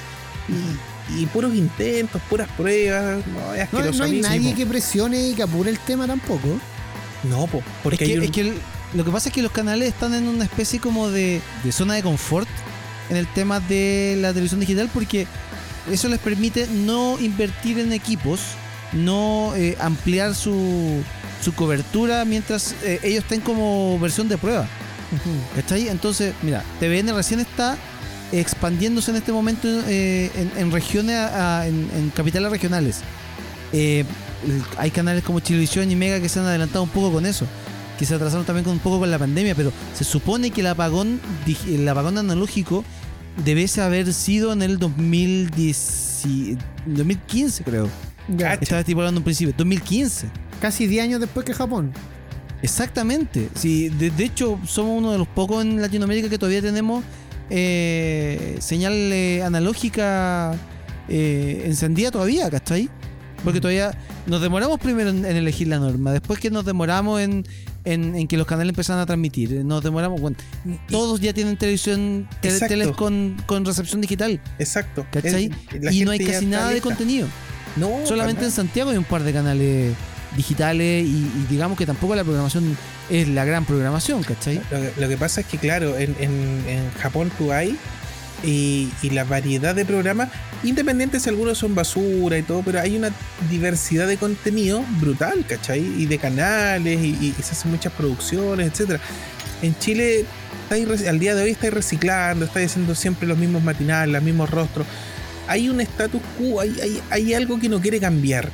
y, 0.49 1.21
y 1.21 1.25
puros 1.27 1.53
intentos, 1.55 2.21
puras 2.29 2.49
pruebas. 2.57 3.25
No, 3.27 3.53
es 3.53 3.71
No, 3.71 3.79
asqueroso 3.79 3.99
no 3.99 4.03
a 4.03 4.07
hay 4.07 4.21
nadie 4.21 4.53
que 4.55 4.65
presione 4.65 5.29
y 5.29 5.33
que 5.33 5.43
apure 5.43 5.69
el 5.69 5.79
tema 5.79 6.07
tampoco. 6.07 6.39
po. 6.47 6.59
No, 7.29 7.45
po, 7.47 7.61
porque 7.83 7.95
es 8.03 8.07
que, 8.09 8.13
hay 8.13 8.17
un- 8.17 8.23
es 8.25 8.31
que 8.31 8.41
el- 8.41 8.57
lo 8.93 9.05
que 9.05 9.11
pasa 9.11 9.29
es 9.29 9.35
que 9.35 9.41
los 9.41 9.51
canales 9.51 9.89
están 9.89 10.13
en 10.13 10.27
una 10.27 10.43
especie 10.43 10.79
como 10.79 11.09
de, 11.09 11.39
de 11.63 11.71
zona 11.71 11.93
de 11.93 12.03
confort 12.03 12.49
en 13.09 13.17
el 13.17 13.27
tema 13.27 13.59
de 13.59 14.17
la 14.19 14.29
televisión 14.29 14.59
digital 14.59 14.89
porque 14.93 15.27
eso 15.91 16.07
les 16.09 16.19
permite 16.19 16.67
no 16.67 17.17
invertir 17.19 17.79
en 17.79 17.93
equipos, 17.93 18.39
no 18.93 19.53
eh, 19.55 19.77
ampliar 19.79 20.35
su, 20.35 21.01
su 21.43 21.53
cobertura 21.53 22.25
mientras 22.25 22.75
eh, 22.83 22.99
ellos 23.03 23.23
estén 23.23 23.41
como 23.41 23.97
versión 23.99 24.27
de 24.29 24.37
prueba. 24.37 24.67
¿Cachai? 25.55 25.89
Entonces, 25.89 26.33
mira, 26.41 26.63
TVN 26.79 27.13
recién 27.13 27.39
está 27.41 27.77
expandiéndose 28.31 29.11
en 29.11 29.17
este 29.17 29.31
momento 29.33 29.67
eh, 29.87 30.31
en, 30.35 30.51
en 30.57 30.71
regiones, 30.71 31.15
a- 31.17 31.59
a- 31.61 31.67
en, 31.67 31.89
en 31.95 32.09
capitales 32.11 32.49
regionales. 32.49 32.99
Eh, 33.73 34.05
hay 34.77 34.89
canales 34.91 35.23
como 35.23 35.39
Chilevisión 35.41 35.91
y 35.91 35.95
Mega 35.95 36.19
que 36.19 36.29
se 36.29 36.39
han 36.39 36.45
adelantado 36.45 36.83
un 36.83 36.89
poco 36.89 37.11
con 37.11 37.25
eso, 37.25 37.45
que 37.99 38.05
se 38.05 38.15
atrasaron 38.15 38.45
también 38.45 38.63
con 38.63 38.73
un 38.73 38.79
poco 38.79 38.99
con 38.99 39.11
la 39.11 39.19
pandemia, 39.19 39.53
pero 39.53 39.71
se 39.93 40.03
supone 40.05 40.51
que 40.51 40.61
el 40.61 40.67
apagón, 40.67 41.19
el 41.67 41.87
apagón 41.89 42.17
analógico 42.17 42.83
debiese 43.43 43.81
haber 43.81 44.13
sido 44.13 44.53
en 44.53 44.61
el 44.61 44.79
2010 44.79 46.25
y- 46.25 46.57
2015, 46.85 47.63
creo. 47.63 47.89
Ya. 48.27 48.53
Estaba 48.55 48.79
estipulando 48.81 49.19
un 49.19 49.23
principio. 49.23 49.53
2015. 49.57 50.27
casi 50.61 50.85
10 50.87 51.03
años 51.03 51.19
después 51.19 51.45
que 51.45 51.53
Japón. 51.53 51.91
Exactamente. 52.61 53.49
Sí, 53.55 53.89
de, 53.89 54.11
de 54.11 54.23
hecho, 54.25 54.59
somos 54.67 54.97
uno 54.99 55.11
de 55.11 55.17
los 55.17 55.27
pocos 55.27 55.63
en 55.63 55.81
Latinoamérica 55.81 56.29
que 56.29 56.37
todavía 56.37 56.61
tenemos 56.61 57.03
eh, 57.49 58.57
señal 58.59 58.93
eh, 58.93 59.41
analógica 59.43 60.53
eh, 61.09 61.63
encendida 61.65 62.11
todavía, 62.11 62.49
¿cachai? 62.49 62.89
Porque 63.43 63.59
todavía 63.59 63.91
nos 64.27 64.39
demoramos 64.41 64.79
primero 64.79 65.09
en, 65.09 65.25
en 65.25 65.35
elegir 65.35 65.67
la 65.67 65.79
norma, 65.79 66.11
después 66.11 66.39
que 66.39 66.51
nos 66.51 66.63
demoramos 66.63 67.19
en, 67.21 67.43
en- 67.85 68.15
en 68.15 68.27
que 68.27 68.37
los 68.37 68.45
canales 68.45 68.69
empezaron 68.69 69.01
a 69.01 69.05
transmitir, 69.07 69.51
eh, 69.51 69.63
nos 69.63 69.83
demoramos, 69.83 70.21
bueno, 70.21 70.37
todos 70.87 71.19
ya 71.19 71.33
tienen 71.33 71.57
televisión, 71.57 72.27
tele- 72.41 72.59
teles 72.67 72.87
con, 72.89 73.35
con 73.47 73.65
recepción 73.65 73.99
digital, 73.99 74.39
Exacto. 74.59 75.05
¿cachai? 75.11 75.49
El- 75.73 75.85
la 75.85 75.91
y 75.91 76.05
no 76.05 76.11
hay 76.11 76.19
casi 76.19 76.45
nada 76.45 76.69
de 76.69 76.81
contenido. 76.81 77.27
No, 77.75 78.05
Solamente 78.05 78.45
en 78.45 78.51
Santiago 78.51 78.91
hay 78.91 78.97
un 78.97 79.03
par 79.03 79.23
de 79.23 79.31
canales 79.33 79.93
digitales 80.35 81.03
y, 81.05 81.09
y 81.09 81.45
digamos 81.49 81.77
que 81.77 81.85
tampoco 81.85 82.15
la 82.15 82.23
programación 82.23 82.77
es 83.09 83.27
la 83.27 83.43
gran 83.45 83.65
programación, 83.65 84.23
¿cachai? 84.23 84.61
Lo 84.71 84.79
que, 84.79 84.93
lo 84.97 85.09
que 85.09 85.17
pasa 85.17 85.41
es 85.41 85.47
que, 85.47 85.57
claro, 85.57 85.97
en, 85.97 86.15
en- 86.19 86.63
en 86.67 86.91
Japón 87.01 87.31
tú 87.37 87.51
hay 87.51 87.77
y, 88.43 88.89
y 89.01 89.09
la 89.11 89.23
variedad 89.23 89.75
de 89.75 89.85
programas, 89.85 90.29
independientes 90.63 91.23
si 91.23 91.29
algunos 91.29 91.57
son 91.57 91.75
basura 91.75 92.37
y 92.37 92.43
todo, 92.43 92.61
pero 92.63 92.79
hay 92.79 92.95
una 92.97 93.09
diversidad 93.49 94.07
de 94.07 94.17
contenido 94.17 94.83
brutal, 94.99 95.45
¿cachai? 95.47 95.79
Y 95.79 96.05
de 96.07 96.17
canales 96.17 96.99
y, 97.01 97.35
y 97.37 97.43
se 97.43 97.51
hacen 97.51 97.71
muchas 97.71 97.93
producciones, 97.93 98.71
etcétera. 98.71 98.99
En 99.61 99.77
Chile, 99.79 100.25
estáis 100.63 101.07
al 101.07 101.19
día 101.19 101.35
de 101.35 101.43
hoy 101.43 101.51
estáis 101.51 101.73
reciclando, 101.73 102.45
estáis 102.45 102.71
haciendo 102.71 102.95
siempre 102.95 103.27
los 103.27 103.37
mismos 103.37 103.61
matinales, 103.63 104.13
los 104.13 104.23
mismos 104.23 104.49
rostros. 104.49 104.87
Hay 105.51 105.67
un 105.69 105.81
status 105.81 106.21
quo, 106.37 106.61
hay, 106.61 106.73
hay, 106.81 107.01
hay 107.09 107.33
algo 107.33 107.59
que 107.59 107.67
no 107.67 107.81
quiere 107.81 107.99
cambiar. 107.99 108.49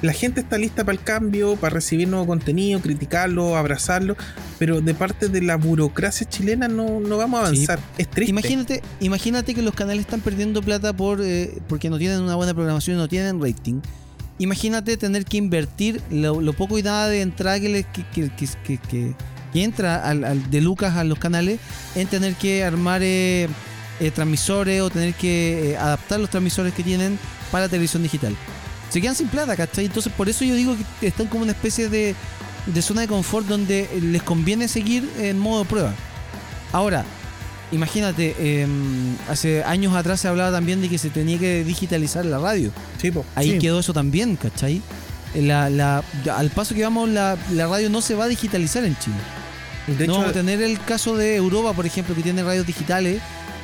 La 0.00 0.12
gente 0.12 0.40
está 0.40 0.56
lista 0.58 0.82
para 0.82 0.96
el 0.98 1.04
cambio, 1.04 1.56
para 1.56 1.74
recibir 1.74 2.08
nuevo 2.08 2.26
contenido, 2.26 2.80
criticarlo, 2.80 3.56
abrazarlo, 3.56 4.16
pero 4.58 4.80
de 4.80 4.94
parte 4.94 5.28
de 5.28 5.42
la 5.42 5.56
burocracia 5.56 6.26
chilena 6.28 6.66
no, 6.68 6.98
no 7.00 7.16
vamos 7.18 7.40
a 7.40 7.50
Sí. 7.50 7.54
avanzar. 7.66 7.78
Es 7.98 8.08
triste. 8.10 8.30
Imagínate, 8.30 8.82
imagínate 9.00 9.54
que 9.54 9.62
los 9.62 9.74
canales 9.74 10.00
están 10.00 10.20
perdiendo 10.20 10.62
plata 10.62 10.92
por 10.92 11.20
eh, 11.22 11.52
porque 11.68 11.88
no 11.90 11.98
tienen 11.98 12.20
una 12.22 12.34
buena 12.34 12.54
programación, 12.54 12.96
no 12.96 13.06
tienen 13.08 13.40
rating. 13.40 13.80
Imagínate 14.38 14.96
tener 14.96 15.24
que 15.24 15.36
invertir 15.36 16.00
lo, 16.10 16.40
lo 16.40 16.52
poco 16.54 16.78
y 16.78 16.82
nada 16.82 17.08
de 17.08 17.20
entrada 17.20 17.60
que, 17.60 17.68
le- 17.68 17.84
que, 17.84 18.04
que- 18.12 18.30
que- 18.34 18.48
que- 18.64 18.78
que- 18.78 19.14
que 19.52 19.62
entra 19.62 19.96
al, 20.08 20.24
al- 20.24 20.50
de 20.50 20.60
Lucas 20.62 20.96
a 20.96 21.04
los 21.04 21.18
canales 21.18 21.60
en 21.94 22.08
tener 22.08 22.34
que 22.34 22.64
armar 22.64 23.02
eh, 23.04 23.48
eh, 24.02 24.10
transmisores 24.10 24.80
o 24.82 24.90
tener 24.90 25.14
que 25.14 25.72
eh, 25.72 25.76
adaptar 25.78 26.20
los 26.20 26.28
transmisores 26.30 26.74
que 26.74 26.82
tienen 26.82 27.18
para 27.50 27.64
la 27.64 27.68
televisión 27.68 28.02
digital. 28.02 28.34
Se 28.90 29.00
quedan 29.00 29.14
sin 29.14 29.28
plata, 29.28 29.56
¿cachai? 29.56 29.86
Entonces 29.86 30.12
por 30.12 30.28
eso 30.28 30.44
yo 30.44 30.54
digo 30.54 30.76
que 31.00 31.06
están 31.06 31.26
como 31.28 31.42
una 31.44 31.52
especie 31.52 31.88
de, 31.88 32.14
de 32.66 32.82
zona 32.82 33.00
de 33.02 33.08
confort 33.08 33.46
donde 33.46 33.88
les 34.02 34.22
conviene 34.22 34.68
seguir 34.68 35.08
en 35.18 35.38
modo 35.38 35.64
prueba. 35.64 35.94
Ahora, 36.72 37.04
imagínate, 37.70 38.34
eh, 38.38 38.66
hace 39.30 39.64
años 39.64 39.94
atrás 39.94 40.20
se 40.20 40.28
hablaba 40.28 40.50
también 40.52 40.80
de 40.82 40.88
que 40.88 40.98
se 40.98 41.10
tenía 41.10 41.38
que 41.38 41.64
digitalizar 41.64 42.24
la 42.26 42.38
radio. 42.38 42.70
Sí, 43.00 43.10
po. 43.10 43.24
Ahí 43.34 43.52
Sí. 43.52 43.58
quedó 43.58 43.80
eso 43.80 43.92
también, 43.92 44.36
¿cachai? 44.36 44.82
La, 45.34 45.70
la- 45.70 46.04
al 46.36 46.50
paso 46.50 46.74
que 46.74 46.82
vamos, 46.82 47.08
la, 47.08 47.38
la 47.52 47.66
radio 47.66 47.88
no 47.88 48.02
se 48.02 48.14
va 48.14 48.24
a 48.24 48.28
digitalizar 48.28 48.84
en 48.84 48.96
Chile. 48.98 49.16
De 49.86 49.94
no 49.94 50.02
hecho, 50.04 50.12
vamos 50.12 50.28
a 50.28 50.32
tener 50.32 50.60
el 50.62 50.78
caso 50.84 51.16
de 51.16 51.34
Europa, 51.36 51.72
por 51.72 51.86
ejemplo, 51.86 52.14
que 52.14 52.22
tiene 52.22 52.42
radios 52.42 52.66
digitales, 52.66 53.20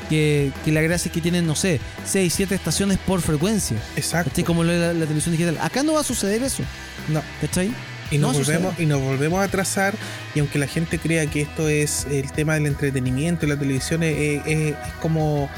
que, 0.09 0.51
que 0.65 0.73
la 0.73 0.81
gracia 0.81 1.09
es 1.09 1.13
que 1.13 1.21
tienen, 1.21 1.47
no 1.47 1.55
sé, 1.55 1.81
6, 2.05 2.33
7 2.35 2.55
estaciones 2.55 2.99
por 2.99 3.21
frecuencia. 3.21 3.77
exacto. 3.97 4.31
¿Cachai? 4.31 4.45
Como 4.45 4.65
lo 4.65 4.73
es 4.73 4.81
la, 4.81 4.93
la 4.93 5.05
televisión 5.05 5.33
digital. 5.37 5.59
Acá 5.61 5.83
no 5.83 5.95
va 5.95 6.01
a 6.01 6.05
suceder 6.05 6.43
eso. 6.43 6.63
No. 7.09 7.23
¿Cachai? 7.41 7.73
Y 8.11 8.17
nos, 8.19 8.33
No, 8.33 8.39
volvemos, 8.39 8.71
sucede. 8.71 8.83
y 8.85 8.87
nos 8.87 9.01
volvemos 9.03 9.39
a 9.41 9.43
atrasar. 9.45 9.95
Y 10.35 10.39
aunque 10.41 10.59
la 10.59 10.67
gente 10.67 10.99
crea 10.99 11.27
que 11.27 11.43
esto 11.43 11.69
es 11.69 12.07
el 12.11 12.33
tema 12.33 12.55
del 12.55 12.67
entretenimiento, 12.67 13.47
la 13.47 13.57
televisión 13.59 14.03
es, 14.03 14.17
es- 14.19 14.47
es 14.47 14.75
como, 15.03 15.49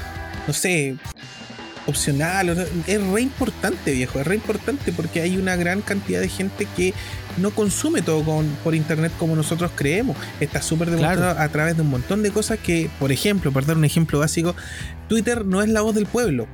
no 0.49 0.53
sé, 0.53 0.97
opcional. 1.87 2.49
Es 2.87 3.03
re 3.03 3.21
importante, 3.23 3.93
viejo. 3.93 4.21
Es 4.21 4.27
re 4.27 4.35
importante 4.37 4.93
porque 4.93 5.21
hay 5.21 5.37
una 5.37 5.57
gran 5.57 5.81
cantidad 5.83 6.21
de 6.21 6.29
gente 6.29 6.67
que 6.77 6.95
no 7.39 7.51
consume 7.51 8.03
todo 8.03 8.25
con, 8.25 8.47
por 8.63 8.75
internet 8.75 9.13
como 9.19 9.37
nosotros 9.37 9.71
creemos. 9.75 10.17
Está 10.41 10.63
súper 10.63 10.91
demostrado 10.91 11.39
a 11.41 11.49
través 11.49 11.77
de 11.77 11.83
un 11.83 11.91
montón 11.91 12.23
de 12.23 12.31
cosas 12.31 12.59
que, 12.59 12.91
por 12.99 13.13
ejemplo, 13.13 13.53
para 13.53 13.67
dar 13.67 13.77
un 13.77 13.85
ejemplo 13.85 14.19
básico, 14.19 14.55
Twitter 15.09 15.45
no 15.45 15.63
es 15.63 15.69
la 15.69 15.81
voz 15.81 15.95
del 15.95 16.07
pueblo. 16.07 16.47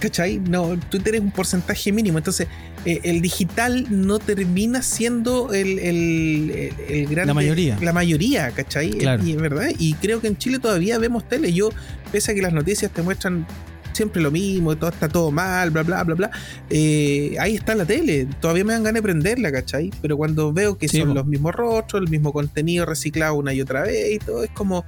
¿Cachai? 0.00 0.38
No, 0.40 0.76
Twitter 0.90 1.14
es 1.14 1.20
un 1.20 1.30
porcentaje 1.30 1.92
mínimo. 1.92 2.18
Entonces, 2.18 2.48
eh, 2.84 2.98
el 3.04 3.20
digital 3.22 3.86
no 3.88 4.18
termina 4.18 4.82
siendo 4.82 5.52
el, 5.52 5.78
el, 5.78 6.50
el, 6.50 6.74
el 6.88 7.06
grande- 7.06 7.26
La 7.26 7.34
mayoría. 7.34 7.78
La 7.80 7.92
mayoría, 7.92 8.50
¿cachai? 8.50 8.90
Claro. 8.90 9.24
Y 9.24 9.30
es 9.30 9.36
verdad. 9.36 9.68
Y 9.78 9.94
creo 9.94 10.20
que 10.20 10.26
en 10.26 10.36
Chile 10.36 10.58
todavía 10.58 10.98
vemos 10.98 11.28
tele. 11.28 11.52
Yo, 11.52 11.70
pese 12.10 12.32
a 12.32 12.34
que 12.34 12.42
las 12.42 12.52
noticias 12.52 12.90
te 12.92 13.00
muestran 13.02 13.46
siempre 13.92 14.20
lo 14.22 14.30
mismo, 14.30 14.76
todo 14.76 14.90
está 14.90 15.08
todo 15.08 15.30
mal, 15.30 15.70
bla, 15.70 15.82
bla, 15.82 16.02
bla, 16.04 16.14
bla. 16.14 16.30
eh, 16.70 17.36
ahí 17.40 17.54
está 17.56 17.74
la 17.74 17.84
tele. 17.84 18.26
Todavía 18.40 18.64
me 18.64 18.72
dan 18.72 18.82
ganas 18.82 18.98
de 19.00 19.02
prenderla, 19.02 19.52
¿cachai? 19.52 19.90
Pero 20.00 20.16
cuando 20.16 20.52
veo 20.52 20.78
que 20.78 20.88
Sí, 20.88 20.98
son 21.00 21.08
po. 21.08 21.14
los 21.14 21.26
mismos 21.26 21.54
rostros, 21.54 22.02
el 22.02 22.08
mismo 22.10 22.32
contenido 22.32 22.86
reciclado 22.86 23.34
una 23.34 23.52
y 23.52 23.60
otra 23.60 23.82
vez 23.82 24.12
y 24.12 24.18
todo, 24.18 24.44
es 24.44 24.50
como 24.50 24.84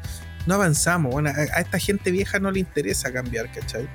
no 0.46 0.54
avanzamos. 0.54 1.12
Bueno, 1.12 1.30
a, 1.30 1.60
esta 1.60 1.78
gente 1.78 2.10
vieja 2.10 2.38
no 2.38 2.50
le 2.50 2.60
interesa 2.60 3.12
cambiar, 3.12 3.50
¿cachai? 3.52 3.88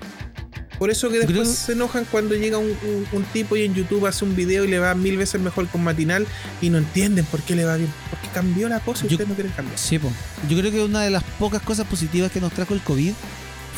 Por 0.80 0.90
eso 0.90 1.10
que 1.10 1.18
después 1.18 1.38
creo- 1.41 1.45
se 1.53 1.73
enojan 1.73 2.06
cuando 2.10 2.36
llega 2.36 2.57
un, 2.57 2.68
un- 2.69 3.06
un 3.11 3.23
tipo 3.34 3.57
y 3.57 3.64
en 3.64 3.73
YouTube 3.76 4.06
hace 4.07 4.23
un 4.23 4.34
video 4.34 4.64
y 4.64 4.69
le 4.69 4.80
va 4.80 4.95
mil 4.95 5.18
veces 5.18 5.41
mejor 5.41 5.68
con 5.68 5.84
matinal 5.84 6.26
y 6.61 6.69
no 6.69 6.77
entienden 6.77 7.26
por 7.26 7.41
qué 7.41 7.53
le 7.56 7.65
va 7.65 7.76
bien. 7.76 7.91
Porque 8.10 8.30
cambió 8.34 8.69
la 8.69 8.80
cosa 8.80 9.06
y 9.06 9.10
Yo- 9.10 9.15
ustedes 9.15 9.27
no 9.27 9.36
quieren 9.36 9.52
cambiar. 9.52 9.77
Sí, 9.77 9.99
po. 9.99 10.10
Yo 10.49 10.57
creo 10.57 10.72
que 10.72 10.81
una 10.81 11.02
de 11.03 11.10
las 11.10 11.23
pocas 11.38 11.61
cosas 11.61 11.86
positivas 11.86 12.31
que 12.31 12.40
nos 12.40 12.53
trajo 12.53 12.73
el 12.73 12.80
COVID 12.80 13.11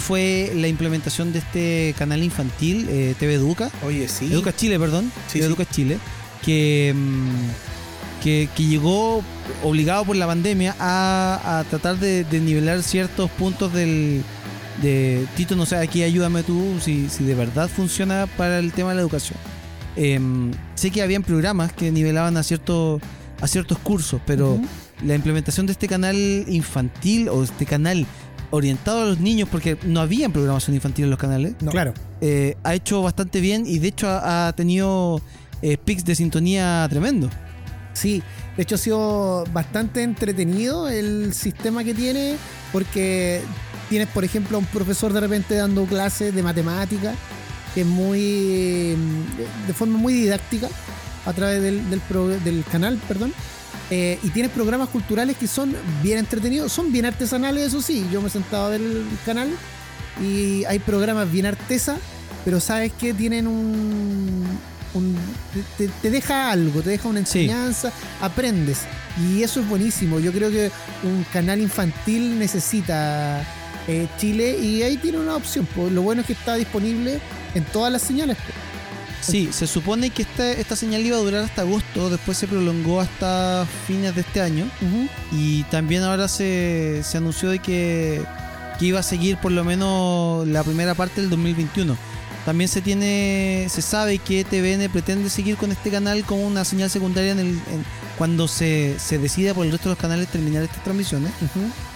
fue 0.01 0.51
la 0.55 0.67
implementación 0.67 1.31
de 1.31 1.39
este 1.39 1.95
canal 1.97 2.23
infantil, 2.23 2.87
eh, 2.89 3.15
TV 3.17 3.35
Educa. 3.35 3.71
Oye, 3.85 4.07
sí. 4.09 4.31
Educa 4.31 4.53
Chile, 4.53 4.77
perdón. 4.77 5.11
Sí, 5.27 5.39
TV 5.39 5.41
sí. 5.41 5.47
Educa 5.47 5.65
Chile. 5.65 5.97
Que, 6.43 6.93
mm, 6.95 8.21
que, 8.23 8.49
que 8.55 8.65
llegó 8.65 9.23
obligado 9.63 10.05
por 10.05 10.15
la 10.15 10.27
pandemia 10.27 10.75
a, 10.79 11.59
a 11.59 11.63
tratar 11.65 11.97
de, 11.99 12.23
de 12.23 12.39
nivelar 12.39 12.83
ciertos 12.83 13.29
puntos 13.31 13.71
del. 13.73 14.23
De 14.81 15.27
Tito, 15.35 15.55
no 15.55 15.65
sé, 15.67 15.75
aquí 15.75 16.01
ayúdame 16.01 16.41
tú 16.41 16.77
si, 16.81 17.07
si 17.07 17.23
de 17.23 17.35
verdad 17.35 17.69
funciona 17.69 18.27
para 18.35 18.57
el 18.57 18.71
tema 18.71 18.89
de 18.89 18.95
la 18.95 19.01
educación. 19.01 19.37
Em, 19.95 20.51
sé 20.73 20.89
que 20.89 21.01
habían 21.01 21.21
programas 21.21 21.71
que 21.73 21.91
nivelaban 21.91 22.35
a 22.37 22.43
ciertos 22.43 23.01
a 23.41 23.47
ciertos 23.47 23.77
cursos, 23.79 24.21
pero 24.25 24.59
la 25.03 25.15
implementación 25.15 25.65
de 25.65 25.73
este 25.73 25.87
canal 25.87 26.15
infantil 26.15 27.27
o 27.29 27.43
este 27.43 27.65
canal 27.65 28.05
orientado 28.51 29.01
a 29.01 29.05
los 29.05 29.19
niños, 29.19 29.49
porque 29.51 29.77
no 29.85 29.99
había 30.01 30.29
programación 30.29 30.75
infantil 30.75 31.05
en 31.05 31.09
los 31.11 31.19
canales, 31.19 31.55
No. 31.61 31.71
Claro. 31.71 31.93
eh, 32.21 32.55
ha 32.63 32.75
hecho 32.75 33.01
bastante 33.01 33.39
bien 33.41 33.63
y 33.65 33.79
de 33.79 33.87
hecho 33.87 34.07
ha, 34.07 34.47
ha 34.47 34.53
tenido 34.53 35.21
eh, 35.61 35.77
pics 35.77 36.05
de 36.05 36.15
sintonía 36.15 36.85
tremendo. 36.89 37.29
Sí, 37.93 38.21
de 38.55 38.63
hecho 38.63 38.75
ha 38.75 38.77
sido 38.77 39.43
bastante 39.51 40.03
entretenido 40.03 40.87
el 40.89 41.33
sistema 41.33 41.83
que 41.83 41.93
tiene 41.93 42.35
porque 42.71 43.41
tienes, 43.89 44.07
por 44.09 44.23
ejemplo, 44.23 44.57
a 44.57 44.59
un 44.59 44.65
profesor 44.67 45.11
de 45.11 45.19
repente 45.19 45.55
dando 45.55 45.83
clases 45.85 46.33
de 46.33 46.41
matemática 46.43 47.13
que 47.73 47.81
es 47.81 47.87
muy 47.87 48.95
de 49.67 49.73
forma 49.73 49.97
muy 49.97 50.13
didáctica 50.13 50.67
a 51.25 51.33
través 51.33 51.61
del, 51.61 51.89
del 51.89 51.99
pro- 52.01 52.27
del 52.27 52.63
canal, 52.71 52.99
perdón. 53.07 53.33
Eh, 53.93 54.17
y 54.23 54.29
tienes 54.29 54.51
programas 54.53 54.87
culturales 54.89 55.35
que 55.37 55.47
son 55.47 55.75
bien 56.01 56.17
entretenidos, 56.17 56.71
son 56.71 56.91
bien 56.93 57.05
artesanales, 57.05 57.67
eso 57.67 57.81
sí. 57.81 58.07
Yo 58.11 58.21
me 58.21 58.27
he 58.27 58.31
sentado 58.31 58.65
a 58.67 58.69
ver 58.69 58.79
el 58.81 59.05
canal 59.25 59.49
y 60.21 60.63
hay 60.65 60.79
programas 60.79 61.29
bien 61.29 61.45
artesa, 61.45 61.97
pero 62.45 62.59
sabes 62.61 62.91
que 62.93 63.13
tienen 63.13 63.47
un. 63.47 64.45
un- 64.93 65.15
te, 65.77 65.87
te 65.89 66.09
deja 66.09 66.51
algo, 66.51 66.81
te 66.81 66.91
deja 66.91 67.09
una 67.09 67.25
Sí. 67.25 67.39
enseñanza, 67.41 67.91
aprendes. 68.21 68.79
Y 69.19 69.43
eso 69.43 69.59
es 69.59 69.67
buenísimo. 69.67 70.19
Yo 70.21 70.31
creo 70.31 70.49
que 70.51 70.71
un 71.03 71.25
canal 71.33 71.59
infantil 71.59 72.39
necesita 72.39 73.45
eh, 73.87 74.07
Chile 74.17 74.57
y 74.57 74.83
ahí 74.83 74.95
tiene 74.97 75.17
una 75.19 75.35
opción. 75.35 75.67
pues, 75.75 75.91
lo 75.91 76.01
bueno 76.01 76.21
es 76.21 76.27
que 76.27 76.33
está 76.33 76.55
disponible 76.55 77.19
en 77.55 77.63
todas 77.65 77.91
las 77.91 78.01
señales. 78.03 78.37
Sí, 79.31 79.49
se 79.51 79.65
supone 79.67 80.09
que 80.09 80.23
esta, 80.23 80.51
esta 80.51 80.75
señal 80.75 81.01
iba 81.05 81.17
a 81.17 81.19
durar 81.21 81.43
hasta 81.43 81.61
agosto, 81.61 82.09
después 82.09 82.37
se 82.37 82.47
prolongó 82.47 82.99
hasta 82.99 83.65
fines 83.87 84.13
de 84.15 84.21
este 84.21 84.41
año 84.41 84.65
y 85.31 85.63
también 85.63 86.03
ahora 86.03 86.27
se, 86.27 87.01
se 87.03 87.17
anunció 87.17 87.49
de 87.49 87.59
que, 87.59 88.21
que 88.79 88.85
iba 88.85 88.99
a 88.99 89.03
seguir 89.03 89.37
por 89.37 89.51
lo 89.51 89.63
menos 89.63 90.47
la 90.47 90.63
primera 90.63 90.93
parte 90.95 91.21
del 91.21 91.29
2021. 91.29 91.95
También 92.45 92.67
se 92.67 92.81
tiene, 92.81 93.67
se 93.69 93.83
sabe 93.83 94.17
que 94.17 94.43
TVN 94.43 94.89
pretende 94.91 95.29
seguir 95.29 95.57
con 95.57 95.71
este 95.71 95.91
canal 95.91 96.23
como 96.25 96.41
una 96.47 96.65
señal 96.65 96.89
secundaria 96.89 97.33
en 97.33 97.39
el, 97.39 97.47
en- 97.47 97.85
cuando 98.17 98.47
se, 98.47 98.95
se 98.99 99.17
decida 99.19 99.53
por 99.53 99.65
el 99.65 99.71
resto 99.71 99.89
de 99.89 99.95
los 99.95 100.01
canales 100.01 100.27
terminar 100.27 100.63
estas 100.63 100.83
transmisiones. 100.83 101.31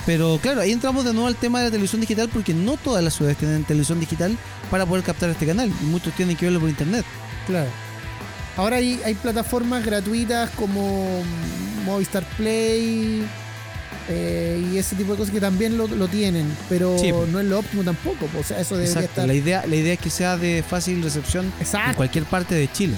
Pero 0.05 0.39
claro, 0.41 0.61
ahí 0.61 0.71
entramos 0.71 1.03
de 1.03 1.13
nuevo 1.13 1.27
al 1.27 1.35
tema 1.35 1.59
de 1.59 1.65
la 1.65 1.71
televisión 1.71 1.99
digital 2.01 2.29
porque 2.31 2.53
no 2.53 2.77
todas 2.77 3.03
las 3.03 3.15
ciudades 3.15 3.37
tienen 3.37 3.63
televisión 3.63 3.99
digital 3.99 4.37
para 4.69 4.85
poder 4.85 5.03
captar 5.03 5.31
este 5.31 5.47
canal 5.47 5.71
y 5.81 5.85
muchos 5.85 6.13
tienen 6.13 6.35
que 6.37 6.45
verlo 6.45 6.59
por 6.59 6.69
internet. 6.69 7.05
Claro. 7.47 7.69
Ahora 8.57 8.77
hay, 8.77 8.99
hay 9.05 9.13
plataformas 9.15 9.85
gratuitas 9.85 10.49
como 10.51 11.21
Movistar 11.85 12.23
Play 12.37 13.23
eh, 14.09 14.65
y 14.71 14.77
ese 14.77 14.95
tipo 14.95 15.11
de 15.13 15.17
cosas 15.17 15.33
que 15.33 15.41
también 15.41 15.77
lo, 15.77 15.87
lo 15.87 16.07
tienen, 16.07 16.45
pero 16.69 16.97
Sí, 16.97 17.11
no 17.11 17.39
es 17.39 17.45
lo 17.45 17.59
óptimo 17.59 17.83
tampoco. 17.83 18.27
po. 18.27 18.39
O 18.39 18.43
sea, 18.43 18.59
eso 18.59 18.75
debería 18.75 18.93
Exacto. 18.93 19.09
estar. 19.21 19.27
La 19.27 19.33
idea, 19.33 19.65
la 19.67 19.75
idea 19.75 19.93
es 19.93 19.99
que 19.99 20.09
sea 20.09 20.37
de 20.37 20.63
fácil 20.67 21.01
recepción 21.03 21.51
en 21.59 21.93
cualquier 21.95 22.23
parte 22.25 22.55
de 22.55 22.71
Chile. 22.71 22.95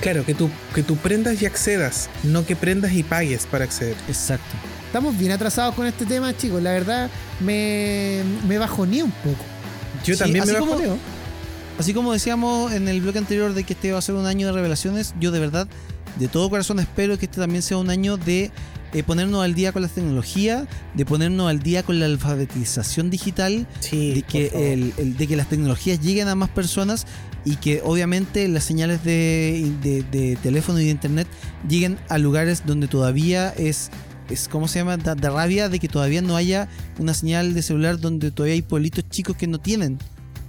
Claro, 0.00 0.24
que 0.24 0.34
tú, 0.34 0.48
que 0.74 0.82
tú 0.82 0.96
prendas 0.96 1.40
y 1.42 1.46
accedas, 1.46 2.08
no 2.22 2.46
que 2.46 2.54
prendas 2.56 2.92
y 2.92 3.02
pagues 3.02 3.46
para 3.46 3.64
acceder. 3.64 3.96
Exacto. 4.08 4.46
Estamos 4.86 5.18
bien 5.18 5.32
atrasados 5.32 5.74
con 5.74 5.86
este 5.86 6.06
tema, 6.06 6.34
chicos. 6.36 6.62
La 6.62 6.72
verdad, 6.72 7.10
me, 7.40 8.22
me 8.46 8.58
bajoné 8.58 9.02
un 9.02 9.10
poco. 9.10 9.44
Yo 10.04 10.14
Sí, 10.14 10.18
también 10.20 10.46
me 10.46 10.54
como- 10.54 10.72
bajoneo. 10.72 10.98
Así 11.78 11.94
como 11.94 12.12
decíamos 12.12 12.72
en 12.72 12.88
el 12.88 13.00
bloque 13.00 13.18
anterior 13.18 13.54
de 13.54 13.62
que 13.64 13.74
este 13.74 13.92
va 13.92 13.98
a 13.98 14.02
ser 14.02 14.16
un 14.16 14.26
año 14.26 14.46
de 14.48 14.52
revelaciones, 14.52 15.14
yo 15.20 15.30
de 15.30 15.38
verdad, 15.38 15.68
de 16.18 16.26
todo 16.28 16.50
corazón 16.50 16.80
espero 16.80 17.16
que 17.18 17.26
este 17.26 17.40
también 17.40 17.62
sea 17.62 17.76
un 17.76 17.88
año 17.88 18.16
de 18.16 18.50
eh, 18.94 19.02
ponernos 19.04 19.44
al 19.44 19.54
día 19.54 19.70
con 19.72 19.82
la 19.82 19.88
tecnología, 19.88 20.66
de 20.94 21.04
ponernos 21.04 21.48
al 21.48 21.60
día 21.60 21.84
con 21.84 22.00
la 22.00 22.06
alfabetización 22.06 23.10
digital, 23.10 23.68
Sí, 23.78 24.14
de 24.14 24.22
que, 24.22 24.72
el, 24.72 24.92
el- 24.96 25.16
de 25.16 25.26
que 25.28 25.36
las 25.36 25.48
tecnologías 25.48 26.00
lleguen 26.00 26.26
a 26.26 26.34
más 26.34 26.48
personas 26.48 27.06
y 27.44 27.56
que 27.56 27.80
obviamente 27.84 28.48
las 28.48 28.64
señales 28.64 29.04
de, 29.04 29.70
de- 29.82 30.02
de 30.02 30.36
teléfono 30.36 30.80
y 30.80 30.84
de 30.86 30.90
internet 30.90 31.28
lleguen 31.68 31.96
a 32.08 32.18
lugares 32.18 32.64
donde 32.66 32.88
todavía 32.88 33.50
es, 33.50 33.90
es 34.30 34.48
¿cómo 34.48 34.66
se 34.66 34.80
llama? 34.80 34.96
Da, 34.96 35.14
da 35.14 35.30
rabia 35.30 35.68
de 35.68 35.78
que 35.78 35.86
todavía 35.88 36.22
no 36.22 36.34
haya 36.34 36.68
una 36.98 37.14
señal 37.14 37.54
de 37.54 37.62
celular 37.62 38.00
donde 38.00 38.32
todavía 38.32 38.54
hay 38.54 38.62
pueblitos 38.62 39.04
chicos 39.10 39.36
que 39.36 39.46
no 39.46 39.58
tienen, 39.60 39.98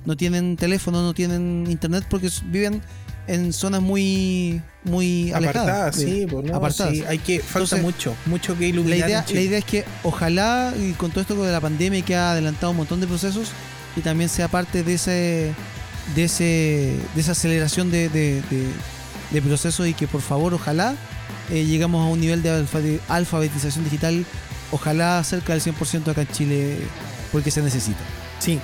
no 0.06 0.16
tienen 0.18 0.56
teléfono, 0.58 1.02
no 1.02 1.14
tienen 1.14 1.66
internet 1.70 2.06
porque 2.10 2.30
viven 2.46 2.82
en 3.28 3.54
zonas 3.54 3.82
muy, 3.82 4.62
muy 4.84 5.32
alejadas. 5.32 5.64
apartadas, 5.68 5.96
sí, 5.98 6.26
pues 6.30 6.46
no, 6.46 6.56
apartadas. 6.56 6.94
sí, 6.96 7.04
hay 7.08 7.20
que 7.20 7.40
falta 7.40 7.76
Entonces, 7.76 7.82
mucho, 7.84 8.16
mucho 8.26 8.54
que 8.56 8.62
La 8.62 8.68
iluminar. 8.70 9.10
idea, 9.10 9.20
en 9.20 9.26
Chile. 9.26 9.40
la 9.42 9.46
idea 9.46 9.60
es 9.60 9.66
que 9.66 9.86
ojalá, 10.04 10.74
y 10.80 10.94
con 10.94 11.12
todo 11.12 11.22
esto 11.22 11.44
de 11.44 11.52
la 11.52 11.62
pandemia 11.62 12.02
que 12.04 12.16
ha 12.16 12.32
adelantado 12.32 12.72
un 12.72 12.78
montón 12.78 13.00
de 13.02 13.08
procesos, 13.08 13.50
y 13.96 14.02
también 14.02 14.30
sea 14.30 14.48
parte 14.48 14.84
de 14.84 14.94
ese 14.96 15.54
de 16.16 16.24
ese 16.24 16.96
de 17.14 17.22
esa 17.22 17.34
aceleración 17.34 17.92
de, 17.92 18.10
de, 18.10 18.42
de- 18.50 18.68
de 19.32 19.42
procesos 19.44 19.88
y 19.88 19.94
que 19.94 20.08
por 20.08 20.22
favor, 20.22 20.56
ojalá 20.56 20.96
eh, 21.52 21.64
llegamos 21.66 22.04
a 22.04 22.10
un 22.10 22.20
nivel 22.20 22.42
de 22.42 22.50
alfa- 22.50 22.80
alfabetización 23.10 23.84
digital, 23.84 24.26
ojalá 24.72 25.24
cerca 25.24 25.54
del 25.54 25.62
100% 25.62 26.08
acá 26.10 26.22
en 26.22 26.28
Chile, 26.30 26.78
porque 27.32 27.52
se 27.52 27.62
necesita. 27.62 28.00
Sí. 28.40 28.60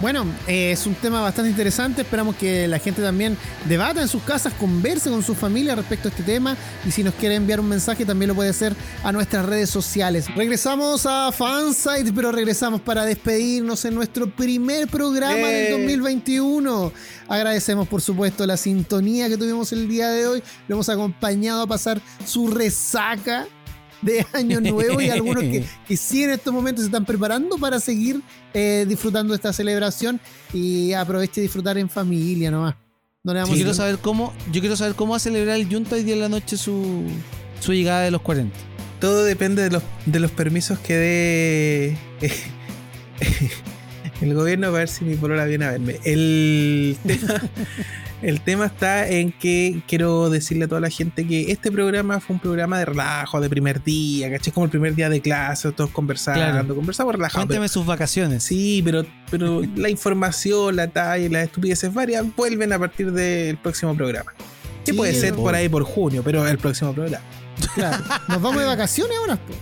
Bueno, 0.00 0.24
eh, 0.46 0.70
es 0.70 0.86
un 0.86 0.94
tema 0.94 1.20
bastante 1.20 1.50
interesante. 1.50 2.02
Esperamos 2.02 2.36
que 2.36 2.68
la 2.68 2.78
gente 2.78 3.02
también 3.02 3.36
debata 3.68 4.00
en 4.00 4.06
sus 4.06 4.22
casas, 4.22 4.52
converse 4.54 5.10
con 5.10 5.24
su 5.24 5.34
familia 5.34 5.74
respecto 5.74 6.06
a 6.06 6.10
este 6.12 6.22
tema. 6.22 6.56
Y 6.86 6.92
si 6.92 7.02
nos 7.02 7.14
quiere 7.14 7.34
enviar 7.34 7.58
un 7.58 7.68
mensaje, 7.68 8.04
también 8.04 8.28
lo 8.28 8.36
puede 8.36 8.50
hacer 8.50 8.76
a 9.02 9.10
nuestras 9.10 9.44
redes 9.44 9.70
sociales. 9.70 10.32
Regresamos 10.36 11.04
a 11.04 11.32
Fansite, 11.32 12.12
pero 12.12 12.30
regresamos 12.30 12.80
para 12.80 13.04
despedirnos 13.04 13.84
en 13.86 13.96
nuestro 13.96 14.30
primer 14.30 14.86
programa 14.86 15.48
del 15.48 15.66
¡Eh! 15.66 15.70
2021. 15.72 16.92
Agradecemos, 17.26 17.88
por 17.88 18.00
supuesto, 18.00 18.46
la 18.46 18.56
sintonía 18.56 19.28
que 19.28 19.36
tuvimos 19.36 19.72
el 19.72 19.88
día 19.88 20.10
de 20.10 20.28
hoy. 20.28 20.42
Lo 20.68 20.76
hemos 20.76 20.88
acompañado 20.88 21.62
a 21.62 21.66
pasar 21.66 22.00
su 22.24 22.46
resaca 22.46 23.48
de 24.02 24.26
Año 24.32 24.60
Nuevo 24.62 25.00
y 25.00 25.10
algunos 25.10 25.42
que, 25.42 25.64
que 25.86 25.96
sí 25.96 26.24
en 26.24 26.30
estos 26.30 26.52
momentos 26.52 26.82
se 26.82 26.88
están 26.88 27.04
preparando 27.04 27.58
para 27.58 27.80
seguir 27.80 28.20
eh, 28.54 28.84
disfrutando 28.88 29.32
de 29.32 29.36
esta 29.36 29.52
celebración 29.52 30.20
y 30.52 30.92
aproveche 30.92 31.40
disfrutar 31.40 31.78
en 31.78 31.88
familia 31.88 32.50
nomás. 32.50 32.76
No 33.24 33.34
le 33.34 33.40
Yo 33.40 33.52
quiero 33.52 33.74
saber 33.74 33.98
cómo, 33.98 34.32
yo 34.52 34.60
quiero 34.60 34.76
saber 34.76 34.94
cómo 34.94 35.10
va 35.10 35.16
a 35.16 35.20
celebrar 35.20 35.56
el 35.56 35.68
Junta 35.68 35.96
hoy 35.96 36.04
día 36.04 36.14
en 36.14 36.20
la 36.20 36.28
noche 36.28 36.56
su, 36.56 37.04
su 37.60 37.72
llegada 37.72 38.02
de 38.02 38.10
los 38.10 38.22
40. 38.22 38.56
Todo 39.00 39.24
depende 39.24 39.62
de 39.62 39.70
los, 39.70 39.82
de 40.06 40.20
los 40.20 40.30
permisos 40.30 40.78
que 40.78 40.96
dé 40.96 41.98
el 44.20 44.34
gobierno 44.34 44.68
para 44.68 44.78
ver 44.78 44.88
si 44.88 45.04
mi 45.04 45.14
polola 45.16 45.44
viene 45.44 45.64
a 45.66 45.72
verme. 45.72 45.98
El 46.04 46.96
tema, 47.06 47.42
el 48.22 48.40
tema 48.40 48.66
está 48.66 49.08
en 49.08 49.30
que 49.32 49.82
quiero 49.86 50.28
decirle 50.30 50.64
a 50.64 50.68
toda 50.68 50.80
la 50.80 50.90
gente 50.90 51.26
que 51.26 51.52
este 51.52 51.70
programa 51.70 52.18
fue 52.20 52.34
un 52.34 52.40
programa 52.40 52.78
de 52.78 52.84
relajo, 52.84 53.40
de 53.40 53.48
primer 53.48 53.82
día, 53.84 54.30
¿cachai? 54.30 54.52
Como 54.52 54.64
el 54.64 54.70
primer 54.70 54.94
día 54.94 55.08
de 55.08 55.20
clase, 55.20 55.70
todos 55.72 55.90
conversando, 55.90 56.40
Claro. 56.40 56.74
conversamos 56.74 57.12
relajados. 57.14 57.46
pero- 57.46 57.58
Cuénteme 57.60 57.68
sus 57.68 57.86
vacaciones. 57.86 58.42
Sí, 58.42 58.82
pero, 58.84 59.04
pero 59.30 59.62
la 59.76 59.88
información, 59.88 60.74
la 60.76 60.88
talla 60.88 61.24
y 61.24 61.28
las 61.28 61.44
estupideces 61.44 61.92
varias 61.94 62.24
vuelven 62.36 62.72
a 62.72 62.78
partir 62.78 63.12
del 63.12 63.56
próximo 63.58 63.94
programa. 63.96 64.32
Que 64.84 64.92
Sí, 64.92 64.96
puede 64.98 65.14
ser 65.14 65.34
por- 65.34 65.54
ahí 65.54 65.68
por 65.68 65.84
junio, 65.84 66.22
pero 66.24 66.46
el 66.46 66.58
próximo 66.58 66.92
programa. 66.92 67.24
Claro. 67.74 68.02
Nos 68.28 68.40
vamos 68.42 68.60
de 68.60 68.66
vacaciones 68.66 69.16
ahora. 69.18 69.36
po? 69.36 69.52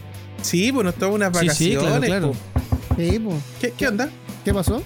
Sí, 0.42 0.70
pues 0.72 0.84
nos 0.84 0.94
tomamos 0.94 1.16
unas 1.16 1.28
Sí, 1.36 1.46
vacaciones. 1.46 1.78
sí, 1.82 1.86
claro, 1.86 2.02
claro. 2.02 2.32
po. 2.32 2.96
Sí, 2.96 3.18
po. 3.18 3.38
¿Qué, 3.60 3.72
qué 3.76 3.88
onda? 3.88 4.08
¿Qué 4.44 4.54
pasó? 4.54 4.82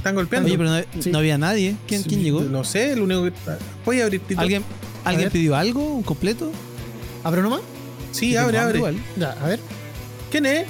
¿Están 0.00 0.14
golpeando? 0.14 0.46
Oye, 0.48 0.56
pero 0.56 0.70
no, 0.70 1.02
Sí. 1.02 1.10
no 1.10 1.18
había 1.18 1.36
nadie. 1.36 1.76
¿Quién, 1.86 2.02
llegó? 2.02 2.40
No 2.40 2.64
sé, 2.64 2.92
el 2.92 3.02
único 3.02 3.24
que. 3.24 3.32
Voy 3.84 4.00
a 4.00 4.04
abrir 4.04 4.22
Tito. 4.22 4.40
¿Alguien, 4.40 4.64
¿alguien 5.04 5.30
pidió 5.30 5.54
algo? 5.54 5.84
¿Un 5.94 6.02
completo? 6.02 6.50
¿Abro 7.22 7.42
nomás? 7.42 7.60
Sí, 8.10 8.34
abre, 8.34 8.56
abre. 8.56 8.78
igual. 8.78 8.96
Ya, 9.18 9.32
a 9.32 9.46
ver. 9.46 9.60
¿Quién 10.30 10.46
es? 10.46 10.66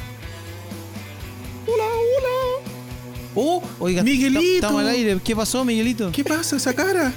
Hola, 1.64 1.84
hola. 1.84 2.70
¡Oh! 3.36 3.62
Oiga, 3.78 4.02
¡Miguelito! 4.02 4.40
Estamos 4.42 4.80
al 4.80 4.88
aire. 4.88 5.16
¿Qué 5.22 5.36
pasó, 5.36 5.64
Miguelito? 5.64 6.10
¿Qué 6.10 6.24
pasa 6.24 6.56
esa 6.56 6.74
cara? 6.74 7.12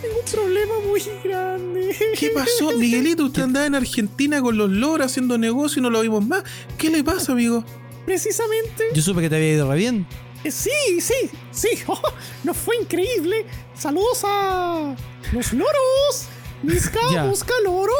Tengo 0.00 0.18
un 0.18 0.32
problema 0.32 0.74
muy 0.88 1.02
grande. 1.22 1.94
¿Qué 2.18 2.30
pasó? 2.30 2.72
Miguelito, 2.78 3.26
usted 3.26 3.42
andaba 3.42 3.66
en 3.66 3.74
Argentina 3.74 4.40
con 4.40 4.56
los 4.56 4.70
loros 4.70 5.08
haciendo 5.08 5.36
negocio 5.36 5.80
y 5.80 5.82
no 5.82 5.90
lo 5.90 6.00
vimos 6.00 6.26
más. 6.26 6.42
¿Qué 6.78 6.88
le 6.88 7.04
pasa, 7.04 7.32
amigo? 7.32 7.62
Precisamente. 8.06 8.84
Yo 8.94 9.02
supe 9.02 9.20
que 9.20 9.28
te 9.28 9.36
había 9.36 9.52
ido 9.52 9.70
re 9.70 9.76
bien. 9.76 10.06
Eh, 10.44 10.50
Sí, 10.50 11.00
sí, 11.00 11.14
sí. 11.50 11.68
Oh, 11.88 12.00
nos 12.44 12.56
fue 12.56 12.76
increíble. 12.80 13.44
Saludos 13.76 14.20
a 14.24 14.94
los 15.32 15.52
loros. 15.52 16.26
Mis 16.62 16.88
cabos 17.12 17.44
caloro. 17.44 17.92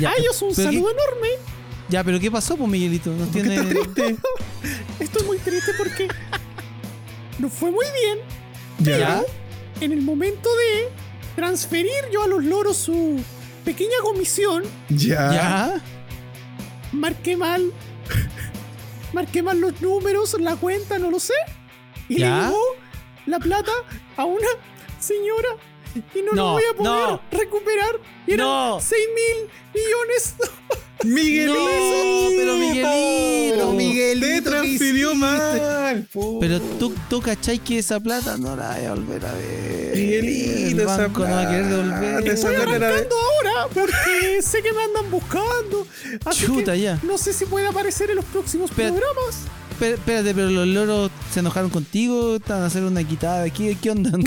Ya, 0.00 0.10
A 0.10 0.14
ellos 0.16 0.40
un 0.40 0.54
pero 0.54 0.68
saludo 0.70 0.86
qué- 0.86 1.02
enorme. 1.02 1.28
ya, 1.88 2.04
pero 2.04 2.20
¿qué 2.20 2.30
pasó, 2.30 2.56
pues, 2.56 2.70
Miguelito? 2.70 3.10
Nos 3.10 3.28
¿Por 3.28 3.42
qué 3.42 3.48
tiene... 3.48 3.64
triste? 3.74 4.16
Estoy 5.00 5.24
muy 5.26 5.38
triste 5.38 5.72
porque 5.76 6.08
nos 7.40 7.52
fue 7.52 7.70
muy 7.72 7.84
bien. 8.04 8.18
¿Ya? 9.00 9.22
En 9.80 9.92
el 9.92 10.02
momento 10.02 10.48
de 10.54 10.88
transferir 11.34 11.92
yo 12.12 12.22
a 12.22 12.26
los 12.28 12.44
loros 12.44 12.76
su 12.76 13.20
pequeña 13.64 13.96
comisión, 14.02 14.62
Ya. 14.88 15.32
¿Ya? 15.32 15.82
marqué 16.92 17.36
mal. 17.36 17.72
Marqué 19.12 19.42
mal 19.42 19.60
los 19.60 19.80
números, 19.80 20.36
la 20.40 20.56
cuenta, 20.56 20.98
no 20.98 21.10
lo 21.10 21.18
sé. 21.20 21.34
Y 22.08 22.18
le 22.18 22.26
llegó 22.26 22.60
la 23.26 23.38
plata 23.38 23.72
a 24.16 24.24
una 24.24 24.46
señora 24.98 25.48
y 26.14 26.22
no, 26.22 26.32
lo 26.32 26.34
No, 26.34 26.52
voy 26.52 26.62
a 26.70 26.76
poder 26.76 26.92
no. 26.92 27.20
recuperar. 27.30 28.00
Y 28.26 28.32
eran 28.34 28.46
No. 28.46 28.78
6 28.80 29.00
mil 29.14 29.50
millones. 29.74 30.34
¡Miguelito! 31.04 31.54
No, 31.54 32.28
pero 32.36 32.56
Miguelito. 32.56 32.88
Pero 33.54 33.72
Miguelito, 33.72 34.26
Te 34.26 34.34
¿qué 34.34 34.42
transfirió 34.42 35.14
mal. 35.14 36.06
po. 36.12 36.38
Pero 36.40 36.60
tú, 36.60 36.92
tú 37.08 37.20
cachai 37.22 37.58
que 37.58 37.78
esa 37.78 38.00
plata 38.00 38.36
no 38.36 38.56
la 38.56 38.76
voy 38.76 38.84
a 38.86 38.90
volver 38.94 39.26
a 39.26 39.32
ver. 39.32 39.96
Miguelito, 39.96 40.68
El 40.72 40.80
esa 40.80 40.96
banco 40.96 41.20
no 41.26 41.30
va 41.34 41.42
a 41.42 41.48
querer 41.48 41.66
devolver. 41.66 42.28
Estoy 42.28 42.54
arrancando 42.56 43.16
ahora 43.16 43.68
porque 43.72 44.42
sé 44.42 44.62
que 44.62 44.72
me 44.72 44.82
andan 44.82 45.10
buscando. 45.10 45.86
Así 46.24 46.46
Chuta, 46.46 46.72
que 46.72 46.80
ya. 46.80 46.98
no 47.02 47.16
sé 47.18 47.32
si 47.32 47.44
puede 47.46 47.68
aparecer 47.68 48.10
en 48.10 48.16
los 48.16 48.24
próximos 48.26 48.70
Espera. 48.70 48.90
programas. 48.90 49.36
Espera- 49.70 49.94
Espérate, 49.94 50.34
pero 50.34 50.50
los 50.50 50.66
loros 50.66 51.10
se 51.32 51.38
enojaron 51.40 51.70
contigo, 51.70 52.36
están 52.36 52.62
a 52.62 52.66
hacer 52.66 52.82
una 52.82 53.04
quitada. 53.04 53.48
¿Qué, 53.50 53.76
qué 53.80 53.90
onda? 53.90 54.10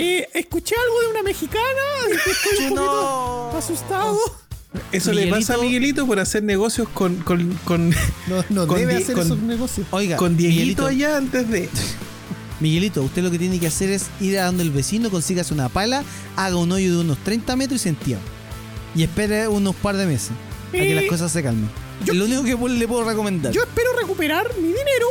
Eh, 0.00 0.28
escuché 0.32 0.76
algo 0.76 1.00
de 1.00 1.06
una 1.08 1.22
mexicana 1.24 1.64
y 2.08 2.12
estoy 2.30 2.32
un 2.68 2.68
poquito 2.76 3.50
no. 3.52 3.58
asustado. 3.58 4.16
Eso 4.92 5.12
le 5.12 5.26
pasa 5.28 5.54
a 5.54 5.58
Miguelito- 5.58 6.06
por 6.06 6.20
hacer 6.20 6.42
negocios 6.42 6.88
con, 6.92 7.16
con, 7.16 7.52
con, 7.64 7.90
No, 8.28 8.44
no 8.50 8.66
Con 8.66 8.78
debe 8.78 8.94
die- 8.94 9.02
hacer 9.02 9.14
con- 9.14 9.24
esos 9.26 9.38
negocios. 9.38 9.86
Oiga, 9.90 10.16
con 10.16 10.36
Dieguito 10.36 10.58
Miguelito, 10.60 10.86
allá 10.86 11.16
antes 11.16 11.48
de. 11.48 11.68
Miguelito, 12.60 13.02
usted 13.02 13.22
lo 13.22 13.30
que 13.30 13.38
tiene 13.38 13.58
que 13.60 13.68
hacer 13.68 13.88
es 13.90 14.06
ir 14.20 14.38
a 14.38 14.46
donde 14.46 14.64
el 14.64 14.70
vecino, 14.70 15.10
consígase 15.10 15.54
una 15.54 15.68
pala, 15.68 16.02
haga 16.36 16.56
un 16.56 16.70
hoyo 16.72 16.92
de 16.96 17.00
unos 17.00 17.16
30 17.24 17.54
metros 17.56 17.80
y 17.80 17.82
se 17.84 17.88
entierra. 17.90 18.20
Y 18.94 19.04
espere 19.04 19.46
unos 19.48 19.76
par 19.76 19.96
de 19.96 20.06
meses 20.06 20.30
para 20.72 20.82
que 20.82 20.92
Eh, 20.92 20.94
las 20.96 21.04
cosas 21.04 21.30
se 21.32 21.42
calmen. 21.42 21.70
yo- 22.04 22.12
es 22.12 22.18
lo 22.18 22.24
único 22.24 22.42
que 22.44 22.68
le 22.74 22.88
puedo 22.88 23.04
recomendar. 23.04 23.52
Yo 23.52 23.62
espero 23.62 23.90
recuperar 24.00 24.46
mi 24.60 24.68
dinero 24.68 25.06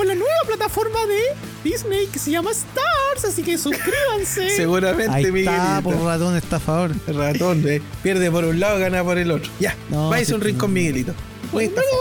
con 0.00 0.08
la 0.08 0.14
nueva 0.14 0.32
plataforma 0.46 0.98
de 1.04 1.20
Disney 1.62 2.06
que 2.06 2.18
se 2.18 2.30
llama 2.30 2.52
Stars. 2.52 3.26
así 3.30 3.42
que 3.42 3.58
suscríbanse. 3.58 4.48
Seguramente, 4.56 5.12
Ahí 5.12 5.24
está, 5.24 5.32
Miguelito. 5.32 5.82
por 5.82 5.96
ratón 6.06 6.36
estafador. 6.36 6.92
El 7.06 7.14
ratón, 7.18 7.62
eh, 7.68 7.82
pierde 8.02 8.30
por 8.30 8.46
un 8.46 8.58
lado, 8.58 8.78
gana 8.78 9.04
por 9.04 9.18
el 9.18 9.30
otro. 9.30 9.50
Ya, 9.60 9.76
No, 9.90 10.08
váyase 10.08 10.28
sí, 10.30 10.32
un 10.32 10.40
rincón, 10.40 10.70
no. 10.70 10.74
Miguelito. 10.74 11.14
Muy 11.52 11.64
estafado. 11.66 11.92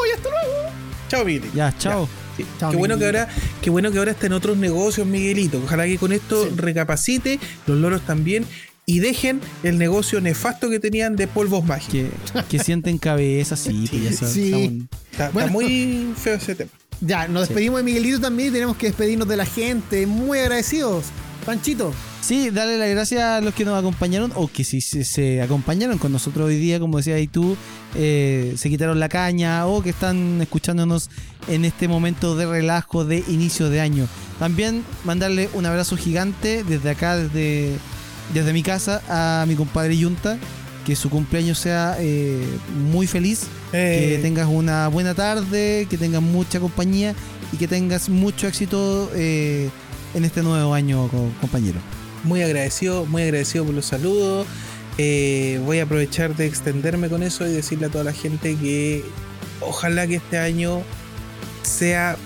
Chao, 1.10 1.26
Miguelito. 1.26 1.54
Ya, 1.54 1.76
chao. 1.78 2.08
Sí. 2.38 2.46
Chao, 2.58 2.72
qué 2.72 2.78
bueno 2.78 2.98
que 2.98 3.04
ahora, 3.06 3.28
qué 3.62 3.70
bueno 3.70 3.92
que 3.92 3.98
ahora 3.98 4.12
está 4.12 4.28
en 4.28 4.34
otros 4.34 4.56
negocios, 4.56 5.06
Miguelito. 5.06 5.62
Ojalá 5.62 5.84
que 5.86 5.98
con 5.98 6.14
esto 6.14 6.50
recapacite, 6.56 7.38
los 7.68 7.78
loros 7.80 8.02
también, 8.04 8.46
y 8.86 9.00
dejen 9.00 9.42
el 9.64 9.78
negocio 9.78 10.22
nefasto 10.22 10.70
que 10.70 10.80
tenían 10.80 11.18
de 11.18 11.28
polvos 11.28 11.66
mágicos. 11.66 12.10
Que, 12.32 12.44
que 12.58 12.64
sienten 12.64 12.98
cabeza, 12.98 13.58
sí, 13.58 13.88
pues 13.90 14.04
ya 14.04 14.14
sabes, 14.14 14.34
Sí. 14.34 14.88
Está, 15.12 15.26
está 15.26 15.30
Bueno. 15.32 15.52
muy 15.52 16.14
feo 16.16 16.36
ese 16.36 16.56
tema. 16.56 16.72
Ya, 17.02 17.28
nos 17.28 17.48
despedimos 17.48 17.80
de 17.80 17.84
Miguelito 17.84 18.20
también 18.20 18.50
y 18.50 18.52
tenemos 18.52 18.76
que 18.78 18.88
despedirnos 18.88 19.28
de 19.28 19.38
la 19.38 19.46
gente. 19.46 20.06
Muy 20.06 20.40
agradecidos. 20.40 21.06
Panchito. 21.46 21.94
Sí, 22.22 22.50
darle 22.50 22.78
las 22.78 22.90
gracias 22.90 23.22
a 23.24 23.42
los 23.42 23.54
que 23.54 23.64
nos 23.64 23.80
acompañaron 23.80 24.32
o 24.36 24.48
que 24.50 24.64
si 24.64 24.82
se, 24.82 25.06
se 25.06 25.42
acompañaron 25.42 25.98
con 25.98 26.12
nosotros 26.12 26.48
hoy 26.48 26.58
día, 26.58 26.80
como 26.80 26.98
decías 26.98 27.16
ahí 27.16 27.28
tú, 27.28 27.56
eh, 27.96 28.54
se 28.58 28.70
quitaron 28.70 29.00
la 29.00 29.08
caña 29.08 29.66
o 29.66 29.82
que 29.82 29.90
están 29.90 30.42
escuchándonos 30.42 31.10
en 31.48 31.64
este 31.66 31.88
momento 31.88 32.36
de 32.36 32.46
relajo 32.46 33.06
de 33.06 33.24
inicio 33.30 33.70
de 33.70 33.80
año. 33.80 34.08
También 34.38 34.84
mandarle 35.06 35.50
un 35.54 35.66
abrazo 35.66 35.96
gigante 35.96 36.64
desde 36.66 36.90
acá, 36.90 37.16
desde, 37.16 37.78
desde 38.34 38.54
mi 38.54 38.64
casa, 38.64 39.02
a 39.08 39.46
mi 39.48 39.56
compadre 39.56 39.98
Yunta. 39.98 40.38
Que 40.90 40.96
su 40.96 41.12
cumpleaños 41.12 41.60
sea 41.60 41.98
eh, 42.00 42.44
muy 42.90 43.06
feliz, 43.06 43.42
que 43.72 44.16
Eh, 44.16 44.20
tengas 44.24 44.48
una 44.48 44.88
buena 44.88 45.14
tarde, 45.14 45.86
que 45.88 46.00
tengas 46.00 46.20
mucha 46.24 46.60
compañía 46.60 47.14
y 47.54 47.58
que 47.58 47.68
tengas 47.68 48.10
mucho 48.10 48.48
éxito 48.48 49.12
eh, 49.14 49.70
en 50.16 50.26
este 50.26 50.42
nuevo 50.42 50.74
año, 50.74 51.08
co- 51.10 51.30
compañero. 51.42 51.78
muy 52.24 52.42
agradecido, 52.42 53.06
muy 53.06 53.22
agradecido 53.22 53.66
por 53.66 53.76
los 53.76 53.86
saludos. 53.86 54.48
Voy 54.98 55.78
a 55.80 55.84
aprovechar 55.84 56.36
de 56.36 56.48
extenderme 56.48 57.08
con 57.08 57.22
eso 57.22 57.46
y 57.46 57.52
decirle 57.52 57.86
a 57.86 57.90
toda 57.90 58.04
la 58.04 58.14
gente 58.14 58.56
que 58.56 59.04
ojalá 59.62 60.08
que 60.08 60.16
este 60.16 60.40
año 60.40 60.82
sea 61.62 62.18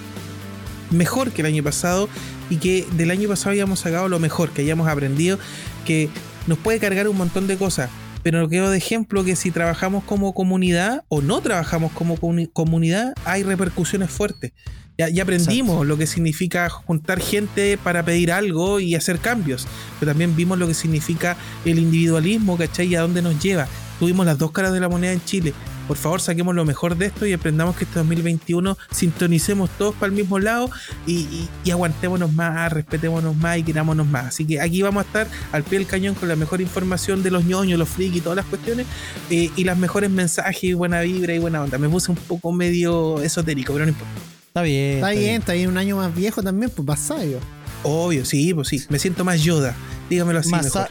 mejor 0.90 1.32
que 1.32 1.42
el 1.42 1.48
año 1.48 1.64
pasado 1.64 2.08
y 2.50 2.56
que 2.58 2.88
del 2.94 3.12
año 3.12 3.28
pasado 3.28 3.50
hayamos 3.52 3.82
sacado 3.82 4.08
lo 4.08 4.20
mejor, 4.20 4.52
que 4.52 4.62
hayamos 4.62 4.88
aprendido, 4.88 5.38
que 5.86 6.08
nos 6.48 6.58
puede 6.60 6.80
cargar 6.80 7.10
un 7.10 7.18
montón 7.18 7.46
de 7.48 7.58
cosas. 7.58 7.90
Pero 8.24 8.48
quedo 8.48 8.70
de 8.72 8.78
ejemplo 8.78 9.24
que 9.24 9.36
si 9.36 9.52
trabajamos 9.52 10.04
como 10.06 10.34
comunidad 10.34 11.04
o 11.10 11.22
no 11.22 11.42
trabajamos 11.42 11.92
como 11.92 12.18
comuni- 12.18 12.50
comunidad, 12.52 13.14
hay 13.26 13.44
repercusiones 13.44 14.10
fuertes. 14.10 14.54
Ya, 14.98 15.10
ya 15.10 15.24
aprendimos 15.24 15.86
lo 15.88 15.98
que 15.98 16.06
significa 16.08 16.70
juntar 16.70 17.20
gente 17.20 17.78
para 17.84 18.04
pedir 18.06 18.32
algo 18.32 18.80
y 18.80 18.96
hacer 18.96 19.20
cambios. 19.20 19.68
Pero 20.00 20.12
también 20.12 20.36
vimos 20.36 20.58
lo 20.58 20.68
que 20.68 20.74
significa 20.74 21.36
el 21.66 21.80
individualismo, 21.80 22.58
¿cachai? 22.58 22.88
Y 22.88 22.96
a 22.96 23.02
dónde 23.02 23.22
nos 23.22 23.42
lleva. 23.42 23.68
Tuvimos 24.00 24.26
las 24.26 24.38
dos 24.38 24.52
caras 24.52 24.72
de 24.72 24.80
la 24.80 24.90
moneda 24.90 25.12
en 25.12 25.24
Chile. 25.26 25.54
Por 25.88 25.98
favor, 25.98 26.22
saquemos 26.22 26.56
lo 26.56 26.64
mejor 26.66 26.96
de 26.98 27.08
esto 27.08 27.26
y 27.26 27.34
aprendamos 27.34 27.76
que 27.76 27.84
este 27.84 28.00
2021 28.00 28.78
sintonicemos 28.92 29.70
todos 29.78 29.94
para 29.96 30.08
el 30.08 30.14
mismo 30.14 30.40
lado 30.40 30.70
y, 31.06 31.14
y- 31.14 31.50
y 31.66 31.72
aguantémonos 31.72 32.32
más, 32.32 32.72
respetémonos 32.72 33.36
más 33.36 33.58
y 33.58 33.64
querámonos 33.64 34.08
más. 34.08 34.28
Así 34.28 34.46
que 34.46 34.62
aquí 34.62 34.82
vamos 34.82 35.04
a 35.04 35.08
estar 35.08 35.28
al 35.52 35.64
pie 35.64 35.80
del 35.80 35.88
cañón 35.88 36.16
con 36.16 36.30
la 36.30 36.36
mejor 36.36 36.62
información 36.62 37.22
de 37.24 37.32
los 37.32 37.44
ñoños, 37.46 37.78
los 37.78 37.90
friki 37.90 38.20
y 38.20 38.22
todas 38.22 38.38
las 38.38 38.46
cuestiones 38.46 38.86
eh, 39.30 39.50
y 39.56 39.64
las 39.66 39.78
mejores 39.78 40.10
mensajes 40.10 40.64
y 40.64 40.74
buena 40.74 41.02
vibra 41.02 41.34
y 41.34 41.40
buena 41.40 41.62
onda. 41.62 41.78
Me 41.78 41.90
puse 41.90 42.12
un 42.12 42.18
poco 42.18 42.52
medio 42.54 43.22
esotérico, 43.22 43.74
pero 43.74 43.86
no 43.86 43.90
importa. 43.92 44.14
Está 44.48 44.62
bien. 44.62 44.96
Está 44.96 45.10
bien, 45.10 45.42
está 45.42 45.54
bien 45.54 45.70
un 45.70 45.78
año 45.78 45.98
más 45.98 46.16
viejo 46.16 46.42
también, 46.44 46.72
pues 46.74 46.88
más 46.88 47.00
sabio. 47.00 47.40
Obvio, 47.84 48.24
sí, 48.24 48.54
pues 48.54 48.70
sí. 48.70 48.82
Me 48.90 49.00
siento 49.00 49.26
más 49.26 49.42
Yoda. 49.42 49.76
Dígamelo 50.10 50.40
así. 50.40 50.50
Más, 50.50 50.64
mejor. 50.66 50.88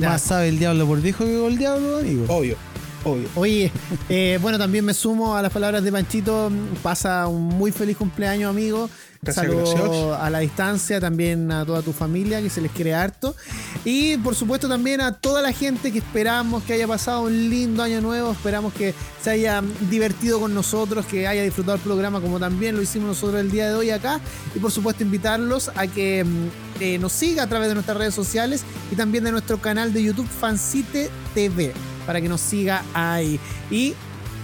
más 0.00 0.22
sabe 0.22 0.48
el 0.48 0.58
diablo 0.58 0.86
por 0.86 1.00
viejo 1.00 1.24
que 1.24 1.46
el 1.46 1.56
diablo, 1.58 1.98
amigo. 1.98 2.24
Obvio, 2.28 2.56
obvio. 3.04 3.28
Oye, 3.34 3.70
eh, 4.08 4.38
bueno, 4.40 4.58
también 4.58 4.84
me 4.84 4.94
sumo 4.94 5.36
a 5.36 5.42
las 5.42 5.52
palabras 5.52 5.82
de 5.82 5.92
Panchito. 5.92 6.50
Pasa 6.82 7.26
un 7.26 7.48
muy 7.48 7.72
feliz 7.72 7.96
cumpleaños, 7.96 8.50
amigo. 8.50 8.88
Saludos 9.30 9.76
a 10.18 10.30
la 10.30 10.40
distancia, 10.40 10.98
también 10.98 11.52
a 11.52 11.64
toda 11.64 11.80
tu 11.80 11.92
familia, 11.92 12.42
que 12.42 12.50
se 12.50 12.60
les 12.60 12.72
quiere 12.72 12.92
harto. 12.92 13.36
Y 13.84 14.16
por 14.16 14.34
supuesto 14.34 14.68
también 14.68 15.00
a 15.00 15.12
toda 15.12 15.40
la 15.40 15.52
gente 15.52 15.92
que 15.92 15.98
esperamos 15.98 16.64
que 16.64 16.72
haya 16.72 16.88
pasado 16.88 17.22
un 17.22 17.48
lindo 17.48 17.84
año 17.84 18.00
nuevo. 18.00 18.32
Esperamos 18.32 18.74
que 18.74 18.94
se 19.22 19.30
haya 19.30 19.62
divertido 19.88 20.40
con 20.40 20.52
nosotros, 20.52 21.06
que 21.06 21.28
haya 21.28 21.44
disfrutado 21.44 21.76
el 21.76 21.82
programa 21.82 22.20
como 22.20 22.40
también 22.40 22.74
lo 22.74 22.82
hicimos 22.82 23.06
nosotros 23.06 23.40
el 23.40 23.52
día 23.52 23.68
de 23.68 23.74
hoy 23.74 23.90
acá. 23.90 24.18
Y 24.56 24.58
por 24.58 24.72
supuesto 24.72 25.04
invitarlos 25.04 25.70
a 25.76 25.86
que 25.86 26.24
mm, 26.24 26.48
eh, 26.80 26.98
nos 26.98 27.12
siga 27.12 27.44
a 27.44 27.46
través 27.46 27.68
de 27.68 27.74
nuestras 27.74 27.96
redes 27.96 28.14
sociales 28.14 28.64
y 28.90 28.96
también 28.96 29.22
de 29.22 29.30
nuestro 29.30 29.58
canal 29.58 29.92
de 29.92 30.02
YouTube 30.02 30.26
Fancite 30.26 31.10
TV 31.32 31.72
para 32.08 32.20
que 32.20 32.28
nos 32.28 32.40
siga 32.40 32.82
ahí. 32.92 33.38
Y 33.70 33.94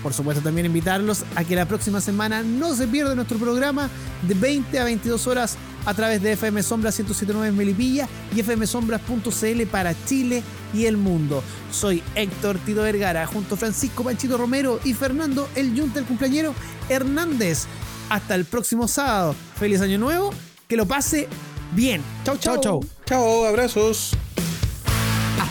por 0.02 0.12
supuesto 0.12 0.42
también 0.42 0.66
invitarlos 0.66 1.24
a 1.34 1.44
que 1.44 1.56
la 1.56 1.66
próxima 1.66 2.00
semana 2.00 2.42
no 2.42 2.74
se 2.74 2.86
pierda 2.86 3.14
nuestro 3.14 3.38
programa 3.38 3.88
de 4.22 4.34
20 4.34 4.78
a 4.78 4.84
22 4.84 5.26
horas 5.26 5.56
a 5.86 5.94
través 5.94 6.22
de 6.22 6.32
FM 6.32 6.62
Sombra 6.62 6.90
1079 6.90 7.48
en 7.48 7.56
Melipilla 7.56 8.08
y 8.34 8.42
fmsombras.cl 8.42 9.62
para 9.70 9.94
Chile 10.06 10.42
y 10.74 10.86
el 10.86 10.96
mundo. 10.96 11.42
Soy 11.72 12.02
Héctor 12.14 12.58
Tito 12.58 12.82
Vergara 12.82 13.26
junto 13.26 13.54
a 13.54 13.58
Francisco 13.58 14.04
Panchito 14.04 14.36
Romero 14.36 14.80
y 14.84 14.94
Fernando 14.94 15.48
El 15.54 15.74
Yunta 15.74 15.98
el 15.98 16.06
cumpleañero 16.06 16.54
Hernández. 16.88 17.66
Hasta 18.10 18.34
el 18.34 18.44
próximo 18.44 18.88
sábado. 18.88 19.34
Feliz 19.56 19.80
año 19.80 19.98
nuevo. 19.98 20.32
Que 20.66 20.76
lo 20.76 20.86
pase 20.86 21.28
bien. 21.72 22.02
Chau, 22.24 22.36
chau. 22.38 22.54
Chau, 22.54 22.62
chau. 22.62 22.84
Chao, 23.06 23.46
abrazos. 23.46 24.16